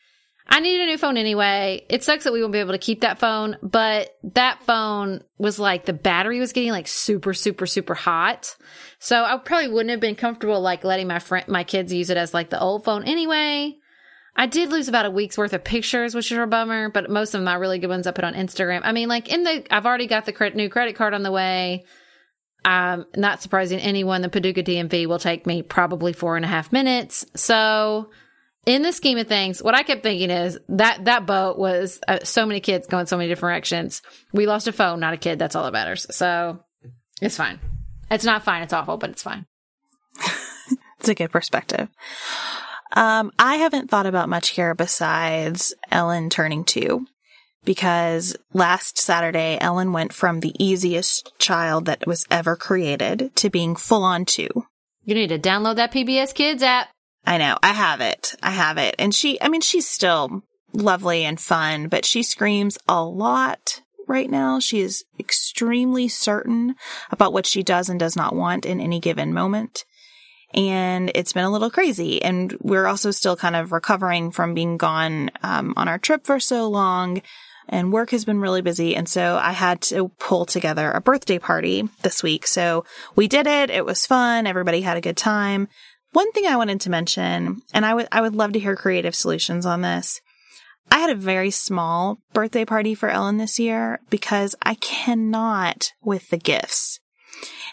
I 0.47 0.61
needed 0.61 0.83
a 0.83 0.87
new 0.89 0.99
phone 0.99 1.17
anyway. 1.17 1.87
It 1.89 2.05
sucks 2.05 2.25
that 2.25 2.35
we 2.35 2.43
won't 2.43 2.53
be 2.53 2.59
able 2.59 2.73
to 2.73 2.79
keep 2.79 3.01
that 3.01 3.19
phone, 3.19 3.57
but 3.63 4.11
that 4.35 4.63
phone 4.65 5.23
was 5.39 5.59
like 5.59 5.87
the 5.87 5.95
battery 5.95 6.39
was 6.39 6.53
getting 6.53 6.71
like 6.71 6.87
super, 6.87 7.33
super, 7.33 7.65
super 7.65 7.95
hot. 7.95 8.55
So 8.99 9.25
I 9.25 9.39
probably 9.39 9.69
wouldn't 9.69 9.89
have 9.89 10.01
been 10.01 10.17
comfortable 10.17 10.61
like 10.61 10.85
letting 10.85 11.07
my 11.07 11.19
friend, 11.19 11.49
my 11.49 11.65
kids 11.65 11.91
use 11.91 12.11
it 12.11 12.19
as 12.19 12.35
like 12.35 12.51
the 12.51 12.61
old 12.61 12.85
phone 12.85 13.05
anyway. 13.05 13.75
I 14.37 14.45
did 14.45 14.69
lose 14.69 14.89
about 14.89 15.07
a 15.07 15.11
week's 15.11 15.39
worth 15.39 15.55
of 15.55 15.65
pictures, 15.65 16.15
which 16.15 16.31
is 16.31 16.37
a 16.37 16.47
bummer, 16.47 16.91
but 16.91 17.09
most 17.09 17.35
of 17.35 17.43
my 17.43 17.55
really 17.55 17.79
good 17.79 17.89
ones 17.89 18.07
I 18.07 18.11
put 18.11 18.25
on 18.25 18.35
Instagram. 18.35 18.83
I 18.85 18.93
mean, 18.93 19.09
like 19.09 19.33
in 19.33 19.45
the, 19.45 19.67
I've 19.75 19.87
already 19.87 20.09
got 20.09 20.27
the 20.27 20.33
cre- 20.35 20.49
new 20.55 20.69
credit 20.69 20.95
card 20.95 21.15
on 21.15 21.23
the 21.23 21.33
way. 21.33 21.87
Um, 22.65 23.07
not 23.17 23.43
surprising 23.43 23.79
anyone, 23.79 24.23
the 24.23 24.29
Paducah 24.29 24.63
DMV 24.63 25.07
will 25.07 25.19
take 25.19 25.47
me 25.47 25.63
probably 25.63 26.13
four 26.13 26.37
and 26.37 26.45
a 26.45 26.49
half 26.49 26.73
minutes. 26.73 27.27
So 27.37 28.11
in 28.67 28.83
the 28.83 28.93
scheme 28.93 29.19
of 29.19 29.27
things, 29.27 29.63
what 29.63 29.75
I 29.75 29.83
kept 29.83 30.03
thinking 30.03 30.31
is 30.31 30.59
that 30.71 31.05
that 31.05 31.27
boat 31.27 31.59
was 31.59 32.01
uh, 32.09 32.21
so 32.25 32.47
many 32.47 32.61
kids 32.61 32.87
going 32.87 33.07
so 33.07 33.19
many 33.19 33.29
different 33.29 33.53
directions. 33.53 34.01
We 34.33 34.47
lost 34.47 34.67
a 34.67 34.73
phone, 34.73 35.01
not 35.01 35.15
a 35.15 35.19
kid. 35.19 35.39
That's 35.39 35.55
all 35.55 35.65
that 35.65 35.73
matters. 35.73 36.07
So 36.17 36.61
it's 37.21 37.37
fine. 37.37 37.61
It's 38.11 38.25
not 38.25 38.45
fine. 38.45 38.63
It's 38.63 38.73
awful, 38.73 38.97
but 38.97 39.11
it's 39.11 39.23
fine. 39.23 39.47
It's 41.05 41.11
a 41.11 41.15
good 41.15 41.33
perspective. 41.33 41.91
Um, 42.97 43.31
I 43.39 43.57
haven't 43.57 43.91
thought 43.91 44.07
about 44.07 44.31
much 44.31 44.49
here 44.51 44.75
besides 44.75 45.75
Ellen 45.91 46.31
turning 46.31 46.65
two 46.65 47.07
because 47.65 48.37
last 48.53 48.99
Saturday, 48.99 49.59
Ellen 49.61 49.93
went 49.93 50.13
from 50.13 50.41
the 50.41 50.55
easiest 50.59 51.33
child 51.39 51.87
that 51.87 52.07
was 52.07 52.27
ever 52.31 52.57
created 52.57 53.35
to 53.37 53.51
being 53.51 53.77
full 53.77 54.03
on 54.03 54.25
two. 54.25 54.49
You 55.05 55.15
need 55.15 55.29
to 55.29 55.39
download 55.39 55.77
that 55.77 55.93
PBS 55.93 56.35
Kids 56.35 56.63
app. 56.63 56.89
I 57.27 57.39
know. 57.39 57.57
I 57.63 57.73
have 57.73 58.01
it. 58.01 58.35
I 58.43 58.51
have 58.51 58.79
it. 58.79 58.95
And 58.99 59.15
she, 59.15 59.41
I 59.41 59.49
mean, 59.49 59.61
she's 59.61 59.89
still 59.89 60.43
lovely 60.73 61.25
and 61.25 61.41
fun, 61.41 61.89
but 61.89 62.05
she 62.05 62.23
screams 62.23 62.79
a 62.89 63.03
lot 63.03 63.81
right 64.07 64.31
now. 64.31 64.61
She 64.61 64.81
is 64.81 65.05
extremely 65.19 66.09
certain 66.09 66.75
about 67.11 67.33
what 67.33 67.47
she 67.47 67.63
does 67.63 67.89
and 67.89 67.99
does 67.99 68.17
not 68.17 68.35
want 68.35 68.67
in 68.67 68.81
any 68.81 69.01
given 69.01 69.33
moment. 69.33 69.85
And 70.53 71.11
it's 71.15 71.33
been 71.33 71.45
a 71.45 71.51
little 71.51 71.71
crazy. 71.71 72.23
And 72.23 72.57
we're 72.61 72.87
also 72.87 73.11
still 73.11 73.37
kind 73.37 73.57
of 73.57 73.73
recovering 73.73 74.31
from 74.31 74.55
being 74.55 74.77
gone 74.77 75.31
um, 75.43 75.75
on 75.77 75.89
our 75.89 75.99
trip 75.99 76.27
for 76.27 76.39
so 76.39 76.69
long. 76.69 77.23
And 77.69 77.93
work 77.93 78.11
has 78.11 78.25
been 78.25 78.41
really 78.41 78.63
busy. 78.63 78.95
And 78.95 79.09
so 79.09 79.39
I 79.41 79.53
had 79.53 79.81
to 79.83 80.09
pull 80.19 80.45
together 80.45 80.91
a 80.91 81.01
birthday 81.01 81.39
party 81.39 81.89
this 82.03 82.23
week. 82.23 82.47
So 82.47 82.85
we 83.17 83.27
did 83.27 83.47
it. 83.47 83.71
It 83.71 83.85
was 83.85 84.07
fun. 84.07 84.47
Everybody 84.47 84.83
had 84.83 84.97
a 84.97 85.03
good 85.03 85.17
time. 85.17 85.69
One 86.13 86.31
thing 86.33 86.47
I 86.47 86.57
wanted 86.57 86.81
to 86.83 86.91
mention, 86.91 87.63
and 87.73 87.85
I 87.85 87.95
would, 87.95 88.09
I 88.13 88.21
would 88.21 88.37
love 88.37 88.53
to 88.53 88.61
hear 88.61 88.77
creative 88.77 89.15
solutions 89.15 89.67
on 89.67 89.81
this. 89.81 90.21
I 90.91 90.99
had 90.99 91.11
a 91.11 91.17
very 91.17 91.51
small 91.51 92.19
birthday 92.33 92.65
party 92.65 92.95
for 92.95 93.09
Ellen 93.09 93.39
this 93.39 93.59
year 93.59 93.99
because 94.11 94.55
I 94.63 94.75
cannot 94.75 95.93
with 96.03 96.29
the 96.29 96.37
gifts. 96.37 97.01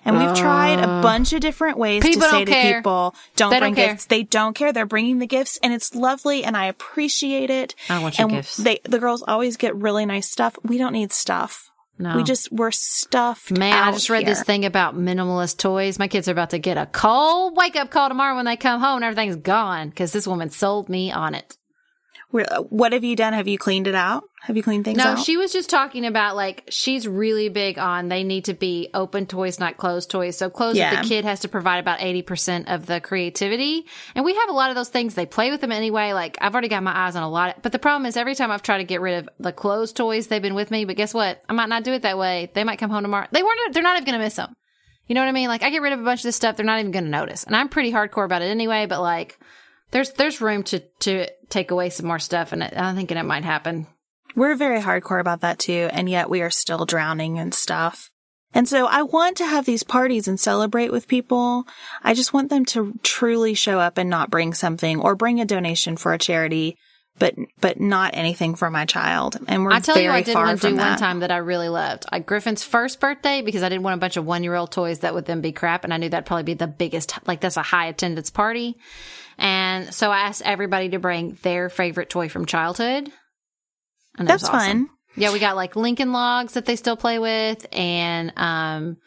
And 0.04 0.18
we've 0.18 0.34
tried 0.36 0.80
a 0.80 0.88
Uh, 0.90 1.02
bunch 1.02 1.32
of 1.34 1.42
different 1.42 1.78
ways 1.78 2.04
to 2.04 2.14
say 2.20 2.46
to 2.46 2.52
care. 2.52 2.78
people, 2.80 3.14
don't 3.36 3.52
They 3.52 3.60
bring 3.60 3.74
don't 3.76 3.88
gifts. 3.88 4.06
They 4.06 4.24
don't 4.24 4.54
care. 4.56 4.74
They're 4.74 4.86
bringing 4.86 5.20
the 5.20 5.28
gifts 5.28 5.60
and 5.62 5.74
it's 5.74 5.94
lovely 5.94 6.44
and 6.44 6.58
I 6.58 6.66
appreciate 6.66 7.50
it. 7.50 7.76
I 7.90 8.00
want 8.00 8.18
your 8.18 8.28
and 8.28 8.36
gifts. 8.38 8.58
They, 8.58 8.80
the 8.84 9.00
girls 9.00 9.24
always 9.28 9.58
get 9.58 9.76
really 9.76 10.06
nice 10.06 10.30
stuff. 10.30 10.58
We 10.64 10.78
don't 10.78 10.94
need 10.94 11.12
stuff. 11.12 11.70
No. 12.00 12.16
We 12.16 12.24
just, 12.24 12.52
we're 12.52 12.72
stuffed. 12.72 13.52
Man, 13.52 13.74
I 13.74 13.92
just 13.92 14.10
read 14.10 14.26
this 14.26 14.42
thing 14.42 14.66
about 14.66 14.96
minimalist 14.98 15.58
toys. 15.60 16.00
My 16.00 16.08
kids 16.08 16.28
are 16.28 16.32
about 16.32 16.50
to 16.50 16.58
get 16.58 16.76
a 16.78 16.88
cold 16.88 17.56
wake 17.56 17.76
up 17.76 17.92
call 17.92 18.10
tomorrow 18.10 18.36
when 18.36 18.46
they 18.46 18.58
come 18.58 18.80
home 18.82 18.96
and 18.96 19.04
everything's 19.06 19.36
gone 19.36 19.90
because 19.90 20.12
this 20.12 20.26
woman 20.26 20.50
sold 20.50 20.90
me 20.90 21.12
on 21.12 21.36
it. 21.36 21.58
Uh, 22.34 22.62
What 22.64 22.94
have 22.94 23.04
you 23.04 23.16
done? 23.16 23.34
Have 23.34 23.48
you 23.48 23.58
cleaned 23.58 23.88
it 23.88 23.96
out? 23.96 24.24
Have 24.44 24.58
you 24.58 24.64
cleaned 24.64 24.86
things 24.86 24.98
No, 24.98 25.04
out? 25.04 25.18
No, 25.18 25.24
she 25.24 25.38
was 25.38 25.52
just 25.54 25.70
talking 25.70 26.06
about 26.06 26.36
like 26.36 26.64
she's 26.70 27.08
really 27.08 27.50
big 27.50 27.78
on 27.78 28.08
they 28.08 28.24
need 28.24 28.46
to 28.46 28.54
be 28.54 28.90
open 28.94 29.28
toys, 29.28 29.60
not 29.60 29.78
closed 29.78 30.10
toys. 30.10 30.38
So 30.38 30.50
closed, 30.50 30.78
Yeah. 30.78 31.02
the 31.02 31.08
kid 31.08 31.26
has 31.26 31.42
to 31.42 31.48
provide 31.48 31.78
about 31.78 32.02
eighty 32.02 32.22
percent 32.22 32.68
of 32.68 32.86
the 32.88 33.00
creativity, 33.00 33.86
and 34.16 34.26
we 34.26 34.34
have 34.36 34.50
a 34.50 34.54
lot 34.54 34.70
of 34.70 34.76
those 34.76 34.90
things. 34.90 35.14
They 35.14 35.26
play 35.26 35.52
with 35.52 35.62
them 35.62 35.72
anyway. 35.72 36.14
Like 36.14 36.38
I've 36.42 36.54
already 36.54 36.70
got 36.70 36.82
my 36.84 37.06
eyes 37.06 37.16
on 37.16 37.24
a 37.24 37.30
lot, 37.30 37.56
of, 37.58 37.62
but 37.64 37.72
the 37.72 37.80
problem 37.80 38.06
is 38.08 38.18
every 38.18 38.34
time 38.36 38.50
I've 38.50 38.64
tried 38.64 38.80
to 38.80 38.84
get 38.84 39.02
rid 39.02 39.20
of 39.20 39.30
the 39.40 39.52
closed 39.54 39.96
toys, 39.96 40.28
they've 40.28 40.42
been 40.42 40.56
with 40.56 40.72
me. 40.72 40.86
But 40.86 40.96
guess 40.96 41.14
what? 41.14 41.42
I 41.48 41.54
might 41.54 41.70
not 41.70 41.84
do 41.84 41.94
it 41.94 42.02
that 42.02 42.18
way. 42.18 42.50
They 42.54 42.64
might 42.64 42.80
come 42.80 42.90
home 42.90 43.04
tomorrow. 43.04 43.28
They 43.32 43.44
weren't. 43.44 43.74
They're 43.74 43.84
not 43.84 43.98
even 43.98 44.06
going 44.06 44.20
to 44.20 44.24
miss 44.26 44.36
them. 44.36 44.54
You 45.08 45.16
know 45.16 45.22
what 45.22 45.30
I 45.30 45.34
mean? 45.34 45.50
Like 45.50 45.62
I 45.64 45.70
get 45.72 45.82
rid 45.82 45.92
of 45.94 46.00
a 46.00 46.04
bunch 46.04 46.22
of 46.22 46.24
this 46.24 46.38
stuff, 46.38 46.56
they're 46.56 46.66
not 46.66 46.80
even 46.80 46.92
going 46.92 47.04
to 47.04 47.10
notice, 47.10 47.44
and 47.44 47.56
I'm 47.56 47.68
pretty 47.70 47.92
hardcore 47.92 48.24
about 48.24 48.42
it 48.42 48.46
anyway. 48.46 48.86
But 48.86 49.02
like, 49.02 49.38
there's 49.92 50.12
there's 50.14 50.42
room 50.42 50.64
to 50.64 50.80
to 51.02 51.28
take 51.50 51.72
away 51.72 51.90
some 51.90 52.08
more 52.08 52.20
stuff, 52.20 52.52
and 52.52 52.64
I'm 52.64 52.96
thinking 52.96 53.18
it 53.18 53.24
might 53.24 53.44
happen. 53.44 53.88
We're 54.36 54.56
very 54.56 54.80
hardcore 54.80 55.20
about 55.20 55.42
that 55.42 55.60
too, 55.60 55.90
and 55.92 56.10
yet 56.10 56.30
we 56.30 56.42
are 56.42 56.50
still 56.50 56.86
drowning 56.86 57.38
and 57.38 57.54
stuff. 57.54 58.10
And 58.54 58.68
so 58.68 58.86
I 58.86 59.04
want 59.04 59.38
to 59.38 59.46
have 59.46 59.66
these 59.66 59.84
parties 59.84 60.28
and 60.28 60.40
celebrate 60.40 60.92
with 60.92 61.08
people. 61.08 61.66
I 62.04 62.14
just 62.14 62.34
want 62.34 62.50
them 62.50 62.66
to 62.66 62.94
truly 63.02 63.54
show 63.54 63.80
up 63.80 63.98
and 63.98 64.10
not 64.10 64.30
bring 64.30 64.54
something 64.54 65.00
or 65.00 65.16
bring 65.16 65.40
a 65.40 65.46
donation 65.46 65.96
for 65.96 66.14
a 66.14 66.18
charity, 66.18 66.78
but 67.18 67.36
but 67.62 67.80
not 67.80 68.12
anything 68.14 68.56
for 68.56 68.70
my 68.70 68.86
child. 68.86 69.38
And 69.48 69.64
we're 69.64 69.72
I 69.72 69.80
tell 69.80 69.96
very 69.96 70.06
you, 70.08 70.12
I 70.12 70.22
did 70.22 70.36
one 70.36 70.58
do 70.58 70.76
one 70.76 70.98
time 70.98 71.20
that 71.20 71.32
I 71.32 71.38
really 71.38 71.70
loved. 71.70 72.06
I 72.10 72.20
Griffin's 72.20 72.64
first 72.64 73.00
birthday 73.00 73.42
because 73.42 73.64
I 73.64 73.70
didn't 73.70 73.84
want 73.84 73.96
a 73.96 74.00
bunch 74.02 74.18
of 74.18 74.26
one 74.26 74.44
year 74.44 74.56
old 74.56 74.72
toys 74.72 75.00
that 75.00 75.14
would 75.14 75.26
then 75.26 75.40
be 75.40 75.54
crap, 75.54 75.86
and 75.86 75.94
I 75.94 75.98
knew 75.98 76.10
that'd 76.10 76.26
probably 76.26 76.44
be 76.44 76.54
the 76.54 76.68
biggest. 76.68 77.14
Like 77.28 77.40
that's 77.40 77.58
a 77.58 77.64
high 77.64 77.86
attendance 77.88 78.30
party, 78.30 78.78
and 79.42 79.92
so 79.92 80.12
I 80.12 80.20
asked 80.28 80.44
everybody 80.46 80.90
to 80.90 81.00
bring 81.00 81.38
their 81.42 81.68
favorite 81.68 82.12
toy 82.12 82.30
from 82.30 82.46
childhood. 82.46 83.12
And 84.18 84.28
was 84.28 84.28
That's 84.28 84.44
awesome. 84.46 84.88
fun. 84.88 84.90
Yeah, 85.16 85.34
we 85.34 85.40
got 85.40 85.56
like 85.56 85.76
Lincoln 85.76 86.14
Logs 86.14 86.54
that 86.54 86.66
they 86.66 86.76
still 86.76 86.96
play 86.96 87.18
with, 87.18 87.66
and 87.72 88.32
um, 88.38 88.98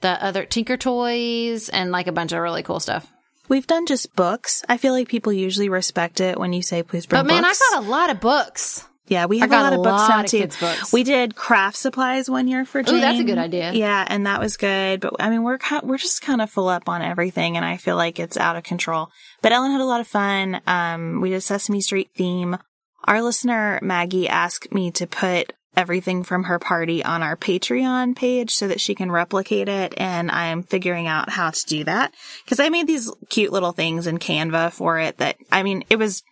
the 0.00 0.22
other 0.22 0.44
Tinker 0.44 0.76
toys, 0.76 1.68
and 1.68 1.92
like 1.92 2.08
a 2.08 2.12
bunch 2.12 2.32
of 2.32 2.40
really 2.40 2.64
cool 2.64 2.80
stuff. 2.80 3.10
We've 3.48 3.66
done 3.66 3.86
just 3.86 4.14
books. 4.16 4.64
I 4.68 4.78
feel 4.78 4.92
like 4.92 5.08
people 5.08 5.32
usually 5.32 5.68
respect 5.68 6.20
it 6.20 6.38
when 6.38 6.52
you 6.52 6.60
say 6.60 6.82
please 6.82 7.06
bring 7.06 7.22
books. 7.22 7.28
But 7.28 7.34
man, 7.34 7.44
books. 7.44 7.62
I 7.70 7.74
got 7.76 7.84
a 7.84 7.88
lot 7.88 8.10
of 8.10 8.20
books. 8.20 8.84
Yeah, 9.08 9.26
we 9.26 9.38
have 9.38 9.50
a 9.50 9.54
lot 9.54 9.72
a 9.72 9.76
of 9.76 9.82
books 9.82 10.00
lot 10.02 10.08
now 10.10 10.20
of 10.20 10.26
too. 10.26 10.46
books. 10.60 10.92
We 10.92 11.02
did 11.02 11.34
craft 11.34 11.76
supplies 11.76 12.28
one 12.28 12.48
year 12.48 12.64
for 12.64 12.82
Jane. 12.82 12.96
Ooh, 12.96 13.00
that's 13.00 13.20
a 13.20 13.24
good 13.24 13.38
idea. 13.38 13.72
Yeah, 13.72 14.04
and 14.06 14.26
that 14.26 14.40
was 14.40 14.56
good. 14.56 15.00
But 15.00 15.16
I 15.18 15.30
mean, 15.30 15.42
we're 15.42 15.58
kind, 15.58 15.82
we're 15.88 15.98
just 15.98 16.22
kind 16.22 16.40
of 16.40 16.50
full 16.50 16.68
up 16.68 16.88
on 16.88 17.02
everything, 17.02 17.56
and 17.56 17.64
I 17.64 17.76
feel 17.76 17.96
like 17.96 18.18
it's 18.18 18.36
out 18.36 18.56
of 18.56 18.62
control. 18.64 19.10
But 19.42 19.52
Ellen 19.52 19.72
had 19.72 19.80
a 19.80 19.84
lot 19.84 20.00
of 20.00 20.06
fun. 20.06 20.60
Um, 20.66 21.20
we 21.20 21.30
did 21.30 21.42
Sesame 21.42 21.80
Street 21.80 22.10
theme. 22.14 22.58
Our 23.04 23.22
listener 23.22 23.78
Maggie 23.82 24.28
asked 24.28 24.72
me 24.72 24.90
to 24.92 25.06
put 25.06 25.52
everything 25.76 26.24
from 26.24 26.44
her 26.44 26.58
party 26.58 27.04
on 27.04 27.22
our 27.22 27.36
Patreon 27.36 28.16
page 28.16 28.50
so 28.50 28.66
that 28.66 28.80
she 28.80 28.96
can 28.96 29.12
replicate 29.12 29.68
it, 29.68 29.94
and 29.96 30.30
I 30.30 30.46
am 30.46 30.64
figuring 30.64 31.06
out 31.06 31.30
how 31.30 31.50
to 31.50 31.66
do 31.66 31.84
that 31.84 32.12
because 32.44 32.58
I 32.58 32.68
made 32.68 32.88
these 32.88 33.10
cute 33.28 33.52
little 33.52 33.72
things 33.72 34.06
in 34.06 34.18
Canva 34.18 34.72
for 34.72 34.98
it. 34.98 35.18
That 35.18 35.36
I 35.52 35.62
mean, 35.62 35.84
it 35.88 35.96
was 35.96 36.24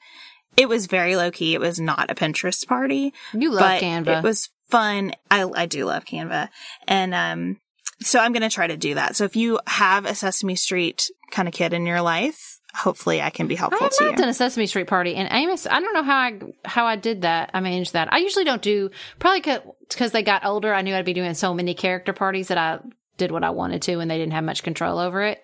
it 0.56 0.68
was 0.68 0.86
very 0.86 1.16
low 1.16 1.30
key. 1.30 1.54
It 1.54 1.60
was 1.60 1.78
not 1.78 2.10
a 2.10 2.14
Pinterest 2.14 2.66
party. 2.66 3.12
You 3.32 3.52
love 3.52 3.80
Canva. 3.80 4.18
It 4.18 4.24
was 4.24 4.50
fun. 4.68 5.12
I 5.30 5.44
I 5.44 5.66
do 5.66 5.84
love 5.84 6.04
Canva, 6.04 6.48
and 6.86 7.14
um, 7.14 7.60
so 8.00 8.18
I'm 8.18 8.32
gonna 8.32 8.50
try 8.50 8.66
to 8.66 8.76
do 8.76 8.94
that. 8.94 9.16
So 9.16 9.24
if 9.24 9.36
you 9.36 9.60
have 9.66 10.06
a 10.06 10.14
Sesame 10.14 10.56
Street 10.56 11.10
kind 11.30 11.48
of 11.48 11.54
kid 11.54 11.72
in 11.72 11.86
your 11.86 12.02
life, 12.02 12.60
hopefully 12.74 13.22
I 13.22 13.30
can 13.30 13.46
be 13.46 13.54
helpful 13.54 13.80
I 13.80 13.84
have 13.84 13.92
to 13.92 14.04
not 14.04 14.10
you. 14.12 14.16
done 14.16 14.28
a 14.28 14.34
Sesame 14.34 14.66
Street 14.66 14.86
party, 14.86 15.14
and 15.14 15.28
Amos. 15.30 15.66
I 15.66 15.80
don't 15.80 15.94
know 15.94 16.02
how 16.02 16.16
I 16.16 16.40
how 16.64 16.86
I 16.86 16.96
did 16.96 17.22
that. 17.22 17.50
I 17.54 17.60
managed 17.60 17.92
that. 17.94 18.12
I 18.12 18.18
usually 18.18 18.44
don't 18.44 18.62
do 18.62 18.90
probably 19.18 19.40
because 19.88 20.12
they 20.12 20.22
got 20.22 20.44
older. 20.44 20.72
I 20.72 20.82
knew 20.82 20.94
I'd 20.94 21.04
be 21.04 21.14
doing 21.14 21.34
so 21.34 21.54
many 21.54 21.74
character 21.74 22.12
parties 22.12 22.48
that 22.48 22.58
I 22.58 22.78
did 23.16 23.30
what 23.30 23.44
I 23.44 23.50
wanted 23.50 23.82
to, 23.82 24.00
and 24.00 24.10
they 24.10 24.18
didn't 24.18 24.32
have 24.34 24.44
much 24.44 24.62
control 24.62 24.98
over 24.98 25.22
it. 25.22 25.42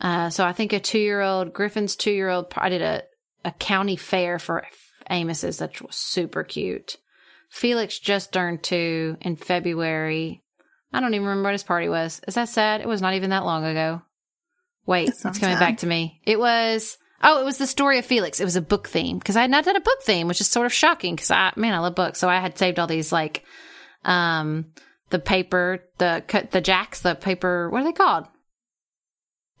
Uh, 0.00 0.28
so 0.30 0.44
I 0.44 0.52
think 0.52 0.72
a 0.72 0.80
two 0.80 0.98
year 0.98 1.20
old 1.20 1.52
Griffin's 1.52 1.96
two 1.96 2.12
year 2.12 2.28
old. 2.28 2.52
I 2.56 2.68
did 2.68 2.82
a 2.82 3.02
a 3.44 3.52
county 3.52 3.96
fair 3.96 4.38
for 4.38 4.64
Amos's 5.10 5.58
that 5.58 5.80
was 5.80 5.96
super 5.96 6.42
cute. 6.44 6.96
Felix 7.50 7.98
just 7.98 8.32
turned 8.32 8.62
two 8.62 9.16
in 9.20 9.36
February. 9.36 10.42
I 10.92 11.00
don't 11.00 11.14
even 11.14 11.26
remember 11.26 11.48
what 11.48 11.52
his 11.54 11.62
party 11.62 11.88
was. 11.88 12.20
Is 12.26 12.34
that 12.34 12.48
sad? 12.48 12.80
It 12.80 12.88
was 12.88 13.02
not 13.02 13.14
even 13.14 13.30
that 13.30 13.44
long 13.44 13.64
ago. 13.64 14.02
Wait, 14.86 15.08
It's 15.08 15.22
coming 15.22 15.34
sad. 15.34 15.60
back 15.60 15.78
to 15.78 15.86
me. 15.86 16.20
It 16.24 16.38
was 16.38 16.98
oh, 17.22 17.40
it 17.40 17.44
was 17.44 17.58
the 17.58 17.66
story 17.66 17.98
of 17.98 18.06
Felix. 18.06 18.40
It 18.40 18.44
was 18.44 18.56
a 18.56 18.60
book 18.62 18.88
theme 18.88 19.18
because 19.18 19.36
I 19.36 19.42
had 19.42 19.50
not 19.50 19.64
done 19.64 19.76
a 19.76 19.80
book 19.80 20.02
theme, 20.02 20.28
which 20.28 20.40
is 20.40 20.48
sort 20.48 20.66
of 20.66 20.72
shocking 20.72 21.14
because 21.14 21.30
I 21.30 21.52
man, 21.56 21.74
I 21.74 21.78
love 21.78 21.94
books. 21.94 22.18
So 22.18 22.28
I 22.28 22.38
had 22.40 22.58
saved 22.58 22.78
all 22.78 22.86
these 22.86 23.12
like 23.12 23.44
um 24.04 24.66
the 25.10 25.18
paper, 25.18 25.84
the 25.98 26.22
cut 26.26 26.50
the 26.50 26.60
jacks, 26.60 27.00
the 27.00 27.14
paper. 27.14 27.70
What 27.70 27.82
are 27.82 27.84
they 27.84 27.92
called? 27.92 28.26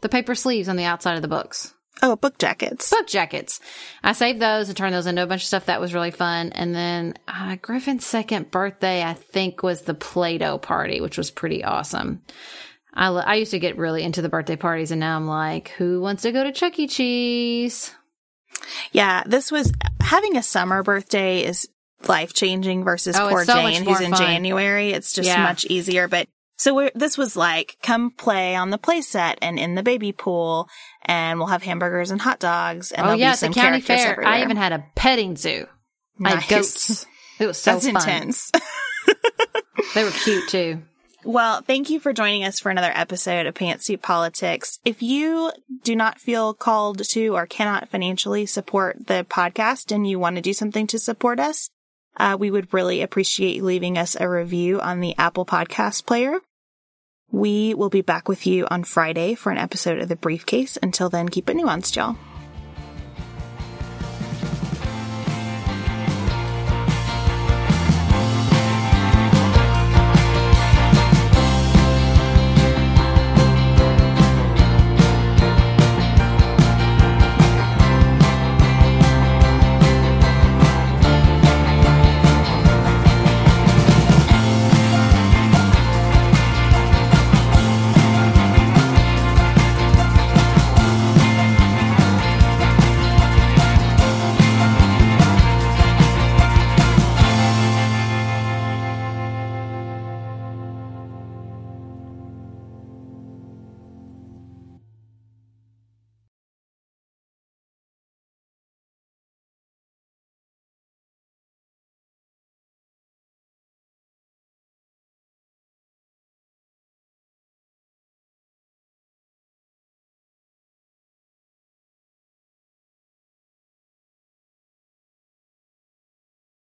The 0.00 0.08
paper 0.08 0.34
sleeves 0.34 0.68
on 0.68 0.76
the 0.76 0.84
outside 0.84 1.16
of 1.16 1.22
the 1.22 1.28
books 1.28 1.72
Oh, 2.02 2.16
book 2.16 2.38
jackets. 2.38 2.90
book 2.90 3.06
jackets. 3.06 3.60
I 4.02 4.12
saved 4.12 4.40
those 4.40 4.68
and 4.68 4.76
turned 4.76 4.94
those 4.94 5.06
into 5.06 5.22
a 5.22 5.26
bunch 5.26 5.42
of 5.42 5.46
stuff 5.46 5.66
that 5.66 5.80
was 5.80 5.94
really 5.94 6.10
fun. 6.10 6.50
And 6.52 6.74
then 6.74 7.14
uh, 7.28 7.56
Griffin's 7.62 8.04
second 8.04 8.50
birthday, 8.50 9.02
I 9.02 9.14
think, 9.14 9.62
was 9.62 9.82
the 9.82 9.94
Play 9.94 10.38
Doh 10.38 10.58
party, 10.58 11.00
which 11.00 11.16
was 11.16 11.30
pretty 11.30 11.62
awesome. 11.64 12.22
I, 12.92 13.08
lo- 13.08 13.22
I 13.24 13.36
used 13.36 13.52
to 13.52 13.58
get 13.58 13.78
really 13.78 14.02
into 14.02 14.22
the 14.22 14.28
birthday 14.28 14.56
parties, 14.56 14.90
and 14.90 15.00
now 15.00 15.16
I'm 15.16 15.26
like, 15.26 15.68
who 15.70 16.00
wants 16.00 16.22
to 16.22 16.32
go 16.32 16.44
to 16.44 16.52
Chuck 16.52 16.78
E. 16.78 16.86
Cheese? 16.86 17.92
Yeah, 18.92 19.22
this 19.26 19.50
was 19.50 19.72
having 20.00 20.36
a 20.36 20.42
summer 20.42 20.82
birthday 20.82 21.44
is 21.44 21.68
life 22.06 22.32
changing 22.34 22.84
versus 22.84 23.16
Oh, 23.16 23.28
poor 23.30 23.44
so 23.44 23.54
Jane 23.54 23.84
who's 23.84 24.00
in 24.00 24.10
fun. 24.10 24.20
January. 24.20 24.90
It's 24.90 25.12
just 25.12 25.26
Yeah. 25.28 25.42
much 25.42 25.64
easier. 25.64 26.06
But 26.06 26.28
so 26.56 26.74
we're, 26.74 26.90
this 26.94 27.18
was 27.18 27.36
like 27.36 27.76
come 27.82 28.10
play 28.10 28.54
on 28.54 28.70
the 28.70 28.78
playset 28.78 29.36
and 29.42 29.58
in 29.58 29.74
the 29.74 29.82
baby 29.82 30.12
pool, 30.12 30.68
and 31.02 31.38
we'll 31.38 31.48
have 31.48 31.62
hamburgers 31.62 32.10
and 32.10 32.20
hot 32.20 32.38
dogs. 32.38 32.92
And 32.92 33.06
oh 33.06 33.14
yeah, 33.14 33.32
be 33.32 33.36
some 33.36 33.52
county 33.52 33.80
fair. 33.80 34.12
everywhere. 34.12 34.32
I 34.32 34.42
even 34.42 34.56
had 34.56 34.72
a 34.72 34.84
petting 34.94 35.36
zoo. 35.36 35.66
I 36.24 36.36
had 36.36 36.48
goats. 36.48 37.06
It 37.38 37.46
was 37.46 37.58
so 37.58 37.72
That's 37.72 37.86
fun. 37.86 37.96
intense. 37.96 38.52
They 39.94 40.04
were 40.04 40.10
cute 40.12 40.48
too. 40.48 40.82
Well, 41.24 41.62
thank 41.62 41.88
you 41.88 42.00
for 42.00 42.12
joining 42.12 42.44
us 42.44 42.60
for 42.60 42.70
another 42.70 42.92
episode 42.94 43.46
of 43.46 43.54
Pantsuit 43.54 44.02
Politics. 44.02 44.78
If 44.84 45.02
you 45.02 45.52
do 45.82 45.96
not 45.96 46.20
feel 46.20 46.52
called 46.52 47.02
to 47.02 47.28
or 47.34 47.46
cannot 47.46 47.88
financially 47.88 48.44
support 48.44 49.06
the 49.06 49.24
podcast 49.28 49.90
and 49.90 50.06
you 50.06 50.18
want 50.18 50.36
to 50.36 50.42
do 50.42 50.52
something 50.52 50.86
to 50.88 50.98
support 50.98 51.40
us, 51.40 51.70
uh, 52.16 52.36
we 52.38 52.50
would 52.50 52.72
really 52.72 53.02
appreciate 53.02 53.56
you 53.56 53.64
leaving 53.64 53.98
us 53.98 54.16
a 54.18 54.28
review 54.28 54.80
on 54.80 55.00
the 55.00 55.14
Apple 55.18 55.46
Podcast 55.46 56.06
player. 56.06 56.40
We 57.30 57.74
will 57.74 57.90
be 57.90 58.02
back 58.02 58.28
with 58.28 58.46
you 58.46 58.66
on 58.70 58.84
Friday 58.84 59.34
for 59.34 59.50
an 59.50 59.58
episode 59.58 59.98
of 59.98 60.08
The 60.08 60.16
Briefcase. 60.16 60.78
Until 60.82 61.08
then, 61.08 61.28
keep 61.28 61.50
it 61.50 61.56
nuanced, 61.56 61.96
y'all. 61.96 62.16